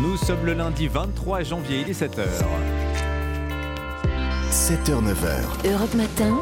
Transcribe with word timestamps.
Nous 0.00 0.16
sommes 0.16 0.46
le 0.46 0.54
lundi 0.54 0.88
23 0.88 1.42
janvier, 1.42 1.82
il 1.82 1.90
est 1.90 2.00
7h. 2.00 2.24
7h, 4.50 5.02
9h. 5.02 5.70
Europe 5.70 5.94
Matin. 5.94 6.38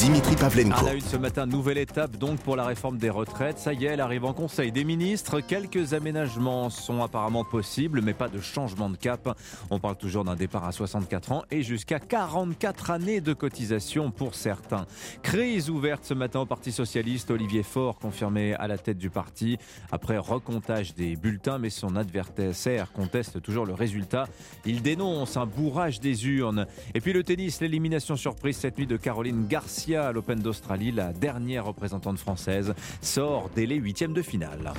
Dimitri 0.00 0.34
Pavlenko. 0.34 0.86
À 0.86 0.88
la 0.88 0.94
une 0.94 1.02
ce 1.02 1.18
matin, 1.18 1.44
nouvelle 1.44 1.76
étape 1.76 2.16
donc 2.16 2.38
pour 2.40 2.56
la 2.56 2.64
réforme 2.64 2.96
des 2.96 3.10
retraites. 3.10 3.58
Ça 3.58 3.74
y 3.74 3.84
est, 3.84 3.88
elle 3.88 4.00
arrive 4.00 4.24
en 4.24 4.32
Conseil 4.32 4.72
des 4.72 4.82
ministres. 4.82 5.40
Quelques 5.40 5.92
aménagements 5.92 6.70
sont 6.70 7.02
apparemment 7.02 7.44
possibles, 7.44 8.00
mais 8.00 8.14
pas 8.14 8.30
de 8.30 8.40
changement 8.40 8.88
de 8.88 8.96
cap. 8.96 9.36
On 9.68 9.78
parle 9.78 9.96
toujours 9.96 10.24
d'un 10.24 10.36
départ 10.36 10.64
à 10.64 10.72
64 10.72 11.32
ans 11.32 11.42
et 11.50 11.62
jusqu'à 11.62 11.98
44 11.98 12.90
années 12.90 13.20
de 13.20 13.34
cotisation 13.34 14.10
pour 14.10 14.36
certains. 14.36 14.86
Crise 15.22 15.68
ouverte 15.68 16.06
ce 16.06 16.14
matin 16.14 16.40
au 16.40 16.46
Parti 16.46 16.72
Socialiste. 16.72 17.30
Olivier 17.30 17.62
Faure 17.62 17.98
confirmé 17.98 18.54
à 18.54 18.68
la 18.68 18.78
tête 18.78 18.96
du 18.96 19.10
parti 19.10 19.58
après 19.92 20.16
recomptage 20.16 20.94
des 20.94 21.14
bulletins, 21.14 21.58
mais 21.58 21.68
son 21.68 21.94
adversaire 21.94 22.90
conteste 22.92 23.42
toujours 23.42 23.66
le 23.66 23.74
résultat. 23.74 24.28
Il 24.64 24.80
dénonce 24.80 25.36
un 25.36 25.44
bourrage 25.44 26.00
des 26.00 26.26
urnes. 26.26 26.66
Et 26.94 27.02
puis 27.02 27.12
le 27.12 27.22
tennis, 27.22 27.60
l'élimination 27.60 28.16
surprise 28.16 28.56
cette 28.56 28.78
nuit 28.78 28.86
de 28.86 28.96
Caroline 28.96 29.46
Garcia 29.46 29.89
à 29.96 30.12
l'Open 30.12 30.40
d'Australie, 30.40 30.92
la 30.92 31.12
dernière 31.12 31.64
représentante 31.64 32.18
française, 32.18 32.74
sort 33.00 33.50
dès 33.54 33.66
les 33.66 33.76
huitièmes 33.76 34.12
de 34.12 34.22
finale. 34.22 34.72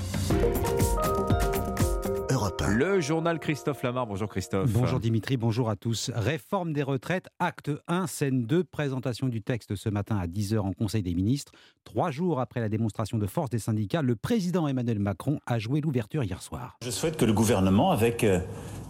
Le 2.68 3.02
journal 3.02 3.40
Christophe 3.40 3.84
Lamar. 3.84 4.08
Bonjour 4.08 4.30
Christophe. 4.30 4.72
Bonjour 4.72 5.00
Dimitri, 5.00 5.36
bonjour 5.36 5.70
à 5.70 5.76
tous. 5.76 6.12
Réforme 6.14 6.74
des 6.74 6.84
retraites, 6.84 7.28
acte 7.40 7.72
1, 7.88 8.08
scène 8.08 8.46
2, 8.46 8.64
présentation 8.64 9.28
du 9.28 9.42
texte 9.42 9.76
ce 9.76 9.90
matin 9.90 10.18
à 10.18 10.28
10h 10.28 10.60
en 10.60 10.74
Conseil 10.74 11.02
des 11.02 11.14
ministres. 11.14 11.52
Trois 11.84 12.12
jours 12.12 12.40
après 12.40 12.60
la 12.60 12.70
démonstration 12.70 13.18
de 13.18 13.28
force 13.28 13.50
des 13.50 13.60
syndicats, 13.60 14.02
le 14.02 14.16
président 14.16 14.68
Emmanuel 14.68 15.00
Macron 15.00 15.40
a 15.46 15.60
joué 15.60 15.82
l'ouverture 15.82 16.24
hier 16.24 16.42
soir. 16.42 16.78
Je 16.84 16.92
souhaite 16.92 17.18
que 17.18 17.26
le 17.26 17.34
gouvernement, 17.34 17.92
avec 17.92 18.24
euh, 18.24 18.40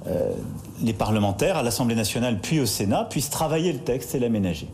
euh, 0.07 0.31
les 0.81 0.93
parlementaires 0.93 1.57
à 1.57 1.63
l'Assemblée 1.63 1.95
nationale 1.95 2.39
puis 2.41 2.59
au 2.59 2.65
Sénat, 2.65 3.05
puisse 3.05 3.29
travailler 3.29 3.73
le 3.73 3.79
texte 3.79 4.15
et 4.15 4.19
l'aménager. 4.19 4.67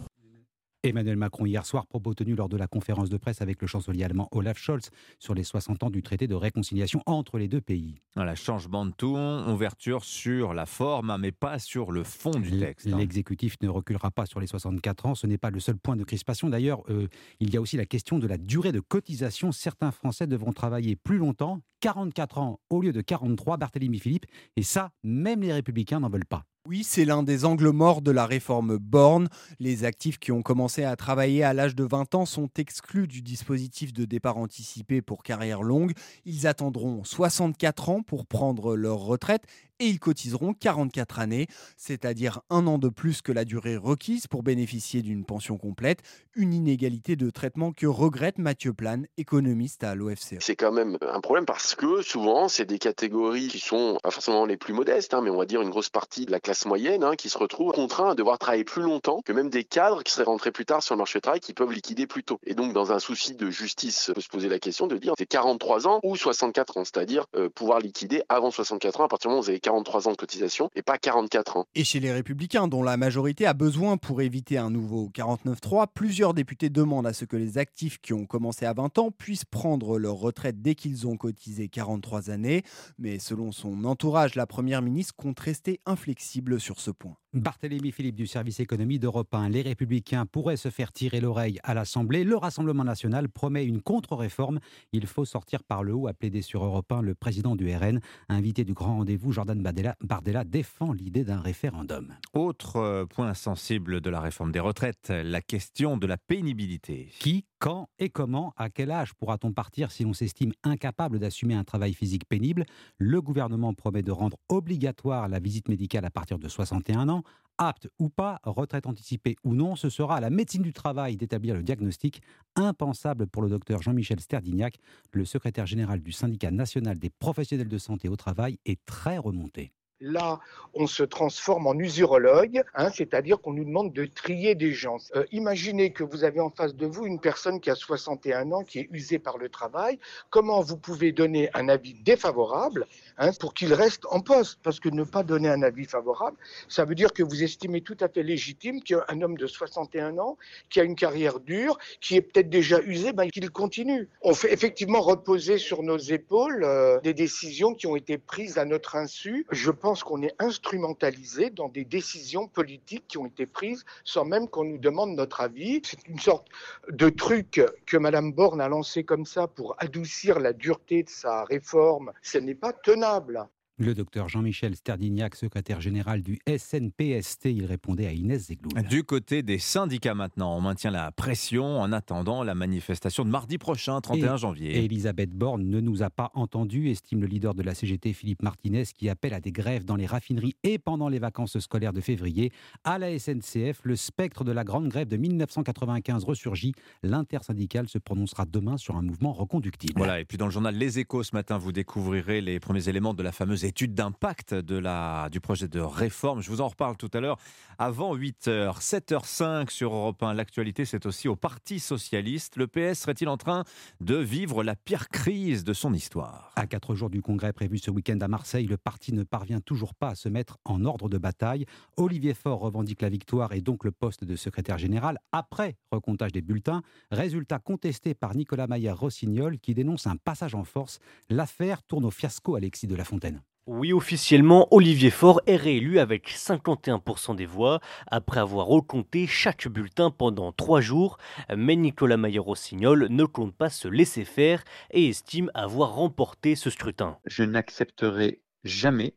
Emmanuel 0.84 1.18
Macron 1.18 1.46
hier 1.46 1.66
soir, 1.66 1.88
propos 1.88 2.14
tenu 2.14 2.36
lors 2.36 2.50
de 2.50 2.58
la 2.58 2.68
conférence 2.68 3.10
de 3.10 3.18
presse 3.18 3.42
avec 3.42 3.62
le 3.62 3.68
chancelier 3.68 4.04
allemand 4.04 4.28
Olaf 4.32 4.58
Scholz 4.58 4.90
sur 5.20 5.34
les 5.34 5.44
60 5.44 5.84
ans 5.84 5.90
du 5.90 6.04
traité 6.04 6.28
de 6.28 6.36
réconciliation 6.36 7.02
entre 7.06 7.38
les 7.38 7.48
deux 7.48 7.62
pays. 7.62 7.96
Voilà, 8.16 8.36
changement 8.36 8.86
de 8.86 8.92
ton, 8.92 9.52
ouverture 9.52 10.04
sur 10.04 10.54
la 10.54 10.66
forme, 10.66 11.10
hein, 11.10 11.18
mais 11.18 11.32
pas 11.32 11.60
sur 11.60 11.92
le 11.92 12.04
fond 12.04 12.32
du 12.32 12.60
texte. 12.60 12.88
Hein. 12.88 12.98
L'exécutif 12.98 13.58
ne 13.62 13.70
reculera 13.70 14.12
pas 14.12 14.26
sur 14.26 14.40
les 14.40 14.48
64 14.48 15.06
ans, 15.08 15.16
ce 15.16 15.26
n'est 15.28 15.38
pas 15.38 15.50
le 15.50 15.60
seul 15.60 15.78
point 15.78 15.96
de 15.96 16.04
crispation. 16.04 16.50
D'ailleurs, 16.50 16.84
euh, 16.90 17.08
il 17.40 17.54
y 17.54 17.58
a 17.58 17.62
aussi 17.62 17.78
la 17.78 17.86
question 17.86 18.20
de 18.20 18.28
la 18.28 18.38
durée 18.38 18.72
de 18.72 18.80
cotisation. 18.80 19.52
Certains 19.52 19.92
Français 19.92 20.28
devront 20.28 20.54
travailler 20.54 20.96
plus 20.96 21.18
longtemps, 21.18 21.62
44 21.82 22.38
ans 22.38 22.60
au 22.70 22.82
lieu 22.82 22.94
de 22.94 23.02
43, 23.02 23.58
Barthélemy 23.58 24.00
Philippe, 24.00 24.26
et 24.56 24.64
ça, 24.64 24.92
même 25.04 25.42
les 25.42 25.54
républicains 25.54 26.00
n'en 26.00 26.10
veulent 26.10 26.26
pas. 26.26 26.46
Oui, 26.70 26.84
c'est 26.84 27.06
l'un 27.06 27.24
des 27.24 27.46
angles 27.46 27.70
morts 27.70 28.02
de 28.02 28.12
la 28.12 28.26
réforme 28.26 28.76
Borne. 28.78 29.30
Les 29.62 29.86
actifs 29.86 30.20
qui 30.20 30.34
ont 30.34 30.42
commencé 30.42 30.84
à 30.84 30.98
travailler 30.98 31.42
à 31.42 31.54
l'âge 31.54 31.76
de 31.76 31.86
20 31.86 32.14
ans 32.14 32.26
sont 32.26 32.50
exclus 32.58 33.08
du 33.08 33.22
dispositif 33.22 33.94
de 33.94 34.04
départ 34.04 34.36
anticipé 34.36 35.02
pour 35.02 35.24
carrière 35.24 35.64
longue. 35.64 35.94
Ils 36.26 36.46
attendront 36.46 37.06
64 37.06 37.88
ans 37.88 38.02
pour 38.02 38.26
prendre 38.26 38.76
leur 38.76 38.98
retraite 38.98 39.44
et 39.80 39.88
ils 39.88 40.00
cotiseront 40.00 40.54
44 40.54 41.20
années, 41.20 41.48
c'est-à-dire 41.76 42.42
un 42.50 42.68
an 42.68 42.78
de 42.78 42.90
plus 42.90 43.22
que 43.22 43.32
la 43.32 43.46
durée 43.46 43.78
requise 43.78 44.28
pour 44.28 44.44
bénéficier 44.44 45.02
d'une 45.02 45.26
pension 45.26 45.58
complète, 45.58 46.02
une 46.36 46.54
inégalité 46.54 47.16
de 47.16 47.30
traitement 47.30 47.72
que 47.72 47.88
regrette 47.88 48.38
Mathieu 48.38 48.74
Plane, 48.74 49.08
économiste 49.18 49.84
à 49.84 49.96
l'OFCE. 49.96 50.36
C'est 50.40 50.56
quand 50.56 50.72
même 50.72 50.98
un 51.02 51.22
problème 51.22 51.46
parce 51.46 51.76
que 51.76 52.02
souvent, 52.02 52.48
c'est 52.48 52.66
des 52.66 52.80
catégories 52.80 53.48
qui 53.48 53.60
sont 53.60 53.98
pas 54.04 54.12
forcément 54.12 54.46
les 54.46 54.58
plus 54.58 54.74
modestes, 54.74 55.14
hein, 55.14 55.22
mais 55.22 55.30
on 55.30 55.38
va 55.38 55.46
dire 55.46 55.62
une 55.62 55.70
grosse 55.70 55.90
partie 55.90 56.26
de 56.26 56.32
la 56.32 56.40
classe 56.40 56.66
moyenne 56.66 57.04
hein, 57.04 57.16
qui 57.16 57.30
se 57.30 57.38
retrouve 57.38 57.72
contraint 57.72 58.12
à 58.12 58.16
devoir 58.16 58.40
travailler 58.40 58.64
plus 58.64 58.84
longtemps 58.84 59.22
que 59.26 59.34
même 59.34 59.50
des 59.50 59.64
cadres 59.64 60.04
qui 60.04 60.12
seraient 60.12 60.26
rentrés 60.26 60.52
plus 60.52 60.66
tard 60.66 60.84
sur 60.84 60.96
le 60.96 61.00
marché 61.00 61.20
du 61.20 61.22
travail 61.22 61.40
qui 61.40 61.54
peuvent 61.54 61.72
liquider 61.72 62.08
plus 62.08 62.24
tôt. 62.24 62.40
Et 62.46 62.54
donc, 62.54 62.74
dans 62.74 62.92
un 62.92 63.00
souci 63.00 63.36
de 63.36 63.50
justice, 63.50 64.10
on 64.10 64.14
peut 64.14 64.22
se 64.22 64.30
poser 64.30 64.50
la 64.50 64.60
question 64.60 64.88
de 64.88 64.98
dire 64.98 65.14
c'est 65.18 65.26
43 65.26 65.88
ans 65.88 66.00
ou 66.04 66.16
64 66.16 66.78
ans, 66.78 66.84
c'est-à-dire 66.84 67.26
euh, 67.36 67.50
pouvoir 67.50 67.80
liquider 67.80 68.24
avant 68.30 68.52
64 68.52 69.02
ans 69.02 69.06
à 69.06 69.08
partir 69.08 69.30
du 69.30 69.32
moment 69.32 69.40
où 69.40 69.44
vous 69.44 69.50
avez 69.50 69.60
43 69.68 70.08
ans 70.08 70.12
de 70.12 70.16
cotisation 70.16 70.70
et 70.76 70.82
pas 70.82 70.98
44 70.98 71.58
ans. 71.58 71.66
Et 71.76 71.84
chez 71.84 72.00
les 72.00 72.14
Républicains, 72.14 72.70
dont 72.70 72.84
la 72.84 72.96
majorité 72.96 73.46
a 73.46 73.54
besoin 73.54 73.98
pour 73.98 74.22
éviter 74.22 74.58
un 74.58 74.70
nouveau 74.70 75.12
49-3, 75.14 75.88
plusieurs 75.94 76.34
députés 76.34 76.70
demandent 76.70 77.06
à 77.06 77.12
ce 77.12 77.26
que 77.26 77.36
les 77.36 77.58
actifs 77.58 78.00
qui 78.00 78.14
ont 78.14 78.26
commencé 78.26 78.66
à 78.66 78.72
20 78.72 78.98
ans 78.98 79.12
puissent 79.12 79.44
prendre 79.44 80.00
leur 80.00 80.16
retraite 80.16 80.62
dès 80.62 80.74
qu'ils 80.74 81.06
ont 81.06 81.18
cotisé 81.18 81.68
43 81.68 82.30
années. 82.30 82.64
Mais 82.98 83.20
selon 83.20 83.52
son 83.52 83.84
entourage, 83.84 84.36
la 84.36 84.48
Première 84.48 84.82
ministre 84.82 85.16
compte 85.18 85.42
rester 85.42 85.82
inflexible 85.86 86.62
sur 86.62 86.80
ce 86.80 86.92
point. 86.92 87.18
Barthélémy 87.34 87.92
Philippe 87.92 88.16
du 88.16 88.26
service 88.26 88.60
économie 88.62 89.00
d'Europe 89.00 89.34
1. 89.34 89.50
Les 89.50 89.62
Républicains 89.62 90.26
pourraient 90.26 90.58
se 90.58 90.70
faire 90.70 90.92
tirer 90.92 91.20
l'oreille 91.20 91.60
à 91.64 91.74
l'Assemblée. 91.74 92.24
Le 92.24 92.38
Rassemblement 92.38 92.86
national 92.86 93.30
promet 93.30 93.66
une 93.66 93.82
contre-réforme. 93.82 94.60
Il 94.94 95.06
faut 95.08 95.26
sortir 95.26 95.64
par 95.64 95.84
le 95.84 95.94
haut, 95.94 96.08
a 96.08 96.14
plaidé 96.14 96.42
sur 96.42 96.64
Europe 96.64 96.92
1 96.92 97.02
le 97.02 97.16
président 97.16 97.56
du 97.56 97.74
RN. 97.76 98.00
Invité 98.30 98.64
du 98.64 98.74
grand 98.74 98.96
rendez-vous, 98.96 99.34
Jordan 99.34 99.57
Bardella, 99.62 100.44
défend 100.44 100.94
l'idée 100.94 101.24
d'un 101.24 101.40
référendum. 101.40 102.14
Autre 102.34 102.78
euh, 102.78 103.06
point 103.06 103.34
sensible 103.34 104.02
de 104.02 104.10
la 104.10 104.20
réforme 104.20 104.52
des 104.52 104.60
retraites, 104.60 105.10
la 105.10 105.42
question 105.42 105.98
de 105.98 106.08
la 106.08 106.18
pénibilité. 106.18 107.10
Qui, 107.20 107.46
quand 107.60 107.90
et 108.00 108.10
comment, 108.10 108.54
à 108.58 108.70
quel 108.70 108.92
âge 108.92 109.14
pourra-t-on 109.14 109.52
partir 109.52 109.92
si 109.92 110.04
l'on 110.04 110.14
s'estime 110.14 110.54
incapable 110.64 111.20
d'assumer 111.20 111.56
un 111.56 111.64
travail 111.64 111.94
physique 111.94 112.28
pénible? 112.28 112.66
Le 112.98 113.22
gouvernement 113.22 113.74
promet 113.74 114.04
de 114.04 114.12
rendre 114.12 114.38
obligatoire 114.50 115.28
la 115.28 115.40
visite 115.40 115.68
médicale 115.68 116.06
à 116.06 116.10
partir 116.10 116.40
de 116.40 116.48
61 116.48 117.10
ans. 117.10 117.24
Apte 117.58 117.88
ou 117.98 118.10
pas, 118.10 118.40
retraite 118.44 118.86
anticipée 118.86 119.36
ou 119.44 119.56
non, 119.56 119.76
ce 119.76 119.90
sera 119.90 120.18
à 120.18 120.20
la 120.20 120.30
médecine 120.30 120.62
du 120.62 120.74
travail 120.74 121.18
d'établir 121.18 121.56
le 121.56 121.64
diagnostic, 121.64 122.22
impensable 122.56 123.26
pour 123.26 123.42
le 123.42 123.50
docteur 123.50 123.82
Jean-Michel 123.82 124.20
Sterdignac, 124.20 124.78
le 125.12 125.26
secrétaire 125.26 125.66
général 125.66 126.02
du 126.02 126.12
syndicat 126.12 126.52
national 126.52 127.00
des 127.00 127.10
professionnels 127.10 127.68
de 127.68 127.78
santé 127.80 128.10
au 128.10 128.16
travail, 128.16 128.60
est 128.66 128.80
très 128.86 129.18
remonté. 129.18 129.72
Là, 130.00 130.40
on 130.76 130.86
se 130.86 131.02
transforme 131.02 131.66
en 131.66 131.74
usurologue, 131.74 132.62
hein, 132.76 132.92
c'est-à-dire 132.94 133.42
qu'on 133.42 133.54
nous 133.54 133.66
demande 133.66 133.94
de 133.94 134.06
trier 134.06 134.54
des 134.54 134.72
gens. 134.72 134.98
Euh, 135.16 135.26
imaginez 135.32 135.92
que 135.92 136.04
vous 136.04 136.24
avez 136.24 136.40
en 136.40 136.52
face 136.52 136.76
de 136.76 136.86
vous 136.86 137.08
une 137.08 137.20
personne 137.20 137.60
qui 137.60 137.72
a 137.72 137.76
61 137.76 138.52
ans, 138.52 138.64
qui 138.64 138.80
est 138.80 138.90
usée 138.92 139.18
par 139.18 139.40
le 139.40 139.50
travail. 139.50 139.98
Comment 140.30 140.62
vous 140.62 140.78
pouvez 140.78 141.12
donner 141.12 141.50
un 141.56 141.68
avis 141.68 141.96
défavorable 141.96 142.86
hein, 143.18 143.32
pour 143.40 143.56
qu'il 143.56 143.74
reste 143.74 144.06
en 144.12 144.20
poste? 144.20 144.60
Parce 144.62 144.80
que 144.80 144.90
ne 144.90 145.04
pas 145.04 145.24
donner 145.24 145.50
un 145.50 145.64
avis 145.64 145.86
favorable, 145.86 146.38
ça 146.70 146.86
veut 146.86 146.94
dire 146.96 147.12
que 147.12 147.24
vous 147.24 147.42
estimez 147.42 147.82
tout 147.82 147.98
à 148.00 148.08
fait 148.08 148.22
légitime 148.22 148.84
qu'un 148.84 149.22
homme 149.22 149.36
de 149.36 149.48
61 149.48 150.20
ans, 150.20 150.38
qui 150.70 150.80
a 150.80 150.84
une 150.84 150.96
carrière 150.96 151.40
dure, 151.40 151.80
qui 152.02 152.18
est 152.18 152.22
peut-être 152.22 152.52
déjà 152.52 152.80
usé, 152.82 153.14
ben, 153.14 153.32
qu'il 153.32 153.50
continue. 153.50 154.10
On 154.22 154.36
fait 154.36 154.54
effectivement 154.54 155.02
reposer 155.02 155.58
sur 155.58 155.82
nos 155.82 155.98
épaules 155.98 156.64
euh, 156.64 157.00
des 157.02 157.16
décisions 157.16 157.74
qui 157.74 157.88
ont 157.88 157.96
été 157.96 158.20
prises 158.20 158.60
à 158.60 158.66
notre 158.66 158.96
insu. 158.96 159.48
Je 159.50 159.72
pense 159.72 159.87
pense 159.88 160.04
qu'on 160.04 160.22
est 160.22 160.36
instrumentalisé 160.40 161.50
dans 161.50 161.70
des 161.70 161.86
décisions 161.86 162.50
politiques 162.50 163.06
qui 163.08 163.18
ont 163.18 163.26
été 163.26 163.46
prises 163.46 163.86
sans 164.04 164.26
même 164.26 164.50
qu'on 164.50 164.66
nous 164.66 164.78
demande 164.78 165.16
notre 165.16 165.40
avis. 165.40 165.80
C'est 165.86 166.06
une 166.10 166.20
sorte 166.20 166.50
de 166.90 167.08
truc 167.08 167.62
que 167.86 167.96
Mme 167.96 168.34
Borne 168.34 168.60
a 168.60 168.68
lancé 168.68 169.06
comme 169.06 169.26
ça 169.26 169.48
pour 169.48 169.78
adoucir 169.78 170.42
la 170.42 170.52
dureté 170.52 171.04
de 171.04 171.10
sa 171.10 171.46
réforme. 171.46 172.12
Ce 172.22 172.38
n'est 172.38 172.54
pas 172.54 172.74
tenable. 172.74 173.48
Le 173.80 173.94
docteur 173.94 174.28
Jean-Michel 174.28 174.76
Sterdignac, 174.76 175.36
secrétaire 175.36 175.82
général 175.82 176.24
du 176.24 176.40
SNPST, 176.48 177.46
il 177.46 177.66
répondait 177.66 178.08
à 178.08 178.12
Inès 178.12 178.48
Zegloul. 178.48 178.82
Du 178.90 179.04
côté 179.04 179.44
des 179.44 179.60
syndicats 179.60 180.16
maintenant, 180.16 180.58
on 180.58 180.62
maintient 180.62 180.90
la 180.90 181.12
pression 181.12 181.80
en 181.80 181.92
attendant 181.92 182.44
la 182.44 182.56
manifestation 182.56 183.24
de 183.24 183.30
mardi 183.30 183.60
prochain, 183.60 184.02
31 184.02 184.38
janvier. 184.38 184.84
Elisabeth 184.84 185.30
Borne 185.30 185.70
ne 185.70 185.80
nous 185.80 186.02
a 186.02 186.10
pas 186.10 186.32
entendus, 186.34 186.90
estime 186.90 187.22
le 187.22 187.28
leader 187.28 187.54
de 187.54 187.62
la 187.62 187.76
CGT 187.76 188.14
Philippe 188.14 188.42
Martinez, 188.42 188.86
qui 188.86 189.10
appelle 189.10 189.36
à 189.36 189.40
des 189.40 189.52
grèves 189.52 189.86
dans 189.86 189.96
les 189.96 190.08
raffineries 190.08 190.56
et 190.64 190.80
pendant 190.80 191.08
les 191.08 191.20
vacances 191.20 191.60
scolaires 191.60 191.94
de 191.94 192.02
février. 192.02 192.52
À 192.84 192.98
la 192.98 193.20
SNCF, 193.20 193.82
le 193.84 193.96
spectre 193.96 194.44
de 194.44 194.52
la 194.52 194.64
grande 194.64 194.90
grève 194.90 195.08
de 195.08 195.18
1995 195.18 196.24
ressurgit. 196.24 196.74
L'intersyndicale 197.04 197.88
se 197.88 198.00
prononcera 198.00 198.46
demain 198.46 198.78
sur 198.78 198.96
un 198.96 199.04
mouvement 199.04 199.34
reconductible. 199.34 199.94
Voilà, 199.98 200.20
et 200.20 200.26
puis 200.26 200.40
dans 200.40 200.46
le 200.48 200.52
journal 200.52 200.76
Les 200.76 200.98
Échos 200.98 201.22
ce 201.22 201.36
matin, 201.36 201.60
vous 201.60 201.72
découvrirez 201.72 202.42
les 202.42 202.60
premiers 202.60 202.90
éléments 202.90 203.14
de 203.14 203.22
la 203.22 203.32
fameuse 203.32 203.67
étude 203.68 203.94
d'impact 203.94 204.56
du 204.56 205.40
projet 205.40 205.68
de 205.68 205.80
réforme. 205.80 206.42
Je 206.42 206.50
vous 206.50 206.62
en 206.62 206.68
reparle 206.68 206.98
tout 206.98 207.12
à 207.14 207.20
l'heure 207.20 207.38
avant 207.78 208.16
8h. 208.16 208.80
7h05 208.80 209.70
sur 209.70 209.94
Europe 209.94 210.24
1. 210.24 210.34
L'actualité, 210.34 210.86
c'est 210.86 211.06
aussi 211.06 211.28
au 211.28 211.36
Parti 211.36 211.80
Socialiste. 211.80 212.56
Le 212.56 212.68
PS 212.68 213.02
serait-il 213.02 213.30
en 213.30 213.38
train 213.38 213.64
de 214.02 214.16
vivre 214.16 214.64
la 214.64 214.76
pire 214.76 215.10
crise 215.10 215.64
de 215.64 215.74
son 215.74 215.94
histoire? 215.94 216.52
À 216.56 216.66
quatre 216.66 216.96
jours 216.96 217.10
du 217.10 217.22
congrès 217.22 217.54
prévu 217.54 217.78
ce 217.78 217.92
week-end 217.92 218.18
à 218.22 218.28
Marseille, 218.28 218.66
le 218.66 218.78
parti 218.78 219.14
ne 219.14 219.24
parvient 219.24 219.60
toujours 219.60 219.94
pas 219.94 220.10
à 220.10 220.16
se 220.16 220.30
mettre 220.30 220.58
en 220.66 220.86
ordre 220.86 221.10
de 221.10 221.18
bataille. 221.18 221.66
Olivier 221.98 222.34
Faure 222.34 222.62
revendique 222.62 223.02
la 223.02 223.10
victoire 223.10 223.54
et 223.54 223.62
donc 223.62 223.84
le 223.84 223.92
poste 223.92 224.24
de 224.24 224.36
secrétaire 224.36 224.78
général 224.78 225.20
après 225.32 225.76
recomptage 225.92 226.32
des 226.32 226.42
bulletins. 226.42 226.82
Résultat 227.12 227.60
contesté 227.60 228.14
par 228.14 228.34
Nicolas 228.36 228.68
Maillard-Rossignol 228.68 229.60
qui 229.60 229.74
dénonce 229.74 230.08
un 230.08 230.16
passage 230.16 230.56
en 230.56 230.64
force. 230.64 231.00
L'affaire 231.30 231.84
tourne 231.84 232.06
au 232.06 232.12
fiasco 232.12 232.56
Alexis 232.56 232.88
de 232.88 232.96
la 232.96 233.04
Fontaine. 233.04 233.42
Oui, 233.68 233.92
officiellement, 233.92 234.74
Olivier 234.74 235.10
Faure 235.10 235.42
est 235.46 235.58
réélu 235.58 236.00
avec 236.00 236.30
51% 236.30 237.36
des 237.36 237.46
voix 237.46 237.82
après 238.10 238.40
avoir 238.40 238.66
recompté 238.66 239.28
chaque 239.28 239.68
bulletin 239.68 240.10
pendant 240.10 240.54
trois 240.54 240.80
jours. 240.80 241.18
Mais 241.54 241.76
Nicolas 241.76 242.16
Maillot-Rossignol 242.16 243.08
ne 243.10 243.26
compte 243.26 243.54
pas 243.54 243.70
se 243.70 243.90
laisser 243.90 244.24
faire 244.24 244.64
et 244.92 245.10
estime 245.10 245.52
avoir 245.54 245.96
remporté 245.96 246.56
ce 246.56 246.70
scrutin. 246.70 247.18
Je 247.26 247.44
n'accepterai 247.44 248.40
jamais 248.64 249.16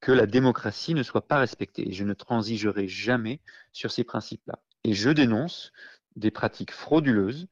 que 0.00 0.12
la 0.12 0.24
démocratie 0.24 0.94
ne 0.94 1.02
soit 1.02 1.28
pas 1.28 1.38
respectée. 1.38 1.92
Je 1.92 2.04
ne 2.04 2.14
transigerai 2.14 2.88
jamais 2.88 3.42
sur 3.74 3.92
ces 3.92 4.02
principes-là. 4.02 4.60
Et 4.84 4.94
je 4.94 5.10
dénonce 5.10 5.72
des 6.16 6.30
pratiques 6.30 6.72
frauduleuses 6.72 7.48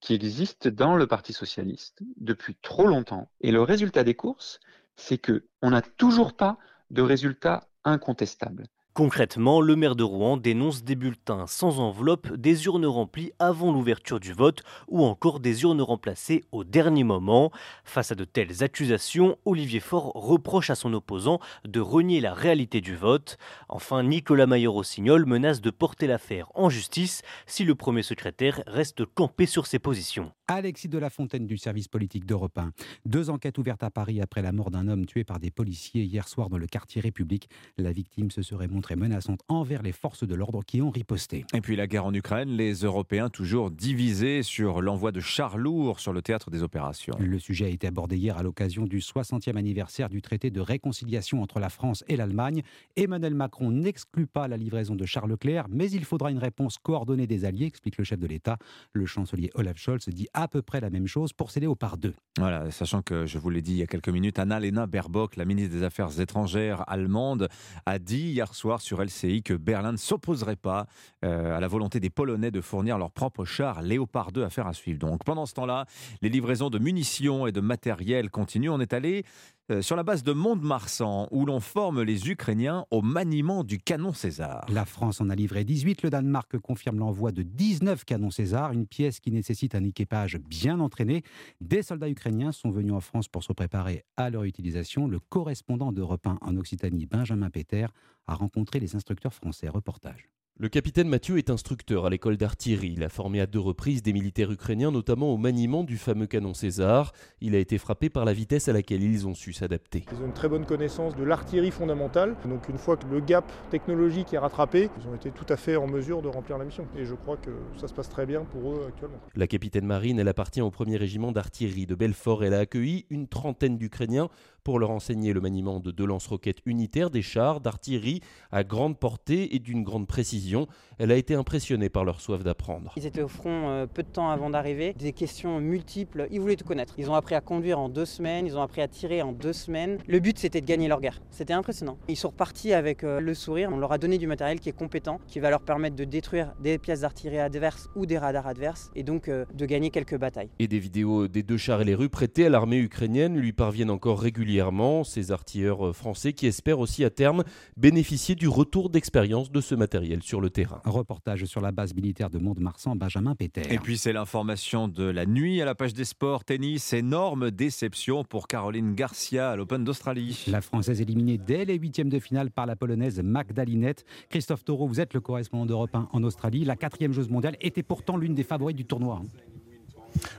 qui 0.00 0.14
existent 0.14 0.68
dans 0.68 0.96
le 0.96 1.06
Parti 1.06 1.32
socialiste 1.32 2.00
depuis 2.16 2.56
trop 2.60 2.88
longtemps. 2.88 3.30
Et 3.40 3.52
le 3.52 3.62
résultat 3.62 4.02
des 4.02 4.14
courses, 4.14 4.58
c'est 4.96 5.18
qu'on 5.18 5.70
n'a 5.70 5.82
toujours 5.82 6.36
pas 6.36 6.58
de 6.90 7.02
résultat 7.02 7.68
incontestable. 7.84 8.66
Concrètement, 8.96 9.60
le 9.60 9.76
maire 9.76 9.94
de 9.94 10.04
Rouen 10.04 10.38
dénonce 10.38 10.82
des 10.82 10.94
bulletins 10.94 11.46
sans 11.46 11.80
enveloppe, 11.80 12.32
des 12.32 12.64
urnes 12.64 12.86
remplies 12.86 13.30
avant 13.38 13.70
l'ouverture 13.70 14.20
du 14.20 14.32
vote 14.32 14.62
ou 14.88 15.04
encore 15.04 15.38
des 15.38 15.64
urnes 15.64 15.82
remplacées 15.82 16.44
au 16.50 16.64
dernier 16.64 17.04
moment. 17.04 17.52
Face 17.84 18.10
à 18.10 18.14
de 18.14 18.24
telles 18.24 18.62
accusations, 18.62 19.36
Olivier 19.44 19.80
Faure 19.80 20.12
reproche 20.14 20.70
à 20.70 20.74
son 20.74 20.94
opposant 20.94 21.40
de 21.66 21.78
renier 21.78 22.22
la 22.22 22.32
réalité 22.32 22.80
du 22.80 22.96
vote. 22.96 23.36
Enfin, 23.68 24.02
Nicolas 24.02 24.46
Maillot-Rossignol 24.46 25.26
menace 25.26 25.60
de 25.60 25.68
porter 25.68 26.06
l'affaire 26.06 26.50
en 26.54 26.70
justice 26.70 27.20
si 27.44 27.64
le 27.64 27.74
premier 27.74 28.02
secrétaire 28.02 28.62
reste 28.66 29.04
campé 29.04 29.44
sur 29.44 29.66
ses 29.66 29.78
positions. 29.78 30.32
Alexis 30.48 30.88
de 30.88 30.96
la 30.96 31.10
Fontaine 31.10 31.46
du 31.46 31.58
service 31.58 31.88
politique 31.88 32.24
d'Europe 32.24 32.56
1. 32.56 32.72
Deux 33.04 33.28
enquêtes 33.28 33.58
ouvertes 33.58 33.82
à 33.82 33.90
Paris 33.90 34.22
après 34.22 34.40
la 34.40 34.52
mort 34.52 34.70
d'un 34.70 34.88
homme 34.88 35.04
tué 35.04 35.22
par 35.22 35.38
des 35.38 35.50
policiers 35.50 36.04
hier 36.04 36.28
soir 36.28 36.48
dans 36.48 36.56
le 36.56 36.66
quartier 36.66 37.02
République. 37.02 37.50
La 37.76 37.92
victime 37.92 38.30
se 38.30 38.40
serait 38.40 38.68
montrée 38.68 38.85
menaçante 38.94 39.40
envers 39.48 39.82
les 39.82 39.92
forces 39.92 40.24
de 40.24 40.34
l'ordre 40.34 40.62
qui 40.64 40.80
ont 40.80 40.90
riposté. 40.90 41.44
Et 41.54 41.60
puis 41.60 41.74
la 41.74 41.88
guerre 41.88 42.04
en 42.06 42.14
Ukraine, 42.14 42.50
les 42.50 42.74
Européens 42.84 43.28
toujours 43.28 43.70
divisés 43.70 44.42
sur 44.42 44.80
l'envoi 44.80 45.10
de 45.10 45.20
chars 45.20 45.58
lourds 45.58 45.98
sur 45.98 46.12
le 46.12 46.22
théâtre 46.22 46.50
des 46.50 46.62
opérations. 46.62 47.16
Le 47.18 47.38
sujet 47.38 47.64
a 47.64 47.68
été 47.68 47.86
abordé 47.86 48.16
hier 48.16 48.36
à 48.36 48.42
l'occasion 48.42 48.84
du 48.84 49.00
60e 49.00 49.56
anniversaire 49.56 50.08
du 50.08 50.22
traité 50.22 50.50
de 50.50 50.60
réconciliation 50.60 51.42
entre 51.42 51.58
la 51.58 51.70
France 51.70 52.04
et 52.08 52.16
l'Allemagne. 52.16 52.62
Emmanuel 52.96 53.34
Macron 53.34 53.70
n'exclut 53.70 54.26
pas 54.26 54.46
la 54.46 54.56
livraison 54.56 54.94
de 54.94 55.04
Charles 55.04 55.30
Leclerc, 55.30 55.66
mais 55.70 55.90
il 55.90 56.04
faudra 56.04 56.30
une 56.30 56.38
réponse 56.38 56.78
coordonnée 56.78 57.26
des 57.26 57.44
alliés, 57.44 57.66
explique 57.66 57.98
le 57.98 58.04
chef 58.04 58.18
de 58.18 58.26
l'État. 58.26 58.58
Le 58.92 59.06
chancelier 59.06 59.50
Olaf 59.54 59.78
Scholz 59.78 60.08
dit 60.08 60.28
à 60.34 60.48
peu 60.48 60.62
près 60.62 60.80
la 60.80 60.90
même 60.90 61.06
chose 61.06 61.32
pour 61.32 61.50
céder 61.50 61.66
au 61.66 61.74
par 61.74 61.96
deux. 61.96 62.14
Voilà, 62.38 62.70
sachant 62.70 63.02
que 63.02 63.26
je 63.26 63.38
vous 63.38 63.50
l'ai 63.50 63.62
dit 63.62 63.72
il 63.72 63.78
y 63.78 63.82
a 63.82 63.86
quelques 63.86 64.08
minutes, 64.08 64.38
Anna-Lena 64.38 64.86
Baerbock, 64.86 65.36
la 65.36 65.44
ministre 65.44 65.74
des 65.74 65.82
Affaires 65.82 66.20
étrangères 66.20 66.84
allemande, 66.88 67.48
a 67.86 67.98
dit 67.98 68.30
hier 68.30 68.54
soir 68.54 68.75
sur 68.80 69.02
LCI 69.02 69.42
que 69.42 69.54
Berlin 69.54 69.92
ne 69.92 69.96
s'opposerait 69.96 70.56
pas 70.56 70.86
euh, 71.24 71.56
à 71.56 71.60
la 71.60 71.68
volonté 71.68 72.00
des 72.00 72.10
Polonais 72.10 72.50
de 72.50 72.60
fournir 72.60 72.98
leur 72.98 73.10
propre 73.10 73.44
char 73.44 73.82
Léopard 73.82 74.32
2 74.32 74.44
à 74.44 74.50
faire 74.50 74.66
à 74.66 74.72
suivre. 74.72 74.98
Donc 74.98 75.24
pendant 75.24 75.46
ce 75.46 75.54
temps-là, 75.54 75.86
les 76.22 76.28
livraisons 76.28 76.70
de 76.70 76.78
munitions 76.78 77.46
et 77.46 77.52
de 77.52 77.60
matériel 77.60 78.30
continuent. 78.30 78.70
On 78.70 78.80
est 78.80 78.92
allé 78.92 79.24
euh, 79.72 79.82
sur 79.82 79.96
la 79.96 80.04
base 80.04 80.22
de 80.22 80.32
Mont-de-Marsan, 80.32 81.26
où 81.32 81.44
l'on 81.44 81.58
forme 81.58 82.02
les 82.02 82.30
Ukrainiens 82.30 82.86
au 82.92 83.02
maniement 83.02 83.64
du 83.64 83.78
canon 83.78 84.12
César. 84.12 84.64
La 84.68 84.84
France 84.84 85.20
en 85.20 85.28
a 85.28 85.34
livré 85.34 85.64
18. 85.64 86.04
Le 86.04 86.10
Danemark 86.10 86.56
confirme 86.58 87.00
l'envoi 87.00 87.32
de 87.32 87.42
19 87.42 88.04
canons 88.04 88.30
César, 88.30 88.70
une 88.70 88.86
pièce 88.86 89.18
qui 89.18 89.32
nécessite 89.32 89.74
un 89.74 89.82
équipage 89.82 90.38
bien 90.38 90.78
entraîné. 90.78 91.24
Des 91.60 91.82
soldats 91.82 92.08
ukrainiens 92.08 92.52
sont 92.52 92.70
venus 92.70 92.92
en 92.92 93.00
France 93.00 93.26
pour 93.26 93.42
se 93.42 93.52
préparer 93.52 94.04
à 94.16 94.30
leur 94.30 94.44
utilisation. 94.44 95.08
Le 95.08 95.18
correspondant 95.18 95.90
d'Europe 95.90 96.28
1 96.28 96.38
en 96.42 96.56
Occitanie, 96.56 97.06
Benjamin 97.06 97.50
Péter, 97.50 97.86
a 98.26 98.34
rencontré 98.34 98.80
les 98.80 98.96
instructeurs 98.96 99.34
français. 99.34 99.68
Reportage. 99.68 100.28
Le 100.58 100.70
capitaine 100.70 101.06
Mathieu 101.06 101.36
est 101.36 101.50
instructeur 101.50 102.06
à 102.06 102.08
l'école 102.08 102.38
d'artillerie. 102.38 102.94
Il 102.96 103.04
a 103.04 103.10
formé 103.10 103.42
à 103.42 103.46
deux 103.46 103.60
reprises 103.60 104.02
des 104.02 104.14
militaires 104.14 104.50
ukrainiens, 104.50 104.90
notamment 104.90 105.30
au 105.30 105.36
maniement 105.36 105.84
du 105.84 105.98
fameux 105.98 106.26
canon 106.26 106.54
César. 106.54 107.12
Il 107.42 107.54
a 107.54 107.58
été 107.58 107.76
frappé 107.76 108.08
par 108.08 108.24
la 108.24 108.32
vitesse 108.32 108.66
à 108.66 108.72
laquelle 108.72 109.02
ils 109.02 109.26
ont 109.26 109.34
su 109.34 109.52
s'adapter. 109.52 110.06
Ils 110.10 110.22
ont 110.22 110.24
une 110.24 110.32
très 110.32 110.48
bonne 110.48 110.64
connaissance 110.64 111.14
de 111.14 111.24
l'artillerie 111.24 111.70
fondamentale. 111.70 112.36
Donc 112.46 112.70
une 112.70 112.78
fois 112.78 112.96
que 112.96 113.06
le 113.06 113.20
gap 113.20 113.44
technologique 113.68 114.32
est 114.32 114.38
rattrapé, 114.38 114.88
ils 114.98 115.06
ont 115.06 115.14
été 115.14 115.30
tout 115.30 115.44
à 115.50 115.58
fait 115.58 115.76
en 115.76 115.86
mesure 115.86 116.22
de 116.22 116.28
remplir 116.28 116.56
la 116.56 116.64
mission. 116.64 116.88
Et 116.96 117.04
je 117.04 117.14
crois 117.14 117.36
que 117.36 117.50
ça 117.76 117.86
se 117.86 117.92
passe 117.92 118.08
très 118.08 118.24
bien 118.24 118.46
pour 118.46 118.72
eux 118.72 118.86
actuellement. 118.88 119.18
La 119.34 119.46
capitaine 119.46 119.84
marine, 119.84 120.18
elle 120.18 120.28
appartient 120.28 120.62
au 120.62 120.70
premier 120.70 120.96
régiment 120.96 121.32
d'artillerie 121.32 121.84
de 121.84 121.94
Belfort. 121.94 122.44
Elle 122.44 122.54
a 122.54 122.60
accueilli 122.60 123.04
une 123.10 123.28
trentaine 123.28 123.76
d'Ukrainiens 123.76 124.30
pour 124.66 124.80
leur 124.80 124.90
enseigner 124.90 125.32
le 125.32 125.40
maniement 125.40 125.78
de 125.78 125.92
deux 125.92 126.06
lance-roquettes 126.06 126.58
unitaires, 126.66 127.10
des 127.10 127.22
chars, 127.22 127.60
d'artillerie 127.60 128.20
à 128.50 128.64
grande 128.64 128.98
portée 128.98 129.54
et 129.54 129.60
d'une 129.60 129.84
grande 129.84 130.08
précision. 130.08 130.66
Elle 130.98 131.12
a 131.12 131.14
été 131.14 131.36
impressionnée 131.36 131.88
par 131.88 132.04
leur 132.04 132.20
soif 132.20 132.42
d'apprendre. 132.42 132.92
Ils 132.96 133.06
étaient 133.06 133.22
au 133.22 133.28
front 133.28 133.68
euh, 133.68 133.86
peu 133.86 134.02
de 134.02 134.08
temps 134.08 134.28
avant 134.28 134.50
d'arriver, 134.50 134.92
des 134.94 135.12
questions 135.12 135.60
multiples, 135.60 136.26
ils 136.32 136.40
voulaient 136.40 136.56
tout 136.56 136.64
connaître. 136.64 136.94
Ils 136.98 137.08
ont 137.08 137.14
appris 137.14 137.36
à 137.36 137.40
conduire 137.40 137.78
en 137.78 137.88
deux 137.88 138.06
semaines, 138.06 138.44
ils 138.44 138.58
ont 138.58 138.60
appris 138.60 138.80
à 138.80 138.88
tirer 138.88 139.22
en 139.22 139.30
deux 139.30 139.52
semaines. 139.52 139.98
Le 140.08 140.18
but 140.18 140.36
c'était 140.36 140.60
de 140.60 140.66
gagner 140.66 140.88
leur 140.88 141.00
guerre. 141.00 141.20
C'était 141.30 141.52
impressionnant. 141.52 141.96
Ils 142.08 142.16
sont 142.16 142.30
repartis 142.30 142.72
avec 142.72 143.04
euh, 143.04 143.20
le 143.20 143.34
sourire, 143.34 143.70
on 143.72 143.76
leur 143.76 143.92
a 143.92 143.98
donné 143.98 144.18
du 144.18 144.26
matériel 144.26 144.58
qui 144.58 144.68
est 144.68 144.76
compétent, 144.76 145.20
qui 145.28 145.38
va 145.38 145.50
leur 145.50 145.60
permettre 145.60 145.94
de 145.94 146.02
détruire 146.02 146.54
des 146.58 146.78
pièces 146.78 147.02
d'artillerie 147.02 147.38
adverses 147.38 147.88
ou 147.94 148.04
des 148.04 148.18
radars 148.18 148.48
adverses 148.48 148.90
et 148.96 149.04
donc 149.04 149.28
euh, 149.28 149.44
de 149.54 149.64
gagner 149.64 149.90
quelques 149.90 150.18
batailles. 150.18 150.50
Et 150.58 150.66
des 150.66 150.80
vidéos 150.80 151.28
des 151.28 151.44
deux 151.44 151.56
chars 151.56 151.82
et 151.82 151.84
les 151.84 151.94
rues 151.94 152.08
prêtés 152.08 152.46
à 152.46 152.48
l'armée 152.48 152.78
ukrainienne 152.78 153.38
lui 153.38 153.52
parviennent 153.52 153.90
encore 153.90 154.18
régulièrement 154.18 154.55
ces 155.04 155.32
artilleurs 155.32 155.94
français 155.94 156.32
qui 156.32 156.46
espèrent 156.46 156.78
aussi 156.78 157.04
à 157.04 157.10
terme 157.10 157.44
bénéficier 157.76 158.34
du 158.34 158.48
retour 158.48 158.90
d'expérience 158.90 159.50
de 159.50 159.60
ce 159.60 159.74
matériel 159.74 160.22
sur 160.22 160.40
le 160.40 160.50
terrain. 160.50 160.80
Reportage 160.84 161.44
sur 161.44 161.60
la 161.60 161.72
base 161.72 161.94
militaire 161.94 162.30
de 162.30 162.38
Mont-de-Marsan, 162.38 162.96
Benjamin 162.96 163.34
Péter. 163.34 163.62
Et 163.70 163.78
puis 163.78 163.98
c'est 163.98 164.12
l'information 164.12 164.88
de 164.88 165.04
la 165.04 165.26
nuit 165.26 165.60
à 165.60 165.64
la 165.64 165.74
page 165.74 165.94
des 165.94 166.04
sports, 166.04 166.44
tennis, 166.44 166.92
énorme 166.92 167.50
déception 167.50 168.24
pour 168.24 168.48
Caroline 168.48 168.94
Garcia 168.94 169.50
à 169.50 169.56
l'Open 169.56 169.84
d'Australie. 169.84 170.44
La 170.46 170.60
Française 170.60 171.00
éliminée 171.00 171.38
dès 171.38 171.64
les 171.64 171.76
huitièmes 171.76 172.08
de 172.08 172.18
finale 172.18 172.50
par 172.50 172.66
la 172.66 172.76
Polonaise 172.76 173.20
Magdalinette. 173.22 174.04
Christophe 174.28 174.64
Taureau, 174.64 174.86
vous 174.86 175.00
êtes 175.00 175.14
le 175.14 175.20
correspondant 175.20 175.66
d'Europe 175.66 175.94
1 175.94 176.08
en 176.12 176.22
Australie. 176.22 176.64
La 176.64 176.76
quatrième 176.76 177.12
joueuse 177.12 177.30
mondiale 177.30 177.56
était 177.60 177.82
pourtant 177.82 178.16
l'une 178.16 178.34
des 178.34 178.44
favorites 178.44 178.76
du 178.76 178.84
tournoi. 178.84 179.22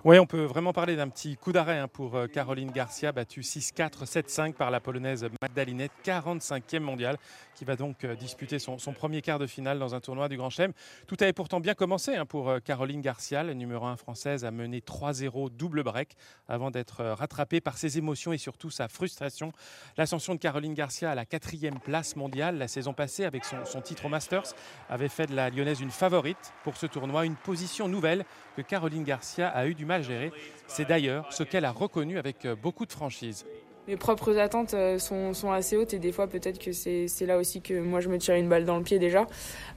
Oui, 0.04 0.20
on 0.20 0.26
peut 0.26 0.44
vraiment 0.44 0.74
parler 0.74 0.96
d'un 0.96 1.10
petit 1.10 1.36
coup 1.36 1.52
d'arrêt 1.52 1.80
hein, 1.80 1.88
pour 1.88 2.16
euh, 2.16 2.28
Caroline 2.28 2.72
Garcia, 2.72 3.12
battue 3.12 3.42
6-4, 3.42 4.06
7-5 4.06 4.54
par 4.54 4.72
la 4.72 4.80
polonaise 4.80 5.28
Magdalinette, 5.42 5.92
45e 6.06 6.80
mondiale, 6.80 7.18
qui 7.56 7.66
va 7.66 7.76
donc 7.76 8.04
euh, 8.04 8.16
disputer 8.16 8.60
son, 8.60 8.78
premier 8.94 9.22
quart 9.22 9.40
de 9.40 9.48
finale 9.48 9.80
dans 9.80 9.96
un 9.96 10.00
tournoi 10.00 10.30
du 10.30 10.38
Grand 10.38 10.50
Chelem. 10.50 10.74
Tout 11.08 11.18
avait 11.20 11.34
pourtant 11.34 11.60
bien 11.60 11.74
commencé 11.74 12.16
hein, 12.16 12.26
pour 12.26 12.50
euh, 12.50 12.60
Caroline 12.60 13.02
Garcia, 13.02 13.44
la 13.44 13.54
numéro 13.54 13.86
1 13.86 13.98
française, 13.98 14.46
a 14.46 14.52
mené 14.52 14.80
3-0 14.80 15.50
double 15.56 15.84
break 15.84 16.16
avant 16.48 16.72
d'être 16.72 17.04
rattrapée 17.04 17.62
par 17.62 17.78
ses 17.78 17.98
émotions 17.98 18.34
et 18.34 18.38
surtout 18.38 18.70
sa 18.70 18.88
frustration. 18.88 19.52
L'ascension 19.98 20.34
de 20.34 20.40
Caroline 20.40 20.74
Garcia 20.74 21.12
à 21.12 21.16
la 21.16 21.26
quatrième 21.26 21.80
place 21.80 22.16
mondiale 22.16 22.58
la 22.58 22.68
saison 22.68 22.94
passée 22.94 23.26
avec 23.26 23.46
son, 23.46 23.66
son 23.66 23.82
titre 23.82 24.06
au 24.06 24.10
Masters 24.10 24.54
avait 24.90 25.10
fait 25.10 25.28
de 25.28 25.36
la 25.36 25.50
Lyonnaise 25.50 25.82
une 25.82 25.92
favorite 25.92 26.54
pour 26.64 26.78
ce 26.78 26.86
tournoi, 26.86 27.26
une 27.26 27.36
position 27.36 27.88
nouvelle 27.88 28.26
que 28.56 28.62
Caroline 28.62 29.04
Garcia 29.04 29.50
a 29.50 29.67
eu 29.68 29.76
du 29.76 29.86
mal 29.86 30.02
à 30.02 30.04
gérer. 30.04 30.32
C'est 30.68 30.88
d'ailleurs 30.88 31.32
ce 31.32 31.44
qu'elle 31.44 31.66
a 31.66 31.72
reconnu 31.72 32.18
avec 32.18 32.46
euh, 32.46 32.56
beaucoup 32.56 32.86
de 32.86 32.92
franchise. 32.92 33.46
Mes 33.88 33.96
propres 33.96 34.38
attentes 34.38 34.74
euh, 34.74 35.00
sont, 35.00 35.34
sont, 35.34 35.52
assez 35.52 35.78
hautes 35.78 35.94
et 35.94 36.00
des 36.00 36.12
fois 36.12 36.28
peut-être 36.28 36.60
que 36.60 36.74
c'est 36.74 37.26
là 37.26 37.38
aussi 37.38 37.62
que 37.62 37.80
moi 37.80 38.02
je 38.02 38.10
me 38.10 38.18
tire 38.18 38.36
une 38.36 38.50
balle 38.50 38.66
dans 38.66 38.78
le 38.78 38.84
pied 38.84 39.00
déjà. 39.00 39.28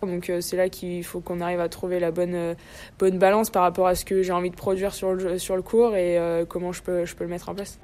Donc 0.03 0.31
euh, 0.31 0.41
c'est 0.41 0.57
là 0.57 0.69
qu'il 0.69 1.05
faut 1.05 1.21
qu'on 1.21 1.41
arrive 1.41 1.61
à 1.61 1.69
trouver 1.69 2.01
la 2.01 2.11
bonne, 2.11 2.57
bonne 2.99 3.19
balance 3.19 3.51
par 3.51 3.63
rapport 3.63 3.87
à 3.87 3.95
ce 3.95 4.05
que 4.05 4.23
j'ai 4.23 4.33
envie 4.33 4.51
de 4.51 4.57
produire 4.57 4.95
sur 4.95 5.15
le, 5.15 5.39
sur 5.39 5.55
le 5.55 5.63
cours 5.63 5.95
et 5.95 6.19
comment 6.49 6.73
je 6.73 6.83
peux, 6.83 7.05
je 7.05 7.15
peux 7.15 7.25
le 7.25 7.31
mettre 7.31 7.49
en 7.49 7.55
place. 7.55 7.79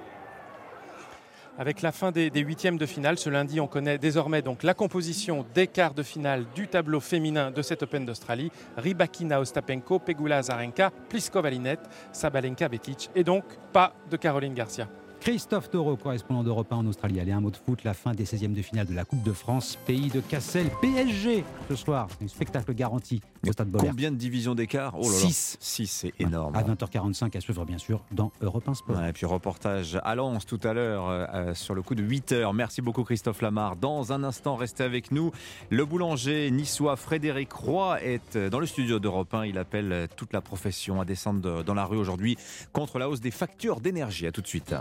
Avec 1.58 1.80
la 1.80 1.90
fin 1.90 2.12
des, 2.12 2.30
huitièmes 2.34 2.76
de 2.76 2.84
finale, 2.84 3.18
ce 3.18 3.30
lundi, 3.30 3.60
on 3.60 3.66
connaît 3.66 3.96
désormais 3.96 4.42
donc 4.42 4.62
la 4.62 4.74
composition 4.74 5.46
des 5.54 5.66
quarts 5.66 5.94
de 5.94 6.02
finale 6.02 6.44
du 6.54 6.68
tableau 6.68 7.00
féminin 7.00 7.50
de 7.50 7.62
cet 7.62 7.82
Open 7.82 8.04
d'Australie. 8.04 8.50
Rybakina 8.76 9.40
Ostapenko, 9.40 9.98
Pegula 9.98 10.38
Azarenka, 10.38 10.90
Pliskova 11.08 11.48
Linette, 11.48 11.88
Sabalenka 12.12 12.68
Betic 12.68 13.08
et 13.14 13.24
donc 13.24 13.44
pas 13.72 13.94
de 14.10 14.18
Caroline 14.18 14.52
Garcia. 14.52 14.86
Christophe 15.20 15.70
Taureau, 15.70 15.96
correspondant 15.96 16.44
d'Europe 16.44 16.72
1 16.72 16.76
en 16.76 16.86
Australie. 16.86 17.20
Allez, 17.20 17.32
un 17.32 17.40
mot 17.40 17.50
de 17.50 17.56
foot, 17.56 17.82
la 17.84 17.94
fin 17.94 18.12
des 18.12 18.24
16e 18.24 18.52
de 18.52 18.62
finale 18.62 18.86
de 18.86 18.94
la 18.94 19.04
Coupe 19.04 19.22
de 19.22 19.32
France, 19.32 19.76
pays 19.86 20.08
de 20.08 20.20
Cassel, 20.20 20.68
PSG 20.80 21.42
ce 21.68 21.74
soir. 21.74 22.06
Un 22.22 22.28
spectacle 22.28 22.74
garanti 22.74 23.20
au 23.48 23.52
Stade 23.52 23.68
Bollard. 23.68 23.88
Combien 23.88 24.10
de 24.10 24.16
divisions 24.16 24.54
d'écart? 24.54 24.94
Oh 24.98 25.04
6. 25.04 25.56
6, 25.60 25.86
c'est 25.86 26.12
énorme. 26.18 26.54
À 26.56 26.62
20h45 26.62 27.36
à 27.36 27.40
suivre 27.40 27.64
bien 27.64 27.78
sûr 27.78 28.02
dans 28.12 28.32
Europe 28.40 28.68
1 28.68 28.74
Sport. 28.74 29.04
et 29.04 29.12
puis 29.12 29.26
reportage 29.26 29.98
à 30.04 30.14
Lens 30.14 30.46
tout 30.46 30.60
à 30.64 30.72
l'heure 30.72 31.08
euh, 31.08 31.26
euh, 31.34 31.54
sur 31.54 31.74
le 31.74 31.82
coup 31.82 31.94
de 31.94 32.02
8h. 32.02 32.54
Merci 32.54 32.82
beaucoup 32.82 33.04
Christophe 33.04 33.42
Lamar. 33.42 33.76
Dans 33.76 34.12
un 34.12 34.24
instant, 34.24 34.56
restez 34.56 34.84
avec 34.84 35.10
nous. 35.10 35.32
Le 35.70 35.84
boulanger 35.84 36.50
niçois 36.50 36.96
Frédéric 36.96 37.52
Roy 37.52 38.02
est 38.02 38.36
euh, 38.36 38.50
dans 38.50 38.60
le 38.60 38.66
studio 38.66 38.98
d'Europe 38.98 39.32
1. 39.34 39.46
Il 39.46 39.58
appelle 39.58 40.08
toute 40.16 40.32
la 40.32 40.40
profession 40.40 41.00
à 41.00 41.04
descendre 41.04 41.62
dans 41.62 41.74
la 41.74 41.84
rue 41.84 41.98
aujourd'hui 41.98 42.36
contre 42.72 42.98
la 42.98 43.08
hausse 43.08 43.20
des 43.20 43.30
factures 43.30 43.80
d'énergie. 43.80 44.26
À 44.26 44.32
tout 44.32 44.42
de 44.42 44.46
suite. 44.46 44.74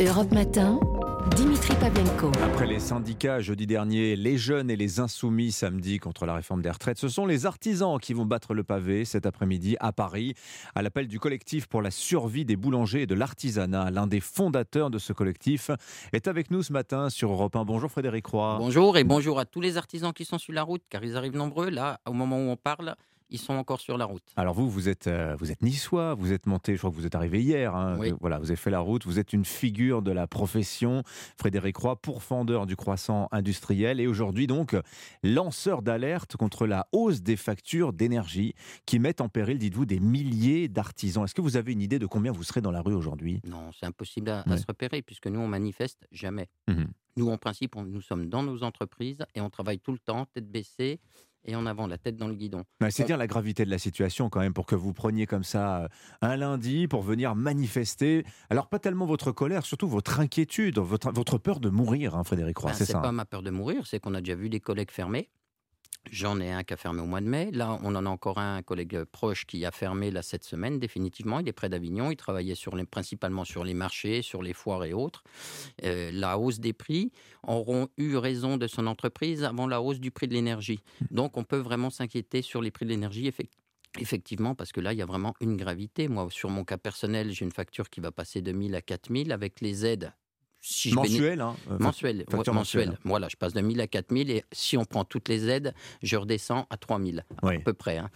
Europe 0.00 0.32
Matin, 0.32 0.80
Dimitri 1.36 1.74
Pavlenko. 1.76 2.32
Après 2.42 2.66
les 2.66 2.80
syndicats 2.80 3.40
jeudi 3.40 3.66
dernier, 3.66 4.16
les 4.16 4.36
jeunes 4.36 4.70
et 4.70 4.76
les 4.76 5.00
insoumis 5.00 5.52
samedi 5.52 5.98
contre 5.98 6.26
la 6.26 6.34
réforme 6.34 6.62
des 6.62 6.70
retraites, 6.70 6.98
ce 6.98 7.08
sont 7.08 7.26
les 7.26 7.46
artisans 7.46 7.83
qui 8.00 8.14
vont 8.14 8.24
battre 8.24 8.54
le 8.54 8.64
pavé 8.64 9.04
cet 9.04 9.26
après-midi 9.26 9.76
à 9.78 9.92
Paris, 9.92 10.34
à 10.74 10.82
l'appel 10.82 11.06
du 11.06 11.20
collectif 11.20 11.66
pour 11.66 11.82
la 11.82 11.90
survie 11.90 12.44
des 12.44 12.56
boulangers 12.56 13.02
et 13.02 13.06
de 13.06 13.14
l'artisanat. 13.14 13.90
L'un 13.90 14.06
des 14.06 14.20
fondateurs 14.20 14.90
de 14.90 14.98
ce 14.98 15.12
collectif 15.12 15.70
est 16.12 16.26
avec 16.26 16.50
nous 16.50 16.62
ce 16.62 16.72
matin 16.72 17.10
sur 17.10 17.30
Europe 17.30 17.56
1. 17.56 17.64
Bonjour 17.64 17.90
Frédéric 17.90 18.26
Roy. 18.26 18.56
Bonjour 18.58 18.96
et 18.96 19.04
bonjour 19.04 19.38
à 19.38 19.44
tous 19.44 19.60
les 19.60 19.76
artisans 19.76 20.12
qui 20.12 20.24
sont 20.24 20.38
sur 20.38 20.54
la 20.54 20.62
route, 20.62 20.82
car 20.88 21.04
ils 21.04 21.16
arrivent 21.16 21.36
nombreux. 21.36 21.68
Là, 21.68 22.00
au 22.06 22.12
moment 22.12 22.38
où 22.38 22.48
on 22.48 22.56
parle, 22.56 22.96
ils 23.34 23.38
sont 23.38 23.54
encore 23.54 23.80
sur 23.80 23.98
la 23.98 24.04
route. 24.04 24.22
Alors 24.36 24.54
vous, 24.54 24.70
vous 24.70 24.88
êtes, 24.88 25.08
euh, 25.08 25.34
vous 25.40 25.50
êtes 25.50 25.60
niçois, 25.60 26.14
vous 26.14 26.32
êtes 26.32 26.46
monté, 26.46 26.74
je 26.74 26.78
crois 26.78 26.90
que 26.90 26.94
vous 26.96 27.04
êtes 27.06 27.16
arrivé 27.16 27.42
hier. 27.42 27.74
hein. 27.74 27.96
Oui. 27.98 28.12
Voilà, 28.20 28.38
vous 28.38 28.46
avez 28.46 28.56
fait 28.56 28.70
la 28.70 28.78
route, 28.78 29.04
vous 29.04 29.18
êtes 29.18 29.32
une 29.32 29.44
figure 29.44 30.02
de 30.02 30.12
la 30.12 30.26
profession. 30.28 31.02
Frédéric 31.36 31.76
Roy, 31.78 31.96
pourfendeur 31.96 32.66
du 32.66 32.76
croissant 32.76 33.28
industriel 33.32 33.98
et 34.00 34.06
aujourd'hui 34.06 34.46
donc 34.46 34.76
lanceur 35.24 35.82
d'alerte 35.82 36.36
contre 36.36 36.66
la 36.66 36.86
hausse 36.92 37.22
des 37.22 37.36
factures 37.36 37.92
d'énergie 37.92 38.54
qui 38.86 38.98
mettent 39.00 39.20
en 39.20 39.28
péril, 39.28 39.58
dites-vous, 39.58 39.84
des 39.84 39.98
milliers 40.00 40.68
d'artisans. 40.68 41.24
Est-ce 41.24 41.34
que 41.34 41.40
vous 41.42 41.56
avez 41.56 41.72
une 41.72 41.82
idée 41.82 41.98
de 41.98 42.06
combien 42.06 42.30
vous 42.32 42.44
serez 42.44 42.60
dans 42.60 42.70
la 42.70 42.82
rue 42.82 42.94
aujourd'hui? 42.94 43.40
Non, 43.44 43.70
c'est 43.78 43.86
impossible 43.86 44.30
à, 44.30 44.44
se 44.56 44.64
repérer, 44.66 45.02
puisque 45.02 45.26
nous, 45.26 45.40
on 45.40 45.48
manifeste 45.48 46.06
jamais. 46.12 46.48
Mhm. 46.68 46.86
Nous, 47.16 47.28
en 47.30 47.38
principe, 47.38 47.76
on- 47.76 47.82
nous 47.84 48.00
sommes 48.00 48.28
dans 48.28 48.42
nos 48.42 48.62
entreprises 48.62 49.18
et 49.34 49.40
on 49.40 49.50
travaille 49.50 49.78
tout 49.80 49.92
le 49.92 49.98
temps, 49.98 50.26
tête 50.34 50.48
baissée 50.50 51.00
et 51.44 51.56
en 51.56 51.66
avant, 51.66 51.86
la 51.86 51.98
tête 51.98 52.16
dans 52.16 52.28
le 52.28 52.34
guidon. 52.34 52.64
Ouais, 52.80 52.90
C'est 52.90 53.02
On- 53.02 53.06
dire 53.06 53.16
la 53.16 53.26
gravité 53.26 53.64
de 53.64 53.70
la 53.70 53.78
situation 53.78 54.28
quand 54.30 54.40
même 54.40 54.54
pour 54.54 54.66
que 54.66 54.74
vous 54.74 54.92
preniez 54.92 55.26
comme 55.26 55.44
ça 55.44 55.84
euh, 55.84 55.88
un 56.22 56.36
lundi 56.36 56.88
pour 56.88 57.02
venir 57.02 57.34
manifester. 57.34 58.24
Alors 58.50 58.68
pas 58.68 58.78
tellement 58.78 59.06
votre 59.06 59.32
colère, 59.32 59.64
surtout 59.66 59.88
votre 59.88 60.20
inquiétude, 60.20 60.78
votre, 60.78 61.12
votre 61.12 61.38
peur 61.38 61.60
de 61.60 61.68
mourir, 61.70 62.14
hein, 62.14 62.24
Frédéric 62.24 62.58
Roy, 62.58 62.70
Ben, 62.70 62.76
c'est 62.76 62.84
c'est 62.86 62.92
ça 62.92 63.00
pas 63.00 63.08
hein 63.08 63.12
ma 63.12 63.24
peur 63.24 63.42
de 63.42 63.50
mourir, 63.50 63.86
c'est 63.86 64.00
qu'on 64.00 64.14
a 64.14 64.20
déjà 64.20 64.34
vu 64.34 64.48
des 64.48 64.60
collègues 64.60 64.90
fermés. 64.90 65.28
J'en 66.10 66.38
ai 66.38 66.50
un 66.50 66.62
qui 66.64 66.74
a 66.74 66.76
fermé 66.76 67.00
au 67.00 67.06
mois 67.06 67.20
de 67.20 67.26
mai. 67.26 67.50
Là, 67.50 67.78
on 67.82 67.94
en 67.94 68.04
a 68.06 68.08
encore 68.10 68.38
un, 68.38 68.62
collègue 68.62 69.04
proche 69.04 69.46
qui 69.46 69.64
a 69.64 69.70
fermé 69.70 70.10
là, 70.10 70.22
cette 70.22 70.44
semaine, 70.44 70.78
définitivement. 70.78 71.40
Il 71.40 71.48
est 71.48 71.52
près 71.52 71.68
d'Avignon. 71.68 72.10
Il 72.10 72.16
travaillait 72.16 72.54
principalement 72.90 73.44
sur 73.44 73.64
les 73.64 73.74
marchés, 73.74 74.22
sur 74.22 74.42
les 74.42 74.52
foires 74.52 74.84
et 74.84 74.92
autres. 74.92 75.24
Euh, 75.82 76.10
la 76.12 76.38
hausse 76.38 76.60
des 76.60 76.72
prix 76.72 77.10
auront 77.42 77.88
eu 77.96 78.16
raison 78.16 78.56
de 78.58 78.66
son 78.66 78.86
entreprise 78.86 79.44
avant 79.44 79.66
la 79.66 79.80
hausse 79.80 79.98
du 79.98 80.10
prix 80.10 80.28
de 80.28 80.34
l'énergie. 80.34 80.80
Donc, 81.10 81.36
on 81.36 81.44
peut 81.44 81.58
vraiment 81.58 81.90
s'inquiéter 81.90 82.42
sur 82.42 82.60
les 82.60 82.70
prix 82.70 82.84
de 82.84 82.90
l'énergie. 82.90 83.26
effect- 83.26 83.52
Effectivement, 84.00 84.54
parce 84.56 84.72
que 84.72 84.80
là, 84.80 84.92
il 84.92 84.98
y 84.98 85.02
a 85.02 85.06
vraiment 85.06 85.34
une 85.40 85.56
gravité. 85.56 86.08
Moi, 86.08 86.26
sur 86.30 86.50
mon 86.50 86.64
cas 86.64 86.78
personnel, 86.78 87.30
j'ai 87.30 87.44
une 87.44 87.52
facture 87.52 87.88
qui 87.88 88.00
va 88.00 88.10
passer 88.10 88.42
de 88.42 88.50
1000 88.50 88.74
à 88.74 88.82
4000 88.82 89.30
avec 89.30 89.60
les 89.60 89.86
aides. 89.86 90.12
Si 90.66 90.88
je 90.88 90.94
béné- 90.96 91.10
Mensuel, 91.10 91.40
hein, 91.42 91.56
euh, 91.70 91.76
mensuel, 91.78 92.16
facture 92.30 92.52
ouais, 92.52 92.58
mensuelle. 92.58 92.86
mensuel. 92.88 92.98
Voilà, 93.04 93.28
je 93.28 93.36
passe 93.36 93.52
de 93.52 93.60
1000 93.60 93.82
à 93.82 93.86
4000 93.86 94.30
et 94.30 94.44
si 94.50 94.78
on 94.78 94.86
prend 94.86 95.04
toutes 95.04 95.28
les 95.28 95.50
aides, 95.50 95.74
je 96.02 96.16
redescends 96.16 96.66
à 96.70 96.78
3000 96.78 97.22
Oui. 97.42 97.56
à 97.56 97.60
peu 97.60 97.74
près. 97.74 97.98
hein. 97.98 98.08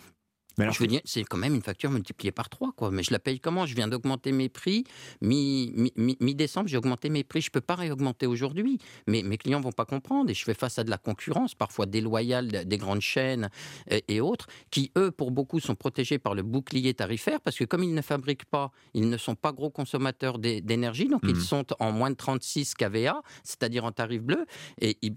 Mais 0.59 0.65
alors, 0.65 0.75
je 0.75 0.81
veux 0.81 0.87
dire, 0.87 1.00
c'est 1.05 1.25
quand 1.25 1.38
même 1.38 1.55
une 1.55 1.62
facture 1.62 1.91
multipliée 1.91 2.33
par 2.33 2.49
3, 2.49 2.73
quoi. 2.73 2.91
Mais 2.91 3.03
je 3.03 3.12
la 3.12 3.19
paye 3.19 3.41
comment? 3.41 3.65
Je 3.65 3.75
viens 3.75 3.88
d'augmenter 3.88 4.33
mes 4.33 4.49
prix. 4.49 4.85
Mi- 5.23 5.73
mi- 5.75 5.93
mi- 5.97 6.17
Mi-décembre, 6.21 6.69
j'ai 6.69 6.77
augmenté 6.77 7.09
mes 7.11 7.25
prix. 7.25 7.41
Je 7.41 7.50
peux 7.50 7.61
pas 7.61 7.77
réaugmenter 7.77 8.27
aujourd'hui. 8.27 8.79
Mais 9.07 9.23
mes 9.23 9.38
clients 9.38 9.61
vont 9.61 9.73
pas 9.73 9.85
comprendre. 9.87 10.31
Et 10.31 10.35
je 10.35 10.45
fais 10.45 10.55
face 10.55 10.79
à 10.79 10.85
de 10.85 10.91
la 10.91 10.99
concurrence, 10.99 11.55
parfois 11.55 11.87
déloyale 11.87 12.49
de- 12.49 12.62
des 12.65 12.77
grandes 12.77 13.00
chaînes 13.00 13.49
et, 13.91 14.05
et 14.09 14.21
autres, 14.21 14.47
qui, 14.71 14.91
eux, 14.99 15.11
pour 15.11 15.31
beaucoup, 15.31 15.61
sont 15.61 15.75
protégés 15.77 16.19
par 16.19 16.35
le 16.35 16.43
bouclier 16.43 16.93
tarifaire, 16.95 17.41
parce 17.41 17.57
que 17.57 17.65
comme 17.65 17.85
ils 17.85 17.95
ne 17.95 18.03
fabriquent 18.03 18.45
pas, 18.47 18.71
ils 18.95 19.09
ne 19.09 19.17
sont 19.17 19.35
pas 19.37 19.53
gros 19.53 19.71
consommateurs 19.71 20.38
d'é- 20.38 20.61
d'énergie, 20.61 21.09
donc 21.09 21.23
ils 21.25 21.37
sont 21.41 21.65
en 21.79 21.93
moins 21.93 22.11
de 22.11 22.17
36 22.17 22.75
kVA, 22.75 23.23
c'est-à-dire 23.45 23.85
en 23.85 23.93
tarif 23.93 24.23
bleu, 24.23 24.45
et 24.81 24.99
ils, 25.03 25.12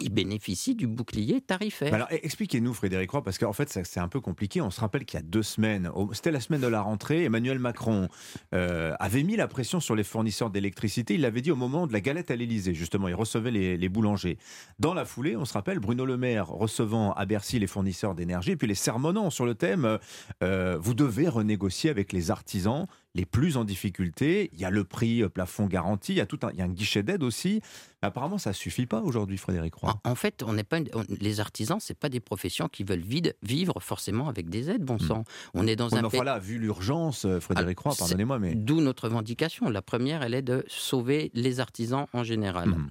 ils 0.00 0.12
bénéficient 0.12 0.74
du 0.74 0.86
bouclier 0.86 1.40
tarifaire. 1.40 1.92
Alors, 1.94 2.08
e- 2.10 2.18
expliquez-nous, 2.22 2.74
Frédéric 2.74 3.10
Roy, 3.10 3.22
parce 3.22 3.38
qu'en 3.38 3.52
fait, 3.52 3.68
c'est 3.70 4.00
un 4.00 4.08
peu 4.08 4.20
compliqué. 4.20 4.60
On 4.60 4.70
se 4.70 4.80
rappelle 4.80 5.04
qu'il 5.04 5.18
y 5.18 5.22
a 5.22 5.26
deux 5.26 5.42
semaines, 5.42 5.90
c'était 6.12 6.30
la 6.30 6.40
semaine 6.40 6.60
de 6.60 6.66
la 6.66 6.80
rentrée, 6.80 7.24
Emmanuel 7.24 7.58
Macron 7.58 8.08
euh, 8.54 8.94
avait 8.98 9.22
mis 9.22 9.36
la 9.36 9.48
pression 9.48 9.80
sur 9.80 9.94
les 9.94 10.04
fournisseurs 10.04 10.50
d'électricité. 10.50 11.14
Il 11.14 11.22
l'avait 11.22 11.42
dit 11.42 11.50
au 11.50 11.56
moment 11.56 11.86
de 11.86 11.92
la 11.92 12.00
galette 12.00 12.30
à 12.30 12.36
l'Élysée, 12.36 12.74
justement. 12.74 13.08
Il 13.08 13.14
recevait 13.14 13.50
les, 13.50 13.88
boulangers. 13.88 14.38
Dans 14.78 14.94
la 14.94 15.04
foulée, 15.04 15.36
on 15.36 15.44
se 15.44 15.52
rappelle, 15.52 15.78
Bruno 15.78 16.04
Le 16.04 16.16
Maire 16.16 16.48
recevant 16.48 17.12
à 17.12 17.24
Bercy 17.24 17.58
les 17.58 17.66
fournisseurs 17.66 18.14
d'énergie, 18.14 18.56
puis 18.56 18.66
les 18.66 18.74
sermonnant 18.74 19.30
sur 19.30 19.46
le 19.46 19.54
thème 19.54 19.84
euh, 19.84 19.98
euh, 20.42 20.76
vous 20.80 20.94
devez 20.94 21.28
renégocier 21.28 21.90
avec 21.90 22.12
les 22.12 22.30
artisans 22.30 22.86
les 23.16 23.24
plus 23.24 23.56
en 23.56 23.64
difficulté. 23.64 24.50
Il 24.52 24.60
y 24.60 24.64
a 24.64 24.70
le 24.70 24.84
prix 24.84 25.22
euh, 25.22 25.28
plafond 25.28 25.66
garanti, 25.66 26.12
il 26.12 26.16
y 26.16 26.20
a 26.20 26.26
tout 26.26 26.38
un, 26.42 26.50
il 26.52 26.58
y 26.58 26.62
a 26.62 26.64
un 26.64 26.68
guichet 26.68 27.02
d'aide 27.02 27.22
aussi. 27.22 27.60
Apparemment, 28.02 28.36
ça 28.38 28.52
suffit 28.52 28.86
pas 28.86 29.00
aujourd'hui, 29.00 29.38
Frédéric 29.38 29.74
Roy. 29.74 29.98
En 30.04 30.14
fait, 30.14 30.42
on 30.42 30.52
n'est 30.52 30.64
pas 30.64 30.78
on- 30.94 31.02
les 31.20 31.40
artisans, 31.40 31.78
c'est 31.80 31.98
pas 31.98 32.08
des 32.10 32.20
professions 32.20 32.68
qui 32.68 32.84
veulent 32.84 33.00
vide- 33.00 33.34
vivre 33.42 33.80
forcément 33.80 34.28
avec 34.28 34.48
des 34.50 34.68
aides, 34.70 34.84
bon 34.84 34.98
sang. 34.98 35.24
On 35.54 35.66
est 35.66 35.74
dans 35.76 35.86
Hmm. 35.88 35.94
Un 35.94 36.00
mais 36.02 36.06
enfin 36.08 36.24
là, 36.24 36.38
vu 36.38 36.58
l'urgence, 36.58 37.24
euh, 37.24 37.40
Frédéric 37.40 37.78
Roy, 37.78 37.92
c'est- 37.92 37.98
pardonnez-moi, 38.00 38.38
mais. 38.38 38.54
D'où 38.54 38.80
notre 38.82 39.04
revendication. 39.04 39.68
La 39.70 39.80
première, 39.82 40.22
elle 40.22 40.34
est 40.34 40.42
de 40.42 40.64
sauver 40.68 41.30
les 41.32 41.58
artisans 41.60 42.06
en 42.12 42.22
général. 42.22 42.68
Mhm. 42.68 42.90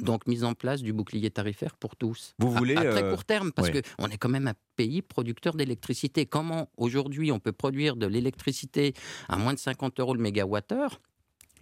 Donc, 0.00 0.26
mise 0.26 0.44
en 0.44 0.54
place 0.54 0.82
du 0.82 0.92
bouclier 0.92 1.30
tarifaire 1.30 1.76
pour 1.76 1.96
tous. 1.96 2.34
Vous 2.38 2.48
À- 2.54 2.58
voulez, 2.58 2.76
à, 2.76 2.84
très 2.90 3.02
euh, 3.04 3.10
court 3.10 3.24
terme, 3.24 3.52
parce 3.52 3.68
ouais. 3.70 3.82
qu'on 3.98 4.06
est 4.08 4.18
quand 4.18 4.28
même 4.28 4.46
un 4.48 4.54
pays 4.76 5.02
producteur 5.02 5.54
d'électricité. 5.54 6.26
Comment 6.26 6.68
aujourd'hui 6.76 7.32
on 7.32 7.38
peut 7.38 7.52
produire 7.52 7.96
de 7.96 8.06
l'électricité 8.06 8.94
à 9.28 9.36
moins 9.36 9.54
de 9.54 9.58
50 9.58 9.98
euros 10.00 10.14
le 10.14 10.20
mégawattheure 10.20 11.00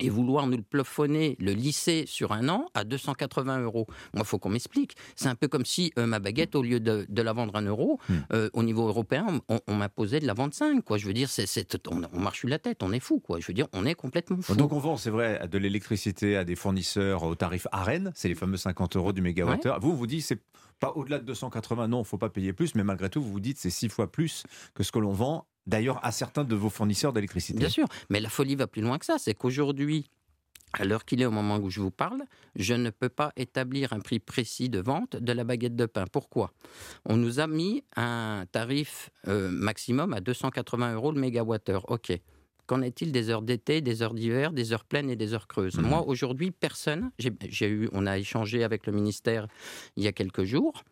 et 0.01 0.09
vouloir 0.11 0.47
nous 0.47 0.57
le 0.57 0.63
plafonner, 0.63 1.37
le 1.39 1.53
lisser 1.53 2.05
sur 2.07 2.33
un 2.33 2.49
an 2.49 2.67
à 2.75 2.85
280 2.85 3.61
euros. 3.63 3.87
Moi, 4.13 4.23
il 4.23 4.25
faut 4.25 4.39
qu'on 4.39 4.49
m'explique. 4.51 4.95
C'est 5.17 5.29
un 5.29 5.35
peu 5.35 5.49
comme 5.49 5.65
si 5.65 5.93
euh, 5.99 6.07
ma 6.07 6.19
baguette, 6.19 6.55
au 6.55 6.63
lieu 6.63 6.81
de, 6.81 7.07
de 7.09 7.23
la 7.23 7.33
vendre 7.33 7.55
un 7.57 7.63
euro, 7.63 7.99
Hmm. 8.09 8.15
euh, 8.33 8.51
au 8.55 8.63
niveau 8.63 8.87
européen, 8.89 9.41
on, 9.49 9.61
on 9.67 9.75
m'imposait 9.75 10.21
de 10.21 10.27
la 10.27 10.35
vendre 10.35 10.53
5. 10.53 10.83
Quoi. 10.85 10.99
Je 10.99 11.07
veux 11.07 11.13
dire, 11.13 11.29
c'est, 11.29 11.47
on, 11.91 12.03
on 12.13 12.21
marche 12.21 12.41
sur 12.41 12.49
la 12.49 12.59
tête, 12.59 12.83
on 12.83 12.93
est 12.93 13.01
fou. 13.01 13.21
Quoi. 13.21 13.39
Je 13.41 13.47
veux 13.47 13.55
dire, 13.55 13.67
on 13.73 13.87
est 13.87 13.95
complètement 13.95 14.41
fou. 14.43 14.55
Donc 14.57 14.73
on 14.73 14.79
vend, 14.79 14.97
c'est 14.97 15.11
vrai, 15.11 15.47
de 15.49 15.59
l'électricité 15.59 16.37
à 16.37 16.45
des 16.45 16.57
fournisseurs 16.57 17.23
au 17.23 17.35
tarif 17.35 17.67
AREN, 17.73 18.11
c'est 18.15 18.29
les 18.29 18.35
fameux 18.35 18.57
50 18.57 18.97
euros 18.97 19.13
du 19.13 19.23
mégawattheure. 19.23 19.81
Vous, 19.81 19.97
vous 19.97 20.07
dites, 20.07 20.23
c'est 20.25 20.41
pas 20.81 20.93
au-delà 20.97 21.19
de 21.19 21.25
280, 21.25 21.89
non, 21.89 22.03
il 22.03 22.05
faut 22.05 22.19
pas 22.19 22.29
payer 22.31 22.53
plus, 22.53 22.75
mais 22.75 22.83
malgré 22.85 23.09
tout, 23.09 23.23
vous 23.23 23.31
vous 23.33 23.41
dites, 23.41 23.59
c'est 23.59 23.71
six 23.71 23.89
fois 23.89 24.11
plus 24.11 24.43
que 24.75 24.83
ce 24.83 24.91
que 24.93 24.99
l'on 24.99 25.13
vend, 25.13 25.47
d'ailleurs, 25.67 26.05
à 26.05 26.13
certains 26.13 26.45
de 26.45 26.55
vos 26.55 26.71
fournisseurs 26.71 27.13
d'électricité. 27.13 27.59
Bien 27.59 27.69
sûr, 27.69 27.87
mais 28.11 28.21
la 28.21 28.29
folie 28.29 28.55
va 28.57 28.67
plus 28.67 28.83
loin 28.83 28.99
que 28.99 29.07
ça. 29.07 29.17
C'est 29.19 29.35
qu'aujourd'hui, 29.35 30.07
à 30.73 30.85
l'heure 30.85 31.05
qu'il 31.05 31.23
est 31.23 31.27
au 31.27 31.31
moment 31.31 31.59
où 31.59 31.71
je 31.71 31.81
vous 31.81 31.91
parle, 31.93 32.23
je 32.57 32.75
ne 32.75 32.91
peux 32.91 33.09
pas 33.09 33.33
établir 33.37 33.93
un 33.93 34.01
prix 34.01 34.19
précis 34.19 34.69
de 34.69 34.81
vente 34.81 35.15
de 35.17 35.33
la 35.33 35.45
baguette 35.45 35.77
de 35.77 35.87
pain. 35.87 36.05
Pourquoi? 36.11 36.53
On 37.05 37.17
nous 37.17 37.39
a 37.39 37.47
mis 37.47 37.85
un 37.97 38.45
tarif 38.51 39.11
euh, 39.29 39.51
maximum 39.51 40.13
à 40.15 40.21
280 40.21 40.95
euros 40.95 41.13
le 41.13 41.21
mégawattheure. 41.21 41.89
OK. 41.91 42.13
Qu'en 42.67 42.81
est-il 42.81 43.13
des 43.13 43.29
heures 43.29 43.43
d'été, 43.43 43.83
des 43.83 44.01
heures 44.03 44.15
d'hiver, 44.15 44.51
des 44.53 44.73
heures 44.73 44.85
pleines 44.87 45.11
et 45.11 45.17
des 45.17 45.35
heures 45.35 45.47
creuses? 45.47 45.77
Mhm. 45.77 45.87
Moi, 45.87 46.07
aujourd'hui, 46.09 46.51
personne. 46.51 47.11
j'ai- 47.19 47.31
J'ai 47.49 47.69
eu, 47.69 47.89
on 47.93 48.07
a 48.07 48.17
échangé 48.19 48.65
avec 48.65 48.87
le 48.87 48.93
ministère 48.95 49.47
il 49.97 50.03
y 50.03 50.09
a 50.09 50.13
quelques 50.13 50.45
jours. 50.45 50.83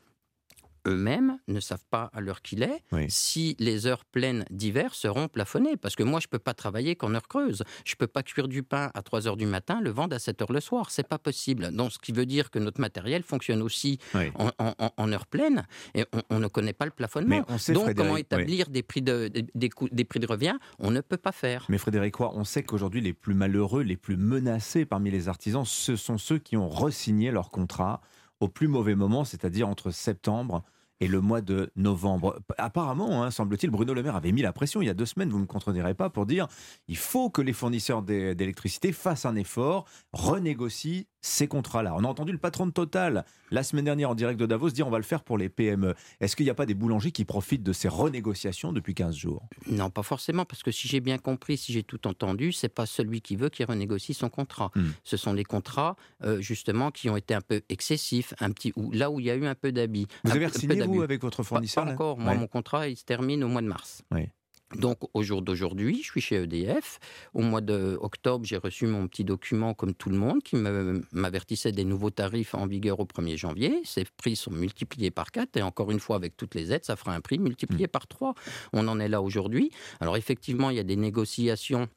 Eux-mêmes 0.87 1.39
ne 1.49 1.61
savent 1.61 1.85
pas 1.91 2.11
à 2.13 2.21
l'heure 2.21 2.43
qu'il 2.43 2.63
est 2.63 2.83
Oui. 2.91 3.07
si 3.09 3.55
les 3.61 3.87
heures 3.87 4.05
pleines 4.05 4.45
d'hiver 4.51 4.95
seront 4.95 5.29
plafonnées. 5.29 5.77
Parce 5.77 5.95
que 5.95 6.03
moi, 6.03 6.19
je 6.21 6.27
ne 6.27 6.31
peux 6.31 6.39
pas 6.39 6.55
travailler 6.55 6.97
qu'en 6.97 7.15
heure 7.15 7.29
creuse. 7.29 7.63
Je 7.85 7.93
ne 7.93 7.97
peux 7.97 8.07
pas 8.09 8.23
cuire 8.23 8.49
du 8.49 8.63
pain 8.63 8.91
à 8.95 9.03
3 9.03 9.29
heures 9.29 9.37
du 9.37 9.47
matin, 9.47 9.81
le 9.81 9.91
vendre 9.91 10.17
à 10.17 10.19
7 10.19 10.43
heures 10.43 10.53
le 10.53 10.61
soir. 10.61 10.91
C'est 10.91 11.07
pas 11.07 11.19
possible. 11.19 11.71
Donc, 11.71 11.93
ce 11.93 11.99
qui 11.99 12.13
veut 12.13 12.27
dire 12.27 12.51
que 12.51 12.59
notre 12.59 12.81
matériel 12.81 13.23
fonctionne 13.23 13.63
aussi 13.63 13.99
Oui. 14.15 14.33
en, 14.37 14.51
en- 14.59 15.13
heure 15.13 15.27
pleine 15.27 15.67
et 15.95 16.05
on, 16.13 16.23
on 16.31 16.39
ne 16.41 16.49
connaît 16.49 16.73
pas 16.73 16.85
le 16.87 16.91
plafonnement. 16.91 17.29
Mais 17.29 17.43
on 17.49 17.59
sait, 17.59 17.73
Donc, 17.75 17.85
Frédéric, 17.85 17.99
comment 17.99 18.15
oui. 18.15 18.21
établir 18.23 18.69
des, 18.69 18.83
prix 18.83 19.03
de, 19.03 19.29
des, 19.29 19.45
des 19.55 19.69
coûts- 19.69 19.89
des 19.93 20.05
prix 20.05 20.21
de 20.21 20.27
revient 20.27 20.57
On 20.79 20.91
ne 20.91 21.01
peut 21.01 21.17
pas 21.17 21.33
faire. 21.33 21.67
Mais 21.69 21.79
Frédéric 21.79 22.17
Roy, 22.17 22.33
on 22.35 22.45
sait 22.45 22.63
qu'aujourd'hui, 22.63 23.01
les 23.01 23.13
plus 23.13 23.35
malheureux, 23.35 23.83
les 23.83 23.97
plus 23.97 24.17
menacés 24.17 24.85
parmi 24.85 25.11
les 25.11 25.29
artisans, 25.29 25.65
ce 25.65 25.97
sont 25.97 26.19
ceux 26.19 26.39
qui 26.39 26.57
ont 26.57 26.69
re-signé 26.69 27.31
leur 27.31 27.51
contrat 27.51 28.01
au 28.43 28.49
plus 28.49 28.67
mauvais 28.67 28.97
moment, 28.97 29.25
c'est-à-dire 29.25 29.69
entre 29.69 29.93
septembre 29.93 30.65
et 30.99 31.07
le 31.07 31.21
mois 31.21 31.41
de 31.41 31.71
novembre. 31.77 32.41
Apparemment, 32.59 33.23
hein, 33.23 33.31
semble-t-il, 33.31 33.71
Bruno 33.71 33.95
Le 33.95 34.03
Maire 34.03 34.17
avait 34.17 34.33
mis 34.33 34.43
la 34.43 34.53
pression 34.53 34.83
il 34.83 34.87
y 34.87 34.91
a 34.91 34.95
deux 34.95 35.07
semaines, 35.07 35.31
vous 35.31 35.37
ne 35.39 35.43
me 35.43 35.47
contredirez 35.47 35.95
pas, 35.95 36.11
pour 36.11 36.27
dire 36.27 36.49
il 36.89 36.97
faut 36.97 37.31
que 37.31 37.41
les 37.41 37.53
fournisseurs 37.53 38.03
d'é- 38.03 38.35
d'électricité 38.35 38.93
fassent 38.93 39.27
un 39.27 39.37
effort, 39.37 39.87
renégocient 40.13 41.05
ces 41.23 41.47
contrats-là. 41.47 41.95
On 41.97 42.05
a 42.05 42.09
entendu 42.09 42.33
le 42.33 42.39
patron 42.39 42.67
de 42.67 42.73
Total 42.73 43.25
la 43.51 43.63
semaine 43.63 43.85
dernière 43.85 44.11
en 44.11 44.15
direct 44.15 44.39
de 44.39 44.47
Davos 44.47 44.71
dire 44.71 44.87
on 44.87 44.91
va 44.91 44.99
le 44.99 45.05
faire 45.05 45.23
pour 45.23 45.39
les 45.39 45.49
PME. 45.49 45.95
Est-ce 46.21 46.35
qu'il 46.37 46.45
n'y 46.45 46.51
a 46.51 46.55
pas 46.55 46.67
des 46.67 46.75
boulangers 46.75 47.13
qui 47.13 47.25
profitent 47.25 47.63
de 47.63 47.73
ces 47.73 47.89
renégociations 47.89 48.73
depuis 48.73 48.95
15 48.95 49.15
jours? 49.15 49.47
Non, 49.67 49.89
pas 49.89 50.03
forcément, 50.03 50.45
parce 50.45 50.63
que 50.63 50.71
si 50.73 50.89
j'ai 50.89 51.01
bien 51.01 51.19
compris, 51.19 51.57
si 51.57 51.73
j'ai 51.73 51.83
tout 51.85 52.07
entendu, 52.07 52.53
c'est 52.53 52.69
pas 52.69 52.87
celui 52.87 53.21
qui 53.21 53.37
veut 53.37 53.49
qui 53.49 53.65
renégocie 53.65 54.15
son 54.15 54.29
contrat. 54.29 54.71
Hmm. 54.75 54.91
Ce 55.05 55.17
sont 55.17 55.33
les 55.33 55.45
contrats, 55.45 55.97
euh, 56.25 56.41
justement, 56.41 56.91
qui 56.91 57.09
ont 57.09 57.17
été 57.17 57.35
un 57.35 57.41
peu 57.41 57.63
excessifs, 57.69 58.35
un 58.41 58.51
petit, 58.51 58.73
ou 58.77 58.91
là 58.91 59.11
où 59.11 59.21
il 59.21 59.27
y 59.27 59.31
a 59.31 59.37
eu 59.37 59.47
un 59.47 59.55
peu 59.55 59.71
d'habits. 59.71 60.07
Vous 60.25 60.33
un 60.33 60.35
avez 60.35 60.49
signé, 60.51 60.83
vous, 60.83 61.03
avec 61.03 61.23
votre 61.23 61.43
fournisseur 61.45 61.85
Pas, 61.85 61.93
encore. 61.93 62.19
Moi, 62.19 62.33
Ouais. 62.33 62.39
mon 62.39 62.47
contrat, 62.49 62.89
il 62.89 62.97
se 62.97 63.05
termine 63.05 63.45
au 63.45 63.49
mois 63.49 63.63
de 63.63 63.69
mars. 63.69 64.03
Oui. 64.11 64.29
Donc 64.77 64.99
au 65.15 65.23
jour 65.23 65.43
d'aujourd'hui, 65.43 66.01
je 66.03 66.11
suis 66.11 66.21
chez 66.21 66.37
EDF. 66.43 66.99
Au 67.35 67.43
mois 67.43 67.61
d'octobre, 67.61 68.45
j'ai 68.45 68.57
reçu 68.57 68.87
mon 68.87 69.07
petit 69.09 69.25
document 69.25 69.75
comme 69.75 69.95
tout 69.95 70.11
le 70.11 70.17
monde 70.17 70.43
qui 70.43 70.57
m'avertissait 70.57 71.73
des 71.73 71.85
nouveaux 71.85 72.11
tarifs 72.11 72.55
en 72.55 72.67
vigueur 72.67 73.01
au 73.01 73.05
1er 73.05 73.37
janvier. 73.37 73.81
Ces 73.85 74.05
prix 74.17 74.37
sont 74.37 74.53
multipliés 74.53 75.11
par 75.11 75.31
4 75.31 75.57
et 75.57 75.63
encore 75.63 75.91
une 75.91 76.01
fois 76.01 76.17
avec 76.17 76.37
toutes 76.37 76.55
les 76.55 76.73
aides, 76.73 76.85
ça 76.85 76.97
fera 76.97 77.15
un 77.15 77.21
prix 77.21 77.39
multiplié 77.39 77.87
mmh. 77.87 77.91
par 77.91 78.07
3. 78.07 78.35
On 78.73 78.89
en 78.89 78.99
est 79.01 79.09
là 79.09 79.23
aujourd'hui. 79.23 79.71
Alors 80.01 80.17
effectivement, 80.17 80.71
il 80.71 80.77
y 80.77 80.81
a 80.81 80.85
des 80.85 80.97
négociations 80.97 81.89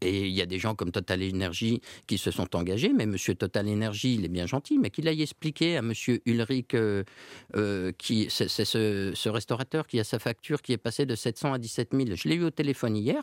et 0.00 0.26
il 0.26 0.32
y 0.32 0.42
a 0.42 0.46
des 0.46 0.58
gens 0.58 0.74
comme 0.74 0.90
Total 0.90 1.22
Energy 1.22 1.80
qui 2.06 2.18
se 2.18 2.30
sont 2.30 2.54
engagés, 2.56 2.92
mais 2.92 3.06
Monsieur 3.06 3.34
Total 3.34 3.68
Energy, 3.68 4.14
il 4.14 4.24
est 4.24 4.28
bien 4.28 4.46
gentil, 4.46 4.78
mais 4.78 4.90
qu'il 4.90 5.08
aille 5.08 5.22
expliquer 5.22 5.76
à 5.76 5.82
Monsieur 5.82 6.20
Ulrich, 6.26 6.74
euh, 6.74 7.04
euh, 7.56 7.92
qui 7.96 8.28
c'est 8.30 8.48
ce, 8.48 9.28
restaurateur 9.28 9.86
qui 9.86 9.98
a 9.98 10.04
sa 10.04 10.18
facture 10.18 10.62
qui 10.62 10.72
est 10.72 10.78
passée 10.78 11.06
de 11.06 11.14
700 11.14 11.54
à 11.54 11.58
17 11.58 11.90
000. 11.92 12.08
Je 12.14 12.28
l'ai 12.28 12.36
eu 12.36 12.44
au 12.44 12.50
téléphone 12.50 12.96
hier. 12.96 13.22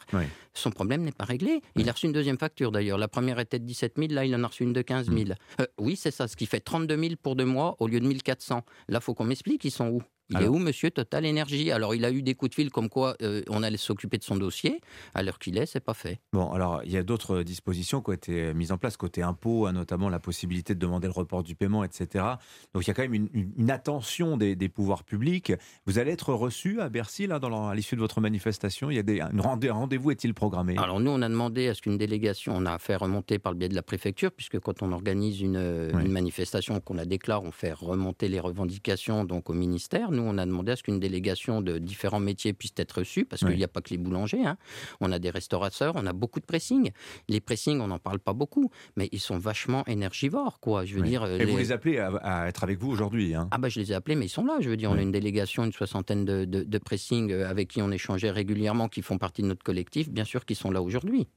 Son 0.54 0.72
problème 0.72 1.04
n'est 1.04 1.12
pas 1.12 1.25
réglé. 1.25 1.62
Il 1.75 1.88
a 1.89 1.92
reçu 1.92 2.08
une 2.08 2.13
deuxième 2.13 2.38
facture 2.38 2.72
d'ailleurs. 2.72 2.98
La 2.98 3.08
première 3.08 3.39
était 3.39 3.60
de 3.60 3.66
17 3.66 3.94
000, 3.98 4.13
là 4.13 4.25
il 4.25 4.36
en 4.36 4.44
a 4.44 4.48
reçu 4.48 4.63
une 4.63 4.74
de 4.74 4.82
15 4.82 5.08
000. 5.08 5.20
Mm. 5.20 5.34
Euh, 5.62 5.66
oui, 5.78 5.96
c'est 5.96 6.12
ça, 6.12 6.28
ce 6.28 6.36
qui 6.36 6.46
fait 6.46 6.60
32 6.60 6.98
000 6.98 7.13
pour 7.22 7.36
deux 7.36 7.46
mois 7.46 7.75
au 7.80 7.88
lieu 7.88 8.00
de 8.00 8.08
1400. 8.08 8.63
Là, 8.88 9.00
faut 9.00 9.13
qu'on 9.13 9.25
m'explique, 9.25 9.63
ils 9.66 9.72
sont 9.72 9.88
où? 9.88 10.01
Il 10.30 10.42
est 10.42 10.48
où, 10.48 10.58
monsieur 10.58 10.92
Total 10.92 11.26
Énergie 11.26 11.72
Alors, 11.72 11.96
il 11.96 12.06
a 12.06 12.12
eu 12.12 12.22
des 12.22 12.36
coups 12.36 12.52
de 12.52 12.56
fil 12.56 12.70
comme 12.70 12.90
quoi 12.90 13.16
euh, 13.22 13.42
on 13.50 13.64
allait 13.64 13.78
s'occuper 13.78 14.18
de 14.18 14.24
son 14.24 14.38
dossier. 14.38 14.82
À 15.16 15.24
l'heure 15.24 15.40
qu'il 15.40 15.58
est, 15.58 15.66
c'est 15.66 15.80
pas 15.80 15.94
fait. 15.94 16.20
Bon, 16.34 16.52
alors, 16.52 16.82
il 16.86 16.92
y 16.92 16.98
a 16.98 17.04
d'autres 17.04 17.42
dispositions 17.44 18.02
qui 18.02 18.10
ont 18.12 18.14
été 18.14 18.54
mises 18.54 18.72
en 18.72 18.78
place 18.78 18.98
côté 18.98 19.24
impôts, 19.24 19.66
hein, 19.66 19.74
notamment 19.74 20.10
la 20.10 20.20
possibilité 20.20 20.76
de 20.76 20.80
demander 20.80 21.08
le 21.08 21.14
report 21.14 21.44
du 21.44 21.56
paiement, 21.56 21.84
etc. 21.84 22.26
Donc, 22.74 22.84
il 22.84 22.88
y 22.88 22.92
a 22.92 22.94
quand 22.94 23.08
même 23.08 23.30
une, 23.34 23.72
attention 23.72 24.38
des, 24.38 24.56
pouvoirs 24.70 25.04
publics. 25.04 25.52
Vous 25.86 26.00
allez 26.00 26.12
être 26.12 26.34
reçu 26.34 26.80
à 26.80 26.90
Bercy, 26.90 27.28
là, 27.28 27.40
dans 27.40 27.68
à 27.68 27.76
l'issue 27.76 27.96
de 27.96 28.02
votre 28.02 28.22
manifestation? 28.22 28.92
Il 28.92 28.96
y 28.96 29.00
a 29.00 29.04
des, 29.04 29.22
un 29.22 29.32
rendez-vous 29.72 30.12
est-il 30.12 30.34
programmé? 30.34 30.78
Alors, 30.78 31.00
nous, 31.00 31.12
on 31.12 31.22
a 31.22 31.30
demandé 31.30 31.68
à 31.68 31.74
ce 31.74 31.82
qu'une 31.82 31.98
délégation, 31.98 32.54
on 32.56 32.66
a 32.66 32.78
fait 32.78 32.96
remonter 32.96 33.40
par 33.40 33.52
le 33.52 33.58
biais 33.58 33.70
de 33.70 33.76
la 33.76 33.82
préfecture, 33.82 34.32
puisque 34.32 34.60
quand 34.60 34.84
on 34.84 34.92
organise 34.92 35.42
une, 35.42 35.58
une 35.58 36.12
manifestation, 36.12 36.80
qu'on 36.80 36.94
la 36.94 37.06
déclare, 37.06 37.44
on 37.44 37.52
fait 37.52 37.74
remonter 37.74 38.28
les 38.28 38.40
revendications 38.40 39.26
donc 39.26 39.50
au 39.50 39.54
ministère 39.54 40.12
nous, 40.20 40.28
on 40.28 40.38
a 40.38 40.46
demandé 40.46 40.72
à 40.72 40.76
ce 40.76 40.84
qu'une 40.84 41.00
délégation 41.00 41.62
de 41.62 41.78
différents 41.78 42.20
métiers 42.20 42.54
puisse 42.54 42.74
être 42.78 43.00
reçue, 43.00 43.26
parce 43.26 43.44
qu'il 43.46 43.56
n'y 43.56 43.64
a 43.64 43.68
pas 43.68 43.82
que 43.82 43.90
les 43.90 43.98
boulangers. 43.98 44.46
Hein. 44.46 44.58
On 45.00 45.12
a 45.12 45.20
des 45.20 45.30
restaurateurs, 45.30 45.94
on 45.96 46.06
a 46.06 46.14
beaucoup 46.14 46.40
de 46.40 46.46
pressing. 46.46 46.92
Les 47.28 47.40
pressings, 47.40 47.80
on 47.80 47.88
n'en 47.88 48.00
parle 48.00 48.20
pas 48.20 48.34
beaucoup, 48.34 48.72
mais 48.96 49.10
ils 49.12 49.20
sont 49.20 49.38
vachement 49.38 49.86
énergivores, 49.86 50.60
quoi. 50.60 50.86
Je 50.86 50.96
veux 50.96 51.02
dire. 51.02 51.26
Et 51.26 51.46
vous 51.46 51.58
les 51.58 51.72
appelez 51.72 51.98
à, 52.00 52.48
être 52.48 52.64
avec 52.64 52.80
vous 52.80 52.90
aujourd'hui 52.90 53.36
hein 53.36 53.48
Ah 53.52 53.58
bah 53.58 53.70
je 53.70 53.80
les 53.80 53.92
ai 53.92 53.96
appelés, 53.96 54.16
mais 54.16 54.26
ils 54.26 54.30
sont 54.30 54.46
là. 54.46 54.58
Je 54.60 54.70
veux 54.70 54.78
dire, 54.78 54.92
on 54.92 54.98
a 54.98 55.02
une 55.02 55.12
délégation, 55.12 55.64
une 55.64 55.74
soixantaine 55.74 56.26
de, 56.26 56.46
de, 56.46 56.78
pressing 56.78 57.32
euh, 57.32 57.50
avec 57.50 57.70
qui 57.70 57.82
on 57.82 57.92
échangeait 57.92 58.32
régulièrement, 58.32 58.88
qui 58.88 59.02
font 59.02 59.18
partie 59.18 59.42
de 59.42 59.48
notre 59.48 59.64
collectif, 59.64 60.10
bien 60.10 60.26
sûr, 60.26 60.46
qui 60.46 60.56
sont 60.56 60.72
là 60.72 60.82
aujourd'hui. 60.82 61.28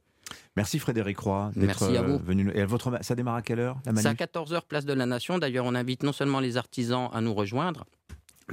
Merci 0.55 0.79
Frédéric 0.79 1.19
Roy. 1.19 1.51
Merci 1.55 1.97
à 1.97 2.01
vous. 2.01 2.13
Euh, 2.13 2.19
venu. 2.23 2.51
Et 2.53 2.63
votre, 2.65 2.91
ça 3.01 3.15
démarre 3.15 3.35
à 3.35 3.41
quelle 3.41 3.59
heure 3.59 3.77
C'est 3.95 4.07
à 4.07 4.13
14h, 4.13 4.61
place 4.67 4.85
de 4.85 4.93
la 4.93 5.05
Nation. 5.05 5.37
D'ailleurs, 5.37 5.65
on 5.65 5.75
invite 5.75 6.03
non 6.03 6.13
seulement 6.13 6.39
les 6.39 6.57
artisans 6.57 7.09
à 7.13 7.21
nous 7.21 7.33
rejoindre, 7.33 7.85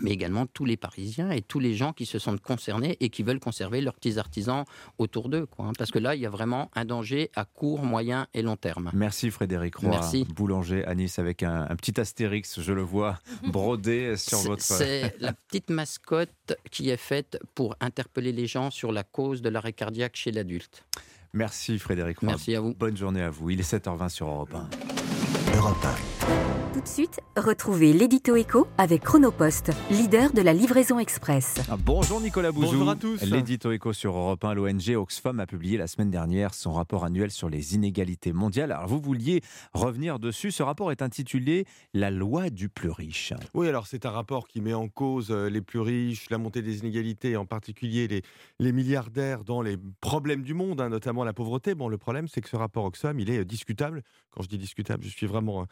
mais 0.00 0.10
également 0.10 0.46
tous 0.46 0.64
les 0.64 0.76
Parisiens 0.76 1.30
et 1.30 1.42
tous 1.42 1.60
les 1.60 1.74
gens 1.74 1.92
qui 1.92 2.06
se 2.06 2.18
sentent 2.18 2.40
concernés 2.40 2.96
et 3.00 3.08
qui 3.08 3.22
veulent 3.22 3.40
conserver 3.40 3.80
leurs 3.80 3.94
petits 3.94 4.18
artisans 4.18 4.64
autour 4.98 5.28
d'eux. 5.28 5.46
Quoi, 5.46 5.66
hein. 5.66 5.72
parce 5.76 5.90
que 5.90 5.98
là, 5.98 6.14
il 6.14 6.20
y 6.20 6.26
a 6.26 6.30
vraiment 6.30 6.70
un 6.74 6.84
danger 6.84 7.30
à 7.34 7.44
court, 7.44 7.84
moyen 7.84 8.26
et 8.34 8.42
long 8.42 8.56
terme. 8.56 8.90
Merci 8.94 9.30
Frédéric 9.30 9.76
Roy, 9.76 9.90
Merci. 9.90 10.26
boulanger 10.34 10.84
à 10.84 10.94
Nice, 10.94 11.18
avec 11.18 11.42
un, 11.42 11.66
petit 11.76 12.00
astérix, 12.00 12.60
je 12.60 12.72
le 12.72 12.82
vois, 12.82 13.18
brodé 13.48 14.16
sur 14.16 14.38
votre... 14.38 14.62
C'est 14.62 15.14
la 15.20 15.32
petite 15.32 15.70
mascotte 15.70 16.30
qui 16.70 16.90
est 16.90 16.96
faite 16.96 17.38
pour 17.54 17.76
interpeller 17.80 18.32
les 18.32 18.46
gens 18.46 18.70
sur 18.70 18.92
la 18.92 19.02
cause 19.02 19.42
de 19.42 19.48
l'arrêt 19.48 19.72
cardiaque 19.72 20.16
chez 20.16 20.32
l'adulte. 20.32 20.84
Merci 21.32 21.78
Frédéric 21.78 22.18
Roy. 22.18 22.28
Merci 22.30 22.54
à 22.54 22.60
vous. 22.60 22.74
Bonne 22.74 22.96
journée 22.96 23.22
à 23.22 23.30
vous. 23.30 23.50
Il 23.50 23.60
est 23.60 23.72
7h20 23.72 24.08
sur 24.08 24.26
Europe 24.26 24.54
1. 24.54 25.56
Europe 25.56 25.84
1. 25.84 26.69
Tout 26.80 26.84
de 26.84 26.88
suite, 26.88 27.20
retrouvez 27.36 27.92
l'édito 27.92 28.36
écho 28.36 28.66
avec 28.78 29.02
Chronopost, 29.02 29.70
leader 29.90 30.32
de 30.32 30.40
la 30.40 30.54
livraison 30.54 30.98
express. 30.98 31.56
Ah, 31.70 31.76
bonjour 31.76 32.22
Nicolas 32.22 32.52
Bouzou. 32.52 32.72
Bonjour 32.72 32.88
à 32.88 32.96
tous. 32.96 33.20
L'édito 33.20 33.70
écho 33.70 33.92
sur 33.92 34.16
Europe 34.16 34.42
1, 34.42 34.54
l'ONG 34.54 34.96
Oxfam 34.96 35.40
a 35.40 35.46
publié 35.46 35.76
la 35.76 35.86
semaine 35.86 36.10
dernière 36.10 36.54
son 36.54 36.72
rapport 36.72 37.04
annuel 37.04 37.30
sur 37.30 37.50
les 37.50 37.74
inégalités 37.74 38.32
mondiales. 38.32 38.72
Alors 38.72 38.86
vous 38.88 38.98
vouliez 38.98 39.42
revenir 39.74 40.18
dessus. 40.18 40.52
Ce 40.52 40.62
rapport 40.62 40.90
est 40.90 41.02
intitulé 41.02 41.66
La 41.92 42.10
loi 42.10 42.48
du 42.48 42.70
plus 42.70 42.88
riche. 42.88 43.34
Oui, 43.52 43.68
alors 43.68 43.86
c'est 43.86 44.06
un 44.06 44.10
rapport 44.10 44.48
qui 44.48 44.62
met 44.62 44.72
en 44.72 44.88
cause 44.88 45.30
euh, 45.30 45.50
les 45.50 45.60
plus 45.60 45.80
riches, 45.80 46.30
la 46.30 46.38
montée 46.38 46.62
des 46.62 46.78
inégalités, 46.78 47.36
en 47.36 47.44
particulier 47.44 48.08
les, 48.08 48.22
les 48.58 48.72
milliardaires 48.72 49.44
dans 49.44 49.60
les 49.60 49.76
problèmes 50.00 50.42
du 50.42 50.54
monde, 50.54 50.80
hein, 50.80 50.88
notamment 50.88 51.24
la 51.24 51.34
pauvreté. 51.34 51.74
Bon, 51.74 51.88
le 51.88 51.98
problème, 51.98 52.26
c'est 52.26 52.40
que 52.40 52.48
ce 52.48 52.56
rapport 52.56 52.86
Oxfam, 52.86 53.20
il 53.20 53.28
est 53.28 53.40
euh, 53.40 53.44
discutable. 53.44 54.02
Quand 54.30 54.42
je 54.42 54.48
dis 54.48 54.58
discutable, 54.58 55.04
je 55.04 55.10
suis 55.10 55.26
vraiment 55.26 55.60
euh, 55.60 55.64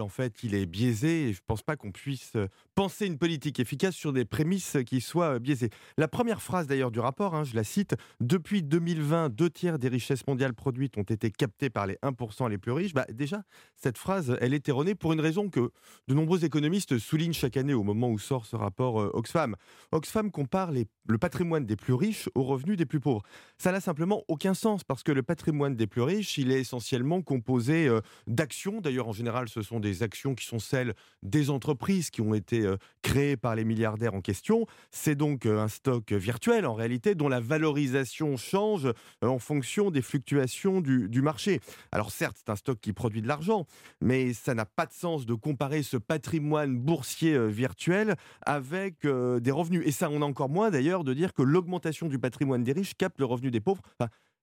en 0.00 0.08
fait, 0.08 0.42
il 0.42 0.54
est 0.54 0.66
biaisé 0.66 1.28
et 1.28 1.32
je 1.32 1.38
ne 1.40 1.44
pense 1.46 1.62
pas 1.62 1.76
qu'on 1.76 1.92
puisse 1.92 2.32
euh, 2.36 2.48
penser 2.74 3.06
une 3.06 3.18
politique 3.18 3.60
efficace 3.60 3.94
sur 3.94 4.12
des 4.12 4.24
prémices 4.24 4.76
qui 4.86 5.00
soient 5.00 5.34
euh, 5.34 5.38
biaisées. 5.38 5.70
La 5.96 6.08
première 6.08 6.42
phrase 6.42 6.66
d'ailleurs 6.66 6.90
du 6.90 7.00
rapport, 7.00 7.34
hein, 7.34 7.44
je 7.44 7.54
la 7.54 7.64
cite, 7.64 7.94
depuis 8.20 8.62
2020, 8.62 9.28
deux 9.30 9.50
tiers 9.50 9.78
des 9.78 9.88
richesses 9.88 10.26
mondiales 10.26 10.54
produites 10.54 10.98
ont 10.98 11.02
été 11.02 11.30
captées 11.30 11.70
par 11.70 11.86
les 11.86 11.94
1% 12.02 12.50
les 12.50 12.58
plus 12.58 12.72
riches. 12.72 12.92
Bah, 12.92 13.06
déjà, 13.12 13.44
cette 13.76 13.98
phrase, 13.98 14.36
elle 14.40 14.54
est 14.54 14.68
erronée 14.68 14.94
pour 14.94 15.12
une 15.12 15.20
raison 15.20 15.48
que 15.48 15.70
de 16.08 16.14
nombreux 16.14 16.44
économistes 16.44 16.98
soulignent 16.98 17.32
chaque 17.32 17.56
année 17.56 17.74
au 17.74 17.84
moment 17.84 18.10
où 18.10 18.18
sort 18.18 18.46
ce 18.46 18.56
rapport 18.56 19.00
euh, 19.00 19.10
Oxfam. 19.14 19.54
Oxfam 19.92 20.30
compare 20.30 20.72
le 20.72 21.18
patrimoine 21.18 21.66
des 21.66 21.76
plus 21.76 21.94
riches 21.94 22.28
aux 22.34 22.42
revenus 22.42 22.76
des 22.76 22.86
plus 22.86 23.00
pauvres. 23.00 23.22
Ça 23.58 23.70
n'a 23.70 23.80
simplement 23.80 24.24
aucun 24.28 24.54
sens 24.54 24.82
parce 24.82 25.02
que 25.02 25.12
le 25.12 25.22
patrimoine 25.22 25.76
des 25.76 25.86
plus 25.86 26.02
riches, 26.02 26.38
il 26.38 26.50
est 26.50 26.60
essentiellement 26.60 27.22
composé 27.22 27.88
d'actions. 28.26 28.80
D'ailleurs, 28.80 29.08
en 29.08 29.12
général, 29.12 29.48
ce 29.48 29.62
sont 29.62 29.80
des 29.80 30.02
actions 30.02 30.34
qui 30.34 30.46
sont 30.46 30.58
celles 30.58 30.94
des 31.22 31.50
entreprises 31.50 32.10
qui 32.10 32.20
ont 32.20 32.34
été 32.34 32.63
euh, 32.64 32.76
créées 33.02 33.36
par 33.36 33.54
les 33.54 33.64
milliardaires 33.64 34.14
en 34.14 34.20
question. 34.20 34.66
C'est 34.90 35.14
donc 35.14 35.46
euh, 35.46 35.60
un 35.60 35.68
stock 35.68 36.12
virtuel 36.12 36.66
en 36.66 36.74
réalité 36.74 37.14
dont 37.14 37.28
la 37.28 37.40
valorisation 37.40 38.36
change 38.36 38.86
euh, 38.86 39.26
en 39.26 39.38
fonction 39.38 39.90
des 39.90 40.02
fluctuations 40.02 40.80
du, 40.80 41.08
du 41.08 41.22
marché. 41.22 41.60
Alors 41.92 42.10
certes, 42.10 42.36
c'est 42.38 42.50
un 42.50 42.56
stock 42.56 42.78
qui 42.80 42.92
produit 42.92 43.22
de 43.22 43.28
l'argent, 43.28 43.66
mais 44.00 44.32
ça 44.32 44.54
n'a 44.54 44.66
pas 44.66 44.86
de 44.86 44.92
sens 44.92 45.26
de 45.26 45.34
comparer 45.34 45.82
ce 45.82 45.96
patrimoine 45.96 46.76
boursier 46.76 47.38
virtuel 47.48 48.14
avec 48.42 49.06
des 49.06 49.50
revenus. 49.50 49.82
Et 49.86 49.92
ça, 49.92 50.08
on 50.10 50.22
a 50.22 50.24
encore 50.24 50.48
moins 50.48 50.70
d'ailleurs 50.70 51.04
de 51.04 51.14
dire 51.14 51.32
que 51.32 51.42
l'augmentation 51.42 52.08
du 52.08 52.18
patrimoine 52.18 52.64
des 52.64 52.72
riches 52.72 52.94
capte 52.94 53.18
le 53.18 53.24
revenu 53.24 53.50
des 53.50 53.60
pauvres. 53.60 53.82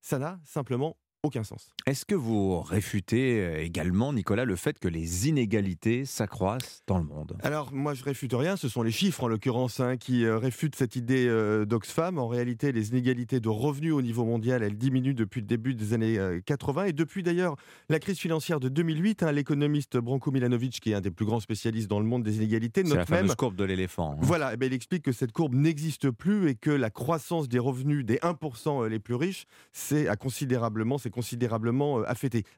ça 0.01 0.19
n'a 0.19 0.39
simplement 0.45 0.97
aucun 1.23 1.43
sens. 1.43 1.71
Est-ce 1.85 2.03
que 2.03 2.15
vous 2.15 2.61
réfutez 2.61 3.39
euh, 3.39 3.63
également, 3.63 4.11
Nicolas, 4.11 4.43
le 4.43 4.55
fait 4.55 4.79
que 4.79 4.87
les 4.87 5.29
inégalités 5.29 6.05
s'accroissent 6.05 6.81
dans 6.87 6.97
le 6.97 7.03
monde? 7.03 7.37
Alors, 7.43 7.71
moi, 7.71 7.93
je 7.93 8.03
réfute 8.03 8.33
rien. 8.33 8.57
Ce 8.57 8.67
sont 8.67 8.81
les 8.81 8.91
chiffres, 8.91 9.23
en 9.23 9.27
l'occurrence, 9.27 9.79
hein, 9.79 9.97
qui 9.97 10.25
euh, 10.25 10.39
réfutent 10.39 10.75
cette 10.75 10.95
idée 10.95 11.27
euh, 11.27 11.65
d'Oxfam. 11.65 12.17
En 12.17 12.27
réalité, 12.27 12.71
les 12.71 12.89
inégalités 12.89 13.39
de 13.39 13.49
revenus 13.49 13.93
au 13.93 14.01
niveau 14.01 14.25
mondial, 14.25 14.63
elles 14.63 14.77
diminuent 14.77 15.13
depuis 15.13 15.41
le 15.41 15.47
début 15.47 15.75
des 15.75 15.93
années 15.93 16.17
80. 16.43 16.85
Et 16.85 16.93
depuis, 16.93 17.21
d'ailleurs, 17.21 17.55
la 17.89 17.99
crise 17.99 18.17
financière 18.17 18.59
de 18.59 18.69
2008, 18.69 19.21
hein, 19.21 19.31
l'économiste 19.31 19.97
Branko 19.97 20.31
Milanovic, 20.31 20.79
qui 20.79 20.91
est 20.91 20.95
un 20.95 21.01
des 21.01 21.11
plus 21.11 21.25
grands 21.25 21.39
spécialistes 21.39 21.87
dans 21.87 21.99
le 21.99 22.05
monde 22.07 22.23
des 22.23 22.37
inégalités, 22.37 22.83
note 22.83 22.95
la 22.95 23.05
fameuse 23.05 23.35
courbe 23.35 23.55
de 23.55 23.63
l'éléphant. 23.63 24.13
Hein. 24.13 24.21
Voilà, 24.21 24.53
eh 24.53 24.57
ben, 24.57 24.65
il 24.65 24.73
explique 24.73 25.03
que 25.03 25.11
cette 25.11 25.33
courbe 25.33 25.53
n'existe 25.53 26.09
plus 26.09 26.49
et 26.49 26.55
que 26.55 26.71
la 26.71 26.89
croissance 26.89 27.47
des 27.47 27.59
revenus 27.59 28.05
des 28.05 28.17
1% 28.17 28.87
les 28.87 28.99
plus 28.99 29.15
riches, 29.15 29.45
c'est 29.71 30.07
considérablement, 30.17 30.97
considérablement 31.11 31.99
euh, 31.99 32.03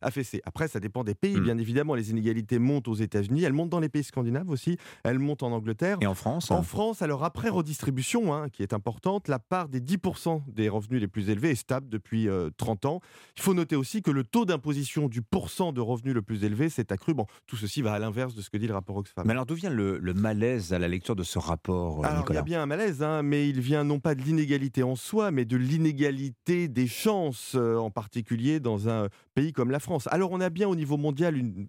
affaissé. 0.02 0.42
Après, 0.46 0.68
ça 0.68 0.80
dépend 0.80 1.04
des 1.04 1.16
pays, 1.16 1.36
hmm. 1.36 1.44
bien 1.44 1.58
évidemment. 1.58 1.96
Les 1.96 2.12
inégalités 2.12 2.60
montent 2.60 2.88
aux 2.88 2.96
États-Unis, 2.96 3.44
elles 3.44 3.54
montent 3.54 3.70
dans 3.70 3.80
les 3.80 3.90
pays 3.90 4.04
scandinaves 4.04 4.50
aussi, 4.50 4.78
elles 5.04 5.20
montent 5.20 5.44
en 5.44 5.52
Angleterre. 5.52 5.98
Et 6.02 6.08
en 6.08 6.14
France 6.14 6.52
En 6.52 6.64
France, 6.64 7.02
alors 7.02 7.24
après 7.24 7.50
redistribution, 7.50 8.34
hein, 8.34 8.50
qui 8.50 8.64
est 8.64 8.74
importante, 8.74 9.28
la 9.28 9.40
part 9.40 9.70
des 9.70 9.82
10% 9.82 10.42
des 10.48 10.70
revenus 10.70 11.02
les 11.02 11.08
plus 11.08 11.30
élevés 11.30 11.52
est 11.52 11.56
stable 11.56 11.90
depuis 11.90 12.28
30 12.58 12.86
euh, 12.86 12.88
ans. 12.88 13.00
Il 13.36 13.42
faut 13.42 13.54
noter 13.54 13.76
aussi 13.76 14.02
que 14.02 14.12
le 14.12 14.24
taux 14.24 14.46
d'imposition 14.46 15.08
du 15.08 15.22
pourcent 15.22 15.74
de 15.74 15.82
revenus 15.82 16.14
le 16.14 16.22
plus 16.22 16.44
élevé 16.44 16.70
s'est 16.70 16.92
accru. 16.92 17.14
Bon, 17.14 17.26
tout 17.48 17.56
ceci 17.56 17.82
va 17.82 17.94
à 17.94 18.00
l'inverse 18.00 18.36
de 18.36 18.42
ce 18.42 18.50
que 18.50 18.58
dit 18.58 18.68
le 18.68 18.74
rapport 18.74 18.98
Oxfam. 18.98 19.26
Mais 19.26 19.34
alors 19.34 19.46
d'où 19.46 19.56
vient 19.56 19.70
le, 19.70 20.00
malaise 20.14 20.74
à 20.74 20.80
la 20.80 20.88
lecture 20.88 21.16
de 21.16 21.24
ce 21.24 21.40
rapport 21.40 22.00
euh, 22.00 22.08
Alors 22.08 22.26
il 22.30 22.36
y 22.36 22.38
a 22.38 22.44
bien 22.44 22.62
un 22.62 22.66
malaise, 22.66 23.02
hein, 23.02 23.24
mais 23.24 23.50
il 23.50 23.60
vient 23.60 23.84
non 23.84 24.00
pas 24.00 24.16
de 24.16 24.22
l'inégalité 24.22 24.84
en 24.84 24.96
soi, 24.96 25.32
mais 25.32 25.46
de 25.46 25.58
l'inégalité 25.58 26.68
des 26.68 26.88
chances, 26.88 27.56
en 27.56 27.90
particulier 27.90 28.43
dans 28.60 28.90
un 28.90 29.10
pays 29.34 29.54
comme 29.54 29.72
la 29.72 29.80
France. 29.80 30.08
Alors 30.12 30.32
on 30.32 30.42
a 30.42 30.50
bien 30.50 30.68
au 30.68 30.76
niveau 30.76 30.98
mondial 30.98 31.38
une 31.38 31.68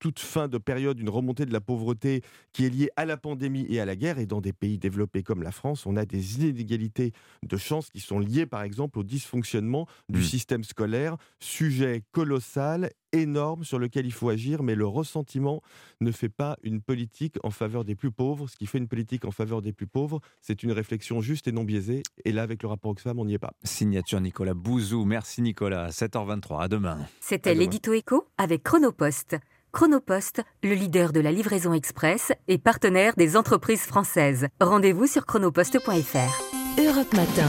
toute 0.00 0.18
fin 0.18 0.48
de 0.48 0.58
période 0.58 0.98
une 0.98 1.08
remontée 1.08 1.46
de 1.46 1.52
la 1.52 1.60
pauvreté 1.60 2.22
qui 2.52 2.64
est 2.64 2.70
liée 2.70 2.90
à 2.96 3.04
la 3.04 3.16
pandémie 3.16 3.66
et 3.68 3.80
à 3.80 3.84
la 3.84 3.94
guerre. 3.94 4.18
Et 4.18 4.26
dans 4.26 4.40
des 4.40 4.52
pays 4.52 4.78
développés 4.78 5.22
comme 5.22 5.42
la 5.44 5.52
France, 5.52 5.86
on 5.86 5.96
a 5.96 6.04
des 6.04 6.40
inégalités 6.40 7.12
de 7.46 7.56
chances 7.56 7.90
qui 7.90 8.00
sont 8.00 8.18
liées 8.18 8.46
par 8.46 8.62
exemple 8.62 8.98
au 8.98 9.04
dysfonctionnement 9.04 9.86
du 10.08 10.20
mmh. 10.20 10.24
système 10.24 10.64
scolaire, 10.64 11.16
sujet 11.38 12.02
colossal 12.10 12.90
énorme 13.12 13.64
sur 13.64 13.78
lequel 13.78 14.06
il 14.06 14.12
faut 14.12 14.28
agir, 14.28 14.62
mais 14.62 14.74
le 14.74 14.86
ressentiment 14.86 15.62
ne 16.00 16.10
fait 16.12 16.28
pas 16.28 16.56
une 16.62 16.80
politique 16.80 17.36
en 17.42 17.50
faveur 17.50 17.84
des 17.84 17.94
plus 17.94 18.10
pauvres. 18.10 18.48
Ce 18.48 18.56
qui 18.56 18.66
fait 18.66 18.78
une 18.78 18.88
politique 18.88 19.24
en 19.24 19.30
faveur 19.30 19.62
des 19.62 19.72
plus 19.72 19.86
pauvres, 19.86 20.20
c'est 20.40 20.62
une 20.62 20.72
réflexion 20.72 21.20
juste 21.20 21.48
et 21.48 21.52
non 21.52 21.64
biaisée. 21.64 22.02
Et 22.24 22.32
là, 22.32 22.42
avec 22.42 22.62
le 22.62 22.68
rapport 22.68 22.92
Oxfam, 22.92 23.18
on 23.18 23.24
n'y 23.24 23.34
est 23.34 23.38
pas. 23.38 23.52
Signature 23.64 24.20
Nicolas 24.20 24.54
Bouzou. 24.54 25.04
Merci 25.04 25.42
Nicolas. 25.42 25.90
7h23. 25.90 26.62
À 26.62 26.68
demain. 26.68 26.98
C'était 27.20 27.54
l'édito 27.54 27.92
écho 27.92 28.26
avec 28.38 28.62
Chronopost. 28.62 29.36
Chronopost, 29.72 30.42
le 30.62 30.74
leader 30.74 31.12
de 31.12 31.20
la 31.20 31.32
livraison 31.32 31.72
express 31.72 32.32
et 32.48 32.58
partenaire 32.58 33.14
des 33.16 33.36
entreprises 33.36 33.82
françaises. 33.82 34.48
Rendez-vous 34.60 35.06
sur 35.06 35.26
chronopost.fr. 35.26 36.59
Europe 36.78 37.12
Matin. 37.14 37.48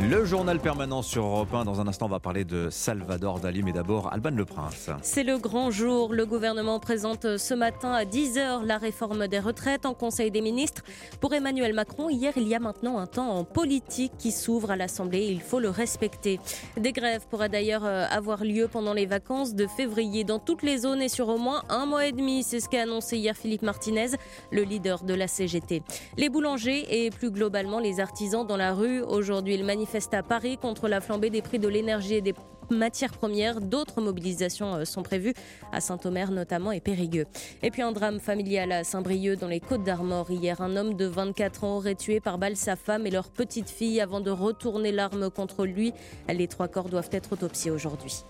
Le 0.00 0.24
journal 0.24 0.60
permanent 0.60 1.02
sur 1.02 1.24
Europe 1.24 1.52
1. 1.52 1.64
Dans 1.64 1.80
un 1.80 1.88
instant, 1.88 2.06
on 2.06 2.10
va 2.10 2.20
parler 2.20 2.44
de 2.44 2.68
Salvador 2.70 3.40
Dali, 3.40 3.62
mais 3.62 3.72
d'abord 3.72 4.12
Alban 4.12 4.30
Le 4.30 4.44
Prince. 4.44 4.90
C'est 5.02 5.24
le 5.24 5.38
grand 5.38 5.70
jour. 5.70 6.12
Le 6.12 6.26
gouvernement 6.26 6.78
présente 6.78 7.36
ce 7.36 7.54
matin 7.54 7.92
à 7.92 8.04
10h 8.04 8.64
la 8.64 8.78
réforme 8.78 9.26
des 9.26 9.40
retraites 9.40 9.86
en 9.86 9.94
Conseil 9.94 10.30
des 10.30 10.40
ministres. 10.40 10.82
Pour 11.20 11.34
Emmanuel 11.34 11.72
Macron, 11.72 12.10
hier, 12.10 12.32
il 12.36 12.46
y 12.46 12.54
a 12.54 12.60
maintenant 12.60 12.98
un 12.98 13.06
temps 13.06 13.30
en 13.30 13.44
politique 13.44 14.12
qui 14.18 14.30
s'ouvre 14.30 14.70
à 14.70 14.76
l'Assemblée. 14.76 15.26
Il 15.30 15.40
faut 15.40 15.60
le 15.60 15.70
respecter. 15.70 16.38
Des 16.76 16.92
grèves 16.92 17.26
pourraient 17.28 17.48
d'ailleurs 17.48 17.84
euh, 17.84 18.06
avoir 18.10 18.44
lieu 18.44 18.68
pendant 18.68 18.92
les 18.92 19.06
vacances 19.06 19.54
de 19.54 19.66
février 19.66 20.24
dans 20.24 20.38
toutes 20.38 20.62
les 20.62 20.78
zones 20.78 21.02
et 21.02 21.08
sur 21.08 21.28
au 21.28 21.38
moins 21.38 21.62
un 21.70 21.86
mois 21.86 22.06
et 22.06 22.12
demi. 22.12 22.42
C'est 22.42 22.60
ce 22.60 22.68
qu'a 22.68 22.82
annoncé 22.82 23.16
hier 23.16 23.36
Philippe 23.36 23.62
Martinez, 23.62 24.10
le 24.52 24.62
leader 24.62 25.02
de 25.02 25.14
la 25.14 25.26
CGT. 25.26 25.82
Les 26.16 26.28
boulangers 26.28 27.04
et 27.04 27.10
plus 27.10 27.30
globalement 27.30 27.80
les 27.80 27.98
artisans 27.98 28.46
dans 28.46 28.57
la 28.58 28.74
rue. 28.74 29.00
Aujourd'hui, 29.00 29.54
il 29.54 29.64
manifeste 29.64 30.12
à 30.12 30.22
Paris 30.22 30.58
contre 30.58 30.88
la 30.88 31.00
flambée 31.00 31.30
des 31.30 31.40
prix 31.40 31.58
de 31.58 31.68
l'énergie 31.68 32.16
et 32.16 32.20
des 32.20 32.34
matières 32.70 33.12
premières. 33.12 33.60
D'autres 33.60 34.02
mobilisations 34.02 34.74
euh, 34.74 34.84
sont 34.84 35.02
prévues 35.02 35.32
à 35.72 35.80
Saint-Omer 35.80 36.30
notamment 36.30 36.72
et 36.72 36.80
Périgueux. 36.80 37.26
Et 37.62 37.70
puis 37.70 37.82
un 37.82 37.92
drame 37.92 38.20
familial 38.20 38.72
à 38.72 38.84
Saint-Brieuc 38.84 39.36
dans 39.36 39.48
les 39.48 39.60
Côtes 39.60 39.84
d'Armor. 39.84 40.30
Hier, 40.30 40.60
un 40.60 40.76
homme 40.76 40.94
de 40.94 41.06
24 41.06 41.64
ans 41.64 41.76
aurait 41.76 41.94
tué 41.94 42.20
par 42.20 42.36
balle 42.36 42.56
sa 42.56 42.76
femme 42.76 43.06
et 43.06 43.10
leur 43.10 43.30
petite 43.30 43.70
fille 43.70 44.00
avant 44.00 44.20
de 44.20 44.30
retourner 44.30 44.92
l'arme 44.92 45.30
contre 45.30 45.64
lui. 45.64 45.94
Les 46.28 46.48
trois 46.48 46.68
corps 46.68 46.88
doivent 46.88 47.10
être 47.12 47.32
autopsiés 47.32 47.70
aujourd'hui. 47.70 48.24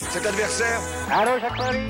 Cet 0.00 0.24
adversaire, 0.26 0.80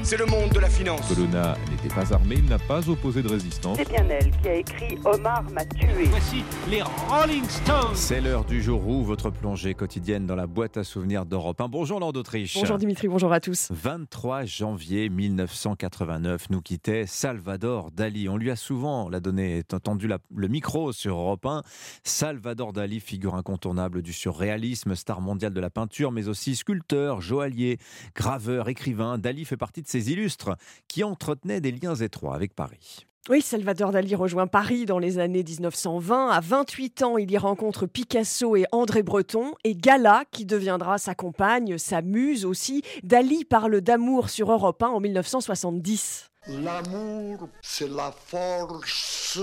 c'est 0.02 0.16
le 0.16 0.24
monde 0.24 0.48
de 0.48 0.60
la 0.60 0.70
finance. 0.70 1.06
Colonna 1.08 1.58
n'était 1.70 1.94
pas 1.94 2.10
armé, 2.14 2.36
il 2.38 2.46
n'a 2.46 2.58
pas 2.58 2.88
opposé 2.88 3.22
de 3.22 3.28
résistance. 3.28 3.76
C'est 3.76 3.86
bien 3.86 4.08
elle 4.08 4.30
qui 4.30 4.48
a 4.48 4.54
écrit 4.54 4.96
Omar 5.04 5.42
m'a 5.50 5.62
tué. 5.66 6.04
Voici 6.06 6.42
les 6.70 6.80
Rolling 6.80 7.44
Stones. 7.44 7.94
C'est 7.94 8.22
l'heure 8.22 8.46
du 8.46 8.62
jour 8.62 8.88
où 8.88 9.04
votre 9.04 9.28
plongée 9.28 9.74
quotidienne 9.74 10.24
dans 10.24 10.36
la 10.36 10.46
boîte 10.46 10.78
à 10.78 10.84
souvenirs 10.84 11.26
d'Europe 11.26 11.60
1. 11.60 11.68
Bonjour 11.68 12.00
Lord 12.00 12.14
d'Autriche. 12.14 12.54
Bonjour 12.58 12.78
Dimitri, 12.78 13.08
bonjour 13.08 13.30
à 13.30 13.40
tous. 13.40 13.68
23 13.72 14.46
janvier 14.46 15.10
1989 15.10 16.48
nous 16.48 16.62
quittait 16.62 17.04
Salvador 17.06 17.90
Dali. 17.90 18.30
On 18.30 18.38
lui 18.38 18.50
a 18.50 18.56
souvent 18.56 19.10
la 19.10 19.20
donné, 19.20 19.62
entendu 19.70 20.08
le 20.34 20.48
micro 20.48 20.92
sur 20.92 21.18
Europe 21.18 21.44
1. 21.44 21.62
Salvador 22.04 22.72
Dali, 22.72 23.00
figure 23.00 23.34
incontournable 23.34 24.00
du 24.00 24.14
surréalisme, 24.14 24.94
star 24.94 25.20
mondial 25.20 25.52
de 25.52 25.60
la 25.60 25.68
peinture, 25.68 26.10
mais 26.10 26.28
aussi 26.28 26.56
sculpteur, 26.56 27.20
joaillier, 27.20 27.78
Graveur, 28.14 28.68
écrivain, 28.68 29.18
Dali 29.18 29.44
fait 29.44 29.56
partie 29.56 29.82
de 29.82 29.88
ces 29.88 30.10
illustres 30.10 30.56
qui 30.88 31.04
entretenaient 31.04 31.60
des 31.60 31.72
liens 31.72 31.94
étroits 31.94 32.34
avec 32.34 32.54
Paris. 32.54 33.06
Oui, 33.28 33.42
Salvador 33.42 33.92
Dali 33.92 34.14
rejoint 34.14 34.46
Paris 34.46 34.86
dans 34.86 34.98
les 34.98 35.18
années 35.18 35.42
1920. 35.42 36.30
À 36.30 36.40
28 36.40 37.02
ans, 37.02 37.18
il 37.18 37.30
y 37.30 37.36
rencontre 37.36 37.84
Picasso 37.84 38.56
et 38.56 38.64
André 38.72 39.02
Breton 39.02 39.52
et 39.64 39.74
Gala, 39.74 40.24
qui 40.30 40.46
deviendra 40.46 40.96
sa 40.96 41.14
compagne, 41.14 41.76
sa 41.76 42.00
muse 42.00 42.46
aussi. 42.46 42.82
Dali 43.02 43.44
parle 43.44 43.82
d'amour 43.82 44.30
sur 44.30 44.50
Europe 44.50 44.82
1 44.82 44.86
en 44.86 45.00
1970. 45.00 46.30
L'amour, 46.46 47.50
c'est 47.60 47.90
la 47.90 48.12
force 48.12 49.38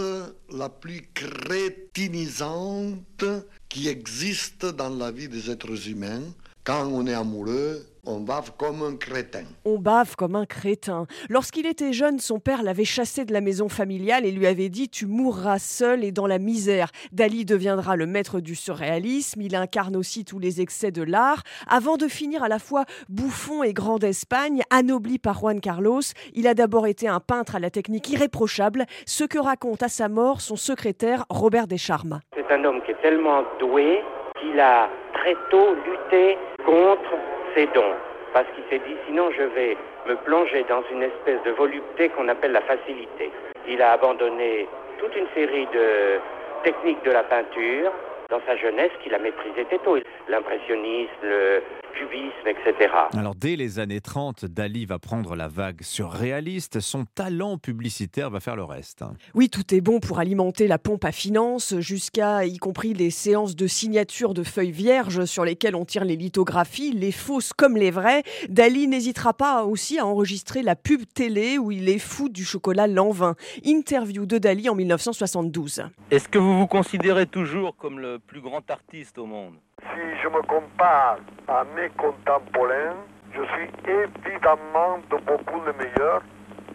la 0.52 0.70
plus 0.70 1.08
crétinisante 1.14 3.24
qui 3.70 3.88
existe 3.88 4.66
dans 4.66 4.90
la 4.90 5.12
vie 5.12 5.30
des 5.30 5.52
êtres 5.52 5.88
humains. 5.88 6.24
Quand 6.64 6.88
on 6.88 7.06
est 7.06 7.14
amoureux, 7.14 7.86
on 8.06 8.20
bave 8.20 8.52
comme 8.58 8.84
un 8.84 8.96
crétin. 8.96 9.46
On 9.66 9.78
bave 9.78 10.16
comme 10.16 10.36
un 10.36 10.46
crétin. 10.46 11.08
Lorsqu'il 11.30 11.66
était 11.66 11.94
jeune, 11.94 12.20
son 12.20 12.40
père 12.40 12.64
l'avait 12.64 12.86
chassé 12.86 13.26
de 13.26 13.34
la 13.34 13.42
maison 13.42 13.70
familiale 13.70 14.26
et 14.26 14.32
lui 14.32 14.48
avait 14.48 14.70
dit 14.70 14.90
Tu 14.90 15.06
mourras 15.06 15.60
seul 15.60 16.04
et 16.04 16.12
dans 16.12 16.28
la 16.28 16.38
misère. 16.38 16.90
Dali 17.12 17.46
deviendra 17.46 17.96
le 17.96 18.06
maître 18.06 18.40
du 18.40 18.56
surréalisme. 18.56 19.42
Il 19.42 19.56
incarne 19.56 19.96
aussi 19.96 20.26
tous 20.26 20.40
les 20.40 20.62
excès 20.62 20.92
de 20.92 21.04
l'art. 21.04 21.44
Avant 21.68 21.98
de 21.98 22.08
finir 22.08 22.44
à 22.44 22.48
la 22.48 22.60
fois 22.60 22.86
bouffon 23.10 23.64
et 23.64 23.74
grand 23.74 23.98
d'Espagne, 23.98 24.62
anobli 24.70 25.18
par 25.18 25.40
Juan 25.40 25.60
Carlos, 25.60 26.02
il 26.34 26.48
a 26.48 26.54
d'abord 26.54 26.88
été 26.88 27.08
un 27.08 27.20
peintre 27.20 27.56
à 27.56 27.60
la 27.60 27.70
technique 27.70 28.10
irréprochable, 28.10 28.86
ce 29.06 29.24
que 29.24 29.40
raconte 29.40 29.84
à 29.84 29.90
sa 29.90 30.10
mort 30.10 30.42
son 30.42 30.56
secrétaire 30.56 31.26
Robert 31.30 31.68
Descharmes. 31.68 32.20
C'est 32.36 32.54
un 32.54 32.64
homme 32.64 32.82
qui 32.86 32.92
est 32.92 33.02
tellement 33.02 33.44
doué 33.60 34.02
qu'il 34.40 34.60
a 34.60 34.90
très 35.14 35.36
tôt 35.50 35.74
lutté 35.86 36.38
contre 36.66 37.35
ses 37.56 37.68
dons, 37.68 37.96
parce 38.34 38.46
qu'il 38.54 38.64
s'est 38.70 38.84
dit 38.86 38.96
sinon 39.08 39.32
je 39.32 39.44
vais 39.44 39.78
me 40.08 40.16
plonger 40.18 40.64
dans 40.70 40.84
une 40.92 41.04
espèce 41.04 41.42
de 41.44 41.52
volupté 41.52 42.10
qu'on 42.10 42.28
appelle 42.28 42.52
la 42.52 42.62
facilité. 42.62 43.32
Il 43.68 43.82
a 43.82 43.94
abandonné 43.94 44.68
toute 45.00 45.16
une 45.16 45.28
série 45.34 45.68
de 45.74 46.20
techniques 46.64 47.04
de 47.04 47.12
la 47.12 47.24
peinture 47.24 47.92
dans 48.30 48.42
sa 48.46 48.56
jeunesse 48.58 48.92
qu'il 49.02 49.14
a 49.14 49.20
méprisé 49.20 49.66
tôt. 49.84 49.98
L'impressionnisme, 50.28 51.12
le 51.24 51.62
cubisme, 51.96 52.48
etc. 52.48 52.94
Alors 53.14 53.36
dès 53.36 53.56
les 53.56 53.80
années 53.80 54.02
30, 54.02 54.46
Dali 54.46 54.86
va 54.86 55.00
prendre 55.00 55.36
la 55.36 55.48
vague 55.48 55.82
surréaliste. 55.82 56.80
Son 56.80 57.06
talent 57.06 57.58
publicitaire 57.58 58.30
va 58.30 58.40
faire 58.40 58.56
le 58.56 58.64
reste. 58.64 59.04
Oui, 59.34 59.50
tout 59.50 59.74
est 59.74 59.82
bon 59.82 60.00
pour 60.00 60.20
alimenter 60.20 60.68
la 60.68 60.78
pompe 60.78 61.06
à 61.06 61.12
finances, 61.12 61.80
jusqu'à 61.80 62.46
y 62.46 62.58
compris 62.58 62.94
les 62.94 63.10
séances 63.10 63.56
de 63.56 63.68
signature 63.68 64.34
de 64.34 64.44
feuilles 64.44 64.72
vierges 64.72 65.26
sur 65.26 65.46
lesquelles 65.46 65.76
on 65.76 65.86
tire 65.86 66.06
les 66.06 66.16
lithographies, 66.16 66.92
les 66.92 67.12
fausses 67.12 67.54
comme 67.54 67.78
les 67.78 67.92
vraies. 67.92 68.24
Dali 68.50 68.88
n'hésitera 68.88 69.34
pas 69.34 69.64
aussi 69.64 69.98
à 69.98 70.06
enregistrer 70.06 70.62
la 70.62 70.76
pub 70.76 71.02
télé 71.14 71.58
où 71.58 71.72
il 71.72 71.90
est 71.90 72.00
fou 72.00 72.30
du 72.30 72.44
chocolat 72.44 72.88
Lanvin. 72.88 73.36
Interview 73.64 74.26
de 74.26 74.38
Dali 74.38 74.70
en 74.70 74.76
1972. 74.76 75.84
Est-ce 76.12 76.28
que 76.28 76.38
vous 76.38 76.60
vous 76.60 76.68
considérez 76.68 77.26
toujours 77.26 77.76
comme 77.78 78.00
le 78.00 78.20
plus 78.20 78.42
grand 78.42 78.70
artiste 78.70 79.18
au 79.18 79.26
monde? 79.26 79.56
Si 79.96 80.02
je 80.22 80.28
me 80.30 80.42
compare 80.44 81.18
à 81.48 81.64
mes 81.76 81.90
contemporains, 81.90 82.96
je 83.34 83.42
suis 83.44 83.70
évidemment 83.88 85.00
de 85.10 85.18
beaucoup 85.26 85.62
le 85.66 85.74
meilleur 85.74 86.22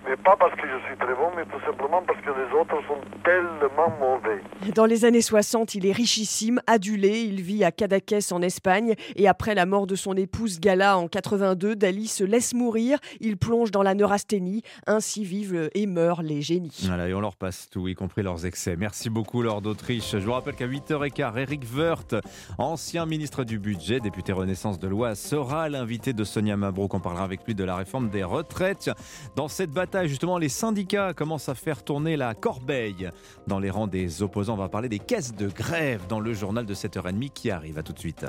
mais 0.09 0.17
pas 0.17 0.37
parce 0.37 0.55
que 0.55 0.67
je 0.67 0.87
suis 0.87 0.97
très 0.97 1.15
bon, 1.15 1.31
mais 1.37 1.45
tout 1.45 1.61
simplement 1.65 2.03
parce 2.07 2.21
que 2.21 2.31
les 2.31 2.59
autres 2.59 2.77
sont 2.87 3.01
tellement 3.25 3.91
mauvais. 3.99 4.43
Dans 4.75 4.87
les 4.87 5.05
années 5.05 5.21
60, 5.21 5.75
il 5.75 5.87
est 5.87 5.93
richissime, 5.93 6.61
adulé, 6.67 7.21
il 7.21 7.43
vit 7.43 7.65
à 7.65 7.73
Cadaqués 7.73 8.33
en 8.33 8.43
Espagne, 8.43 8.95
et 9.17 9.29
après 9.29 9.55
la 9.55 9.67
mort 9.67 9.87
de 9.87 9.95
son 9.95 10.15
épouse 10.17 10.61
Gala 10.61 10.99
en 10.99 11.09
82, 11.09 11.77
Dali 11.77 12.07
se 12.07 12.25
laisse 12.25 12.55
mourir, 12.55 12.99
il 13.21 13.37
plonge 13.37 13.71
dans 13.71 13.83
la 13.83 13.95
neurasthénie, 13.95 14.63
ainsi 14.87 15.25
vivent 15.25 15.71
et 15.75 15.87
meurent 15.87 16.23
les 16.23 16.41
génies. 16.41 16.85
Voilà, 16.87 17.09
et 17.09 17.15
on 17.15 17.21
leur 17.21 17.37
passe 17.37 17.69
tout, 17.71 17.87
y 17.89 17.95
compris 17.95 18.23
leurs 18.23 18.47
excès. 18.47 18.77
Merci 18.77 19.11
beaucoup, 19.11 19.43
Lord 19.43 19.63
d'Autriche. 19.63 20.13
Je 20.13 20.19
vous 20.19 20.33
rappelle 20.33 20.55
qu'à 20.55 20.67
8h15, 20.67 21.39
Eric 21.39 21.63
Woerth, 21.75 22.15
ancien 22.59 23.07
ministre 23.07 23.45
du 23.45 23.59
Budget, 23.59 24.01
député 24.01 24.33
Renaissance 24.33 24.79
de 24.79 24.89
l'Oise, 24.89 25.19
sera 25.19 25.69
l'invité 25.69 26.13
de 26.13 26.25
Sonia 26.25 26.57
Mabrouk. 26.57 26.95
On 26.95 27.01
parlera 27.01 27.25
avec 27.25 27.47
lui 27.47 27.55
de 27.55 27.65
la 27.65 27.77
réforme 27.77 28.09
des 28.09 28.25
retraites. 28.25 28.91
Dans 29.37 29.49
cette 29.49 29.71
bataille, 29.71 29.90
justement, 30.05 30.39
les 30.39 30.49
syndicats 30.49 31.13
commencent 31.15 31.49
à 31.49 31.55
faire 31.55 31.83
tourner 31.83 32.17
la 32.17 32.35
corbeille 32.35 33.11
dans 33.47 33.59
les 33.59 33.71
rangs 33.71 33.87
des 33.87 34.23
opposants. 34.23 34.55
On 34.55 34.57
va 34.57 34.69
parler 34.69 34.89
des 34.89 34.99
caisses 34.99 35.35
de 35.35 35.49
grève 35.49 36.07
dans 36.09 36.21
le 36.21 36.33
journal 36.33 36.67
de 36.67 36.75
7h30 36.75 37.31
qui 37.31 37.51
arrive. 37.51 37.79
À 37.79 37.83
tout 37.83 37.93
de 37.93 37.99
suite. 37.99 38.25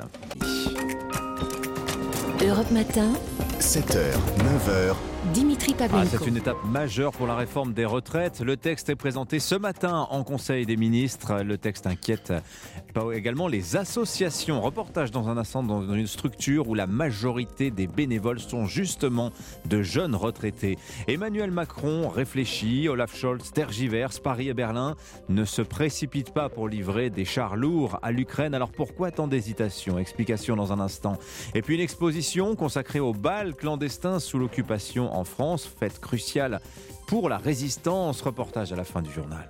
Europe 2.44 2.70
Matin. 2.70 3.12
7h, 3.60 4.12
9h. 4.38 4.96
Dimitri 5.26 5.74
ah, 5.80 6.04
c'est 6.06 6.26
une 6.26 6.36
étape 6.36 6.62
majeure 6.64 7.12
pour 7.12 7.26
la 7.26 7.34
réforme 7.34 7.72
des 7.72 7.84
retraites. 7.84 8.40
Le 8.40 8.56
texte 8.56 8.88
est 8.88 8.96
présenté 8.96 9.38
ce 9.38 9.54
matin 9.54 10.06
en 10.10 10.22
Conseil 10.22 10.66
des 10.66 10.76
ministres. 10.76 11.42
Le 11.42 11.58
texte 11.58 11.86
inquiète 11.86 12.32
également 13.14 13.48
les 13.48 13.76
associations. 13.76 14.60
Reportage 14.60 15.10
dans 15.10 15.28
un 15.28 15.36
instant 15.36 15.62
dans 15.62 15.94
une 15.94 16.06
structure 16.06 16.68
où 16.68 16.74
la 16.74 16.86
majorité 16.86 17.70
des 17.70 17.86
bénévoles 17.86 18.38
sont 18.38 18.66
justement 18.66 19.30
de 19.64 19.82
jeunes 19.82 20.14
retraités. 20.14 20.76
Emmanuel 21.08 21.50
Macron 21.50 22.08
réfléchit, 22.08 22.88
Olaf 22.88 23.16
Scholz 23.16 23.52
tergiverse, 23.52 24.18
Paris 24.20 24.48
et 24.48 24.54
Berlin 24.54 24.94
ne 25.28 25.44
se 25.44 25.62
précipitent 25.62 26.34
pas 26.34 26.48
pour 26.48 26.68
livrer 26.68 27.10
des 27.10 27.24
chars 27.24 27.56
lourds 27.56 27.98
à 28.02 28.12
l'Ukraine. 28.12 28.54
Alors 28.54 28.72
pourquoi 28.72 29.10
tant 29.10 29.26
d'hésitation? 29.26 29.98
Explication 29.98 30.54
dans 30.54 30.72
un 30.72 30.80
instant. 30.80 31.16
Et 31.54 31.62
puis 31.62 31.76
une 31.76 31.80
exposition 31.80 32.54
consacrée 32.54 33.00
aux 33.00 33.14
balles 33.14 33.42
travail 33.42 33.54
clandestin 33.54 34.20
sous 34.20 34.38
l'occupation 34.38 35.11
en 35.12 35.24
France, 35.24 35.66
fête 35.66 36.00
cruciale 36.00 36.60
pour 37.06 37.28
la 37.28 37.38
résistance. 37.38 38.20
Reportage 38.22 38.72
à 38.72 38.76
la 38.76 38.84
fin 38.84 39.02
du 39.02 39.12
journal. 39.12 39.48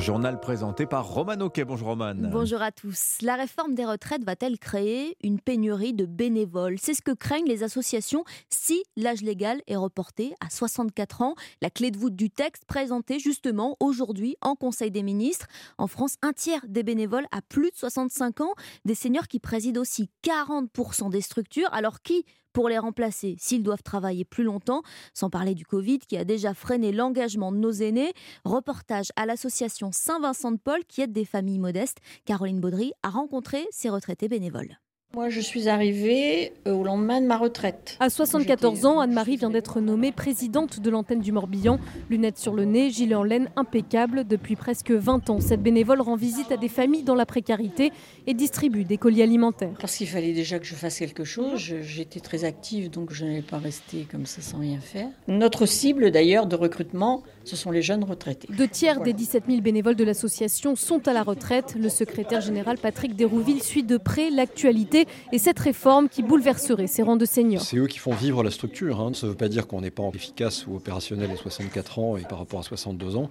Journal 0.00 0.40
présenté 0.40 0.86
par 0.86 1.06
Roman 1.06 1.38
Oquet. 1.40 1.64
Bonjour 1.64 1.88
Roman. 1.88 2.14
Bonjour 2.16 2.62
à 2.62 2.72
tous. 2.72 3.18
La 3.20 3.36
réforme 3.36 3.74
des 3.74 3.84
retraites 3.84 4.24
va-t-elle 4.24 4.58
créer 4.58 5.16
une 5.22 5.38
pénurie 5.38 5.92
de 5.92 6.06
bénévoles? 6.06 6.78
C'est 6.80 6.94
ce 6.94 7.02
que 7.02 7.12
craignent 7.12 7.46
les 7.46 7.62
associations 7.62 8.24
si 8.48 8.82
l'âge 8.96 9.20
légal 9.20 9.60
est 9.66 9.76
reporté 9.76 10.34
à 10.40 10.48
64 10.48 11.22
ans. 11.22 11.34
La 11.60 11.68
clé 11.68 11.90
de 11.90 11.98
voûte 11.98 12.16
du 12.16 12.30
texte 12.30 12.64
présentée 12.64 13.18
justement 13.18 13.76
aujourd'hui 13.78 14.36
en 14.40 14.54
Conseil 14.54 14.90
des 14.90 15.02
ministres. 15.02 15.46
En 15.76 15.86
France, 15.86 16.16
un 16.22 16.32
tiers 16.32 16.64
des 16.66 16.82
bénévoles 16.82 17.26
a 17.30 17.42
plus 17.42 17.70
de 17.70 17.76
65 17.76 18.40
ans. 18.40 18.54
Des 18.86 18.94
seniors 18.94 19.28
qui 19.28 19.38
président 19.38 19.82
aussi 19.82 20.08
40% 20.24 21.10
des 21.10 21.20
structures. 21.20 21.68
Alors 21.72 22.00
qui 22.00 22.24
pour 22.52 22.68
les 22.68 22.78
remplacer 22.78 23.36
s'ils 23.38 23.62
doivent 23.62 23.82
travailler 23.82 24.24
plus 24.24 24.44
longtemps, 24.44 24.82
sans 25.14 25.30
parler 25.30 25.54
du 25.54 25.64
Covid 25.64 25.98
qui 25.98 26.16
a 26.16 26.24
déjà 26.24 26.54
freiné 26.54 26.92
l'engagement 26.92 27.52
de 27.52 27.58
nos 27.58 27.72
aînés. 27.72 28.12
Reportage 28.44 29.12
à 29.16 29.26
l'association 29.26 29.90
Saint-Vincent 29.92 30.52
de 30.52 30.58
Paul 30.58 30.84
qui 30.88 31.02
aide 31.02 31.12
des 31.12 31.24
familles 31.24 31.58
modestes. 31.58 31.98
Caroline 32.24 32.60
Baudry 32.60 32.92
a 33.02 33.10
rencontré 33.10 33.66
ces 33.70 33.90
retraités 33.90 34.28
bénévoles. 34.28 34.78
Moi, 35.12 35.28
je 35.28 35.40
suis 35.40 35.68
arrivée 35.68 36.52
euh, 36.68 36.72
au 36.72 36.84
lendemain 36.84 37.20
de 37.20 37.26
ma 37.26 37.36
retraite. 37.36 37.96
À 37.98 38.10
74 38.10 38.86
ans, 38.86 39.00
Anne-Marie 39.00 39.38
vient 39.38 39.50
d'être 39.50 39.80
nommée 39.80 40.12
présidente 40.12 40.78
de 40.78 40.88
l'antenne 40.88 41.18
du 41.18 41.32
Morbihan. 41.32 41.80
Lunettes 42.10 42.38
sur 42.38 42.54
le 42.54 42.64
nez, 42.64 42.90
gilet 42.90 43.16
en 43.16 43.24
laine 43.24 43.50
impeccable. 43.56 44.24
Depuis 44.24 44.54
presque 44.54 44.92
20 44.92 45.28
ans, 45.30 45.40
cette 45.40 45.64
bénévole 45.64 46.00
rend 46.00 46.14
visite 46.14 46.52
à 46.52 46.56
des 46.56 46.68
familles 46.68 47.02
dans 47.02 47.16
la 47.16 47.26
précarité 47.26 47.90
et 48.28 48.34
distribue 48.34 48.84
des 48.84 48.98
colis 48.98 49.20
alimentaires. 49.20 49.74
Parce 49.80 49.96
qu'il 49.96 50.06
fallait 50.06 50.32
déjà 50.32 50.60
que 50.60 50.66
je 50.66 50.76
fasse 50.76 51.00
quelque 51.00 51.24
chose. 51.24 51.58
J'étais 51.58 52.20
très 52.20 52.44
active, 52.44 52.88
donc 52.88 53.12
je 53.12 53.24
n'allais 53.24 53.42
pas 53.42 53.58
rester 53.58 54.06
comme 54.08 54.26
ça 54.26 54.42
sans 54.42 54.58
rien 54.60 54.78
faire. 54.78 55.08
Notre 55.26 55.66
cible, 55.66 56.12
d'ailleurs, 56.12 56.46
de 56.46 56.54
recrutement, 56.54 57.24
ce 57.44 57.56
sont 57.56 57.70
les 57.70 57.82
jeunes 57.82 58.04
retraités. 58.04 58.48
Deux 58.56 58.68
tiers 58.68 59.00
des 59.00 59.12
17 59.12 59.44
000 59.48 59.60
bénévoles 59.60 59.96
de 59.96 60.04
l'association 60.04 60.76
sont 60.76 61.08
à 61.08 61.12
la 61.12 61.22
retraite. 61.22 61.74
Le 61.78 61.88
secrétaire 61.88 62.40
général 62.40 62.78
Patrick 62.78 63.16
Dérouville 63.16 63.62
suit 63.62 63.82
de 63.82 63.96
près 63.96 64.30
l'actualité 64.30 65.06
et 65.32 65.38
cette 65.38 65.58
réforme 65.58 66.08
qui 66.08 66.22
bouleverserait 66.22 66.86
ces 66.86 67.02
rangs 67.02 67.16
de 67.16 67.24
seniors. 67.24 67.62
C'est 67.62 67.78
eux 67.78 67.86
qui 67.86 67.98
font 67.98 68.12
vivre 68.12 68.42
la 68.42 68.50
structure. 68.50 69.00
Hein. 69.00 69.12
Ça 69.14 69.26
ne 69.26 69.32
veut 69.32 69.36
pas 69.36 69.48
dire 69.48 69.66
qu'on 69.66 69.80
n'est 69.80 69.90
pas 69.90 70.08
efficace 70.14 70.66
ou 70.66 70.76
opérationnel 70.76 71.30
à 71.30 71.36
64 71.36 71.98
ans 71.98 72.16
et 72.16 72.22
par 72.22 72.38
rapport 72.38 72.60
à 72.60 72.62
62 72.62 73.16
ans, 73.16 73.30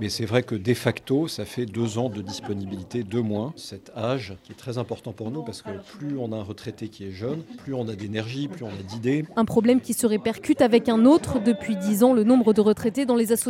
mais 0.00 0.08
c'est 0.08 0.26
vrai 0.26 0.42
que 0.42 0.54
de 0.54 0.74
facto, 0.74 1.28
ça 1.28 1.44
fait 1.44 1.66
deux 1.66 1.98
ans 1.98 2.08
de 2.08 2.22
disponibilité 2.22 3.04
de 3.04 3.20
moins. 3.20 3.52
Cet 3.56 3.92
âge 3.96 4.34
qui 4.42 4.52
est 4.52 4.56
très 4.56 4.78
important 4.78 5.12
pour 5.12 5.30
nous 5.30 5.42
parce 5.42 5.62
que 5.62 5.70
plus 5.96 6.18
on 6.18 6.32
a 6.32 6.36
un 6.36 6.42
retraité 6.42 6.88
qui 6.88 7.04
est 7.04 7.12
jeune, 7.12 7.42
plus 7.58 7.74
on 7.74 7.88
a 7.88 7.94
d'énergie, 7.94 8.48
plus 8.48 8.64
on 8.64 8.68
a 8.68 8.82
d'idées. 8.82 9.24
Un 9.36 9.44
problème 9.44 9.80
qui 9.80 9.92
se 9.94 10.06
répercute 10.06 10.60
avec 10.60 10.88
un 10.88 11.04
autre. 11.04 11.40
Depuis 11.40 11.76
10 11.76 12.02
ans, 12.02 12.12
le 12.12 12.24
nombre 12.24 12.52
de 12.52 12.60
retraités 12.60 13.06
dans 13.06 13.16
les 13.16 13.32
associations 13.32 13.43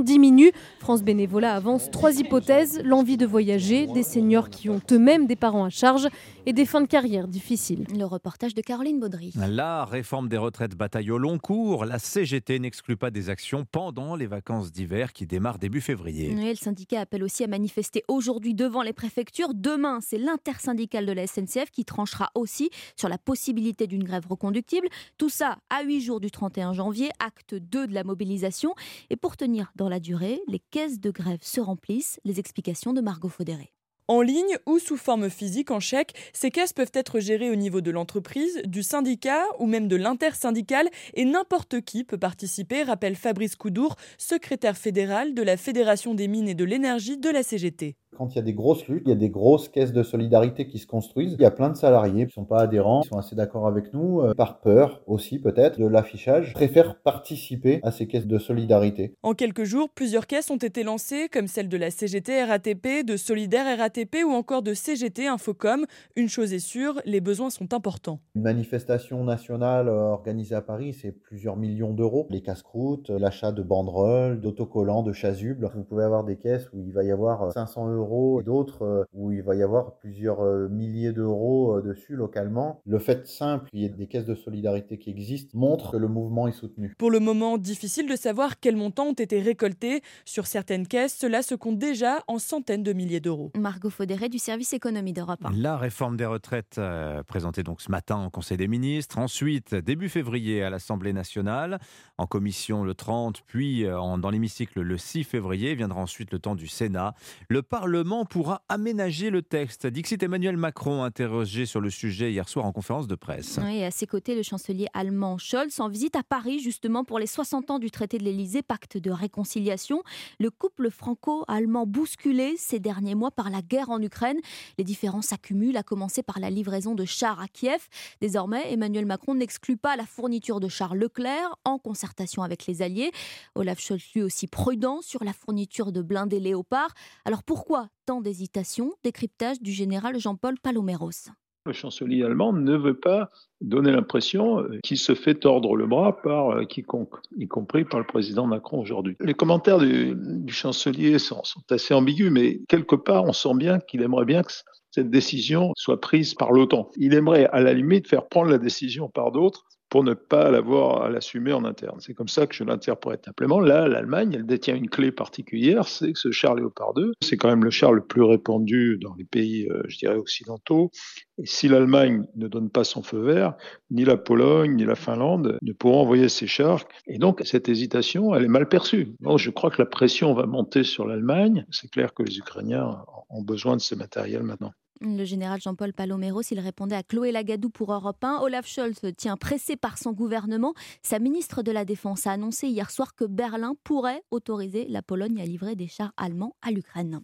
diminue. 0.00 0.52
France 0.78 1.02
Bénévolat 1.02 1.54
avance 1.54 1.90
trois 1.90 2.18
hypothèses 2.18 2.80
l'envie 2.84 3.16
de 3.16 3.26
voyager, 3.26 3.86
des 3.86 4.02
seniors 4.02 4.50
qui 4.50 4.68
ont 4.68 4.80
eux-mêmes 4.90 5.26
des 5.26 5.36
parents 5.36 5.64
à 5.64 5.70
charge 5.70 6.08
et 6.46 6.52
des 6.52 6.66
fins 6.66 6.80
de 6.80 6.86
carrière 6.86 7.28
difficiles. 7.28 7.86
Le 7.96 8.04
reportage 8.04 8.54
de 8.54 8.60
Caroline 8.60 9.00
Baudry. 9.00 9.32
La 9.36 9.84
réforme 9.84 10.28
des 10.28 10.36
retraites 10.36 10.74
bataille 10.74 11.10
au 11.10 11.18
long 11.18 11.38
cours. 11.38 11.84
La 11.84 11.98
CGT 11.98 12.58
n'exclut 12.58 12.96
pas 12.96 13.10
des 13.10 13.30
actions 13.30 13.64
pendant 13.64 14.16
les 14.16 14.26
vacances 14.26 14.72
d'hiver 14.72 15.12
qui 15.12 15.26
démarrent 15.26 15.58
début 15.58 15.80
février. 15.80 16.34
le 16.34 16.54
syndicat 16.54 17.00
appelle 17.00 17.24
aussi 17.24 17.44
à 17.44 17.46
manifester 17.46 18.02
aujourd'hui 18.08 18.54
devant 18.54 18.82
les 18.82 18.92
préfectures. 18.92 19.54
Demain, 19.54 20.00
c'est 20.00 20.18
l'intersyndicale 20.18 21.06
de 21.06 21.12
la 21.12 21.26
SNCF 21.26 21.70
qui 21.70 21.84
tranchera 21.84 22.30
aussi 22.34 22.70
sur 22.96 23.08
la 23.08 23.18
possibilité 23.18 23.86
d'une 23.86 24.04
grève 24.04 24.26
reconductible. 24.26 24.88
Tout 25.18 25.30
ça 25.30 25.58
à 25.70 25.82
8 25.82 26.00
jours 26.00 26.20
du 26.20 26.30
31 26.30 26.72
janvier, 26.72 27.10
acte 27.18 27.54
2 27.54 27.86
de 27.86 27.94
la 27.94 28.04
mobilisation. 28.04 28.74
Et 29.10 29.16
pour 29.16 29.36
tenir 29.36 29.72
dans 29.76 29.88
la 29.88 30.00
durée, 30.00 30.40
les 30.48 30.60
caisses 30.70 31.00
de 31.00 31.10
grève 31.10 31.40
se 31.42 31.60
remplissent. 31.60 32.20
Les 32.24 32.38
explications 32.38 32.92
de 32.92 33.00
Margot 33.00 33.28
Faudéré. 33.28 33.72
En 34.06 34.20
ligne 34.20 34.58
ou 34.66 34.78
sous 34.78 34.98
forme 34.98 35.30
physique 35.30 35.70
en 35.70 35.80
chèque, 35.80 36.12
ces 36.34 36.50
caisses 36.50 36.74
peuvent 36.74 36.90
être 36.92 37.20
gérées 37.20 37.50
au 37.50 37.54
niveau 37.54 37.80
de 37.80 37.90
l'entreprise, 37.90 38.60
du 38.66 38.82
syndicat 38.82 39.40
ou 39.58 39.64
même 39.64 39.88
de 39.88 39.96
l'intersyndicale 39.96 40.90
et 41.14 41.24
n'importe 41.24 41.80
qui 41.80 42.04
peut 42.04 42.18
participer, 42.18 42.82
rappelle 42.82 43.14
Fabrice 43.14 43.56
Coudour, 43.56 43.96
secrétaire 44.18 44.76
fédéral 44.76 45.32
de 45.32 45.42
la 45.42 45.56
Fédération 45.56 46.12
des 46.12 46.28
mines 46.28 46.48
et 46.48 46.54
de 46.54 46.64
l'énergie 46.64 47.16
de 47.16 47.30
la 47.30 47.42
CGT. 47.42 47.96
Quand 48.16 48.32
il 48.32 48.36
y 48.36 48.38
a 48.38 48.42
des 48.42 48.54
grosses 48.54 48.86
luttes, 48.86 49.02
il 49.06 49.08
y 49.08 49.12
a 49.12 49.16
des 49.16 49.30
grosses 49.30 49.68
caisses 49.68 49.92
de 49.92 50.04
solidarité 50.04 50.68
qui 50.68 50.78
se 50.78 50.86
construisent. 50.86 51.34
Il 51.36 51.42
y 51.42 51.46
a 51.46 51.50
plein 51.50 51.70
de 51.70 51.76
salariés 51.76 52.26
qui 52.26 52.38
ne 52.38 52.44
sont 52.44 52.44
pas 52.44 52.60
adhérents, 52.60 53.00
qui 53.00 53.08
sont 53.08 53.18
assez 53.18 53.34
d'accord 53.34 53.66
avec 53.66 53.92
nous, 53.92 54.20
euh, 54.20 54.34
par 54.34 54.60
peur 54.60 55.02
aussi 55.06 55.40
peut-être 55.40 55.80
de 55.80 55.86
l'affichage, 55.86 56.52
préfèrent 56.52 57.00
participer 57.00 57.80
à 57.82 57.90
ces 57.90 58.06
caisses 58.06 58.28
de 58.28 58.38
solidarité. 58.38 59.14
En 59.24 59.34
quelques 59.34 59.64
jours, 59.64 59.88
plusieurs 59.92 60.28
caisses 60.28 60.50
ont 60.50 60.58
été 60.58 60.84
lancées, 60.84 61.28
comme 61.28 61.48
celle 61.48 61.68
de 61.68 61.76
la 61.76 61.90
CGT 61.90 62.44
RATP, 62.44 63.04
de 63.04 63.16
Solidaire 63.16 63.78
RATP 63.78 63.93
ou 64.24 64.32
encore 64.32 64.62
de 64.62 64.74
CGT 64.74 65.28
Infocom. 65.28 65.84
Une 66.16 66.28
chose 66.28 66.52
est 66.52 66.58
sûre, 66.58 67.00
les 67.04 67.20
besoins 67.20 67.50
sont 67.50 67.72
importants. 67.72 68.20
Une 68.34 68.42
manifestation 68.42 69.24
nationale 69.24 69.88
euh, 69.88 70.12
organisée 70.12 70.54
à 70.54 70.62
Paris, 70.62 70.94
c'est 70.94 71.12
plusieurs 71.12 71.56
millions 71.56 71.92
d'euros. 71.92 72.26
Les 72.30 72.42
casse-croûtes, 72.42 73.10
euh, 73.10 73.18
l'achat 73.18 73.52
de 73.52 73.62
banderoles, 73.62 74.40
d'autocollants, 74.40 75.02
de 75.02 75.12
chasubles. 75.12 75.70
Vous 75.74 75.84
pouvez 75.84 76.04
avoir 76.04 76.24
des 76.24 76.36
caisses 76.36 76.68
où 76.72 76.82
il 76.82 76.92
va 76.92 77.04
y 77.04 77.10
avoir 77.10 77.52
500 77.52 77.88
euros 77.94 78.40
et 78.40 78.44
d'autres 78.44 78.82
euh, 78.82 79.04
où 79.12 79.32
il 79.32 79.42
va 79.42 79.54
y 79.54 79.62
avoir 79.62 79.96
plusieurs 79.96 80.40
euh, 80.40 80.68
milliers 80.68 81.12
d'euros 81.12 81.78
euh, 81.78 81.82
dessus 81.82 82.16
localement. 82.16 82.80
Le 82.86 82.98
fait 82.98 83.26
simple 83.26 83.70
qu'il 83.70 83.80
y 83.80 83.84
ait 83.84 83.88
des 83.88 84.06
caisses 84.06 84.26
de 84.26 84.34
solidarité 84.34 84.98
qui 84.98 85.10
existent 85.10 85.56
montre 85.58 85.92
que 85.92 85.96
le 85.96 86.08
mouvement 86.08 86.48
est 86.48 86.52
soutenu. 86.52 86.94
Pour 86.98 87.10
le 87.10 87.20
moment, 87.20 87.58
difficile 87.58 88.08
de 88.08 88.16
savoir 88.16 88.60
quels 88.60 88.76
montants 88.76 89.08
ont 89.08 89.12
été 89.12 89.40
récoltés. 89.40 90.02
Sur 90.24 90.46
certaines 90.46 90.86
caisses, 90.86 91.14
cela 91.14 91.42
se 91.42 91.54
compte 91.54 91.78
déjà 91.78 92.22
en 92.28 92.38
centaines 92.38 92.82
de 92.82 92.92
milliers 92.92 93.20
d'euros. 93.20 93.52
Margot 93.56 93.83
Faudéré 93.90 94.28
du 94.28 94.38
service 94.38 94.72
économie 94.72 95.12
d'Europe 95.12 95.40
La 95.56 95.76
réforme 95.76 96.16
des 96.16 96.26
retraites 96.26 96.80
présentée 97.26 97.62
donc 97.62 97.80
ce 97.80 97.90
matin 97.90 98.26
au 98.26 98.30
Conseil 98.30 98.56
des 98.56 98.68
ministres. 98.68 99.18
Ensuite, 99.18 99.74
début 99.74 100.08
février 100.08 100.62
à 100.62 100.70
l'Assemblée 100.70 101.12
nationale, 101.12 101.78
en 102.18 102.26
commission 102.26 102.84
le 102.84 102.94
30, 102.94 103.42
puis 103.46 103.84
dans 103.84 104.30
l'hémicycle 104.30 104.80
le 104.80 104.96
6 104.96 105.24
février. 105.24 105.74
Viendra 105.74 106.00
ensuite 106.00 106.32
le 106.32 106.38
temps 106.38 106.54
du 106.54 106.66
Sénat. 106.66 107.14
Le 107.48 107.62
Parlement 107.62 108.24
pourra 108.24 108.62
aménager 108.68 109.30
le 109.30 109.42
texte. 109.42 109.86
Dixit 109.86 110.22
Emmanuel 110.22 110.56
Macron, 110.56 111.02
interrogé 111.02 111.66
sur 111.66 111.80
le 111.80 111.90
sujet 111.90 112.32
hier 112.32 112.48
soir 112.48 112.64
en 112.64 112.72
conférence 112.72 113.06
de 113.06 113.14
presse. 113.14 113.58
Oui, 113.62 113.82
à 113.84 113.90
ses 113.90 114.06
côtés, 114.06 114.34
le 114.34 114.42
chancelier 114.42 114.86
allemand 114.94 115.38
Scholz 115.38 115.80
en 115.80 115.88
visite 115.88 116.16
à 116.16 116.22
Paris 116.22 116.60
justement 116.60 117.04
pour 117.04 117.18
les 117.18 117.26
60 117.26 117.70
ans 117.70 117.78
du 117.78 117.90
traité 117.90 118.18
de 118.18 118.24
l'Elysée, 118.24 118.62
pacte 118.62 118.96
de 118.96 119.10
réconciliation. 119.10 120.02
Le 120.40 120.50
couple 120.50 120.90
franco-allemand 120.90 121.86
bousculé 121.86 122.54
ces 122.56 122.80
derniers 122.80 123.14
mois 123.14 123.30
par 123.30 123.50
la 123.50 123.60
guerre 123.60 123.73
en 123.82 124.00
Ukraine. 124.00 124.38
Les 124.78 124.84
différences 124.84 125.26
s'accumulent, 125.26 125.76
à 125.76 125.82
commencer 125.82 126.22
par 126.22 126.40
la 126.40 126.50
livraison 126.50 126.94
de 126.94 127.04
chars 127.04 127.40
à 127.40 127.48
Kiev. 127.48 127.88
Désormais, 128.20 128.72
Emmanuel 128.72 129.06
Macron 129.06 129.34
n'exclut 129.34 129.76
pas 129.76 129.96
la 129.96 130.06
fourniture 130.06 130.60
de 130.60 130.68
chars 130.68 130.94
Leclerc 130.94 131.56
en 131.64 131.78
concertation 131.78 132.42
avec 132.42 132.66
les 132.66 132.82
Alliés. 132.82 133.10
Olaf 133.54 133.80
Scholz, 133.80 134.02
lui 134.14 134.22
aussi 134.22 134.46
prudent 134.46 135.02
sur 135.02 135.24
la 135.24 135.32
fourniture 135.32 135.92
de 135.92 136.02
blindés 136.02 136.40
Léopard. 136.40 136.94
Alors 137.24 137.42
pourquoi 137.42 137.88
tant 138.06 138.20
d'hésitation 138.20 138.92
Décryptage 139.02 139.60
du 139.60 139.72
général 139.72 140.18
Jean-Paul 140.18 140.58
Paloméros. 140.60 141.30
Le 141.66 141.72
chancelier 141.72 142.22
allemand 142.22 142.52
ne 142.52 142.76
veut 142.76 142.98
pas 142.98 143.30
donner 143.62 143.90
l'impression 143.90 144.60
euh, 144.60 144.78
qu'il 144.82 144.98
se 144.98 145.14
fait 145.14 145.34
tordre 145.34 145.76
le 145.76 145.86
bras 145.86 146.20
par 146.20 146.50
euh, 146.50 146.64
quiconque, 146.64 147.14
y 147.38 147.48
compris 147.48 147.84
par 147.84 148.00
le 148.00 148.06
président 148.06 148.46
Macron 148.46 148.80
aujourd'hui. 148.80 149.16
Les 149.20 149.32
commentaires 149.32 149.78
du, 149.78 150.52
chancelier 150.52 151.18
sont, 151.18 151.42
sont, 151.42 151.62
assez 151.70 151.94
ambigus, 151.94 152.30
mais 152.30 152.60
quelque 152.68 152.96
part, 152.96 153.24
on 153.24 153.32
sent 153.32 153.54
bien 153.54 153.78
qu'il 153.78 154.02
aimerait 154.02 154.26
bien 154.26 154.42
que 154.42 154.52
cette 154.90 155.10
décision 155.10 155.72
soit 155.74 156.00
prise 156.00 156.34
par 156.34 156.52
l'OTAN. 156.52 156.90
Il 156.96 157.14
aimerait, 157.14 157.46
à 157.46 157.60
la 157.60 157.72
limite, 157.72 158.08
faire 158.08 158.28
prendre 158.28 158.50
la 158.50 158.58
décision 158.58 159.08
par 159.08 159.32
d'autres 159.32 159.64
pour 159.94 160.02
ne 160.02 160.14
pas 160.14 160.50
l'avoir 160.50 161.02
à 161.02 161.08
l'assumer 161.08 161.52
en 161.52 161.64
interne. 161.64 162.00
C'est 162.00 162.14
comme 162.14 162.26
ça 162.26 162.48
que 162.48 162.54
je 162.56 162.64
l'interprète. 162.64 163.26
Simplement, 163.26 163.60
là, 163.60 163.86
l'Allemagne, 163.86 164.32
elle 164.34 164.44
détient 164.44 164.74
une 164.74 164.90
clé 164.90 165.12
particulière, 165.12 165.86
c'est 165.86 166.14
que 166.14 166.18
ce 166.18 166.32
char 166.32 166.56
Léopard 166.56 166.94
2, 166.94 167.12
c'est 167.22 167.36
quand 167.36 167.46
même 167.46 167.62
le 167.62 167.70
char 167.70 167.92
le 167.92 168.00
plus 168.00 168.24
répandu 168.24 168.98
dans 169.00 169.14
les 169.14 169.22
pays, 169.22 169.68
euh, 169.70 169.84
je 169.86 169.98
dirais, 169.98 170.16
occidentaux. 170.16 170.90
Et 171.38 171.46
si 171.46 171.68
l'Allemagne 171.68 172.26
ne 172.34 172.48
donne 172.48 172.70
pas 172.70 172.82
son 172.82 173.04
feu 173.04 173.20
vert, 173.20 173.54
ni 173.92 174.04
la 174.04 174.16
Pologne, 174.16 174.74
ni 174.74 174.84
la 174.84 174.96
Finlande 174.96 175.58
ne 175.62 175.72
pourront 175.72 176.00
envoyer 176.00 176.28
ces 176.28 176.48
chars. 176.48 176.88
Et 177.06 177.18
donc, 177.18 177.42
cette 177.44 177.68
hésitation, 177.68 178.34
elle 178.34 178.42
est 178.42 178.48
mal 178.48 178.68
perçue. 178.68 179.14
Donc, 179.20 179.38
je 179.38 179.50
crois 179.50 179.70
que 179.70 179.80
la 179.80 179.86
pression 179.86 180.34
va 180.34 180.46
monter 180.46 180.82
sur 180.82 181.06
l'Allemagne. 181.06 181.66
C'est 181.70 181.88
clair 181.88 182.14
que 182.14 182.24
les 182.24 182.36
Ukrainiens 182.38 183.04
ont 183.30 183.42
besoin 183.42 183.76
de 183.76 183.80
ce 183.80 183.94
matériel 183.94 184.42
maintenant. 184.42 184.72
Le 185.00 185.24
général 185.24 185.60
Jean-Paul 185.60 185.92
Palomero, 185.92 186.40
s'il 186.42 186.60
répondait 186.60 186.94
à 186.94 187.02
Chloé 187.02 187.32
Lagadou 187.32 187.68
pour 187.68 187.92
Europe 187.92 188.22
1, 188.22 188.38
Olaf 188.42 188.66
Scholz 188.66 189.00
tient 189.16 189.36
pressé 189.36 189.76
par 189.76 189.98
son 189.98 190.12
gouvernement. 190.12 190.72
Sa 191.02 191.18
ministre 191.18 191.62
de 191.62 191.72
la 191.72 191.84
Défense 191.84 192.28
a 192.28 192.32
annoncé 192.32 192.68
hier 192.68 192.90
soir 192.90 193.16
que 193.16 193.24
Berlin 193.24 193.74
pourrait 193.82 194.22
autoriser 194.30 194.86
la 194.88 195.02
Pologne 195.02 195.40
à 195.40 195.44
livrer 195.44 195.74
des 195.74 195.88
chars 195.88 196.12
allemands 196.16 196.54
à 196.62 196.70
l'Ukraine. 196.70 197.20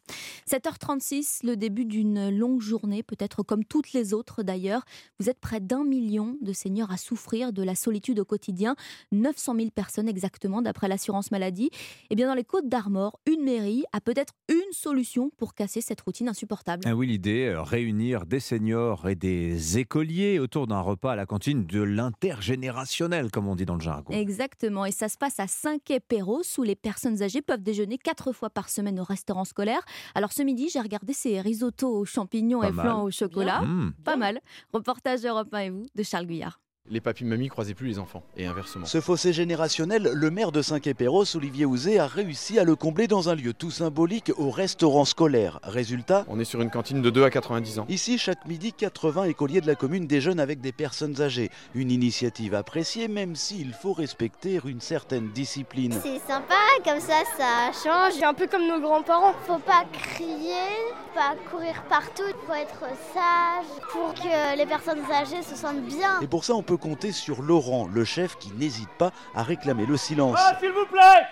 7h36, 0.51 1.47
le 1.47 1.57
début 1.57 1.85
d'une 1.85 2.29
longue 2.37 2.61
journée, 2.61 3.05
peut-être 3.05 3.45
comme 3.45 3.65
toutes 3.65 3.93
les 3.93 4.15
autres 4.15 4.43
d'ailleurs. 4.43 4.85
Vous 5.21 5.31
êtes 5.31 5.39
près 5.39 5.61
d'un 5.61 5.85
million 5.85 6.37
de 6.41 6.53
seniors 6.53 6.91
à 6.91 6.97
souffrir 6.97 7.53
de 7.53 7.63
la 7.63 7.77
solitude 7.77 8.19
au 8.19 8.25
quotidien. 8.25 8.75
900 9.13 9.55
000 9.55 9.71
personnes 9.71 10.09
exactement, 10.09 10.61
d'après 10.61 10.89
l'assurance 10.89 11.31
maladie. 11.31 11.67
Et 11.67 12.07
eh 12.11 12.15
bien 12.17 12.27
dans 12.27 12.35
les 12.35 12.45
Côtes 12.45 12.69
d'Armor, 12.69 13.21
une 13.27 13.45
mairie 13.45 13.85
a 13.93 14.01
peut-être 14.01 14.33
une 14.49 14.73
solution 14.73 15.31
pour 15.37 15.55
casser 15.55 15.81
cette 15.81 16.01
routine 16.01 16.29
insupportable. 16.29 16.83
Ah 16.85 16.97
oui, 16.97 17.07
l'idée, 17.07 17.47
euh, 17.47 17.60
réunir 17.63 18.27
des 18.27 18.41
seniors 18.41 19.09
et 19.09 19.15
des 19.15 19.79
écoliers 19.79 20.39
autour 20.39 20.67
d'un 20.67 20.81
repas 20.81 21.13
à 21.13 21.17
la 21.17 21.27
cantine 21.27 21.65
de 21.67 21.83
l'intergénérationnel, 21.83 23.31
comme 23.31 23.49
on 23.49 23.57
dit 23.57 23.67
dans 23.67 23.75
le 23.75 23.81
jargon. 23.81 24.13
Exactement, 24.13 24.85
et 24.85 24.93
ça 24.93 25.09
se 25.09 25.17
passe 25.17 25.41
à 25.41 25.47
5 25.47 25.81
Perros, 26.09 26.43
où 26.59 26.63
les 26.63 26.77
personnes 26.77 27.23
âgées 27.23 27.43
peuvent 27.43 27.63
déjeuner 27.63 27.99
quatre 27.99 28.33
fois 28.33 28.51
par 28.51 28.69
semaine 28.69 29.01
au 29.01 29.05
restaurant 29.05 29.45
scolaire. 29.45 29.83
Alors 30.15 30.33
ce 30.33 30.43
midi, 30.43 30.69
j'ai 30.73 30.81
regardé 30.81 31.13
ces 31.13 31.41
risottos 31.41 31.91
aux 31.91 32.05
champignons 32.05 32.63
et 32.63 32.73
flancs 32.73 33.05
au 33.05 33.11
chocolat. 33.11 33.63
Mmh. 33.63 33.95
Pas 34.05 34.17
mal. 34.17 34.41
Reportage 34.73 35.25
Europe 35.25 35.53
1 35.53 35.59
et 35.59 35.71
vous 35.71 35.87
de 35.95 36.03
Charles 36.03 36.27
Guyard 36.27 36.61
les 36.91 37.01
papis-mamies 37.01 37.49
croisaient 37.49 37.75
plus 37.75 37.87
les 37.87 37.99
enfants, 37.99 38.23
et 38.37 38.47
inversement. 38.47 38.85
Ce 38.85 39.01
fossé 39.01 39.33
générationnel, 39.33 40.11
le 40.13 40.31
maire 40.31 40.53
de 40.53 40.61
Saint-Quay-Perros, 40.61 41.25
Olivier 41.37 41.65
Ouzé, 41.65 41.99
a 41.99 42.07
réussi 42.07 42.59
à 42.59 42.65
le 42.65 42.75
combler 42.75 43.07
dans 43.07 43.29
un 43.29 43.35
lieu 43.35 43.53
tout 43.53 43.71
symbolique 43.71 44.33
au 44.37 44.51
restaurant 44.51 45.05
scolaire. 45.05 45.61
Résultat 45.63 46.25
On 46.29 46.41
est 46.41 46.45
sur 46.45 46.61
une 46.61 46.71
cantine 46.71 47.01
de 47.01 47.11
2 47.11 47.25
à 47.25 47.31
90 47.31 47.79
ans. 47.79 47.87
Ici, 47.89 48.19
chaque 48.19 48.45
midi, 48.47 48.73
80 48.73 49.25
écoliers 49.25 49.61
de 49.61 49.69
la 49.69 49.77
commune 49.77 50.07
déjeunent 50.07 50.41
avec 50.41 50.61
des 50.61 50.73
personnes 50.73 51.21
âgées. 51.21 51.51
Une 51.75 51.91
initiative 51.93 52.55
appréciée, 52.55 53.07
même 53.07 53.37
s'il 53.37 53.73
faut 53.73 53.93
respecter 53.93 54.61
une 54.65 54.81
certaine 54.81 55.31
discipline. 55.31 55.95
C'est 56.03 56.19
sympa, 56.27 56.55
comme 56.85 57.01
ça, 57.01 57.23
ça 57.39 57.71
change. 57.73 58.21
Un 58.23 58.35
peu 58.35 58.49
comme 58.49 58.67
nos 58.67 58.81
grands-parents. 58.81 59.35
Faut 59.47 59.59
pas 59.59 59.85
crier, 59.93 60.69
pas 61.15 61.35
courir 61.51 61.83
partout, 61.89 62.23
faut 62.47 62.55
être 62.55 62.85
sage 63.13 63.67
pour 63.93 64.13
que 64.15 64.57
les 64.57 64.67
personnes 64.67 65.01
âgées 65.11 65.43
se 65.43 65.55
sentent 65.55 65.85
bien. 65.85 66.21
Et 66.21 66.27
pour 66.27 66.45
ça, 66.45 66.55
on 66.55 66.63
peut 66.63 66.77
compter 66.81 67.13
sur 67.13 67.43
Laurent, 67.43 67.89
le 67.93 68.05
chef 68.05 68.37
qui 68.39 68.51
n'hésite 68.53 68.91
pas 68.99 69.13
à 69.35 69.43
réclamer 69.43 69.87
le 69.87 69.97
silence. 69.97 70.39
Ah, 70.41 70.57
s'il 70.59 70.73
vous 70.73 70.87
plaît 70.87 71.29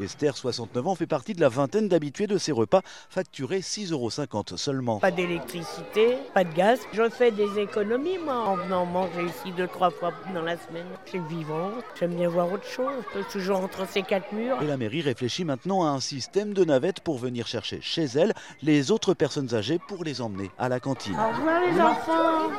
Esther, 0.00 0.36
69 0.36 0.86
ans, 0.86 0.94
fait 0.94 1.06
partie 1.06 1.34
de 1.34 1.40
la 1.40 1.48
vingtaine 1.48 1.88
d'habitués 1.88 2.26
de 2.26 2.38
ces 2.38 2.52
repas, 2.52 2.80
facturés 3.08 3.60
6,50 3.60 3.92
euros 3.92 4.10
seulement. 4.56 4.98
Pas 4.98 5.10
d'électricité, 5.10 6.18
pas 6.34 6.44
de 6.44 6.52
gaz. 6.52 6.80
Je 6.92 7.08
fais 7.08 7.30
des 7.30 7.58
économies, 7.58 8.18
moi, 8.18 8.36
en 8.36 8.56
venant 8.56 8.86
manger 8.86 9.24
ici 9.24 9.52
deux, 9.56 9.68
trois 9.68 9.90
fois 9.90 10.12
dans 10.34 10.42
la 10.42 10.56
semaine. 10.56 10.86
Je 11.04 11.10
suis 11.10 11.20
vivante, 11.20 11.84
j'aime 11.98 12.14
bien 12.14 12.28
voir 12.28 12.52
autre 12.52 12.66
chose. 12.66 13.02
Toujours 13.30 13.60
entre 13.60 13.86
ces 13.88 14.02
quatre 14.02 14.32
murs. 14.32 14.60
Et 14.62 14.66
la 14.66 14.76
mairie 14.76 15.02
réfléchit 15.02 15.44
maintenant 15.44 15.84
à 15.84 15.88
un 15.88 16.00
système 16.00 16.54
de 16.54 16.64
navettes 16.64 17.00
pour 17.00 17.18
venir 17.18 17.46
chercher 17.46 17.80
chez 17.80 18.04
elle 18.04 18.32
les 18.62 18.90
autres 18.90 19.14
personnes 19.14 19.54
âgées 19.54 19.78
pour 19.88 20.04
les 20.04 20.20
emmener 20.20 20.50
à 20.58 20.68
la 20.68 20.80
cantine. 20.80 21.14
Au 21.14 21.28
revoir 21.28 21.60
les 21.60 21.80
enfants 21.80 22.50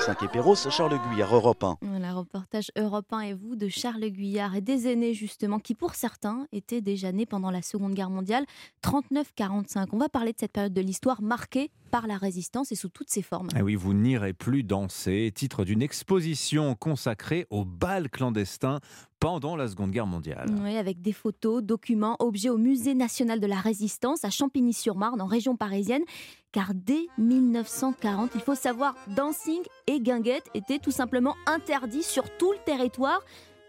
5 0.00 0.30
Perros, 0.30 0.56
Charles 0.70 0.98
Guyard, 1.08 1.34
Europe 1.34 1.62
1. 1.62 1.78
Voilà, 1.82 2.12
reportage 2.12 2.70
Europe 2.76 3.12
1 3.12 3.20
et 3.20 3.32
vous 3.32 3.54
de 3.54 3.68
Charles 3.68 4.04
Guyard 4.08 4.56
et 4.56 4.60
des 4.60 4.88
aînés 4.88 5.14
justement 5.14 5.58
qui 5.58 5.74
pour 5.74 5.94
certains 5.94 6.46
étaient 6.64 6.80
déjà 6.80 7.12
nés 7.12 7.26
pendant 7.26 7.50
la 7.50 7.60
Seconde 7.60 7.94
Guerre 7.94 8.10
mondiale, 8.10 8.46
39-45. 8.82 9.88
On 9.92 9.98
va 9.98 10.08
parler 10.08 10.32
de 10.32 10.38
cette 10.40 10.52
période 10.52 10.72
de 10.72 10.80
l'histoire 10.80 11.20
marquée 11.20 11.70
par 11.90 12.06
la 12.06 12.16
résistance 12.16 12.72
et 12.72 12.74
sous 12.74 12.88
toutes 12.88 13.10
ses 13.10 13.22
formes. 13.22 13.48
Ah 13.54 13.62
oui, 13.62 13.74
vous 13.74 13.92
n'irez 13.92 14.32
plus 14.32 14.64
danser, 14.64 15.30
titre 15.34 15.64
d'une 15.64 15.82
exposition 15.82 16.74
consacrée 16.74 17.46
au 17.50 17.64
bal 17.64 18.08
clandestin 18.08 18.80
pendant 19.20 19.56
la 19.56 19.68
Seconde 19.68 19.90
Guerre 19.90 20.06
mondiale. 20.06 20.48
Oui, 20.62 20.76
avec 20.76 21.02
des 21.02 21.12
photos, 21.12 21.62
documents, 21.62 22.16
objets 22.18 22.48
au 22.48 22.58
Musée 22.58 22.94
national 22.94 23.40
de 23.40 23.46
la 23.46 23.60
résistance 23.60 24.24
à 24.24 24.30
Champigny-sur-Marne, 24.30 25.20
en 25.20 25.26
région 25.26 25.56
parisienne. 25.56 26.02
Car 26.50 26.72
dès 26.74 27.06
1940, 27.18 28.30
il 28.34 28.40
faut 28.40 28.54
savoir, 28.54 28.94
dancing 29.16 29.60
et 29.86 30.00
guinguette 30.00 30.48
étaient 30.54 30.78
tout 30.78 30.90
simplement 30.90 31.36
interdits 31.46 32.02
sur 32.02 32.24
tout 32.38 32.52
le 32.52 32.58
territoire. 32.64 33.20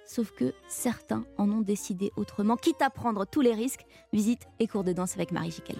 Sauf 0.05 0.31
que 0.31 0.53
certains 0.67 1.25
en 1.37 1.49
ont 1.51 1.61
décidé 1.61 2.11
autrement, 2.15 2.57
quitte 2.57 2.81
à 2.81 2.89
prendre 2.89 3.25
tous 3.25 3.41
les 3.41 3.53
risques. 3.53 3.85
Visite 4.13 4.47
et 4.59 4.67
cours 4.67 4.83
de 4.83 4.93
danse 4.93 5.15
avec 5.15 5.31
Marie 5.31 5.51
Jiquel. 5.51 5.77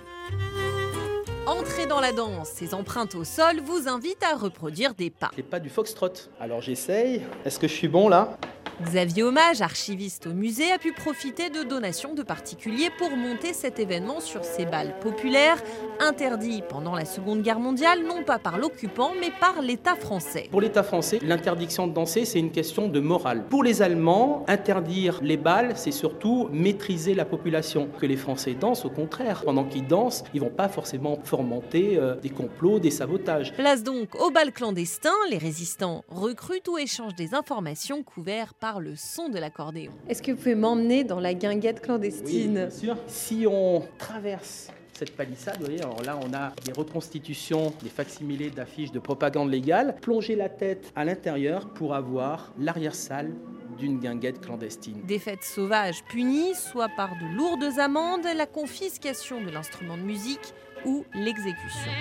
Entrer 1.47 1.85
dans 1.85 1.99
la 1.99 2.11
danse, 2.11 2.49
ses 2.49 2.73
empreintes 2.73 3.13
au 3.13 3.23
sol 3.23 3.59
vous 3.63 3.87
invitent 3.87 4.23
à 4.23 4.35
reproduire 4.35 4.95
des 4.95 5.11
pas. 5.11 5.29
Les 5.37 5.43
pas 5.43 5.59
du 5.59 5.69
foxtrot. 5.69 6.09
Alors 6.39 6.61
j'essaye. 6.61 7.21
Est-ce 7.45 7.59
que 7.59 7.67
je 7.67 7.73
suis 7.73 7.87
bon 7.87 8.09
là? 8.09 8.37
Xavier 8.81 9.23
Hommage, 9.23 9.61
archiviste 9.61 10.27
au 10.27 10.33
musée, 10.33 10.69
a 10.73 10.77
pu 10.77 10.91
profiter 10.91 11.49
de 11.49 11.63
donations 11.63 12.13
de 12.13 12.23
particuliers 12.23 12.89
pour 12.97 13.09
monter 13.11 13.53
cet 13.53 13.79
événement 13.79 14.19
sur 14.19 14.43
ces 14.43 14.65
balles 14.65 14.99
populaires, 14.99 15.63
interdits 16.01 16.61
pendant 16.67 16.93
la 16.93 17.05
Seconde 17.05 17.41
Guerre 17.41 17.61
mondiale, 17.61 18.03
non 18.05 18.23
pas 18.23 18.37
par 18.37 18.57
l'occupant, 18.57 19.13
mais 19.17 19.31
par 19.39 19.61
l'État 19.61 19.95
français. 19.95 20.49
Pour 20.51 20.59
l'État 20.59 20.83
français, 20.83 21.19
l'interdiction 21.21 21.87
de 21.87 21.93
danser, 21.93 22.25
c'est 22.25 22.39
une 22.39 22.51
question 22.51 22.89
de 22.89 22.99
morale. 22.99 23.45
Pour 23.49 23.63
les 23.63 23.81
Allemands, 23.81 24.43
interdire 24.49 25.19
les 25.21 25.37
balles, 25.37 25.71
c'est 25.77 25.91
surtout 25.91 26.49
maîtriser 26.51 27.13
la 27.13 27.23
population. 27.23 27.87
Que 27.97 28.05
les 28.05 28.17
Français 28.17 28.55
dansent, 28.55 28.83
au 28.83 28.89
contraire. 28.89 29.43
Pendant 29.45 29.63
qu'ils 29.63 29.87
dansent, 29.87 30.25
ils 30.33 30.41
vont 30.41 30.49
pas 30.49 30.67
forcément 30.67 31.15
fomenter 31.37 31.97
euh, 31.97 32.15
des 32.15 32.29
complots, 32.29 32.79
des 32.79 32.91
sabotages. 32.91 33.53
Place 33.53 33.83
donc 33.83 34.15
au 34.15 34.31
bal 34.31 34.51
clandestin, 34.51 35.13
les 35.29 35.37
résistants 35.37 36.03
recrutent 36.07 36.67
ou 36.67 36.77
échangent 36.77 37.15
des 37.15 37.33
informations 37.33 38.03
couvertes 38.03 38.55
par 38.59 38.79
le 38.79 38.95
son 38.95 39.29
de 39.29 39.37
l'accordéon. 39.37 39.91
Est-ce 40.09 40.21
que 40.21 40.31
vous 40.31 40.37
pouvez 40.37 40.55
m'emmener 40.55 41.03
dans 41.03 41.19
la 41.19 41.33
guinguette 41.33 41.81
clandestine? 41.81 42.27
Oui, 42.27 42.47
bien 42.47 42.69
sûr. 42.69 42.97
Si 43.07 43.45
on 43.49 43.83
traverse 43.97 44.69
cette 44.93 45.15
palissade, 45.15 45.57
vous 45.59 45.65
voyez, 45.65 45.81
alors 45.81 46.01
là 46.03 46.17
on 46.23 46.33
a 46.33 46.53
des 46.63 46.71
reconstitutions, 46.71 47.73
des 47.83 47.89
facsimilés 47.89 48.49
d'affiches 48.49 48.91
de 48.91 48.99
propagande 48.99 49.51
légale. 49.51 49.97
Plongez 50.01 50.35
la 50.35 50.47
tête 50.47 50.91
à 50.95 51.03
l'intérieur 51.03 51.67
pour 51.73 51.95
avoir 51.95 52.53
l'arrière-salle 52.57 53.33
d'une 53.77 53.99
guinguette 53.99 54.39
clandestine. 54.39 55.01
Des 55.05 55.19
fêtes 55.19 55.43
sauvages 55.43 56.03
punies, 56.05 56.55
soit 56.55 56.87
par 56.95 57.09
de 57.09 57.35
lourdes 57.35 57.77
amendes, 57.79 58.25
la 58.35 58.45
confiscation 58.45 59.43
de 59.43 59.49
l'instrument 59.49 59.97
de 59.97 60.03
musique 60.03 60.53
ou 60.85 61.03
l'exécution. 61.13 61.91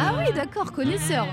Ah 0.00 0.14
oui, 0.18 0.32
d'accord, 0.34 0.72
connaisseur. 0.72 1.26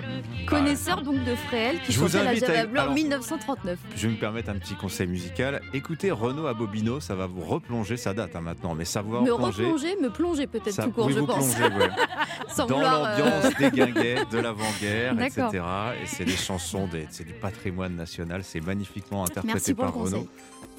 Connaisseur 0.48 1.02
donc 1.02 1.24
de 1.24 1.36
Fréhel 1.36 1.80
qui 1.82 1.92
chantait 1.94 2.24
la 2.24 2.34
Java 2.36 2.66
Bleu 2.66 2.80
en 2.82 2.94
1939. 2.94 3.78
Je 3.96 4.08
vais 4.08 4.14
me 4.14 4.20
permettre 4.20 4.50
un 4.50 4.56
petit 4.58 4.76
conseil 4.76 5.08
musical. 5.08 5.62
Écoutez 5.74 6.12
Renaud 6.12 6.48
à 6.48 6.54
Bobino, 6.54 7.00
ça 7.00 7.16
va 7.16 7.28
vous 7.28 7.42
replonger, 7.42 7.98
ça 7.98 8.14
date 8.14 8.36
hein, 8.36 8.42
maintenant, 8.42 8.74
mais 8.76 8.86
savoir 8.86 9.22
me 9.22 9.28
plonger. 9.36 9.64
replonger, 9.64 9.96
me 10.02 10.10
plonger 10.10 10.48
peut-être 10.48 10.84
tout 10.84 10.92
court, 10.92 11.06
oui, 11.08 11.14
je 11.14 11.20
vous 11.20 11.26
pense. 11.28 11.56
Plongez, 11.56 11.76
ouais. 11.76 11.90
Sans 12.48 12.66
Dans 12.68 12.80
euh, 12.80 12.84
l'ambiance 12.84 13.56
des 13.56 13.72
guinguettes, 13.72 14.30
de 14.32 14.40
l'avant-guerre, 14.40 15.20
etc. 15.22 15.64
Et 16.04 16.06
c'est 16.08 16.26
des 16.26 16.32
chansons, 16.38 16.88
des- 16.88 17.08
c'est 17.10 17.26
du 17.26 17.34
patrimoine 17.34 17.96
national, 17.96 18.44
c'est 18.44 18.62
magnifiquement 18.62 19.24
interprété 19.24 19.74
par 19.74 19.92
conseil. 19.92 20.28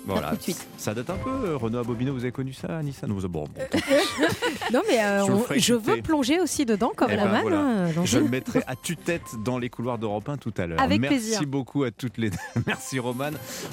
Voilà, 0.07 0.31
tout 0.31 0.37
de 0.37 0.43
suite. 0.43 0.67
ça 0.79 0.95
date 0.95 1.11
un 1.11 1.17
peu. 1.17 1.31
euh, 1.31 1.57
Renaud 1.57 1.83
Bobino, 1.85 2.13
vous 2.13 2.21
avez 2.23 2.33
connu 2.33 2.53
ça, 2.53 2.79
Anissa 2.79 3.07
Nous, 3.07 3.21
bon, 3.29 3.45
bon, 3.45 3.49
Non, 4.73 4.81
mais 4.89 5.03
euh, 5.03 5.25
Je 5.57 5.75
on- 5.75 5.79
veux 5.79 6.03
plonger 6.03 6.41
aussi 6.41 6.65
dedans 6.65 6.93
comme 6.97 7.11
Eh 7.13 7.17
la 7.17 7.25
ben, 7.27 7.33
manne. 7.33 7.43
voilà. 7.43 7.61
hein, 7.61 8.05
Je 8.05 8.19
le 8.19 8.29
mettrai 8.29 8.63
à 8.67 8.77
tue-tête 8.77 9.23
dans 9.45 9.59
les 9.59 9.69
couloirs 9.71 9.99
d'Europe 9.99 10.29
1 10.29 10.37
tout 10.39 10.53
à 10.59 10.67
l'heure. 10.67 10.81
Avec 10.81 11.01
Merci 11.01 11.17
plaisir. 11.17 11.47
beaucoup 11.47 11.85
à 11.85 11.91
toutes 11.91 12.19
les 12.19 12.31
deux. 12.31 12.37
Merci 12.67 12.99
Roman. 12.99 13.31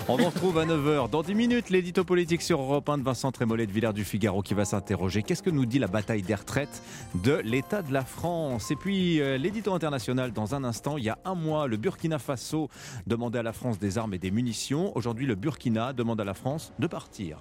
On 0.07 0.17
vous 0.17 0.25
retrouve 0.25 0.57
à 0.59 0.65
9h. 0.65 1.09
Dans 1.09 1.21
10 1.23 1.35
minutes, 1.35 1.69
l'édito 1.69 2.03
politique 2.03 2.41
sur 2.41 2.59
Europe 2.61 2.89
1 2.89 2.97
de 2.99 3.03
Vincent 3.03 3.31
Trémollet 3.31 3.65
de 3.67 3.71
Villard 3.71 3.93
du 3.93 4.03
Figaro 4.03 4.41
qui 4.41 4.53
va 4.53 4.65
s'interroger. 4.65 5.23
Qu'est-ce 5.23 5.43
que 5.43 5.49
nous 5.49 5.65
dit 5.65 5.79
la 5.79 5.87
bataille 5.87 6.21
des 6.21 6.35
retraites 6.35 6.81
de 7.15 7.41
l'État 7.43 7.81
de 7.81 7.93
la 7.93 8.03
France? 8.03 8.71
Et 8.71 8.75
puis 8.75 9.21
euh, 9.21 9.37
l'édito 9.37 9.73
international 9.73 10.31
dans 10.31 10.55
un 10.55 10.63
instant. 10.63 10.97
Il 10.97 11.03
y 11.03 11.09
a 11.09 11.17
un 11.25 11.35
mois, 11.35 11.67
le 11.67 11.77
Burkina 11.77 12.19
Faso 12.19 12.69
demandait 13.07 13.39
à 13.39 13.43
la 13.43 13.53
France 13.53 13.79
des 13.79 13.97
armes 13.97 14.13
et 14.13 14.19
des 14.19 14.31
munitions. 14.31 14.95
Aujourd'hui, 14.95 15.25
le 15.25 15.35
Burkina 15.35 15.93
demande 15.93 16.21
à 16.21 16.22
la 16.23 16.33
France 16.33 16.73
de 16.79 16.87
partir. 16.87 17.37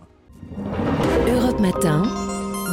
Europe 1.29 1.61
Matin, 1.61 2.03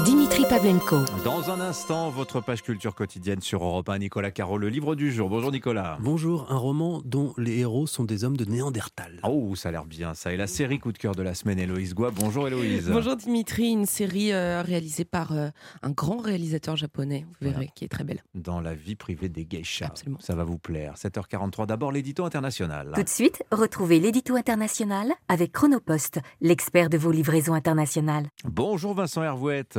Dimitri 0.05 0.43
Pavlenko. 0.47 0.97
Dans 1.25 1.49
un 1.49 1.59
instant, 1.59 2.09
votre 2.09 2.41
page 2.41 2.61
culture 2.61 2.93
quotidienne 2.93 3.41
sur 3.41 3.63
Europe 3.63 3.89
1, 3.89 3.97
Nicolas 3.97 4.29
Caro, 4.31 4.57
le 4.57 4.69
livre 4.69 4.95
du 4.95 5.11
jour. 5.11 5.29
Bonjour 5.29 5.51
Nicolas. 5.51 5.97
Bonjour, 6.01 6.45
un 6.51 6.57
roman 6.57 7.01
dont 7.03 7.33
les 7.37 7.57
héros 7.59 7.87
sont 7.87 8.03
des 8.03 8.23
hommes 8.23 8.37
de 8.37 8.45
Néandertal. 8.45 9.19
Oh, 9.23 9.55
ça 9.55 9.69
a 9.69 9.71
l'air 9.71 9.85
bien 9.85 10.13
ça. 10.13 10.31
Et 10.31 10.37
la 10.37 10.45
série 10.47 10.77
coup 10.79 10.91
de 10.91 10.97
cœur 10.99 11.15
de 11.15 11.23
la 11.23 11.33
semaine, 11.33 11.57
Héloïse 11.59 11.95
Goua. 11.95 12.11
Bonjour 12.11 12.47
Héloïse. 12.47 12.87
Bonjour 12.91 13.15
Dimitri, 13.15 13.71
une 13.71 13.87
série 13.87 14.31
euh, 14.31 14.61
réalisée 14.61 15.05
par 15.05 15.31
euh, 15.31 15.49
un 15.81 15.89
grand 15.89 16.19
réalisateur 16.19 16.75
japonais, 16.75 17.25
vous 17.27 17.35
verrez, 17.41 17.53
Voilà. 17.55 17.71
qui 17.73 17.85
est 17.85 17.89
très 17.89 18.03
belle. 18.03 18.23
Dans 18.35 18.61
la 18.61 18.75
vie 18.75 18.95
privée 18.95 19.27
des 19.29 19.45
geishas. 19.49 19.91
Ça 20.19 20.35
va 20.35 20.43
vous 20.43 20.59
plaire. 20.59 20.93
7h43, 20.95 21.65
d'abord 21.65 21.91
l'édito 21.91 22.25
international. 22.25 22.91
Tout 22.95 23.03
de 23.03 23.09
suite, 23.09 23.43
retrouvez 23.51 23.99
l'édito 23.99 24.35
international 24.35 25.11
avec 25.27 25.51
Chronopost, 25.51 26.19
l'expert 26.41 26.89
de 26.89 26.97
vos 26.97 27.11
livraisons 27.11 27.53
internationales. 27.55 28.27
Bonjour 28.45 28.93
Vincent 28.93 29.23
Hervouette. 29.23 29.77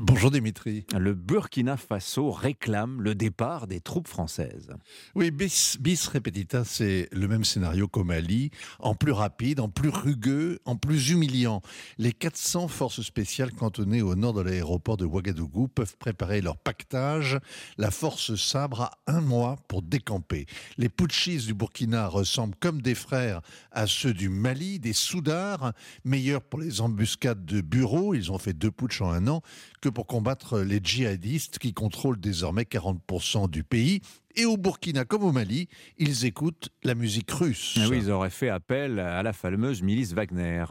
Bonjour 0.00 0.30
Dimitri. 0.30 0.86
Le 0.96 1.14
Burkina 1.14 1.76
Faso 1.76 2.30
réclame 2.30 3.02
le 3.02 3.14
départ 3.14 3.66
des 3.66 3.80
troupes 3.80 4.08
françaises. 4.08 4.68
Oui, 5.14 5.30
bis, 5.30 5.76
bis 5.78 6.06
repetita, 6.08 6.64
c'est 6.64 7.08
le 7.12 7.28
même 7.28 7.44
scénario 7.44 7.86
qu'au 7.86 8.04
Mali, 8.04 8.50
en 8.78 8.94
plus 8.94 9.12
rapide, 9.12 9.60
en 9.60 9.68
plus 9.68 9.90
rugueux, 9.90 10.58
en 10.64 10.76
plus 10.76 11.10
humiliant. 11.10 11.60
Les 11.98 12.12
400 12.12 12.68
forces 12.68 13.02
spéciales 13.02 13.52
cantonnées 13.52 14.02
au 14.02 14.14
nord 14.14 14.32
de 14.32 14.40
l'aéroport 14.40 14.96
de 14.96 15.04
Ouagadougou 15.04 15.68
peuvent 15.68 15.96
préparer 15.98 16.40
leur 16.40 16.56
pactage. 16.56 17.38
La 17.76 17.90
force 17.90 18.36
sabre 18.36 18.82
a 18.82 18.90
un 19.06 19.20
mois 19.20 19.56
pour 19.68 19.82
décamper. 19.82 20.46
Les 20.78 20.88
putschistes 20.88 21.46
du 21.46 21.54
Burkina 21.54 22.08
ressemblent 22.08 22.56
comme 22.58 22.80
des 22.80 22.94
frères 22.94 23.42
à 23.70 23.86
ceux 23.86 24.14
du 24.14 24.28
Mali, 24.28 24.78
des 24.78 24.92
soudards, 24.92 25.72
meilleurs 26.04 26.42
pour 26.42 26.60
les 26.60 26.80
embuscades 26.80 27.44
de 27.44 27.60
bureaux, 27.60 28.14
ils 28.14 28.32
ont 28.32 28.38
fait 28.38 28.52
deux 28.52 28.70
putschs 28.70 29.02
en 29.02 29.10
un 29.10 29.28
an, 29.28 29.42
que 29.80 29.88
pour 29.88 30.06
combattre 30.06 30.60
les 30.60 30.80
djihadistes 30.82 31.58
qui 31.58 31.72
contrôlent 31.72 32.20
désormais 32.20 32.62
40% 32.62 33.48
du 33.50 33.64
pays. 33.64 34.00
Et 34.36 34.46
au 34.46 34.56
Burkina 34.56 35.04
comme 35.04 35.22
au 35.22 35.30
Mali, 35.30 35.68
ils 35.96 36.24
écoutent 36.24 36.70
la 36.82 36.96
musique 36.96 37.30
russe. 37.30 37.78
Ah 37.80 37.86
oui, 37.88 37.98
ils 37.98 38.10
auraient 38.10 38.30
fait 38.30 38.48
appel 38.48 38.98
à 38.98 39.22
la 39.22 39.32
fameuse 39.32 39.80
milice 39.80 40.12
Wagner. 40.12 40.64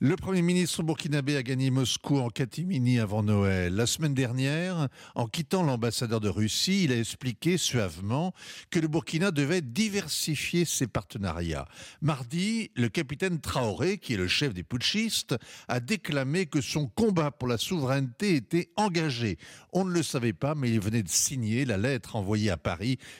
Le 0.00 0.16
Premier 0.16 0.40
ministre 0.40 0.82
burkinabé 0.82 1.36
a 1.36 1.42
gagné 1.42 1.70
Moscou 1.70 2.18
en 2.18 2.30
catimini 2.30 2.98
avant 2.98 3.22
Noël. 3.22 3.74
La 3.74 3.84
semaine 3.84 4.14
dernière, 4.14 4.88
en 5.14 5.26
quittant 5.26 5.64
l'ambassadeur 5.64 6.20
de 6.20 6.30
Russie, 6.30 6.84
il 6.84 6.92
a 6.92 6.98
expliqué 6.98 7.58
suavement 7.58 8.32
que 8.70 8.78
le 8.78 8.88
Burkina 8.88 9.32
devait 9.32 9.60
diversifier 9.60 10.64
ses 10.64 10.86
partenariats. 10.86 11.68
Mardi, 12.00 12.70
le 12.74 12.88
capitaine 12.88 13.38
Traoré, 13.38 13.98
qui 13.98 14.14
est 14.14 14.18
le 14.18 14.28
chef 14.28 14.54
des 14.54 14.62
putschistes, 14.62 15.36
a 15.68 15.80
déclamé 15.80 16.46
que 16.46 16.62
son 16.62 16.86
combat 16.86 17.32
pour 17.32 17.48
la 17.48 17.58
souveraineté 17.58 18.36
était 18.36 18.70
engagé. 18.76 19.36
On 19.74 19.84
ne 19.84 19.92
le 19.92 20.02
savait 20.02 20.32
pas, 20.32 20.54
mais 20.54 20.70
il 20.70 20.80
venait 20.80 21.02
de 21.02 21.10
signer 21.10 21.66
la 21.66 21.76
lettre 21.76 22.16
envoyée 22.16 22.48
à 22.48 22.56
Paris 22.56 22.77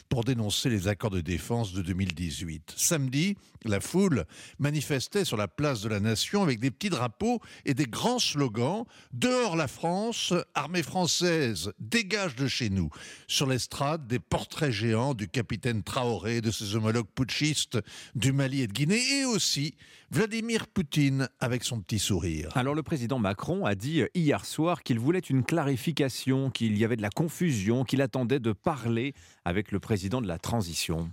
pour 0.09 0.25
dénoncer 0.25 0.71
les 0.71 0.89
accords 0.89 1.11
de 1.11 1.21
défense 1.21 1.73
de 1.73 1.83
2018. 1.83 2.75
Samedi, 2.77 3.37
la 3.65 3.81
foule 3.81 4.25
manifestait 4.59 5.25
sur 5.25 5.37
la 5.37 5.49
place 5.49 5.81
de 5.83 5.89
la 5.89 6.01
Nation 6.01 6.43
avec 6.43 6.61
des 6.61 6.71
petits 6.71 6.91
drapeaux 6.91 7.41
et 7.65 7.75
des 7.75 7.87
grands 7.87 8.19
slogans 8.19 8.85
Dehors 9.13 9.57
la 9.57 9.69
France, 9.69 10.33
armée 10.55 10.83
française, 10.83 11.73
dégage 11.79 12.37
de 12.37 12.47
chez 12.47 12.71
nous. 12.71 12.91
Sur 13.27 13.47
l'estrade, 13.47 14.07
des 14.07 14.19
portraits 14.19 14.71
géants 14.71 15.15
du 15.15 15.29
capitaine 15.29 15.83
Traoré 15.83 16.41
de 16.41 16.51
ses 16.51 16.77
homologues 16.77 17.09
putschistes 17.15 17.79
du 18.15 18.33
Mali 18.33 18.63
et 18.63 18.67
de 18.67 18.73
Guinée 18.73 19.21
et 19.21 19.25
aussi 19.25 19.75
Vladimir 20.11 20.69
Poutine 20.69 21.29
avec 21.39 21.65
son 21.65 21.83
petit 21.83 21.99
sourire. 21.99 22.49
Alors 22.55 22.75
le 22.75 22.83
président 22.83 23.19
Macron 23.19 23.67
a 23.67 23.75
dit 23.75 24.05
hier 24.15 24.47
soir 24.47 24.83
qu'il 24.83 24.99
voulait 24.99 25.19
une 25.19 25.45
clarification, 25.45 26.51
qu'il 26.51 26.79
y 26.79 26.85
avait 26.87 26.97
de 26.97 27.03
la 27.03 27.11
confusion, 27.11 27.85
qu'il 27.85 28.01
attendait 28.01 28.41
de 28.41 28.53
parler 28.53 29.13
avec 29.45 29.71
le 29.71 29.81
président 29.81 30.23
de 30.23 30.27
la 30.27 30.39
transition. 30.39 31.11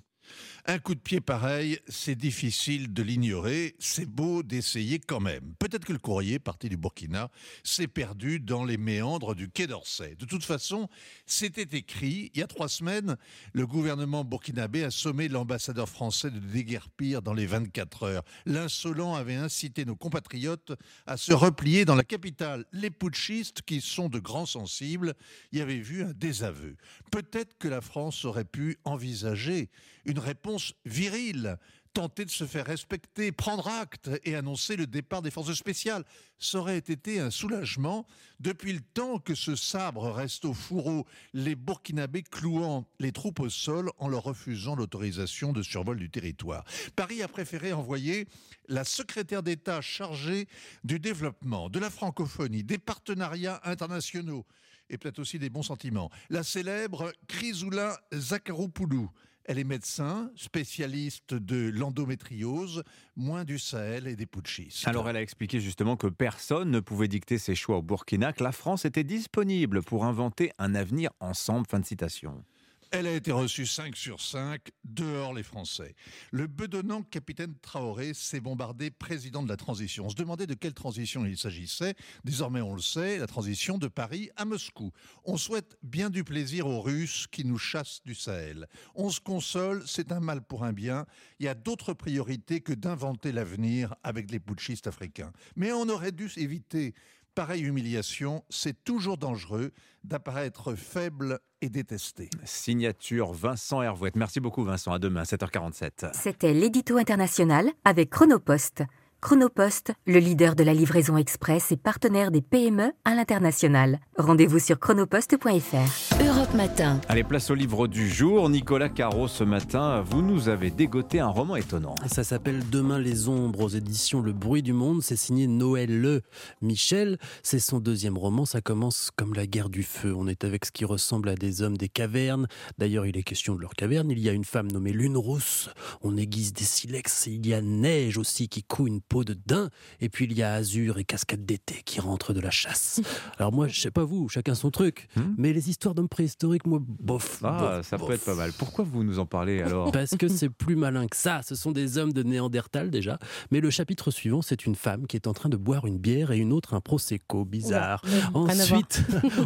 Un 0.68 0.80
coup 0.80 0.96
de 0.96 1.00
pied 1.00 1.22
pareil, 1.22 1.78
c'est 1.88 2.16
difficile 2.16 2.92
de 2.92 3.04
l'ignorer, 3.04 3.76
c'est 3.78 4.08
beau 4.08 4.42
d'essayer 4.42 4.98
quand 4.98 5.20
même. 5.20 5.54
Peut-être 5.60 5.86
que 5.86 5.94
le 5.94 6.00
courrier, 6.00 6.40
parti 6.40 6.70
du 6.70 6.76
Burkina, 6.76 7.30
s'est 7.64 7.88
perdu 7.88 8.40
dans 8.40 8.66
les 8.66 8.78
méandres 8.78 9.36
du 9.36 9.48
Quai 9.48 9.68
d'Orsay. 9.68 10.16
De 10.16 10.26
toute 10.26 10.44
façon, 10.44 10.90
c'était 11.28 11.78
écrit, 11.78 12.32
il 12.34 12.40
y 12.40 12.44
a 12.44 12.48
trois 12.48 12.68
semaines, 12.68 13.16
le 13.54 13.68
gouvernement 13.68 14.24
burkinabé 14.24 14.84
a 14.84 14.90
sommé 14.90 15.28
l'ambassadeur 15.28 15.88
français 15.88 16.32
de 16.32 16.40
déguerpir 16.40 17.22
dans 17.22 17.36
les 17.36 17.46
24 17.46 18.02
heures. 18.02 18.24
L'insolent 18.48 19.14
avait 19.14 19.36
incité 19.36 19.86
nos 19.86 19.96
compatriotes 19.96 20.74
à 21.06 21.16
se 21.16 21.34
replier 21.34 21.86
dans 21.86 21.94
la 21.94 22.04
capitale. 22.04 22.66
Les 22.72 22.90
putschistes, 22.90 23.62
qui 23.62 23.82
sont 23.82 24.10
de 24.10 24.18
grands 24.18 24.48
sensibles, 24.48 25.14
y 25.52 25.62
avaient 25.62 25.78
vu 25.78 26.04
un 26.04 26.14
désaveu. 26.14 26.76
Peut-être 27.12 27.56
que 27.60 27.68
la 27.68 27.82
France 27.82 28.26
aurait 28.26 28.46
pu 28.46 28.80
envisager 28.84 29.70
une 30.06 30.20
réponse 30.20 30.55
virile, 30.86 31.58
tenter 31.96 32.26
de 32.26 32.30
se 32.30 32.46
faire 32.46 32.66
respecter, 32.66 33.32
prendre 33.32 33.68
acte 33.70 34.10
et 34.26 34.36
annoncer 34.36 34.76
le 34.76 34.86
départ 34.86 35.22
des 35.22 35.32
forces 35.32 35.54
spéciales. 35.54 36.04
Ça 36.38 36.60
aurait 36.60 36.78
été 36.78 37.22
un 37.22 37.32
soulagement 37.32 38.06
depuis 38.42 38.74
le 38.74 38.82
temps 38.82 39.18
que 39.18 39.34
ce 39.34 39.56
sabre 39.56 40.12
reste 40.12 40.44
au 40.44 40.54
fourreau, 40.54 41.08
les 41.34 41.56
Burkinabés 41.56 42.24
clouant 42.24 42.86
les 43.00 43.14
troupes 43.14 43.40
au 43.40 43.50
sol 43.50 43.90
en 43.98 44.10
leur 44.10 44.24
refusant 44.24 44.76
l'autorisation 44.76 45.54
de 45.54 45.64
survol 45.64 45.98
du 45.98 46.10
territoire. 46.10 46.66
Paris 46.98 47.24
a 47.24 47.30
préféré 47.30 47.72
envoyer 47.72 48.28
la 48.68 48.84
secrétaire 48.84 49.42
d'État 49.42 49.80
chargée 49.80 50.50
du 50.84 51.00
développement, 51.00 51.70
de 51.70 51.80
la 51.80 51.90
francophonie, 51.90 52.66
des 52.66 52.78
partenariats 52.78 53.62
internationaux 53.64 54.46
et 54.90 54.98
peut-être 54.98 55.20
aussi 55.20 55.40
des 55.40 55.50
bons 55.50 55.64
sentiments. 55.64 56.12
La 56.30 56.44
célèbre 56.44 57.14
Chrysoula 57.28 57.98
Zakharopoulou. 58.14 59.10
Elle 59.48 59.60
est 59.60 59.64
médecin, 59.64 60.32
spécialiste 60.36 61.36
de 61.36 61.70
l'endométriose, 61.70 62.84
moins 63.16 63.44
du 63.44 63.60
Sahel 63.60 64.08
et 64.08 64.16
des 64.16 64.26
putschistes. 64.26 64.88
Alors 64.88 65.08
elle 65.08 65.18
a 65.18 65.22
expliqué 65.22 65.60
justement 65.60 65.98
que 65.98 66.08
personne 66.08 66.72
ne 66.72 66.80
pouvait 66.80 67.08
dicter 67.08 67.38
ses 67.38 67.54
choix 67.54 67.78
au 67.78 67.84
Burkina, 67.84 68.34
que 68.34 68.44
la 68.44 68.52
France 68.52 68.86
était 68.86 69.04
disponible 69.04 69.84
pour 69.84 70.06
inventer 70.06 70.52
un 70.58 70.74
avenir 70.74 71.12
ensemble. 71.20 71.68
Fin 71.68 71.80
de 71.80 71.86
citation. 71.86 72.44
Elle 72.92 73.08
a 73.08 73.14
été 73.14 73.32
reçue 73.32 73.66
5 73.66 73.96
sur 73.96 74.22
5, 74.22 74.62
dehors 74.84 75.34
les 75.34 75.44
Français. 75.44 75.96
Le 76.32 76.48
bedonnant 76.48 77.04
capitaine 77.04 77.56
Traoré 77.62 78.14
s'est 78.14 78.40
bombardé 78.40 78.92
président 78.92 79.44
de 79.44 79.50
la 79.50 79.58
transition. 79.58 80.06
On 80.06 80.10
se 80.10 80.16
demandait 80.16 80.48
de 80.48 80.54
quelle 80.54 80.74
transition 80.74 81.26
il 81.26 81.38
s'agissait. 81.38 81.96
Désormais, 82.24 82.62
on 82.62 82.76
le 82.76 82.82
sait, 82.82 83.18
la 83.18 83.28
transition 83.28 83.78
de 83.78 83.88
Paris 83.88 84.30
à 84.36 84.46
Moscou. 84.46 84.92
On 85.24 85.38
souhaite 85.38 85.78
bien 85.84 86.10
du 86.10 86.24
plaisir 86.24 86.68
aux 86.68 86.82
Russes 86.82 87.28
qui 87.32 87.44
nous 87.44 87.58
chassent 87.58 88.02
du 88.06 88.16
Sahel. 88.16 88.68
On 88.94 89.10
se 89.10 89.20
console, 89.20 89.84
c'est 89.88 90.12
un 90.12 90.20
mal 90.20 90.42
pour 90.42 90.64
un 90.64 90.74
bien. 90.74 91.06
Il 91.40 91.46
y 91.46 91.50
a 91.50 91.56
d'autres 91.56 91.94
priorités 91.94 92.62
que 92.62 92.74
d'inventer 92.74 93.32
l'avenir 93.32 93.96
avec 94.04 94.32
les 94.32 94.40
putschistes 94.40 94.88
africains. 94.88 95.32
Mais 95.56 95.72
on 95.72 95.90
aurait 95.90 96.12
dû 96.12 96.30
éviter 96.38 96.94
pareille 97.36 97.64
humiliation. 97.64 98.44
C'est 98.50 98.84
toujours 98.84 99.18
dangereux 99.18 99.72
d'apparaître 100.04 100.74
faible 100.76 101.40
et 101.62 101.70
détesté. 101.70 102.30
Signature 102.46 103.34
Vincent 103.34 103.82
Hervouette. 103.82 104.16
Merci 104.16 104.40
beaucoup 104.40 104.64
Vincent. 104.64 104.94
À 104.94 105.00
demain, 105.00 105.24
7h47. 105.24 106.12
C'était 106.14 106.54
l'édito 106.54 106.98
international 106.98 107.70
avec 107.84 108.10
Chronopost. 108.10 108.84
Chronopost, 109.26 109.92
le 110.06 110.20
leader 110.20 110.54
de 110.56 110.64
la 110.64 110.76
livraison 110.76 111.18
express 111.18 111.72
et 111.72 111.78
partenaire 111.78 112.30
des 112.30 112.44
PME 112.44 112.92
à 113.06 113.16
l'international. 113.16 113.98
Rendez-vous 114.20 114.60
sur 114.60 114.80
chronopost.fr. 114.80 116.22
Europe 116.24 116.54
Matin. 116.54 117.02
Allez, 117.10 117.24
place 117.24 117.50
au 117.50 117.56
livre 117.56 117.88
du 117.88 118.08
jour. 118.08 118.48
Nicolas 118.50 118.88
Caro, 118.88 119.28
ce 119.28 119.44
matin, 119.44 120.04
vous 120.04 120.22
nous 120.22 120.48
avez 120.48 120.70
dégoté 120.70 121.22
un 121.22 121.30
roman 121.30 121.56
étonnant. 121.56 121.96
Ça 122.06 122.24
s'appelle 122.24 122.70
Demain 122.70 123.00
les 123.00 123.28
ombres 123.28 123.62
aux 123.62 123.70
éditions 123.70 124.22
Le 124.22 124.32
Bruit 124.32 124.62
du 124.62 124.74
Monde. 124.74 125.02
C'est 125.02 125.16
signé 125.16 125.48
Noël 125.48 126.00
Le 126.00 126.22
Michel. 126.62 127.18
C'est 127.42 127.58
son 127.58 127.80
deuxième 127.80 128.20
roman. 128.20 128.46
Ça 128.46 128.62
commence 128.62 129.10
comme 129.16 129.34
la 129.34 129.48
guerre 129.48 129.70
du 129.70 129.82
feu. 129.82 130.14
On 130.16 130.28
est 130.28 130.44
avec 130.44 130.66
ce 130.66 130.72
qui 130.72 130.86
ressemble 130.86 131.30
à 131.30 131.36
des 131.36 131.64
hommes 131.64 131.78
des 131.78 131.90
cavernes. 131.90 132.46
D'ailleurs, 132.78 133.08
il 133.08 133.18
est 133.18 133.24
question 133.24 133.56
de 133.56 133.62
leur 133.62 133.74
caverne. 133.74 134.12
Il 134.12 134.20
y 134.20 134.30
a 134.30 134.34
une 134.34 134.46
femme 134.46 134.72
nommée 134.72 134.94
Lune 134.94 135.18
Rousse. 135.18 135.72
On 136.04 136.16
aiguise 136.16 136.54
des 136.54 136.64
silex. 136.64 137.26
Il 137.26 137.48
y 137.48 137.56
a 137.56 137.62
Neige 137.62 138.20
aussi 138.20 138.50
qui 138.50 138.62
coud 138.62 138.88
une 138.88 139.02
peau 139.16 139.24
de 139.24 139.38
daim. 139.46 139.70
Et 140.02 140.10
puis 140.10 140.26
il 140.26 140.34
y 140.34 140.44
a 140.44 140.56
Azur 140.56 140.98
et 140.98 141.06
Cascade 141.06 141.46
d'été 141.46 141.82
qui 141.86 142.02
rentrent 142.02 142.34
de 142.34 142.42
la 142.42 142.52
chasse. 142.52 143.00
Alors 143.40 143.54
moi, 143.54 143.70
je 143.70 143.80
sais 143.80 143.92
pas 143.92 144.04
vous, 144.04 144.28
chacun 144.28 144.56
son 144.56 144.72
truc. 144.72 145.08
Mais 145.38 145.54
les 145.54 145.70
histoires 145.70 145.96
d'hommes 145.96 146.10
préhistoriques, 146.10 146.66
moi, 146.68 146.80
bof. 146.82 147.42
Hmm 147.42 147.46
Ah, 147.46 147.78
bof, 147.78 147.88
ça 147.88 147.98
bof. 147.98 148.08
peut 148.10 148.14
être 148.16 148.26
pas 148.26 148.36
mal. 148.36 148.52
Pourquoi 148.58 148.84
vous 148.84 149.06
nous 149.06 149.18
en 149.20 149.26
parlez 149.26 149.62
alors 149.62 149.90
Parce 149.94 150.18
que 150.18 150.28
c'est 150.28 150.50
plus 150.66 150.76
malin 150.76 151.08
que 151.08 151.16
ça. 151.16 151.40
Ce 151.44 151.56
sont 151.56 151.72
des 151.72 151.98
hommes 151.98 152.12
de 152.12 152.24
Néandertal 152.24 152.92
déjà. 152.92 153.18
Mais 153.52 153.62
le 153.62 153.70
chapitre 153.70 154.12
suivant, 154.12 154.42
c'est 154.42 154.66
une 154.66 154.76
femme 154.76 155.08
qui 155.08 155.16
est 155.16 155.28
en 155.28 155.34
train 155.34 155.48
de 155.48 155.56
boire 155.56 155.86
une 155.88 155.98
bière 155.98 156.32
et 156.32 156.38
une 156.38 156.52
autre 156.52 156.74
un 156.74 156.82
prosecco. 156.82 157.46
Bizarre. 157.46 158.02
Oula. 158.34 158.52
Ensuite, 158.54 159.02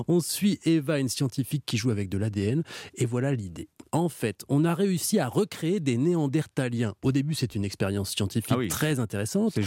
on 0.07 0.19
suit 0.19 0.59
Eva, 0.65 0.97
une 0.97 1.09
scientifique 1.09 1.63
qui 1.67 1.77
joue 1.77 1.91
avec 1.91 2.09
de 2.09 2.17
l'ADN. 2.17 2.63
Et 2.95 3.05
voilà 3.05 3.35
l'idée. 3.35 3.69
En 3.91 4.09
fait, 4.09 4.43
on 4.49 4.65
a 4.65 4.73
réussi 4.73 5.19
à 5.19 5.27
recréer 5.27 5.79
des 5.79 5.97
néandertaliens. 5.97 6.93
Au 7.03 7.11
début, 7.11 7.33
c'est 7.35 7.55
une 7.55 7.65
expérience 7.65 8.11
scientifique 8.11 8.51
Ah 8.51 8.57
oui. 8.57 8.67
très 8.67 8.99
intéressante. 8.99 9.58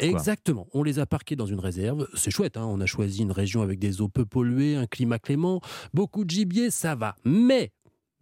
C'est. 0.00 0.06
Exactement. 0.06 0.66
On 0.72 0.82
les 0.82 0.98
a 0.98 1.06
parqués 1.06 1.36
dans 1.36 1.46
une 1.46 1.60
réserve. 1.60 2.06
C'est 2.14 2.30
chouette. 2.30 2.56
hein. 2.56 2.64
On 2.66 2.80
a 2.80 2.86
choisi 2.86 3.22
une 3.22 3.32
région 3.32 3.62
avec 3.62 3.78
des 3.78 4.00
eaux 4.00 4.08
peu 4.08 4.24
polluées, 4.24 4.76
un 4.76 4.86
climat 4.86 5.18
clément, 5.18 5.60
beaucoup 5.94 6.24
de 6.24 6.30
gibier, 6.30 6.70
ça 6.70 6.94
va. 6.94 7.16
Mais 7.24 7.72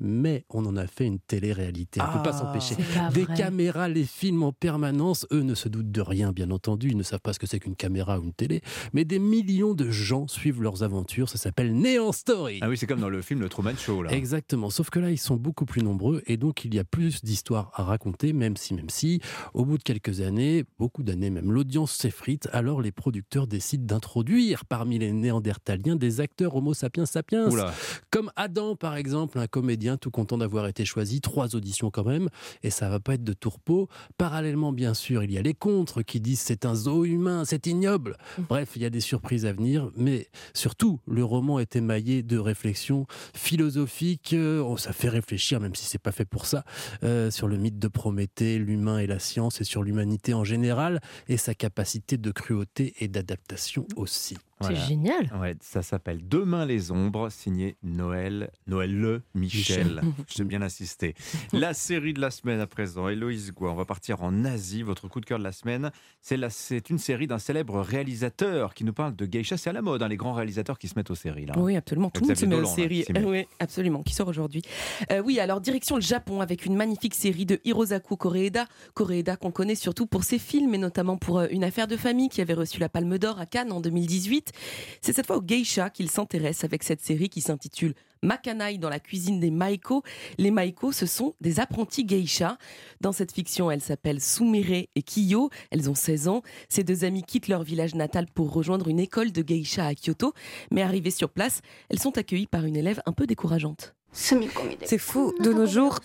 mais 0.01 0.45
on 0.51 0.65
en 0.67 0.77
a 0.77 0.87
fait 0.87 1.07
une 1.07 1.19
télé-réalité. 1.21 2.01
On 2.01 2.07
ne 2.09 2.13
peut 2.19 2.23
pas 2.23 2.31
Ah, 2.35 2.39
s'empêcher. 2.39 2.75
Des 3.13 3.25
vrai. 3.25 3.35
caméras 3.37 3.89
les 3.89 4.05
filment 4.05 4.45
en 4.45 4.53
permanence. 4.53 5.27
Eux 5.33 5.43
ne 5.43 5.55
se 5.55 5.69
doutent 5.69 5.91
de 5.93 6.01
rien, 6.01 6.33
bien 6.33 6.51
entendu. 6.51 6.89
Ils 6.91 6.97
ne 6.97 7.03
savent 7.03 7.21
pas 7.21 7.33
ce 7.33 7.39
que 7.39 7.47
c'est 7.47 7.61
qu'une 7.61 7.77
caméra 7.77 8.19
ou 8.19 8.25
une 8.25 8.33
télé. 8.33 8.61
Mais 8.93 9.05
des 9.05 9.19
millions 9.19 9.75
de 9.75 9.91
gens 9.91 10.27
suivent 10.29 10.63
leurs 10.63 10.83
aventures. 10.83 11.29
Ça 11.29 11.39
s'appelle 11.39 11.75
Néant 11.75 12.13
Story. 12.13 12.59
Ah 12.63 12.69
oui, 12.69 12.77
c'est 12.77 12.87
comme 12.87 13.01
dans 13.01 13.09
le 13.09 13.23
film 13.23 13.41
Le 13.41 13.49
Truman 13.49 13.77
Show. 13.77 14.03
Là. 14.03 14.13
Exactement. 14.13 14.71
Sauf 14.71 14.91
que 14.91 14.99
là, 14.99 15.11
ils 15.11 15.19
sont 15.19 15.37
beaucoup 15.37 15.65
plus 15.65 15.83
nombreux 15.83 16.23
et 16.27 16.37
donc 16.37 16.65
il 16.65 16.75
y 16.75 16.79
a 16.79 16.85
plus 16.85 17.23
d'histoires 17.23 17.71
à 17.75 17.85
raconter, 17.85 18.33
même 18.33 18.57
si, 18.57 18.75
même 18.75 18.89
si, 18.91 19.21
au 19.55 19.65
bout 19.65 19.79
de 19.79 19.83
quelques 19.83 20.21
années, 20.21 20.65
beaucoup 20.79 21.03
d'années 21.03 21.31
même, 21.31 21.53
l'audience 21.53 21.93
s'effrite. 21.93 22.49
Alors 22.53 22.81
les 22.83 22.93
producteurs 22.93 23.47
décident 23.47 23.85
d'introduire 23.85 24.65
parmi 24.65 24.99
les 24.99 25.13
Néandertaliens 25.13 25.97
des 25.97 26.21
acteurs 26.21 26.57
Homo 26.57 26.75
sapiens 26.75 27.07
sapiens. 27.07 27.49
Oula. 27.49 27.73
Comme 28.11 28.31
Adam, 28.37 28.77
par 28.77 28.97
exemple, 28.97 29.39
un 29.39 29.47
comédien 29.47 29.84
tout 29.97 30.11
content 30.11 30.39
d'avoir 30.39 30.67
été 30.67 30.85
choisi. 30.85 31.21
Trois 31.21 31.55
auditions 31.55 31.91
quand 31.91 32.05
même, 32.05 32.29
et 32.63 32.71
ça 32.71 32.89
va 32.89 33.01
pas 33.01 33.15
être 33.15 33.25
de 33.25 33.33
tourpeau. 33.33 33.89
Parallèlement, 34.19 34.73
bien 34.73 34.95
sûr, 34.95 35.23
il 35.23 35.33
y 35.33 35.39
a 35.39 35.43
les 35.43 35.55
contres 35.55 36.03
qui 36.03 36.21
disent 36.21 36.41
c'est 36.41 36.65
un 36.65 36.75
zoo 36.75 37.05
humain, 37.05 37.45
c'est 37.45 37.67
ignoble. 37.67 38.17
Bref, 38.49 38.73
il 38.77 38.83
y 38.83 38.85
a 38.85 38.91
des 38.91 39.01
surprises 39.01 39.47
à 39.47 39.53
venir, 39.53 39.91
mais 39.97 40.29
surtout, 40.55 41.01
le 41.07 41.25
roman 41.25 41.59
est 41.59 41.77
émaillé 41.77 42.23
de 42.23 42.39
réflexions 42.39 43.07
philosophiques. 43.35 44.33
Euh, 44.33 44.61
oh, 44.61 44.77
ça 44.77 44.93
fait 44.93 45.09
réfléchir, 45.09 45.61
même 45.61 45.75
si 45.75 45.87
c'est 45.87 45.99
pas 45.99 46.13
fait 46.13 46.25
pour 46.25 46.47
ça, 46.47 46.65
euh, 47.03 47.31
sur 47.31 47.49
le 47.49 47.57
mythe 47.57 47.79
de 47.79 47.89
Prométhée, 47.89 48.59
l'humain 48.59 48.99
et 48.99 49.07
la 49.07 49.19
science, 49.19 49.61
et 49.61 49.65
sur 49.65 49.83
l'humanité 49.83 50.35
en 50.35 50.45
général, 50.45 51.01
et 51.29 51.37
sa 51.37 51.55
capacité 51.55 52.17
de 52.17 52.31
cruauté 52.31 52.95
et 53.01 53.09
d'adaptation 53.09 53.87
aussi. 53.97 54.37
Voilà. 54.71 54.87
génial. 54.87 55.31
Ouais, 55.41 55.55
ça 55.61 55.83
s'appelle 55.83 56.27
Demain 56.29 56.67
les 56.67 56.91
ombres, 56.91 57.29
signé 57.31 57.77
Noël, 57.83 58.51
Noël 58.67 58.95
Le 58.95 59.23
Michel. 59.35 60.01
J'ai 60.29 60.45
bien 60.45 60.63
insisté. 60.63 61.15
La 61.53 61.75
série 61.75 62.13
de 62.15 62.21
la 62.21 62.31
semaine 62.31 62.61
à 62.61 62.67
présent, 62.67 63.09
Héloïse 63.09 63.53
Goua, 63.53 63.71
on 63.71 63.75
va 63.75 63.85
partir 63.85 64.23
en 64.23 64.45
Asie. 64.45 64.83
Votre 64.83 65.09
coup 65.09 65.21
de 65.21 65.27
cœur 65.27 65.39
de 65.39 65.45
la 65.45 65.53
semaine, 65.53 65.91
c'est 66.21 66.37
la- 66.37 66.51
c'est 66.51 66.91
une 66.91 66.99
série 66.99 67.27
d'un 67.27 67.39
célèbre 67.39 67.81
réalisateur 67.81 68.75
qui 68.75 68.85
nous 68.85 68.93
parle 68.93 69.17
de 69.17 69.27
geisha. 69.27 69.57
C'est 69.57 69.71
à 69.71 69.73
la 69.73 69.83
mode, 69.83 70.03
hein, 70.03 70.09
les 70.09 70.17
grands 70.17 70.33
réalisateurs 70.33 70.79
qui 70.79 70.89
se 70.89 70.95
mettent 70.97 71.11
aux 71.11 71.15
séries. 71.15 71.47
Là. 71.47 71.55
Oui, 71.57 71.77
absolument. 71.77 72.11
Tout 72.11 72.23
le 72.23 72.29
monde 72.29 72.37
se 72.37 72.47
met 72.47 72.57
aux 72.57 72.65
séries. 72.65 73.05
oui, 73.25 73.47
absolument. 73.59 74.03
Qui 74.03 74.15
sort 74.15 74.29
aujourd'hui. 74.29 74.63
Euh, 75.11 75.23
oui, 75.25 75.39
alors 75.41 75.61
direction 75.61 75.97
le 75.97 76.03
Japon 76.03 76.41
avec 76.41 76.67
une 76.67 76.77
magnifique 76.77 77.15
série 77.15 77.47
de 77.47 77.61
Hirosaku 77.65 78.17
Koreeda. 78.17 78.67
Koreeda 78.95 79.37
qu'on 79.37 79.51
connaît 79.51 79.75
surtout 79.75 80.07
pour 80.07 80.25
ses 80.25 80.39
films 80.39 80.75
et 80.75 80.79
notamment 80.79 81.17
pour 81.17 81.39
euh, 81.41 81.47
Une 81.51 81.65
affaire 81.65 81.87
de 81.87 81.97
famille 81.97 82.29
qui 82.29 82.41
avait 82.41 82.55
reçu 82.55 82.79
la 82.81 82.89
Palme 82.89 83.19
d'Or 83.19 83.39
à 83.39 83.47
Cannes 83.47 83.73
en 83.73 83.81
2018. 83.81 84.53
C'est 85.01 85.13
cette 85.13 85.27
fois 85.27 85.37
au 85.37 85.43
geisha 85.43 85.91
qu'il 85.91 86.11
s'intéresse 86.11 86.65
avec 86.65 86.83
cette 86.83 87.01
série 87.01 87.29
qui 87.29 87.41
s'intitule 87.41 87.95
Makanai 88.23 88.79
dans 88.79 88.89
la 88.89 89.01
cuisine 89.01 89.39
des 89.39 89.51
Maiko. 89.51 90.03
Les 90.39 90.51
Maiko, 90.51 90.93
ce 90.93 91.07
sont 91.07 91.35
des 91.41 91.61
apprentis 91.61 92.05
geisha. 92.05 92.59
Dans 93.01 93.13
cette 93.13 93.33
fiction, 93.33 93.71
elles 93.71 93.83
s'appellent 93.83 94.21
Sumire 94.21 94.87
et 94.95 95.03
Kiyo. 95.03 95.51
Elles 95.71 95.91
ont 95.91 95.95
16 95.95 96.29
ans. 96.29 96.43
Ces 96.69 96.85
deux 96.85 97.05
amies 97.05 97.23
quittent 97.23 97.49
leur 97.49 97.63
village 97.63 97.95
natal 97.95 98.27
pour 98.35 98.53
rejoindre 98.53 98.89
une 98.89 99.01
école 99.01 99.31
de 99.31 99.43
geisha 99.43 99.87
à 99.87 99.95
Kyoto. 99.95 100.33
Mais 100.71 100.83
arrivées 100.83 101.11
sur 101.11 101.29
place, 101.31 101.61
elles 101.91 102.01
sont 102.01 102.17
accueillies 102.17 102.47
par 102.47 102.65
une 102.65 102.77
élève 102.77 103.03
un 103.07 103.13
peu 103.13 103.27
décourageante. 103.27 103.95
C'est 104.15 104.99
fou, 104.99 105.35
de 105.41 105.53
nos 105.53 105.67
jours, 105.67 105.99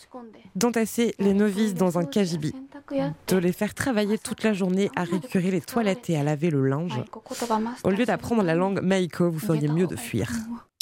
d'entasser 0.56 1.16
les 1.20 1.34
novices 1.34 1.76
dans 1.76 2.00
un 2.00 2.06
kajibi, 2.06 2.54
de 3.28 3.38
les 3.38 3.52
faire 3.54 3.74
travailler 3.74 4.18
toute 4.18 4.44
la 4.44 4.54
journée 4.54 4.90
à 4.96 5.04
récurer 5.04 5.52
les 5.52 5.62
toilettes 5.62 6.10
et 6.10 6.18
à 6.18 6.24
laver 6.24 6.50
le 6.50 6.68
linge. 6.68 7.02
Au 7.84 7.92
lieu 7.92 8.06
d'apprendre 8.06 8.44
la 8.44 8.56
langue 8.56 8.82
Maiko, 8.82 9.30
vous 9.30 9.40
feriez 9.40 9.68
mieux 9.68 9.88
de 9.88 9.96
fuir. 9.96 10.32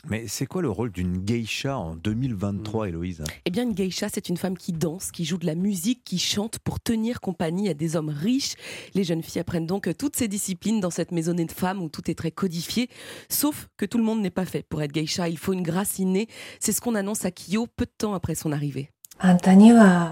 Mais 0.10 0.26
c'est 0.28 0.46
quoi 0.46 0.62
le 0.62 0.70
rôle 0.70 0.92
d'une 0.92 1.18
geisha 1.18 1.78
en 1.78 1.96
2023, 1.96 2.88
Héloïse? 2.88 3.24
Eh 3.46 3.50
bien, 3.50 3.64
une 3.64 3.74
geisha, 3.74 4.08
c'est 4.12 4.30
une 4.30 4.38
femme 4.38 4.58
qui 4.58 4.72
danse, 4.72 5.12
qui 5.12 5.26
joue 5.26 5.38
de 5.38 5.46
la 5.46 5.56
musique, 5.56 6.02
qui 6.06 6.18
chante 6.18 6.60
pour 6.60 6.80
tenir 6.80 7.20
compagnie 7.20 7.68
à 7.68 7.74
des 7.74 7.98
hommes 7.98 8.10
riches. 8.10 8.56
Les 8.94 9.04
jeunes 9.04 9.22
filles 9.22 9.42
apprennent 9.42 9.66
donc 9.66 9.90
toutes 9.98 10.16
ces 10.16 10.30
disciplines 10.30 10.80
dans 10.80 10.92
cette 10.92 11.12
maisonnée 11.12 11.46
de 11.46 11.52
femmes 11.52 11.82
où 11.82 11.90
tout 11.90 12.10
est 12.10 12.16
très 12.16 12.32
codifié. 12.32 12.90
Sauf 13.28 13.68
que 13.76 13.86
tout 13.86 13.98
le 13.98 14.06
monde 14.06 14.22
n'est 14.22 14.30
pas 14.30 14.46
fait 14.46 14.64
pour 14.64 14.82
être 14.82 14.94
geisha. 14.94 15.28
Il 15.28 15.38
faut 15.38 15.54
une 15.54 15.64
grâce 15.64 16.00
innée. 16.00 16.28
C'est 16.60 16.72
ce 16.72 16.80
qu'on 16.80 16.96
annonce 16.96 17.26
à 17.26 17.32
Kyo 17.32 17.68
peu 17.76 17.86
de 17.86 17.92
temps 17.98 18.14
après 18.14 18.36
son 18.36 18.54
arrivée. 18.54 18.92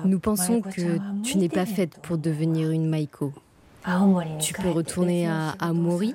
Nous 0.05 0.19
pensons 0.19 0.61
que 0.61 0.99
tu 1.23 1.37
n'es 1.37 1.49
pas 1.49 1.65
faite 1.65 1.99
pour 2.01 2.17
devenir 2.17 2.71
une 2.71 2.89
Maiko. 2.89 3.31
Tu 4.39 4.53
peux 4.53 4.71
retourner 4.71 5.27
à 5.27 5.51
Amori 5.59 6.13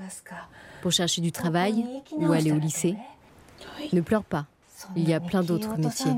pour 0.83 0.93
chercher 0.93 1.23
du 1.23 1.33
travail 1.33 1.85
ou 2.13 2.33
aller 2.33 2.53
au 2.53 2.59
lycée. 2.59 2.97
Ne 3.93 4.01
pleure 4.01 4.25
pas, 4.25 4.47
il 4.97 5.09
y 5.09 5.15
a 5.15 5.21
plein 5.21 5.43
d'autres 5.43 5.77
métiers. 5.77 6.13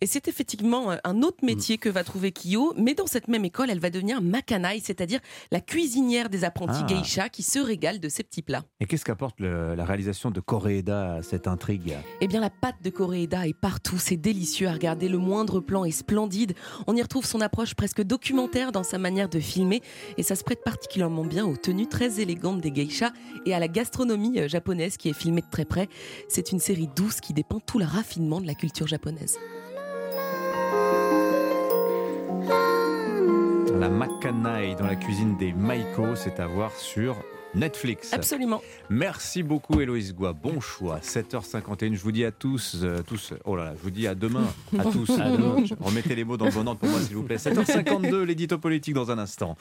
Et 0.00 0.06
c'est 0.06 0.28
effectivement 0.28 0.90
euh, 0.92 0.96
un 1.04 1.22
autre 1.22 1.44
métier 1.44 1.78
que 1.78 1.88
va 1.88 2.04
trouver 2.04 2.32
Kyo, 2.32 2.74
mais 2.76 2.94
dans 2.94 3.06
cette 3.06 3.28
même 3.28 3.44
école, 3.44 3.70
elle 3.70 3.78
va 3.80 3.90
devenir 3.90 4.20
makanai, 4.22 4.80
c'est-à-dire 4.82 5.20
la 5.52 5.60
cuisinière 5.60 6.28
des 6.28 6.44
apprentis 6.44 6.82
Ah. 6.82 6.86
geisha 6.86 7.28
qui 7.28 7.42
se 7.42 7.58
régalent 7.58 8.00
de 8.00 8.08
ces 8.08 8.22
petits 8.22 8.42
plats. 8.42 8.64
Et 8.80 8.86
qu'est-ce 8.86 9.04
qu'apporte 9.04 9.40
la 9.40 9.84
réalisation 9.84 10.30
de 10.30 10.40
Koreeda 10.40 11.14
à 11.16 11.22
cette 11.22 11.46
intrigue 11.46 11.96
Eh 12.20 12.26
bien, 12.28 12.40
la 12.40 12.50
pâte 12.50 12.82
de 12.82 12.90
Koreeda 12.90 13.46
est 13.46 13.58
partout. 13.58 13.98
C'est 13.98 14.16
délicieux 14.16 14.68
à 14.68 14.72
regarder. 14.72 15.08
Le 15.08 15.18
moindre 15.18 15.60
plan 15.60 15.84
est 15.84 15.90
splendide. 15.90 16.54
On 16.86 16.96
y 16.96 17.02
retrouve 17.02 17.24
son 17.26 17.40
approche 17.40 17.74
presque 17.74 18.02
documentaire 18.02 18.72
dans 18.72 18.82
sa 18.82 18.98
manière 18.98 19.28
de 19.28 19.40
filmer. 19.40 19.82
Et 20.18 20.22
ça 20.22 20.34
se 20.36 20.44
prête 20.44 20.62
particulièrement 20.64 21.24
bien 21.24 21.44
aux 21.46 21.56
tenues 21.56 21.88
très 21.88 22.20
élégantes 22.20 22.60
des 22.60 22.70
geishas 22.72 23.12
et 23.46 23.54
à 23.54 23.58
la 23.58 23.68
gastronomie 23.68 24.38
euh, 24.40 24.48
japonaise 24.48 24.96
qui 24.96 25.08
est 25.08 25.12
filmée 25.12 25.40
de 25.42 25.50
très 25.50 25.64
près. 25.64 25.88
C'est 26.28 26.52
une 26.52 26.58
série 26.60 26.88
douce 26.94 27.20
qui 27.20 27.32
dépeint 27.32 27.60
tout 27.66 27.78
le 27.78 27.84
raffinement 27.84 28.40
de 28.40 28.46
la 28.46 28.54
culture 28.54 28.86
japonaise. 28.86 29.38
La 33.78 33.88
Makanai 33.88 34.76
dans 34.76 34.86
la 34.86 34.94
cuisine 34.94 35.36
des 35.36 35.52
Maiko, 35.52 36.14
c'est 36.14 36.38
à 36.38 36.46
voir 36.46 36.70
sur 36.72 37.16
Netflix. 37.54 38.12
Absolument. 38.12 38.60
Merci 38.90 39.42
beaucoup 39.42 39.80
Héloïse 39.80 40.14
Goua, 40.14 40.32
bon 40.32 40.60
choix. 40.60 40.98
7h51, 41.02 41.94
je 41.94 42.00
vous 42.02 42.12
dis 42.12 42.24
à 42.24 42.30
tous, 42.32 42.76
euh, 42.82 43.02
tous, 43.06 43.32
oh 43.44 43.56
là 43.56 43.64
là, 43.64 43.72
je 43.76 43.82
vous 43.82 43.90
dis 43.90 44.06
à 44.06 44.14
demain, 44.14 44.46
à 44.78 44.84
tous. 44.92 45.10
À 45.18 45.30
demain. 45.30 45.56
Remettez 45.80 46.14
les 46.14 46.24
mots 46.24 46.36
dans 46.36 46.46
le 46.46 46.50
bon 46.50 46.66
ordre 46.66 46.80
pour 46.80 46.88
moi 46.88 47.00
s'il 47.00 47.16
vous 47.16 47.22
plaît. 47.22 47.36
7h52, 47.36 48.22
l'édito 48.22 48.58
politique 48.58 48.94
dans 48.94 49.10
un 49.10 49.18
instant. 49.18 49.56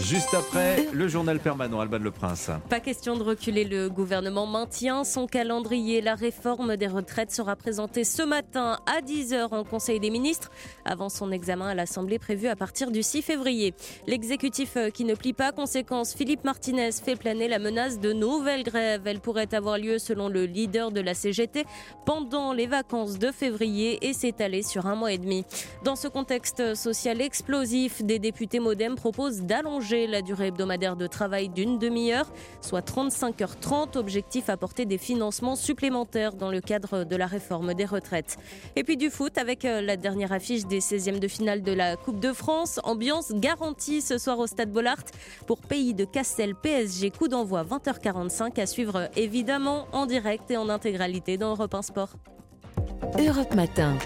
Juste 0.00 0.34
après, 0.34 0.86
le 0.92 1.08
journal 1.08 1.40
permanent, 1.40 1.80
Alban 1.80 1.98
Le 1.98 2.10
Prince. 2.10 2.50
Pas 2.68 2.80
question 2.80 3.16
de 3.16 3.22
reculer, 3.22 3.64
le 3.64 3.88
gouvernement 3.88 4.46
maintient 4.46 5.04
son 5.04 5.26
calendrier. 5.26 6.00
La 6.00 6.14
réforme 6.14 6.76
des 6.76 6.86
retraites 6.86 7.32
sera 7.32 7.56
présentée 7.56 8.04
ce 8.04 8.22
matin 8.22 8.78
à 8.86 9.00
10h 9.00 9.54
en 9.54 9.64
Conseil 9.64 10.00
des 10.00 10.10
ministres, 10.10 10.50
avant 10.84 11.08
son 11.08 11.32
examen 11.32 11.68
à 11.68 11.74
l'Assemblée 11.74 12.18
prévu 12.18 12.46
à 12.48 12.56
partir 12.56 12.90
du 12.90 13.02
6 13.02 13.22
février. 13.22 13.74
L'exécutif 14.06 14.76
euh, 14.76 14.90
qui 14.90 15.04
ne 15.04 15.14
plie 15.14 15.32
pas, 15.32 15.52
conséquence, 15.52 16.14
Philippe 16.14 16.44
Martinez 16.44 16.90
fait 16.92 17.16
la 17.46 17.60
menace 17.60 18.00
de 18.00 18.12
nouvelles 18.12 18.64
grèves. 18.64 19.02
Elle 19.06 19.20
pourrait 19.20 19.54
avoir 19.54 19.78
lieu, 19.78 19.98
selon 19.98 20.28
le 20.28 20.46
leader 20.46 20.90
de 20.90 21.00
la 21.00 21.14
CGT, 21.14 21.64
pendant 22.04 22.52
les 22.52 22.66
vacances 22.66 23.18
de 23.18 23.30
février 23.30 23.98
et 24.08 24.12
s'étaler 24.12 24.64
sur 24.64 24.86
un 24.86 24.96
mois 24.96 25.12
et 25.12 25.18
demi. 25.18 25.44
Dans 25.84 25.94
ce 25.94 26.08
contexte 26.08 26.74
social 26.74 27.20
explosif, 27.20 28.02
des 28.02 28.18
députés 28.18 28.58
modem 28.58 28.96
proposent 28.96 29.42
d'allonger 29.42 30.06
la 30.06 30.22
durée 30.22 30.48
hebdomadaire 30.48 30.96
de 30.96 31.06
travail 31.06 31.48
d'une 31.48 31.78
demi-heure, 31.78 32.32
soit 32.60 32.80
35h30. 32.80 33.98
Objectif 33.98 34.48
apporter 34.48 34.86
des 34.86 34.98
financements 34.98 35.56
supplémentaires 35.56 36.34
dans 36.34 36.50
le 36.50 36.60
cadre 36.60 37.04
de 37.04 37.16
la 37.16 37.26
réforme 37.26 37.74
des 37.74 37.84
retraites. 37.84 38.38
Et 38.74 38.84
puis 38.84 38.96
du 38.96 39.10
foot 39.10 39.36
avec 39.38 39.64
euh, 39.64 39.80
la 39.82 39.96
dernière 39.96 40.32
affiche 40.32 40.66
des 40.66 40.80
16e 40.80 41.18
de 41.18 41.28
finale 41.28 41.62
de 41.62 41.72
la 41.72 41.96
Coupe 41.96 42.20
de 42.20 42.32
France. 42.32 42.80
Ambiance 42.84 43.32
garantie 43.32 44.00
ce 44.00 44.18
soir 44.18 44.38
au 44.38 44.46
Stade 44.46 44.72
Bollard 44.72 45.04
pour 45.46 45.58
Pays 45.60 45.94
de 45.94 46.04
Castel 46.04 46.54
PSG. 46.54 47.10
Coup 47.10 47.27
d'envoi 47.28 47.64
20h45 47.64 48.60
à 48.60 48.66
suivre 48.66 49.08
évidemment 49.16 49.86
en 49.92 50.06
direct 50.06 50.50
et 50.50 50.56
en 50.56 50.68
intégralité 50.68 51.36
dans 51.36 51.50
Europe 51.50 51.74
1 51.74 51.82
Sport. 51.82 52.14
Europe 53.18 53.54
Matin. 53.54 53.96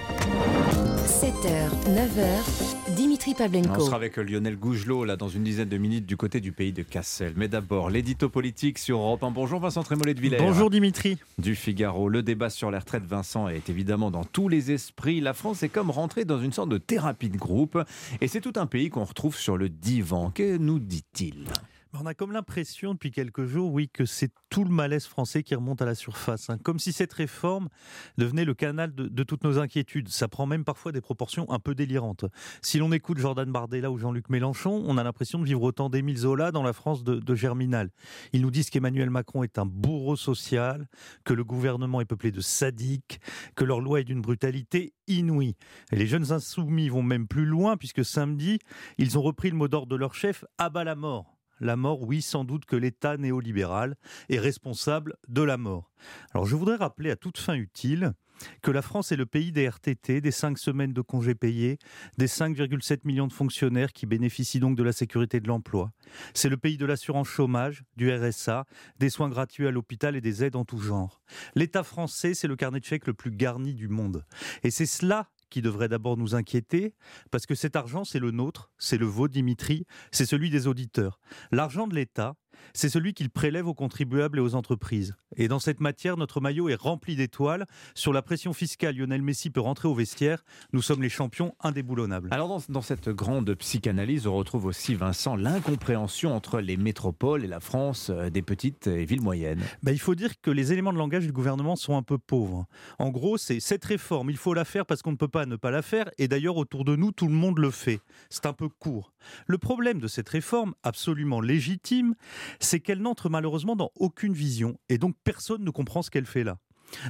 7h, 1.07 1.69
9h, 1.89 2.95
Dimitri 2.97 3.33
On 3.35 3.39
Pavlenko. 3.39 3.81
sera 3.81 3.97
avec 3.97 4.17
Lionel 4.17 4.57
Gougelot 4.57 5.05
là 5.05 5.17
dans 5.17 5.29
une 5.29 5.45
dizaine 5.45 5.69
de 5.69 5.77
minutes 5.79 6.07
du 6.07 6.17
côté 6.17 6.41
du 6.41 6.53
pays 6.53 6.73
de 6.73 6.83
Cassel. 6.83 7.33
Mais 7.37 7.49
d'abord, 7.49 7.91
l'édito 7.91 8.29
politique 8.29 8.79
sur 8.79 8.99
Europe 8.99 9.23
1. 9.23 9.31
Bonjour 9.31 9.61
Vincent 9.61 9.83
Trémollet 9.83 10.15
de 10.15 10.21
Villers. 10.21 10.39
Bonjour 10.39 10.71
Dimitri. 10.71 11.19
Du 11.39 11.55
Figaro, 11.55 12.09
le 12.09 12.23
débat 12.23 12.51
sur 12.51 12.71
les 12.71 12.79
retraites, 12.79 13.05
Vincent, 13.05 13.49
est 13.49 13.69
évidemment 13.69 14.11
dans 14.11 14.25
tous 14.25 14.49
les 14.49 14.73
esprits. 14.73 15.21
La 15.21 15.33
France 15.33 15.63
est 15.63 15.69
comme 15.69 15.91
rentrée 15.91 16.25
dans 16.25 16.41
une 16.41 16.53
sorte 16.53 16.69
de 16.71 16.79
thérapie 16.79 17.31
de 17.31 17.39
groupe. 17.39 17.79
Et 18.21 18.29
c'est 18.29 18.41
tout 18.41 18.55
un 18.57 18.67
pays 18.67 18.91
qu'on 18.91 19.05
retrouve 19.05 19.37
sur 19.37 19.57
le 19.57 19.69
divan. 19.69 20.31
Que 20.31 20.57
nous 20.57 20.79
dit-il? 20.79 21.47
On 21.95 22.07
a 22.07 22.15
comme 22.15 22.33
l'impression 22.33 22.95
depuis 22.95 23.11
quelques 23.11 23.45
jours, 23.45 23.71
oui, 23.71 23.91
que 23.91 24.07
c'est 24.07 24.31
tout 24.49 24.65
le 24.65 24.71
malaise 24.71 25.05
français 25.05 25.43
qui 25.43 25.55
remonte 25.55 25.83
à 25.83 25.85
la 25.85 25.95
surface. 25.95 26.49
Hein. 26.49 26.57
Comme 26.57 26.79
si 26.79 26.91
cette 26.91 27.13
réforme 27.13 27.69
devenait 28.17 28.47
le 28.47 28.55
canal 28.55 28.95
de, 28.95 29.23
toutes 29.25 29.45
nos 29.45 29.59
inquiétudes. 29.59 30.09
Ça 30.09 30.27
prend 30.27 30.47
même 30.47 30.65
parfois 30.65 30.91
des 30.93 31.03
proportions 31.03 31.51
un 31.51 31.59
peu 31.59 31.75
délirantes. 31.75 32.25
Si 32.63 32.79
l'on 32.79 32.93
écoute 32.93 33.19
Jordan 33.19 33.51
Bardella 33.53 33.91
ou 33.91 33.99
Jean-Luc 33.99 34.31
Mélenchon, 34.31 34.83
on 34.87 34.97
a 34.97 35.05
l'impression 35.05 35.39
de 35.39 35.45
vivre 35.45 35.63
autant 35.63 35.91
d'Émile 35.91 36.17
Zola 36.17 36.51
dans 36.51 36.63
la 36.63 36.73
France 36.73 37.05
de, 37.05 37.35
Germinal. 37.35 37.91
Ils 38.33 38.41
nous 38.41 38.51
disent 38.51 38.71
qu'Emmanuel 38.71 39.11
Macron 39.11 39.43
est 39.43 39.59
un 39.59 39.67
bourreau 39.67 40.17
social, 40.17 40.89
que 41.25 41.35
le 41.35 41.45
gouvernement 41.45 42.01
est 42.01 42.07
peuplé 42.07 42.31
de 42.31 42.41
sadiques, 42.41 43.21
que 43.55 43.65
leur 43.65 43.81
loi 43.81 44.01
est 44.01 44.05
d'une 44.05 44.23
brutalité 44.23 44.95
inouïe. 45.09 45.57
Et 45.93 45.97
les 45.97 46.07
jeunes 46.07 46.33
insoumis 46.33 46.89
vont 46.89 47.03
même 47.03 47.29
plus 47.29 47.45
loin, 47.47 47.77
puisque 47.77 48.05
samedi, 48.05 48.61
ils 48.97 49.19
ont 49.19 49.23
repris 49.23 49.51
le 49.51 49.57
mot 49.57 49.69
d'ordre 49.69 49.89
de 49.89 49.97
leur 49.97 50.15
chef, 50.15 50.47
à 50.57 50.71
bas 50.71 50.85
la 50.85 50.95
mort 50.95 51.32
la 51.63 51.77
mort, 51.77 52.03
oui, 52.03 52.21
sans 52.21 52.45
doute 52.45 52.67
que 52.67 52.77
l'État 52.77 53.17
néolibéral 53.17 53.97
est 54.29 54.39
responsable 54.39 55.17
de 55.29 55.43
la 55.43 55.57
mort. 55.57 55.93
Alors 56.35 56.45
je 56.45 56.57
voudrais 56.57 56.77
rappeler 56.77 57.11
à 57.11 57.17
toute 57.17 57.39
fin 57.39 57.55
utile 57.55 58.13
que 58.61 58.73
la 58.73 58.83
France 58.83 59.13
est 59.13 59.17
le 59.17 59.27
pays 59.27 59.53
des 59.53 59.69
RTT, 59.69 60.21
des 60.21 60.31
5 60.31 60.59
semaines 60.59 60.93
de 60.93 61.01
congés 61.01 61.37
payés, 61.37 61.79
des 62.19 62.27
5,7 62.27 63.01
millions 63.05 63.29
de 63.29 63.33
fonctionnaires 63.33 63.93
qui 63.93 64.05
bénéficient 64.05 64.59
donc 64.59 64.77
de 64.77 64.83
la 64.83 64.93
sécurité 64.93 65.39
de 65.39 65.47
l'emploi. 65.47 65.93
C'est 66.35 66.49
le 66.49 66.57
pays 66.57 66.77
de 66.77 66.87
l'assurance 66.87 67.29
chômage, 67.29 67.85
du 67.97 68.13
RSA, 68.13 68.65
des 68.99 69.11
soins 69.11 69.29
gratuits 69.29 69.69
à 69.69 69.71
l'hôpital 69.71 70.17
et 70.17 70.21
des 70.21 70.43
aides 70.43 70.57
en 70.57 70.65
tout 70.65 70.79
genre. 70.79 71.23
L'État 71.55 71.85
français, 71.85 72.35
c'est 72.35 72.49
le 72.49 72.57
carnet 72.57 72.81
de 72.81 72.85
chèques 72.85 73.07
le 73.07 73.15
plus 73.15 73.31
garni 73.31 73.75
du 73.75 73.89
monde. 73.89 74.25
Et 74.65 74.71
c'est 74.71 74.87
cela 74.87 75.29
qui 75.53 75.63
devrait 75.63 75.89
d'abord 75.89 76.17
nous 76.17 76.35
inquiéter, 76.35 76.95
parce 77.31 77.47
que 77.47 77.55
cet 77.55 77.77
argent, 77.77 78.05
c'est 78.05 78.19
le 78.19 78.31
nôtre, 78.31 78.73
c'est 78.79 78.97
le 78.97 79.07
vôtre, 79.07 79.35
Dimitri, 79.35 79.87
c'est 80.11 80.25
celui 80.25 80.51
des 80.51 80.67
auditeurs. 80.67 81.21
L'argent 81.51 81.87
de 81.87 81.95
l'État, 81.95 82.37
c'est 82.75 82.89
celui 82.89 83.15
qu'il 83.15 83.31
prélève 83.31 83.67
aux 83.67 83.75
contribuables 83.75 84.39
et 84.39 84.43
aux 84.43 84.55
entreprises. 84.55 85.15
Et 85.37 85.49
dans 85.49 85.59
cette 85.59 85.81
matière, 85.81 86.17
notre 86.17 86.41
maillot 86.41 86.69
est 86.69 86.75
rempli 86.75 87.17
d'étoiles. 87.17 87.67
Sur 87.95 88.13
la 88.13 88.23
pression 88.23 88.53
fiscale, 88.53 88.97
Lionel 88.97 89.23
Messi 89.23 89.51
peut 89.51 89.61
rentrer 89.61 89.89
au 89.89 89.95
vestiaire. 89.95 90.45
Nous 90.73 90.83
sommes 90.83 91.03
les 91.03 91.09
champions 91.09 91.55
indéboulonnables. 91.61 92.29
Alors 92.31 92.61
dans, 92.69 92.83
cette 92.83 93.09
grande 93.09 93.55
psychanalyse, 93.55 94.27
on 94.27 94.35
retrouve 94.35 94.67
aussi, 94.67 94.95
Vincent, 94.95 95.37
l'incompréhension 95.37 96.35
entre 96.35 96.61
les 96.61 96.77
métropoles 96.77 97.45
et 97.45 97.49
la 97.49 97.61
France 97.61 98.11
euh, 98.11 98.31
des 98.31 98.43
petites 98.43 98.87
et 98.87 99.05
villes 99.05 99.23
moyennes. 99.23 99.63
Bah, 99.83 99.93
il 99.93 100.01
faut 100.01 100.15
dire 100.15 100.41
que 100.41 100.51
les 100.51 100.73
éléments 100.73 100.93
de 100.93 100.99
langage 100.99 101.27
du 101.27 101.33
gouvernement 101.33 101.77
sont 101.77 101.97
un 101.97 102.03
peu 102.03 102.19
pauvres. 102.19 102.67
En 102.99 103.11
gros, 103.11 103.37
c'est 103.39 103.61
cette 103.61 103.85
réforme, 103.85 104.31
il 104.31 104.37
faut 104.37 104.55
la 104.55 104.65
faire 104.65 104.87
parce 104.87 105.03
qu'on 105.03 105.13
ne 105.13 105.17
peut 105.17 105.29
pas 105.29 105.47
ne 105.47 105.57
pas 105.57 105.71
la 105.71 105.83
faire. 105.83 106.11
Et 106.19 106.29
d'ailleurs, 106.29 106.57
autour 106.57 106.85
de 106.85 106.97
nous, 106.97 107.13
tout 107.13 107.27
le 107.27 107.35
monde 107.35 107.59
le 107.59 107.71
fait. 107.71 108.01
C'est 108.31 108.47
un 108.47 108.53
peu 108.53 108.69
court. 108.69 109.12
Le 109.47 109.59
problème 109.59 110.01
de 110.01 110.09
cette 110.09 110.29
réforme, 110.29 110.75
absolument 110.83 111.41
légitime, 111.41 112.15
c'est 112.61 112.81
qu'elle 112.81 113.01
n'entre 113.01 113.29
malheureusement 113.29 113.77
dans 113.77 113.91
aucune 113.97 114.33
vision 114.33 114.79
et 114.89 114.99
donc 114.99 115.15
personne 115.25 115.65
ne 115.65 115.71
comprend 115.71 116.03
ce 116.03 116.11
qu'elle 116.11 116.27
fait 116.27 116.45
là. 116.45 116.59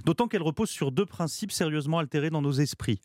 D'autant 0.04 0.28
qu'elle 0.28 0.42
repose 0.42 0.70
sur 0.70 0.92
deux 0.92 1.06
principes 1.06 1.52
sérieusement 1.52 1.98
altérés 1.98 2.30
dans 2.30 2.42
nos 2.42 2.52
esprits. 2.52 3.00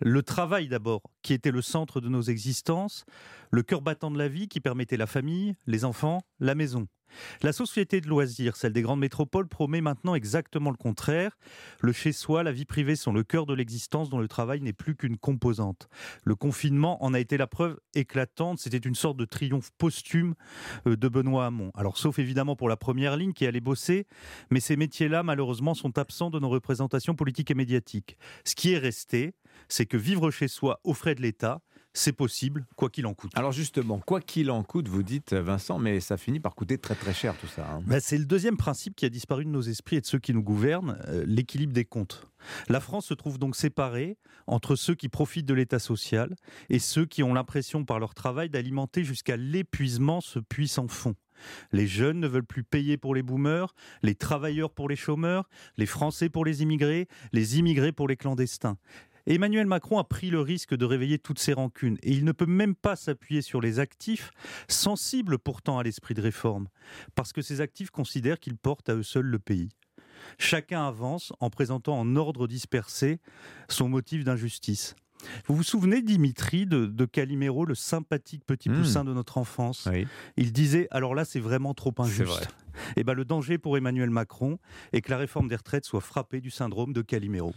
Le 0.00 0.22
travail 0.22 0.68
d'abord, 0.68 1.02
qui 1.22 1.32
était 1.32 1.50
le 1.50 1.62
centre 1.62 2.00
de 2.00 2.08
nos 2.08 2.22
existences, 2.22 3.04
le 3.50 3.62
cœur 3.62 3.80
battant 3.80 4.10
de 4.10 4.18
la 4.18 4.28
vie 4.28 4.48
qui 4.48 4.60
permettait 4.60 4.96
la 4.96 5.06
famille, 5.06 5.54
les 5.66 5.84
enfants, 5.84 6.22
la 6.40 6.54
maison. 6.54 6.88
La 7.42 7.52
société 7.52 8.00
de 8.00 8.08
loisirs, 8.08 8.56
celle 8.56 8.72
des 8.72 8.82
grandes 8.82 9.00
métropoles, 9.00 9.48
promet 9.48 9.80
maintenant 9.80 10.14
exactement 10.14 10.70
le 10.70 10.76
contraire. 10.76 11.38
Le 11.80 11.92
chez-soi, 11.92 12.42
la 12.42 12.52
vie 12.52 12.64
privée 12.64 12.96
sont 12.96 13.12
le 13.12 13.22
cœur 13.22 13.46
de 13.46 13.54
l'existence 13.54 14.10
dont 14.10 14.18
le 14.18 14.28
travail 14.28 14.60
n'est 14.60 14.72
plus 14.72 14.96
qu'une 14.96 15.16
composante. 15.16 15.88
Le 16.24 16.34
confinement 16.34 17.02
en 17.04 17.14
a 17.14 17.20
été 17.20 17.36
la 17.36 17.46
preuve 17.46 17.78
éclatante. 17.94 18.58
C'était 18.58 18.78
une 18.78 18.94
sorte 18.94 19.16
de 19.16 19.24
triomphe 19.24 19.70
posthume 19.78 20.34
euh, 20.86 20.96
de 20.96 21.08
Benoît 21.08 21.46
Hamon. 21.46 21.70
Alors, 21.74 21.98
sauf 21.98 22.18
évidemment 22.18 22.56
pour 22.56 22.68
la 22.68 22.76
première 22.76 23.16
ligne 23.16 23.32
qui 23.32 23.46
allait 23.46 23.60
bosser, 23.60 24.06
mais 24.50 24.60
ces 24.60 24.76
métiers-là, 24.76 25.22
malheureusement, 25.22 25.74
sont 25.74 25.98
absents 25.98 26.30
de 26.30 26.38
nos 26.38 26.48
représentations 26.48 27.14
politiques 27.14 27.50
et 27.50 27.54
médiatiques. 27.54 28.16
Ce 28.44 28.54
qui 28.54 28.72
est 28.72 28.78
resté, 28.78 29.34
c'est 29.68 29.86
que 29.86 29.96
vivre 29.96 30.30
chez 30.30 30.48
soi 30.48 30.80
aux 30.84 30.94
frais 30.94 31.14
de 31.14 31.22
l'État, 31.22 31.60
c'est 31.96 32.12
possible, 32.12 32.66
quoi 32.76 32.90
qu'il 32.90 33.06
en 33.06 33.14
coûte. 33.14 33.30
Alors 33.36 33.52
justement, 33.52 34.00
quoi 34.00 34.20
qu'il 34.20 34.50
en 34.50 34.64
coûte, 34.64 34.88
vous 34.88 35.04
dites 35.04 35.32
Vincent, 35.32 35.78
mais 35.78 36.00
ça 36.00 36.16
finit 36.16 36.40
par 36.40 36.56
coûter 36.56 36.76
très 36.76 36.96
très 36.96 37.14
cher 37.14 37.36
tout 37.38 37.46
ça. 37.46 37.66
Hein. 37.70 37.82
Bah, 37.86 38.00
c'est 38.00 38.18
le 38.18 38.24
deuxième 38.24 38.56
principe 38.56 38.96
qui 38.96 39.06
a 39.06 39.08
disparu 39.08 39.44
de 39.44 39.50
nos 39.50 39.62
esprits 39.62 39.96
et 39.96 40.00
de 40.00 40.06
ceux 40.06 40.18
qui 40.18 40.34
nous 40.34 40.42
gouvernent, 40.42 40.98
euh, 41.06 41.24
l'équilibre 41.26 41.72
des 41.72 41.84
comptes. 41.84 42.26
La 42.68 42.80
France 42.80 43.06
se 43.06 43.14
trouve 43.14 43.38
donc 43.38 43.54
séparée 43.54 44.18
entre 44.46 44.74
ceux 44.74 44.96
qui 44.96 45.08
profitent 45.08 45.46
de 45.46 45.54
l'État 45.54 45.78
social 45.78 46.34
et 46.68 46.80
ceux 46.80 47.06
qui 47.06 47.22
ont 47.22 47.32
l'impression 47.32 47.84
par 47.84 48.00
leur 48.00 48.14
travail 48.14 48.50
d'alimenter 48.50 49.04
jusqu'à 49.04 49.36
l'épuisement 49.36 50.20
ce 50.20 50.40
puissant 50.40 50.88
fond. 50.88 51.14
Les 51.72 51.86
jeunes 51.86 52.20
ne 52.20 52.28
veulent 52.28 52.44
plus 52.44 52.64
payer 52.64 52.96
pour 52.96 53.14
les 53.14 53.22
boomers, 53.22 53.74
les 54.02 54.14
travailleurs 54.14 54.70
pour 54.70 54.88
les 54.88 54.96
chômeurs, 54.96 55.48
les 55.76 55.86
Français 55.86 56.28
pour 56.28 56.44
les 56.44 56.62
immigrés, 56.62 57.08
les 57.32 57.58
immigrés 57.58 57.92
pour 57.92 58.08
les 58.08 58.16
clandestins. 58.16 58.78
Emmanuel 59.26 59.66
Macron 59.66 59.98
a 59.98 60.04
pris 60.04 60.30
le 60.30 60.40
risque 60.40 60.74
de 60.74 60.84
réveiller 60.84 61.18
toutes 61.18 61.38
ces 61.38 61.54
rancunes 61.54 61.96
et 62.02 62.12
il 62.12 62.24
ne 62.24 62.32
peut 62.32 62.46
même 62.46 62.74
pas 62.74 62.96
s'appuyer 62.96 63.42
sur 63.42 63.60
les 63.60 63.78
actifs, 63.78 64.30
sensibles 64.68 65.38
pourtant 65.38 65.78
à 65.78 65.82
l'esprit 65.82 66.14
de 66.14 66.20
réforme, 66.20 66.68
parce 67.14 67.32
que 67.32 67.42
ces 67.42 67.60
actifs 67.60 67.90
considèrent 67.90 68.38
qu'ils 68.38 68.56
portent 68.56 68.88
à 68.88 68.94
eux 68.94 69.02
seuls 69.02 69.26
le 69.26 69.38
pays. 69.38 69.70
Chacun 70.38 70.86
avance 70.86 71.32
en 71.40 71.50
présentant 71.50 71.98
en 71.98 72.16
ordre 72.16 72.46
dispersé 72.46 73.20
son 73.68 73.88
motif 73.88 74.24
d'injustice. 74.24 74.94
Vous 75.46 75.56
vous 75.56 75.62
souvenez, 75.62 76.02
Dimitri, 76.02 76.66
de, 76.66 76.86
de 76.86 77.04
Calimero, 77.06 77.64
le 77.64 77.74
sympathique 77.74 78.44
petit 78.44 78.68
hmm. 78.68 78.76
poussin 78.76 79.04
de 79.04 79.14
notre 79.14 79.38
enfance? 79.38 79.88
Il 80.36 80.52
disait 80.52 80.86
Alors 80.90 81.14
là, 81.14 81.24
c'est 81.24 81.40
vraiment 81.40 81.72
trop 81.72 81.94
injuste. 81.98 82.48
Eh 82.96 83.04
ben, 83.04 83.14
le 83.14 83.24
danger 83.24 83.58
pour 83.58 83.76
Emmanuel 83.76 84.10
Macron 84.10 84.58
est 84.92 85.00
que 85.00 85.10
la 85.10 85.18
réforme 85.18 85.48
des 85.48 85.56
retraites 85.56 85.84
soit 85.84 86.00
frappée 86.00 86.40
du 86.40 86.50
syndrome 86.50 86.92
de 86.92 87.02
Calimero. 87.02 87.52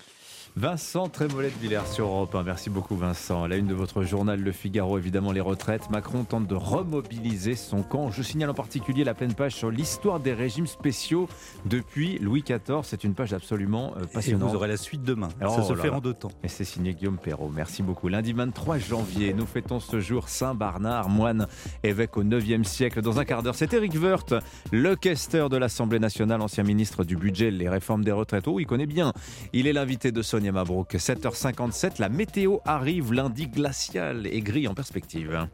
Vincent 0.55 1.07
Trémollet 1.07 1.49
de 1.49 1.61
Villers 1.61 1.85
sur 1.85 2.05
Europe 2.05 2.35
Merci 2.43 2.69
beaucoup 2.69 2.95
Vincent. 2.95 3.43
À 3.43 3.47
la 3.47 3.57
une 3.57 3.67
de 3.67 3.75
votre 3.75 4.03
journal 4.03 4.39
Le 4.39 4.51
Figaro, 4.51 4.97
évidemment 4.97 5.31
les 5.31 5.41
retraites. 5.41 5.89
Macron 5.91 6.23
tente 6.23 6.47
de 6.47 6.55
remobiliser 6.55 7.55
son 7.55 7.83
camp. 7.83 8.09
Je 8.11 8.23
signale 8.23 8.49
en 8.49 8.55
particulier 8.55 9.03
la 9.03 9.13
pleine 9.13 9.33
page 9.33 9.53
sur 9.53 9.69
l'histoire 9.69 10.19
des 10.19 10.33
régimes 10.33 10.65
spéciaux 10.65 11.27
depuis 11.65 12.17
Louis 12.19 12.41
XIV. 12.41 12.81
C'est 12.83 13.03
une 13.03 13.13
page 13.13 13.33
absolument 13.33 13.93
euh, 13.97 14.05
passionnante. 14.05 14.49
Et 14.49 14.51
vous 14.51 14.55
aurez 14.55 14.67
la 14.67 14.77
suite 14.77 15.03
demain. 15.03 15.29
Ça 15.39 15.61
se 15.61 15.73
oh 15.73 15.75
fait 15.75 15.89
en 15.89 15.99
deux 15.99 16.13
temps. 16.13 16.31
Et 16.43 16.47
c'est 16.47 16.63
signé 16.63 16.93
Guillaume 16.93 17.17
Perrault. 17.17 17.51
Merci 17.53 17.83
beaucoup. 17.83 18.07
Lundi 18.07 18.33
23 18.33 18.79
janvier, 18.79 19.33
nous 19.33 19.45
fêtons 19.45 19.79
ce 19.79 19.99
jour 19.99 20.29
Saint 20.29 20.55
Barnard, 20.55 21.09
moine 21.09 21.47
évêque 21.83 22.17
au 22.17 22.23
9e 22.23 22.63
siècle. 22.63 23.01
Dans 23.01 23.19
un 23.19 23.25
quart 23.25 23.43
d'heure, 23.43 23.55
c'est 23.55 23.73
Eric 23.73 23.93
Woerth, 24.01 24.33
le 24.71 24.95
questeur 25.07 25.47
de 25.47 25.55
l'Assemblée 25.55 25.99
nationale, 25.99 26.41
ancien 26.41 26.65
ministre 26.65 27.05
du 27.05 27.15
budget, 27.15 27.49
les 27.49 27.69
réformes 27.69 28.03
des 28.03 28.11
retraites. 28.11 28.45
Oh, 28.45 28.59
il 28.59 28.65
connaît 28.65 28.85
bien. 28.85 29.13
Il 29.53 29.65
est 29.65 29.71
l'invité 29.71 30.11
de 30.11 30.21
Sonia 30.21 30.51
Mabrouk. 30.51 30.95
7h57, 30.95 31.93
la 31.99 32.09
météo 32.09 32.57
arrive, 32.65 33.13
lundi 33.13 33.47
glacial 33.47 34.27
et 34.27 34.41
gris 34.41 34.67
en 34.67 34.73
perspective. 34.73 35.47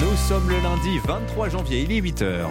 Nous 0.00 0.16
sommes 0.16 0.48
le 0.48 0.56
lundi 0.62 0.98
23 1.06 1.50
janvier, 1.50 1.82
il 1.82 1.92
est 1.92 2.00
8h. 2.00 2.46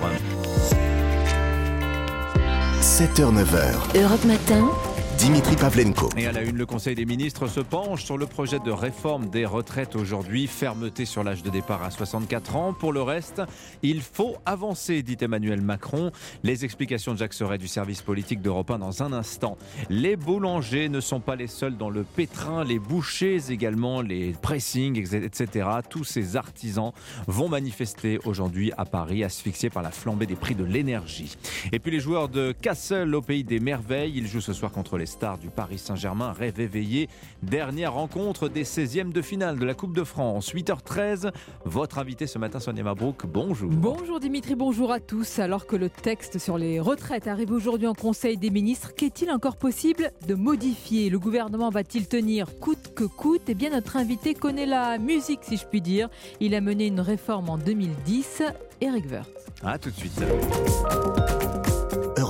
7h, 2.79 3.33
9h. 3.33 3.99
Europe 3.99 4.25
Matin. 4.25 4.92
Dimitri 5.23 5.55
Pavlenko. 5.55 6.09
Et 6.17 6.27
à 6.27 6.33
la 6.33 6.41
une, 6.41 6.57
le 6.57 6.65
Conseil 6.65 6.95
des 6.95 7.05
ministres 7.05 7.47
se 7.47 7.61
penche 7.61 8.03
sur 8.03 8.17
le 8.17 8.25
projet 8.25 8.59
de 8.59 8.71
réforme 8.71 9.29
des 9.29 9.45
retraites 9.45 9.95
aujourd'hui. 9.95 10.47
Fermeté 10.47 11.05
sur 11.05 11.23
l'âge 11.23 11.43
de 11.43 11.49
départ 11.49 11.81
à 11.81 11.91
64 11.91 12.57
ans. 12.57 12.73
Pour 12.73 12.91
le 12.91 13.01
reste, 13.01 13.41
il 13.83 14.01
faut 14.01 14.35
avancer, 14.45 15.01
dit 15.01 15.15
Emmanuel 15.21 15.61
Macron. 15.61 16.11
Les 16.43 16.65
explications 16.65 17.13
de 17.13 17.19
Jacques 17.19 17.35
Serret 17.35 17.57
du 17.57 17.69
service 17.69 18.01
politique 18.01 18.41
d'Europe 18.41 18.69
1 18.69 18.79
dans 18.79 19.01
un 19.01 19.13
instant. 19.13 19.57
Les 19.89 20.17
boulangers 20.17 20.89
ne 20.89 20.99
sont 20.99 21.21
pas 21.21 21.37
les 21.37 21.47
seuls 21.47 21.77
dans 21.77 21.89
le 21.89 22.03
pétrin. 22.03 22.65
Les 22.65 22.77
bouchers 22.77 23.49
également, 23.49 24.01
les 24.01 24.33
pressings, 24.41 24.99
etc. 24.99 25.69
Tous 25.89 26.03
ces 26.03 26.35
artisans 26.35 26.91
vont 27.27 27.47
manifester 27.47 28.19
aujourd'hui 28.25 28.73
à 28.77 28.83
Paris, 28.83 29.23
asphyxiés 29.23 29.69
par 29.69 29.83
la 29.83 29.91
flambée 29.91 30.25
des 30.25 30.35
prix 30.35 30.55
de 30.55 30.65
l'énergie. 30.65 31.37
Et 31.71 31.79
puis 31.79 31.91
les 31.91 32.01
joueurs 32.01 32.27
de 32.27 32.51
Castle 32.51 33.15
au 33.15 33.21
pays 33.21 33.45
des 33.45 33.61
merveilles, 33.61 34.17
ils 34.17 34.27
jouent 34.27 34.41
ce 34.41 34.51
soir 34.51 34.73
contre 34.73 34.97
les 34.97 35.12
stars 35.13 35.37
du 35.37 35.49
Paris 35.49 35.77
Saint-Germain 35.77 36.33
rêve 36.33 36.59
éveillé. 36.59 37.07
Dernière 37.43 37.93
rencontre 37.93 38.49
des 38.49 38.63
16e 38.63 39.11
de 39.11 39.21
finale 39.21 39.59
de 39.59 39.65
la 39.65 39.75
Coupe 39.75 39.95
de 39.95 40.03
France. 40.03 40.51
8h13, 40.53 41.31
votre 41.65 41.99
invité 41.99 42.25
ce 42.25 42.39
matin, 42.39 42.59
Sonia 42.59 42.83
Mabrouk, 42.83 43.25
bonjour. 43.27 43.69
Bonjour 43.71 44.19
Dimitri, 44.19 44.55
bonjour 44.55 44.91
à 44.91 44.99
tous. 44.99 45.37
Alors 45.37 45.67
que 45.67 45.75
le 45.75 45.89
texte 45.89 46.39
sur 46.39 46.57
les 46.57 46.79
retraites 46.79 47.27
arrive 47.27 47.51
aujourd'hui 47.51 47.87
en 47.87 47.93
Conseil 47.93 48.37
des 48.37 48.49
ministres, 48.49 48.93
qu'est-il 48.95 49.29
encore 49.29 49.55
possible 49.55 50.11
de 50.27 50.33
modifier? 50.33 51.11
Le 51.11 51.19
gouvernement 51.19 51.69
va-t-il 51.69 52.07
tenir 52.07 52.59
coûte 52.59 52.93
que 52.95 53.03
coûte? 53.03 53.43
Eh 53.47 53.53
bien, 53.53 53.69
notre 53.69 53.97
invité 53.97 54.33
connaît 54.33 54.65
la 54.65 54.97
musique, 54.97 55.41
si 55.43 55.57
je 55.57 55.65
puis 55.65 55.81
dire. 55.81 56.09
Il 56.39 56.55
a 56.55 56.61
mené 56.61 56.87
une 56.87 56.99
réforme 56.99 57.49
en 57.49 57.59
2010. 57.59 58.41
Eric 58.81 59.05
Wirth. 59.11 59.29
A 59.63 59.77
tout 59.77 59.91
de 59.91 59.95
suite. 59.95 60.23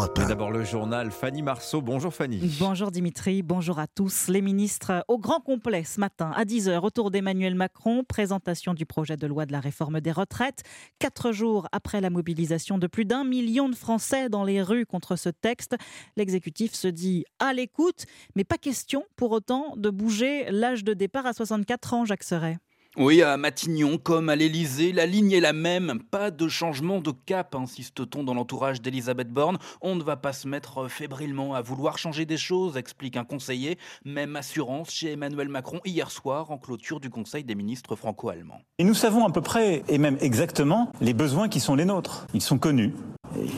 Europe 0.04 0.18
Europe 0.18 0.26
1. 0.26 0.28
D'abord 0.28 0.52
le 0.52 0.66
journal 0.66 1.12
Fanny 1.12 1.42
Marceau. 1.42 1.82
Bonjour 1.82 2.14
Fanny. 2.14 2.58
Bonjour 2.60 2.92
Dimitri, 2.92 3.42
bonjour 3.42 3.80
à 3.80 3.88
tous. 3.88 4.28
Les 4.28 4.42
ministres 4.42 5.06
au 5.08 5.18
grand 5.18 5.40
complet 5.40 5.86
ce 5.86 6.02
matin 6.02 6.32
à 6.36 6.44
10h 6.44 6.82
autour 6.82 7.10
d'Emmanuel 7.10 7.56
Macron, 7.56 8.04
présentation 8.04 8.74
du 8.74 8.86
projet 8.86 9.16
de 9.16 9.28
loi 9.28 9.46
de 9.46 9.54
la 9.54 9.62
réforme 9.62 10.02
des 10.02 10.12
retraites. 10.12 10.64
Quatre 11.00 11.32
jours 11.32 11.70
après 11.72 12.02
la 12.02 12.10
mobilisation 12.10 12.78
de 12.78 12.88
plus 12.88 13.06
d'un 13.06 13.24
million 13.24 13.70
de 13.70 13.76
Français 13.76 14.28
dans 14.28 14.44
les 14.44 14.62
rues 14.62 14.86
contre 14.86 15.16
ce 15.16 15.30
texte, 15.30 15.78
l'exécutif 16.18 16.74
se 16.74 16.90
dit 16.90 17.24
à 17.40 17.54
l'écoute, 17.54 18.06
mais 18.36 18.44
pas 18.44 18.58
question 18.58 19.06
pour 19.16 19.32
autant 19.32 19.74
de 19.78 19.90
bouger 19.90 20.52
l'âge 20.52 20.84
de 20.84 20.94
départ 20.94 21.26
à 21.26 21.32
64 21.32 21.94
ans, 21.94 22.04
Jacques 22.04 22.24
Serret. 22.24 22.58
Oui, 22.96 23.24
à 23.24 23.38
Matignon 23.38 23.98
comme 23.98 24.30
à 24.30 24.36
l'Élysée, 24.36 24.92
la 24.92 25.08
ligne 25.08 25.32
est 25.32 25.40
la 25.40 25.52
même. 25.52 26.00
Pas 26.12 26.30
de 26.30 26.48
changement 26.48 27.00
de 27.00 27.12
cap, 27.26 27.56
insiste-t-on 27.56 28.24
dans 28.24 28.36
l'entourage 28.36 28.84
d'Elisabeth 28.84 29.30
Borne. 29.30 29.58
On 29.82 29.96
ne 29.96 30.04
va 30.04 30.16
pas 30.16 30.32
se 30.32 30.48
mettre 30.48 30.88
fébrilement 30.90 31.56
à 31.56 31.62
vouloir 31.64 31.98
changer 31.98 32.28
des 32.28 32.38
choses, 32.38 32.78
explique 32.78 33.18
un 33.18 33.24
conseiller. 33.24 33.80
Même 34.06 34.36
assurance 34.36 34.92
chez 34.92 35.14
Emmanuel 35.14 35.50
Macron 35.50 35.80
hier 35.86 36.12
soir 36.12 36.52
en 36.52 36.60
clôture 36.60 37.00
du 37.00 37.10
Conseil 37.10 37.44
des 37.44 37.56
ministres 37.56 37.96
franco-allemands. 37.96 38.62
Et 38.78 38.84
nous 38.84 38.94
savons 38.94 39.26
à 39.26 39.32
peu 39.32 39.42
près, 39.42 39.82
et 39.90 39.98
même 39.98 40.18
exactement, 40.22 40.92
les 41.02 41.16
besoins 41.16 41.50
qui 41.50 41.60
sont 41.60 41.74
les 41.74 41.86
nôtres. 41.86 42.28
Ils 42.36 42.44
sont 42.44 42.60
connus. 42.60 42.94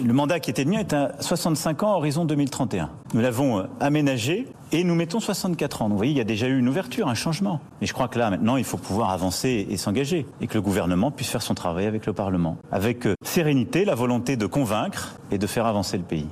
Le 0.03 0.13
mandat 0.13 0.39
qui 0.39 0.49
était 0.49 0.63
le 0.63 0.71
mien 0.71 0.79
est 0.79 0.93
à 0.93 1.11
65 1.19 1.83
ans, 1.83 1.95
horizon 1.95 2.25
2031. 2.25 2.89
Nous 3.13 3.21
l'avons 3.21 3.67
aménagé 3.79 4.47
et 4.71 4.83
nous 4.83 4.95
mettons 4.95 5.19
64 5.19 5.81
ans. 5.81 5.89
Vous 5.89 5.97
voyez, 5.97 6.11
il 6.11 6.17
y 6.17 6.21
a 6.21 6.25
déjà 6.25 6.47
eu 6.47 6.57
une 6.57 6.67
ouverture, 6.67 7.07
un 7.07 7.13
changement. 7.13 7.59
Mais 7.81 7.87
je 7.87 7.93
crois 7.93 8.07
que 8.07 8.17
là, 8.17 8.29
maintenant, 8.29 8.57
il 8.57 8.63
faut 8.63 8.77
pouvoir 8.77 9.11
avancer 9.11 9.67
et 9.69 9.77
s'engager. 9.77 10.25
Et 10.41 10.47
que 10.47 10.55
le 10.55 10.61
gouvernement 10.61 11.11
puisse 11.11 11.29
faire 11.29 11.41
son 11.41 11.55
travail 11.55 11.85
avec 11.85 12.05
le 12.05 12.13
Parlement. 12.13 12.57
Avec 12.71 13.07
sérénité, 13.23 13.85
la 13.85 13.95
volonté 13.95 14.37
de 14.37 14.45
convaincre 14.45 15.15
et 15.31 15.37
de 15.37 15.47
faire 15.47 15.65
avancer 15.65 15.97
le 15.97 16.03
pays. 16.03 16.27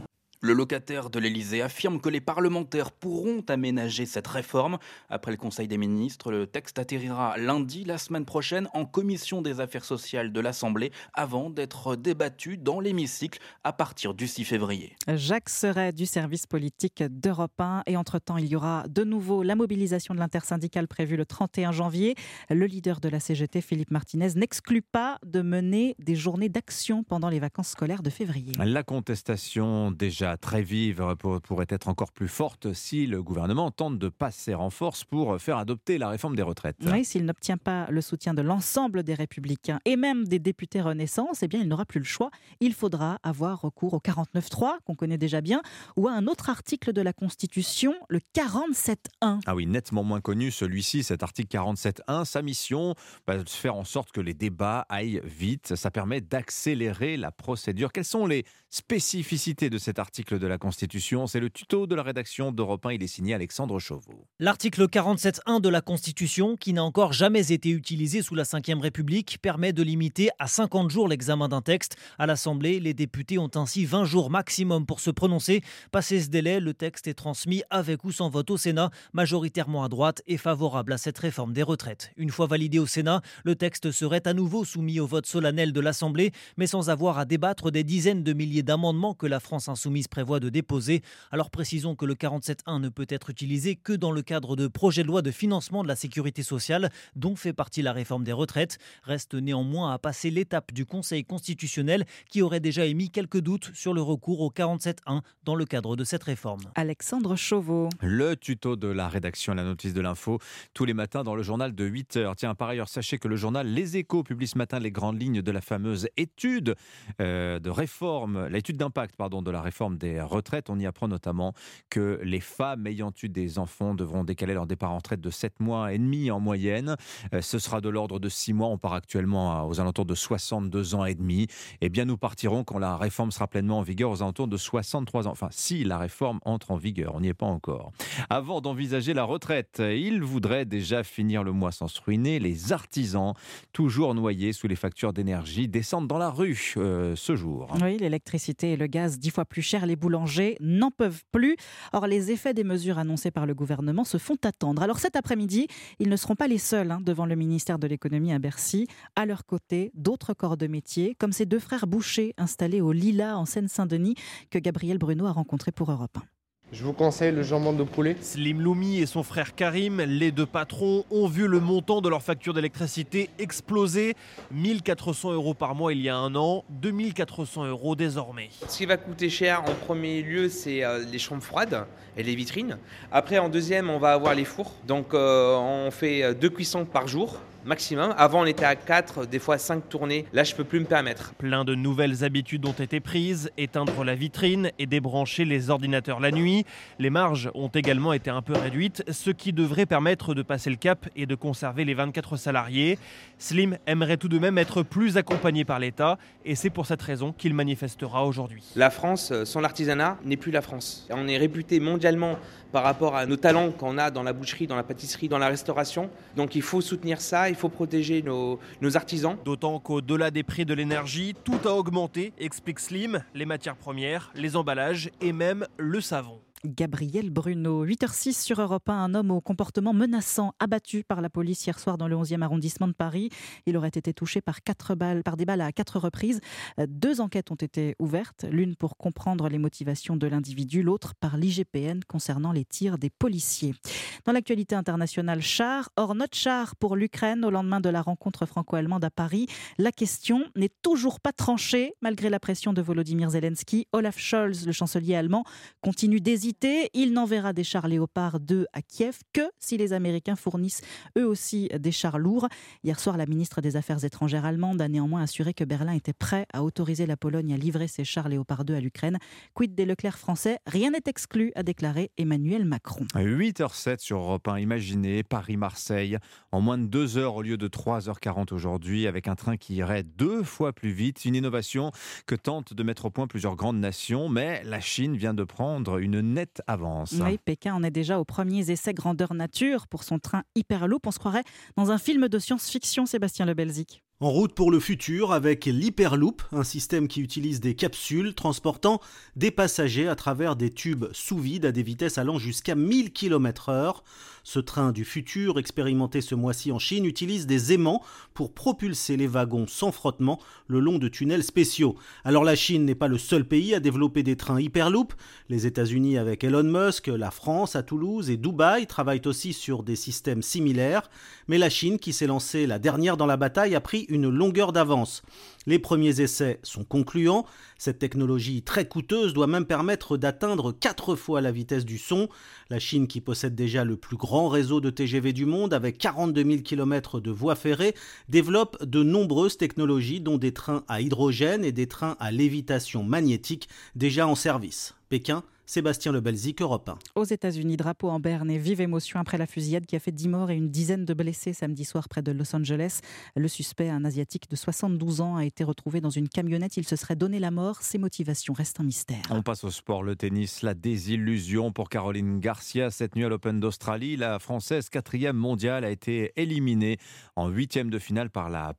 Le 0.46 0.52
locataire 0.52 1.10
de 1.10 1.20
l'Elysée 1.20 1.62
affirme 1.62 2.02
que 2.02 2.10
les 2.10 2.20
parlementaires 2.20 2.91
pourront 2.91 3.46
aménager 3.48 4.06
cette 4.06 4.28
réforme. 4.28 4.78
Après 5.10 5.32
le 5.32 5.38
Conseil 5.38 5.70
des 5.70 5.78
ministres, 5.78 6.34
le 6.34 6.48
texte 6.48 6.80
atterrira 6.80 7.38
lundi, 7.38 7.86
la 7.86 7.98
semaine 7.98 8.26
prochaine, 8.26 8.68
en 8.74 8.86
commission 8.86 9.41
des 9.41 9.62
affaires 9.62 9.86
sociales 9.86 10.34
de 10.34 10.39
l'Assemblée, 10.41 10.91
avant 11.14 11.50
d'être 11.50 11.96
débattu 11.96 12.58
dans 12.58 12.82
l'hémicycle 12.82 13.39
à 13.64 13.72
partir 13.72 14.14
du 14.14 14.28
6 14.28 14.44
février. 14.44 14.98
Jacques 15.08 15.48
Serret 15.48 15.94
du 15.94 16.06
service 16.06 16.46
politique 16.46 17.02
d'Europe 17.04 17.62
1. 17.62 17.84
Et 17.86 17.96
entre-temps, 17.96 18.36
il 18.36 18.48
y 18.48 18.58
aura 18.58 18.84
de 18.89 19.06
nouveau 19.06 19.44
la 19.44 19.56
mobilisation 19.56 20.14
de 20.14 20.20
l'intersyndicale 20.20 20.89
prévue 20.89 21.16
le 21.16 21.26
31 21.26 21.72
janvier. 21.72 22.16
Le 22.50 22.66
leader 22.66 23.00
de 23.00 23.08
la 23.08 23.22
CGT, 23.22 23.62
Philippe 23.62 23.91
Martinez, 23.91 24.34
n'exclut 24.36 24.82
pas 24.82 25.20
de 25.26 25.41
mener 25.41 25.96
des 26.00 26.18
journées 26.18 26.50
d'action 26.50 27.06
pendant 27.06 27.30
les 27.30 27.39
vacances 27.39 27.70
scolaires 27.70 28.04
de 28.04 28.10
février. 28.10 28.52
La 28.60 28.84
contestation 28.84 29.89
déjà 29.89 30.33
très 30.38 30.62
vive 30.62 31.16
pourrait 31.44 31.66
être 31.70 31.88
encore 31.88 32.12
plus 32.12 32.28
forte 32.28 32.74
si 32.74 33.08
le 33.08 33.22
gouvernement 33.24 33.72
tente 33.72 33.98
de 33.98 34.10
passer 34.10 34.56
en 34.56 34.70
force 34.70 35.04
pour 35.04 35.40
faire 35.40 35.58
adopter 35.58 35.98
la 35.98 36.10
réforme 36.10 36.36
des 36.36 36.42
retraites. 36.42 36.78
Oui, 36.86 37.06
s'il 37.06 37.26
n'obtient 37.26 37.58
pas 37.58 37.88
le 37.90 38.02
soutien 38.02 38.34
de 38.34 38.42
l'ensemble 38.42 39.04
des 39.04 39.14
républicains 39.14 39.80
et 39.86 39.96
même 39.96 40.28
des 40.28 40.40
députés 40.40 40.82
Renaissance, 40.82 41.44
eh 41.44 41.48
bien, 41.48 41.62
il 41.62 41.68
n'aura 41.68 41.86
plus 41.86 42.00
le 42.00 42.06
choix. 42.06 42.30
Il 42.60 42.74
faudra 42.74 43.20
avoir 43.24 43.62
recours 43.62 43.94
au 43.94 44.00
49.3, 44.00 44.78
qu'on 44.86 44.96
connaît 44.96 45.18
déjà 45.18 45.42
bien, 45.42 45.62
ou 45.98 46.08
à 46.08 46.14
un 46.14 46.28
autre 46.28 46.50
article 46.50 46.94
de 46.94 47.02
la 47.02 47.14
Constitution, 47.14 47.94
le 48.10 48.20
47.1. 48.36 49.42
Ah 49.46 49.56
oui, 49.56 49.66
nettement 49.66 50.04
moins 50.04 50.22
connu 50.22 50.52
celui-ci, 50.52 51.04
cet 51.04 51.24
article 51.24 51.56
47.1. 51.56 52.26
Sa 52.26 52.42
mission, 52.42 52.96
bah, 53.28 53.38
de 53.38 53.50
faire 53.50 53.76
en 53.76 53.84
sorte 53.84 54.12
que 54.12 54.22
les 54.22 54.34
débats 54.34 54.86
aillent 54.90 55.22
vite. 55.24 55.76
Ça 55.76 55.92
permet 55.92 56.22
d'accélérer 56.22 57.18
la 57.18 57.32
procédure. 57.32 57.92
Quelles 57.92 58.06
sont 58.06 58.26
les 58.26 58.46
spécificités 58.74 59.69
de 59.69 59.78
cet 59.78 59.99
article 59.99 60.39
de 60.39 60.47
la 60.47 60.57
Constitution. 60.57 61.28
C'est 61.28 61.39
le 61.39 61.51
tuto 61.51 61.86
de 61.86 61.93
la 61.93 62.01
rédaction 62.01 62.51
d'Europe 62.51 62.84
1. 62.88 62.93
Il 62.93 63.03
est 63.03 63.07
signé 63.07 63.36
Alexandre 63.36 63.78
Chauveau. 63.78 64.26
L'article 64.39 64.86
47.1 64.88 65.61
de 65.61 65.69
la 65.69 65.82
Constitution, 65.82 66.57
qui 66.57 66.74
n'a 66.74 66.84
encore 66.84 67.13
jamais 67.13 67.51
été 67.51 67.69
utilisé 67.69 68.24
sous 68.24 68.34
la 68.34 68.41
Ve 68.41 68.82
République, 68.82 69.38
permet 69.43 69.74
de 69.74 69.84
limiter 69.84 70.32
à 70.39 70.47
50 70.47 70.89
jours 70.89 71.07
l'examen 71.07 71.49
d'un 71.49 71.61
texte. 71.61 71.97
À 72.17 72.26
l'Assemblée, 72.26 72.80
les 72.80 72.95
députés 72.95 73.38
ont 73.38 73.51
ainsi 73.53 73.86
20 73.86 74.05
jours 74.05 74.32
maximum 74.32 74.88
pour 74.88 75.01
se 75.01 75.11
prononcer. 75.11 75.61
Passé 75.91 76.19
ce 76.19 76.30
délai, 76.30 76.59
le 76.59 76.74
texte 76.74 77.07
est 77.07 77.13
transmis 77.13 77.61
avec 77.69 78.03
ou 78.03 78.11
sans 78.11 78.32
vote 78.32 78.49
au 78.49 78.57
Sénat, 78.57 78.89
majoritairement 79.13 79.84
à 79.84 79.88
droite 79.88 80.24
et 80.26 80.38
favorable 80.38 80.93
à 80.93 80.97
cette 80.97 81.19
réforme 81.19 81.53
des 81.53 81.61
retraites. 81.61 82.11
Une 82.17 82.32
fois 82.32 82.47
validé 82.47 82.80
au 82.80 82.88
Sénat, 82.88 83.21
le 83.43 83.55
texte 83.55 83.91
serait 83.91 84.28
à 84.28 84.34
nouveau 84.34 84.65
soumis 84.65 84.99
au 84.99 85.05
vote 85.05 85.28
solennel 85.28 85.74
de 85.74 85.80
l'Assemblée, 85.80 86.32
mais 86.57 86.65
sans 86.65 86.89
avoir 86.89 87.19
à 87.19 87.26
débattre 87.26 87.69
des 87.69 87.84
dizaines 87.84 88.24
de 88.24 88.34
milliers 88.34 88.62
d'amendements 88.64 89.14
que 89.14 89.28
la 89.28 89.39
France 89.39 89.70
insoumise 89.70 90.07
prévoit 90.07 90.39
de 90.39 90.49
déposer. 90.49 91.01
Alors 91.32 91.49
précisons 91.49 91.95
que 91.95 92.05
le 92.05 92.16
47.1 92.16 92.80
ne 92.80 92.89
peut 92.89 93.05
être 93.09 93.30
utilisé 93.30 93.76
que 93.76 93.93
dans 93.93 94.11
le 94.11 94.22
cadre 94.22 94.55
de 94.55 94.68
projets 94.68 95.03
de 95.03 95.07
loi 95.07 95.22
de 95.22 95.32
financement 95.32 95.84
de 95.84 95.88
la 95.88 95.95
sécurité 95.95 96.43
sociale, 96.43 96.89
dont 97.16 97.36
fait 97.36 97.53
partie 97.53 97.82
la 97.82 97.93
réforme 97.93 98.24
des 98.24 98.32
retraites. 98.32 98.78
Reste 99.03 99.34
néanmoins 99.34 99.93
à 99.93 99.99
passer 99.99 100.30
l'étape 100.30 100.72
du 100.74 100.86
Conseil 100.86 101.24
constitutionnel 101.24 102.05
qui 102.30 102.41
aurait 102.41 102.59
déjà 102.59 102.86
émis 102.86 103.09
quelques 103.09 103.41
doutes 103.41 103.72
sur 103.74 103.93
le 103.93 104.01
recours 104.01 104.41
au 104.41 104.49
47.1 104.49 105.22
dans 105.43 105.55
le 105.55 105.66
cadre 105.66 105.95
de 105.95 106.03
cette 106.03 106.24
réforme. 106.24 106.61
Alexandre 106.76 107.36
Chauveau. 107.36 107.89
Le 108.01 108.36
tuto 108.36 108.76
de 108.76 108.88
la 108.88 109.07
rédaction 109.07 109.53
à 109.53 109.55
la 109.55 109.64
notice 109.64 109.93
de 109.93 110.01
l'info 110.01 110.39
tous 110.74 110.86
les 110.86 110.93
matins 110.93 111.24
dans 111.24 111.36
le 111.36 111.43
journal 111.43 111.76
de 111.76 111.86
8 111.86 112.18
heures. 112.18 112.36
Tiens, 112.36 112.55
par 112.55 112.70
ailleurs, 112.70 112.89
sachez 112.89 113.18
que 113.18 113.28
le 113.28 113.36
journal 113.36 113.68
Les 113.68 113.97
Échos 113.97 114.24
publie 114.24 114.47
ce 114.47 114.57
matin 114.57 114.80
les 114.80 114.91
grandes 114.91 115.22
lignes 115.22 115.41
de 115.41 115.51
la 115.51 115.61
fameuse 115.61 116.07
étude 116.18 116.76
euh, 117.20 117.59
de 117.59 117.70
réforme, 117.70 118.47
l'étude 118.54 118.78
d'impact 118.78 119.16
de 119.20 119.51
la 119.51 119.62
réforme 119.62 119.97
des 119.97 120.22
retraites. 120.22 120.70
On 120.70 120.80
y 120.80 120.86
apprend 120.86 121.08
notamment 121.08 121.54
que 121.89 122.20
les 122.24 122.39
femmes 122.39 122.86
ayant 122.88 123.12
eu 123.22 123.30
des 123.30 123.58
enfants 123.58 123.95
devront 123.95 124.24
décaler 124.24 124.54
leur 124.54 124.68
départ 124.68 124.91
en 124.91 124.97
retraite 124.97 125.22
de 125.22 125.30
7 125.30 125.60
mois 125.60 125.93
et 125.93 125.97
demi 125.97 126.30
en 126.30 126.39
moyenne. 126.39 126.95
Euh, 127.34 127.41
ce 127.41 127.58
sera 127.60 127.82
de 127.82 127.89
l'ordre 127.89 128.20
de 128.20 128.30
6 128.30 128.54
mois. 128.54 128.68
On 128.68 128.78
part 128.78 128.93
actuellement 128.93 129.68
aux 129.68 129.80
alentours 129.80 130.06
de 130.06 130.16
62 130.16 130.95
ans 130.95 131.06
et 131.06 131.16
demi. 131.16 131.47
Eh 131.82 131.89
bien, 131.89 132.06
nous 132.06 132.18
partirons 132.18 132.64
quand 132.64 132.78
la 132.80 132.97
réforme 132.97 133.32
sera 133.32 133.47
pleinement 133.47 133.80
en 133.80 133.82
vigueur 133.82 134.12
aux 134.12 134.22
alentours 134.22 134.47
de 134.47 134.58
63 134.58 135.28
ans. 135.28 135.32
Enfin, 135.32 135.49
si 135.51 135.84
la 135.84 135.97
réforme 135.97 136.39
entre 136.43 136.72
en 136.72 136.78
vigueur, 136.78 137.16
on 137.16 137.22
n'y 137.22 137.30
est 137.30 137.34
pas 137.34 137.45
encore. 137.45 137.91
Avant 138.30 138.62
d'envisager 138.62 139.14
la 139.14 139.24
retraite, 139.24 139.82
il 139.82 140.22
voudrait 140.22 140.66
déjà 140.66 141.04
finir 141.04 141.43
le 141.43 141.51
mois 141.51 141.72
sans 141.72 141.88
se 141.88 142.01
ruiner. 142.01 142.39
Les 142.39 142.72
artisans, 142.72 143.34
toujours 143.72 144.14
noyés 144.14 144.54
sous 144.54 144.68
les 144.68 144.76
factures 144.76 145.14
d'énergie, 145.14 145.68
descendent 145.68 146.08
dans 146.08 146.18
la 146.18 146.30
rue 146.30 146.74
euh, 146.78 147.16
ce 147.16 147.36
jour. 147.36 147.74
Oui, 147.82 147.97
l'électricité 147.97 148.43
et 148.50 148.78
le 148.78 148.88
gaz 148.88 149.20
dix 149.20 149.30
fois 149.30 149.46
plus 149.46 149.62
cher. 149.62 149.86
Les 149.86 149.96
boulangers 149.96 150.58
n'en 150.60 150.91
peuvent 150.91 151.24
plus. 151.32 151.56
Or, 151.91 152.08
les 152.08 152.32
effets 152.32 152.54
des 152.54 152.64
mesures 152.64 152.98
annoncées 152.98 153.32
par 153.32 153.46
le 153.46 153.54
gouvernement 153.54 154.04
se 154.04 154.18
font 154.18 154.38
attendre. 154.44 154.82
Alors 154.82 155.00
cet 155.00 155.16
après-midi, 155.16 155.68
ils 156.00 156.10
ne 156.10 156.16
seront 156.16 156.36
pas 156.36 156.48
les 156.48 156.58
seuls 156.58 156.91
hein, 156.91 157.02
devant 157.02 157.26
le 157.26 157.36
ministère 157.36 157.80
de 157.80 157.88
l'économie 157.88 158.34
à 158.34 158.39
Bercy. 158.39 158.88
À 159.16 159.26
leur 159.26 159.46
côté, 159.46 159.91
d'autres 159.94 160.34
corps 160.34 160.58
de 160.58 160.68
métier, 160.68 161.16
comme 161.16 161.32
ces 161.32 161.46
deux 161.46 161.60
frères 161.60 161.88
Boucher 161.88 162.34
installés 162.38 162.82
au 162.82 162.91
Lila 162.91 163.38
en 163.38 163.46
Seine-Saint-Denis 163.46 164.16
que 164.50 164.60
Gabriel 164.60 164.98
Bruno 164.98 165.26
a 165.26 165.32
rencontré 165.32 165.72
pour 165.72 165.91
Europe 165.91 166.18
1. 166.18 166.43
Je 166.74 166.84
vous 166.84 166.93
conseille 166.93 167.32
le 167.32 167.43
jambon 167.43 167.71
de 167.71 167.84
poulet. 167.84 168.15
Slim 168.19 168.59
Loumi 168.59 168.99
et 168.99 169.05
son 169.05 169.21
frère 169.21 169.53
Karim, 169.53 170.01
les 170.01 170.32
deux 170.32 170.47
patrons, 170.47 171.05
ont 171.11 171.28
vu 171.28 171.45
le 171.47 171.59
montant 171.59 172.01
de 172.01 172.09
leur 172.09 172.24
facture 172.24 172.55
d'électricité 172.55 173.30
exploser. 173.38 174.15
1400 174.51 175.34
euros 175.34 175.53
par 175.53 175.76
mois 175.76 175.93
il 175.93 176.01
y 176.01 176.09
a 176.09 176.17
un 176.17 176.34
an, 176.34 176.65
2400 176.71 177.67
euros 177.67 177.95
désormais. 177.95 178.49
Ce 178.67 178.80
qui 178.80 178.88
va 178.88 178.97
coûter 178.97 179.30
cher 179.30 179.61
en 179.61 179.76
premier 179.86 180.24
lieu, 180.24 180.49
c'est 180.49 180.84
euh, 180.84 181.05
les 181.11 181.19
chambres 181.19 181.43
froides 181.43 181.86
et 182.17 182.24
les 182.24 182.34
vitrines. 182.34 182.80
Après, 183.11 183.38
en 183.38 183.49
deuxième, 183.49 183.91
on 183.91 183.99
va 183.99 184.13
avoir 184.13 184.34
les 184.34 184.45
fours. 184.45 184.74
Donc, 184.88 185.13
euh, 185.13 185.55
on 185.55 185.91
fait 185.91 186.24
euh, 186.24 186.34
deux 186.34 186.49
cuissons 186.49 186.86
par 186.86 187.07
jour 187.07 187.39
maximum. 187.66 188.14
Avant, 188.18 188.41
on 188.41 188.45
était 188.45 188.66
à 188.66 188.76
4, 188.76 189.26
des 189.26 189.39
fois 189.39 189.57
5 189.57 189.89
tournées. 189.89 190.26
Là, 190.34 190.43
je 190.43 190.55
peux 190.55 190.64
plus 190.64 190.80
me 190.80 190.86
permettre. 190.86 191.34
Plein 191.36 191.64
de 191.66 191.76
nouvelles 191.76 192.24
habitudes 192.24 192.66
ont 192.66 192.72
été 192.72 192.99
prises 192.99 193.49
éteindre 193.57 194.03
la 194.03 194.16
vitrine 194.16 194.72
et 194.80 194.86
débrancher 194.86 195.45
les 195.45 195.70
ordinateurs 195.70 196.20
la 196.20 196.32
nuit. 196.32 196.66
Les 196.99 197.09
marges 197.09 197.49
ont 197.53 197.70
également 197.70 198.14
été 198.14 198.30
un 198.30 198.41
peu 198.41 198.53
réduites, 198.53 199.03
ce 199.11 199.30
qui 199.30 199.53
devrait 199.53 199.86
permettre 199.86 200.34
de 200.34 200.41
passer 200.41 200.70
le 200.70 200.76
cap 200.76 201.07
et 201.16 201.26
de 201.26 201.36
conserver 201.36 201.86
les 201.86 201.93
24 201.93 202.38
salariés. 202.38 202.97
Slim 203.38 203.78
aimerait 203.88 204.18
tout 204.18 204.30
de 204.30 204.39
même 204.39 204.57
être 204.57 204.84
plus 204.84 205.18
accompagné 205.18 205.66
par 205.66 205.80
l'État 205.80 206.18
et 206.45 206.55
c'est 206.55 206.70
pour 206.70 206.86
cette 206.86 207.01
raison 207.01 207.32
qu'il 207.32 207.53
manifestera 207.53 208.26
aujourd'hui. 208.26 208.64
La 208.76 208.89
France, 208.89 209.34
sans 209.43 209.61
l'artisanat, 209.61 210.18
n'est 210.26 210.38
plus 210.38 210.51
la 210.51 210.61
France. 210.61 211.07
On 211.09 211.28
est 211.28 211.38
réputé 211.38 211.80
mondialement 211.80 212.38
par 212.72 212.84
rapport 212.84 213.16
à 213.16 213.28
nos 213.28 213.36
talents 213.36 213.72
qu'on 213.72 213.99
a 213.99 214.09
dans 214.09 214.24
la 214.24 214.34
boucherie, 214.34 214.66
dans 214.66 214.76
la 214.76 214.84
pâtisserie, 214.84 215.30
dans 215.30 215.38
la 215.38 215.47
restauration. 215.47 216.09
Donc 216.36 216.55
il 216.55 216.64
faut 216.64 216.82
soutenir 216.82 217.22
ça, 217.22 217.49
il 217.54 217.56
faut 217.56 217.70
protéger 217.70 218.24
nos, 218.24 218.60
artisans. 218.95 219.38
D'autant 219.45 219.80
qu'au-delà 219.80 220.32
des 220.32 220.43
prix 220.43 220.66
de 220.66 220.74
l'énergie, 220.74 221.36
tout 221.43 221.60
a 221.66 221.70
augmenté, 221.70 222.34
explique 222.39 222.80
Slim, 222.80 223.24
les 223.36 223.45
matières 223.45 223.76
premières, 223.76 224.32
les 224.36 224.56
emballages 224.56 225.12
et 225.22 225.32
même 225.32 225.68
le 225.78 226.01
savon. 226.01 226.39
Gabriel 226.66 227.30
Bruno. 227.30 227.86
8h06 227.86 228.41
sur 228.41 228.61
Europe 228.61 228.88
1, 228.88 228.93
un 228.93 229.14
homme 229.16 229.32
au 229.32 229.41
comportement 229.41 229.93
menaçant 229.93 230.53
abattu 230.59 231.03
par 231.03 231.20
la 231.20 231.30
police 231.30 231.66
hier 231.66 231.78
soir 231.78 231.97
dans 231.97 232.07
le 232.07 232.16
11e 232.16 232.41
arrondissement 232.41 232.88
de 232.88 232.93
Paris. 232.93 233.30
Il 233.66 233.76
aurait 233.76 233.89
été 233.89 234.14
touché 234.14 234.39
par, 234.39 234.64
quatre 234.64 234.95
balles, 234.95 235.24
par 235.24 235.36
des 235.36 235.45
balles 235.45 235.59
à 235.59 235.74
quatre 235.74 235.99
reprises. 235.99 236.39
Deux 236.88 237.20
enquêtes 237.20 237.51
ont 237.51 237.55
été 237.55 237.95
ouvertes, 237.99 238.45
l'une 238.49 238.78
pour 238.78 238.95
comprendre 238.95 239.49
les 239.49 239.57
motivations 239.57 240.16
de 240.16 240.26
l'individu, 240.26 240.84
l'autre 240.84 241.16
par 241.20 241.36
l'IGPN 241.36 241.99
concernant 242.07 242.53
les 242.53 242.64
tirs 242.64 242.97
des 242.97 243.09
policiers. 243.09 243.76
Dans 244.24 244.32
l'actualité 244.32 244.76
internationale, 244.76 245.41
char, 245.41 245.89
or 245.97 246.16
notre 246.16 246.38
char 246.38 246.78
pour 246.78 246.95
l'Ukraine 246.95 247.43
au 247.43 247.49
lendemain 247.49 247.82
de 247.82 247.89
la 247.89 248.01
rencontre 248.01 248.45
franco-allemande 248.45 249.03
à 249.03 249.09
Paris. 249.09 249.47
La 249.78 249.91
question 249.91 250.45
n'est 250.55 250.72
toujours 250.82 251.20
pas 251.20 251.34
tranchée 251.34 251.93
malgré 252.01 252.30
la 252.30 252.39
pression 252.39 252.72
de 252.72 252.82
Volodymyr 252.82 253.32
Zelensky. 253.32 253.88
Olaf 253.91 254.18
Scholz, 254.18 254.66
le 254.66 254.72
chancelier 254.72 255.16
allemand, 255.16 255.43
continue 255.82 256.22
d'hésiter. 256.22 256.53
Il 256.93 257.14
n'enverra 257.14 257.54
des 257.54 257.64
chars 257.64 257.88
Léopard 257.88 258.39
2 258.39 258.68
à 258.74 258.82
Kiev 258.82 259.20
que 259.34 259.41
si 259.60 259.78
les 259.78 259.93
Américains 259.93 260.36
fournissent 260.36 260.82
eux 261.18 261.26
aussi 261.26 261.70
des 261.80 261.91
chars 261.91 262.20
lourds. 262.20 262.47
Hier 262.84 262.99
soir, 262.99 263.18
la 263.18 263.26
ministre 263.26 263.62
des 263.62 263.76
Affaires 263.76 264.04
étrangères 264.04 264.45
allemande 264.45 264.82
a 264.82 264.88
néanmoins 264.88 265.24
assuré 265.24 265.54
que 265.54 265.64
Berlin 265.64 265.93
était 265.93 266.14
prêt 266.14 266.45
à 266.54 266.64
autoriser 266.64 267.06
la 267.06 267.18
Pologne 267.18 267.54
à 267.54 267.58
livrer 267.58 267.88
ses 267.88 268.04
chars 268.04 268.30
Léopard 268.30 268.66
2 268.66 268.76
à 268.76 268.80
l'Ukraine. 268.80 269.18
Quid 269.54 269.76
des 269.76 269.86
Leclerc 269.86 270.18
français? 270.18 270.60
Rien 270.68 270.91
n'est 270.91 271.01
exclu, 271.06 271.51
a 271.56 271.64
déclaré 271.64 272.12
Emmanuel 272.18 272.66
Macron. 272.66 273.06
8h07 273.16 273.99
sur 273.99 274.20
Europe 274.20 274.47
1. 274.47 274.60
Imaginez 274.60 275.24
Paris-Marseille 275.24 276.18
en 276.51 276.62
moins 276.62 276.78
de 276.78 276.86
2 276.86 277.18
heures 277.18 277.36
au 277.36 277.41
lieu 277.41 277.58
de 277.58 277.68
3h40 277.68 278.54
aujourd'hui 278.54 279.08
avec 279.08 279.28
un 279.28 279.36
train 279.36 279.58
qui 279.58 279.76
irait 279.76 280.04
deux 280.04 280.43
fois 280.43 280.74
plus 280.74 280.91
vite. 280.91 281.26
Une 281.26 281.36
innovation 281.36 281.91
que 282.26 282.36
tentent 282.36 282.74
de 282.74 282.84
mettre 282.84 283.06
au 283.06 283.10
point 283.10 283.28
plusieurs 283.28 283.56
grandes 283.56 283.80
nations, 283.80 284.30
mais 284.30 284.64
la 284.64 284.80
Chine 284.80 285.18
vient 285.18 285.34
de 285.34 285.43
prendre 285.43 285.97
une 285.97 286.22
nette 286.22 286.43
avance. 286.68 287.14
Oui, 287.20 287.38
Pékin 287.44 287.74
en 287.74 287.84
est 287.84 287.91
déjà 287.91 288.20
aux 288.20 288.26
premiers 288.26 288.72
essais 288.72 288.94
grandeur 288.94 289.34
nature 289.34 289.88
pour 289.88 290.04
son 290.04 290.20
train 290.20 290.44
Hyperloop. 290.56 291.06
On 291.06 291.12
se 291.12 291.20
croirait 291.20 291.44
dans 291.78 291.91
un 291.91 291.98
film 291.98 292.28
de 292.28 292.39
science-fiction, 292.39 293.06
Sébastien 293.06 293.46
Lebelzik. 293.46 294.04
En 294.20 294.30
route 294.30 294.54
pour 294.54 294.72
le 294.72 294.80
futur 294.80 295.34
avec 295.34 295.66
l'Hyperloop, 295.66 296.44
un 296.54 296.64
système 296.64 297.10
qui 297.10 297.20
utilise 297.20 297.60
des 297.60 297.76
capsules 297.76 298.34
transportant 298.34 299.02
des 299.36 299.52
passagers 299.52 300.08
à 300.08 300.16
travers 300.16 300.56
des 300.56 300.70
tubes 300.70 301.08
sous 301.12 301.38
vide 301.38 301.66
à 301.66 301.74
des 301.74 301.84
vitesses 301.84 302.18
allant 302.18 302.38
jusqu'à 302.38 302.76
1000 302.76 303.12
km/h. 303.12 304.02
Ce 304.46 304.60
train 304.60 304.91
du 304.91 305.06
futur, 305.06 305.58
expérimenté 305.58 306.20
ce 306.20 306.36
mois-ci 306.36 306.74
en 306.74 306.80
Chine, 306.80 307.06
utilise 307.06 307.48
des 307.48 307.72
aimants 307.72 308.02
pour 308.34 308.54
propulser 308.54 309.16
les 309.16 309.26
wagons 309.26 309.68
sans 309.68 309.94
frottement 309.94 310.38
le 310.68 310.82
long 310.82 311.00
de 311.00 311.08
tunnels 311.08 311.46
spéciaux. 311.46 311.96
Alors 312.26 312.44
la 312.44 312.56
Chine 312.56 312.84
n'est 312.84 312.94
pas 312.94 313.08
le 313.08 313.18
seul 313.18 313.46
pays 313.46 313.74
à 313.74 313.80
développer 313.80 314.22
des 314.22 314.36
trains 314.36 314.60
Hyperloop. 314.60 315.14
Les 315.48 315.66
États-Unis 315.66 316.18
avec 316.18 316.44
Elon 316.44 316.64
Musk, 316.64 317.08
la 317.08 317.32
France 317.32 317.78
à 317.78 317.84
Toulouse 317.84 318.30
et 318.30 318.36
Dubaï 318.36 318.86
travaillent 318.86 319.22
aussi 319.26 319.54
sur 319.54 319.82
des 319.82 319.96
systèmes 319.96 320.41
similaires. 320.41 321.10
Mais 321.48 321.58
la 321.58 321.70
Chine, 321.70 321.98
qui 321.98 322.12
s'est 322.12 322.28
lancée 322.28 322.68
la 322.68 322.80
dernière 322.80 323.16
dans 323.16 323.26
la 323.26 323.38
bataille, 323.38 323.76
a 323.76 323.82
pris 323.82 324.06
une 324.10 324.30
longueur 324.30 324.74
d'avance. 324.74 325.22
Les 325.66 325.80
premiers 325.80 326.20
essais 326.22 326.59
sont 326.64 326.84
concluants. 326.84 327.45
Cette 327.78 327.99
technologie 327.99 328.64
très 328.64 328.88
coûteuse 328.88 329.34
doit 329.34 329.47
même 329.47 329.66
permettre 329.66 330.18
d'atteindre 330.18 330.72
4 330.72 331.16
fois 331.16 331.41
la 331.41 331.51
vitesse 331.51 331.86
du 331.86 331.97
son. 331.97 332.28
La 332.70 332.80
Chine, 332.80 333.07
qui 333.07 333.22
possède 333.22 333.55
déjà 333.55 333.86
le 333.86 333.95
plus 333.95 334.18
grand 334.18 334.49
réseau 334.49 334.82
de 334.82 334.89
TGV 334.89 335.32
du 335.32 335.45
monde 335.45 335.74
avec 335.74 335.97
42 335.97 336.43
000 336.43 336.61
km 336.64 337.20
de 337.20 337.32
voies 337.32 337.55
ferrées, 337.55 337.95
développe 338.30 338.84
de 338.84 339.03
nombreuses 339.03 339.57
technologies 339.57 340.20
dont 340.20 340.38
des 340.38 340.53
trains 340.53 340.84
à 340.88 341.01
hydrogène 341.01 341.64
et 341.64 341.72
des 341.72 341.88
trains 341.88 342.18
à 342.20 342.32
lévitation 342.32 343.03
magnétique 343.03 343.70
déjà 343.95 344.28
en 344.28 344.36
service. 344.36 344.95
Pékin 345.14 345.43
Sébastien 345.66 346.11
Lebelzik, 346.11 346.61
Europe 346.61 346.89
1. 346.89 346.97
Aux 347.16 347.24
États-Unis, 347.24 347.78
drapeau 347.78 348.09
en 348.09 348.20
berne 348.20 348.51
et 348.51 348.57
vive 348.57 348.82
émotion 348.82 349.20
après 349.20 349.38
la 349.38 349.47
fusillade 349.47 349.86
qui 349.86 349.95
a 349.95 349.99
fait 349.99 350.11
10 350.11 350.28
morts 350.28 350.51
et 350.51 350.55
une 350.55 350.70
dizaine 350.70 351.05
de 351.05 351.14
blessés 351.14 351.53
samedi 351.53 351.86
soir 351.86 352.09
près 352.09 352.22
de 352.22 352.34
Los 352.34 352.53
Angeles. 352.53 352.99
Le 353.38 353.47
suspect, 353.47 353.89
un 353.89 354.03
Asiatique 354.03 354.49
de 354.49 354.57
72 354.57 355.22
ans, 355.22 355.38
a 355.38 355.45
été 355.45 355.64
retrouvé 355.64 356.01
dans 356.01 356.09
une 356.09 356.28
camionnette. 356.28 356.76
Il 356.76 356.86
se 356.86 356.97
serait 356.97 357.16
donné 357.16 357.39
la 357.39 357.49
mort. 357.49 357.82
Ses 357.82 357.97
motivations 357.97 358.53
restent 358.53 358.82
un 358.82 358.84
mystère. 358.84 359.22
On 359.30 359.41
passe 359.41 359.64
au 359.64 359.72
sport, 359.72 360.03
le 360.03 360.18
tennis, 360.18 360.64
la 360.64 360.74
désillusion 360.74 361.72
pour 361.72 361.88
Caroline 361.88 362.39
Garcia. 362.39 362.91
Cette 362.91 363.16
nuit 363.16 363.24
à 363.24 363.30
l'Open 363.30 363.61
d'Australie, 363.61 364.18
la 364.18 364.39
Française 364.39 364.89
quatrième 364.89 365.38
mondiale 365.38 365.86
a 365.86 365.91
été 365.91 366.34
éliminée 366.36 366.97
en 367.38 367.47
huitième 367.47 367.89
de 367.89 367.99
finale 367.99 368.30
par 368.30 368.49
la, 368.49 368.74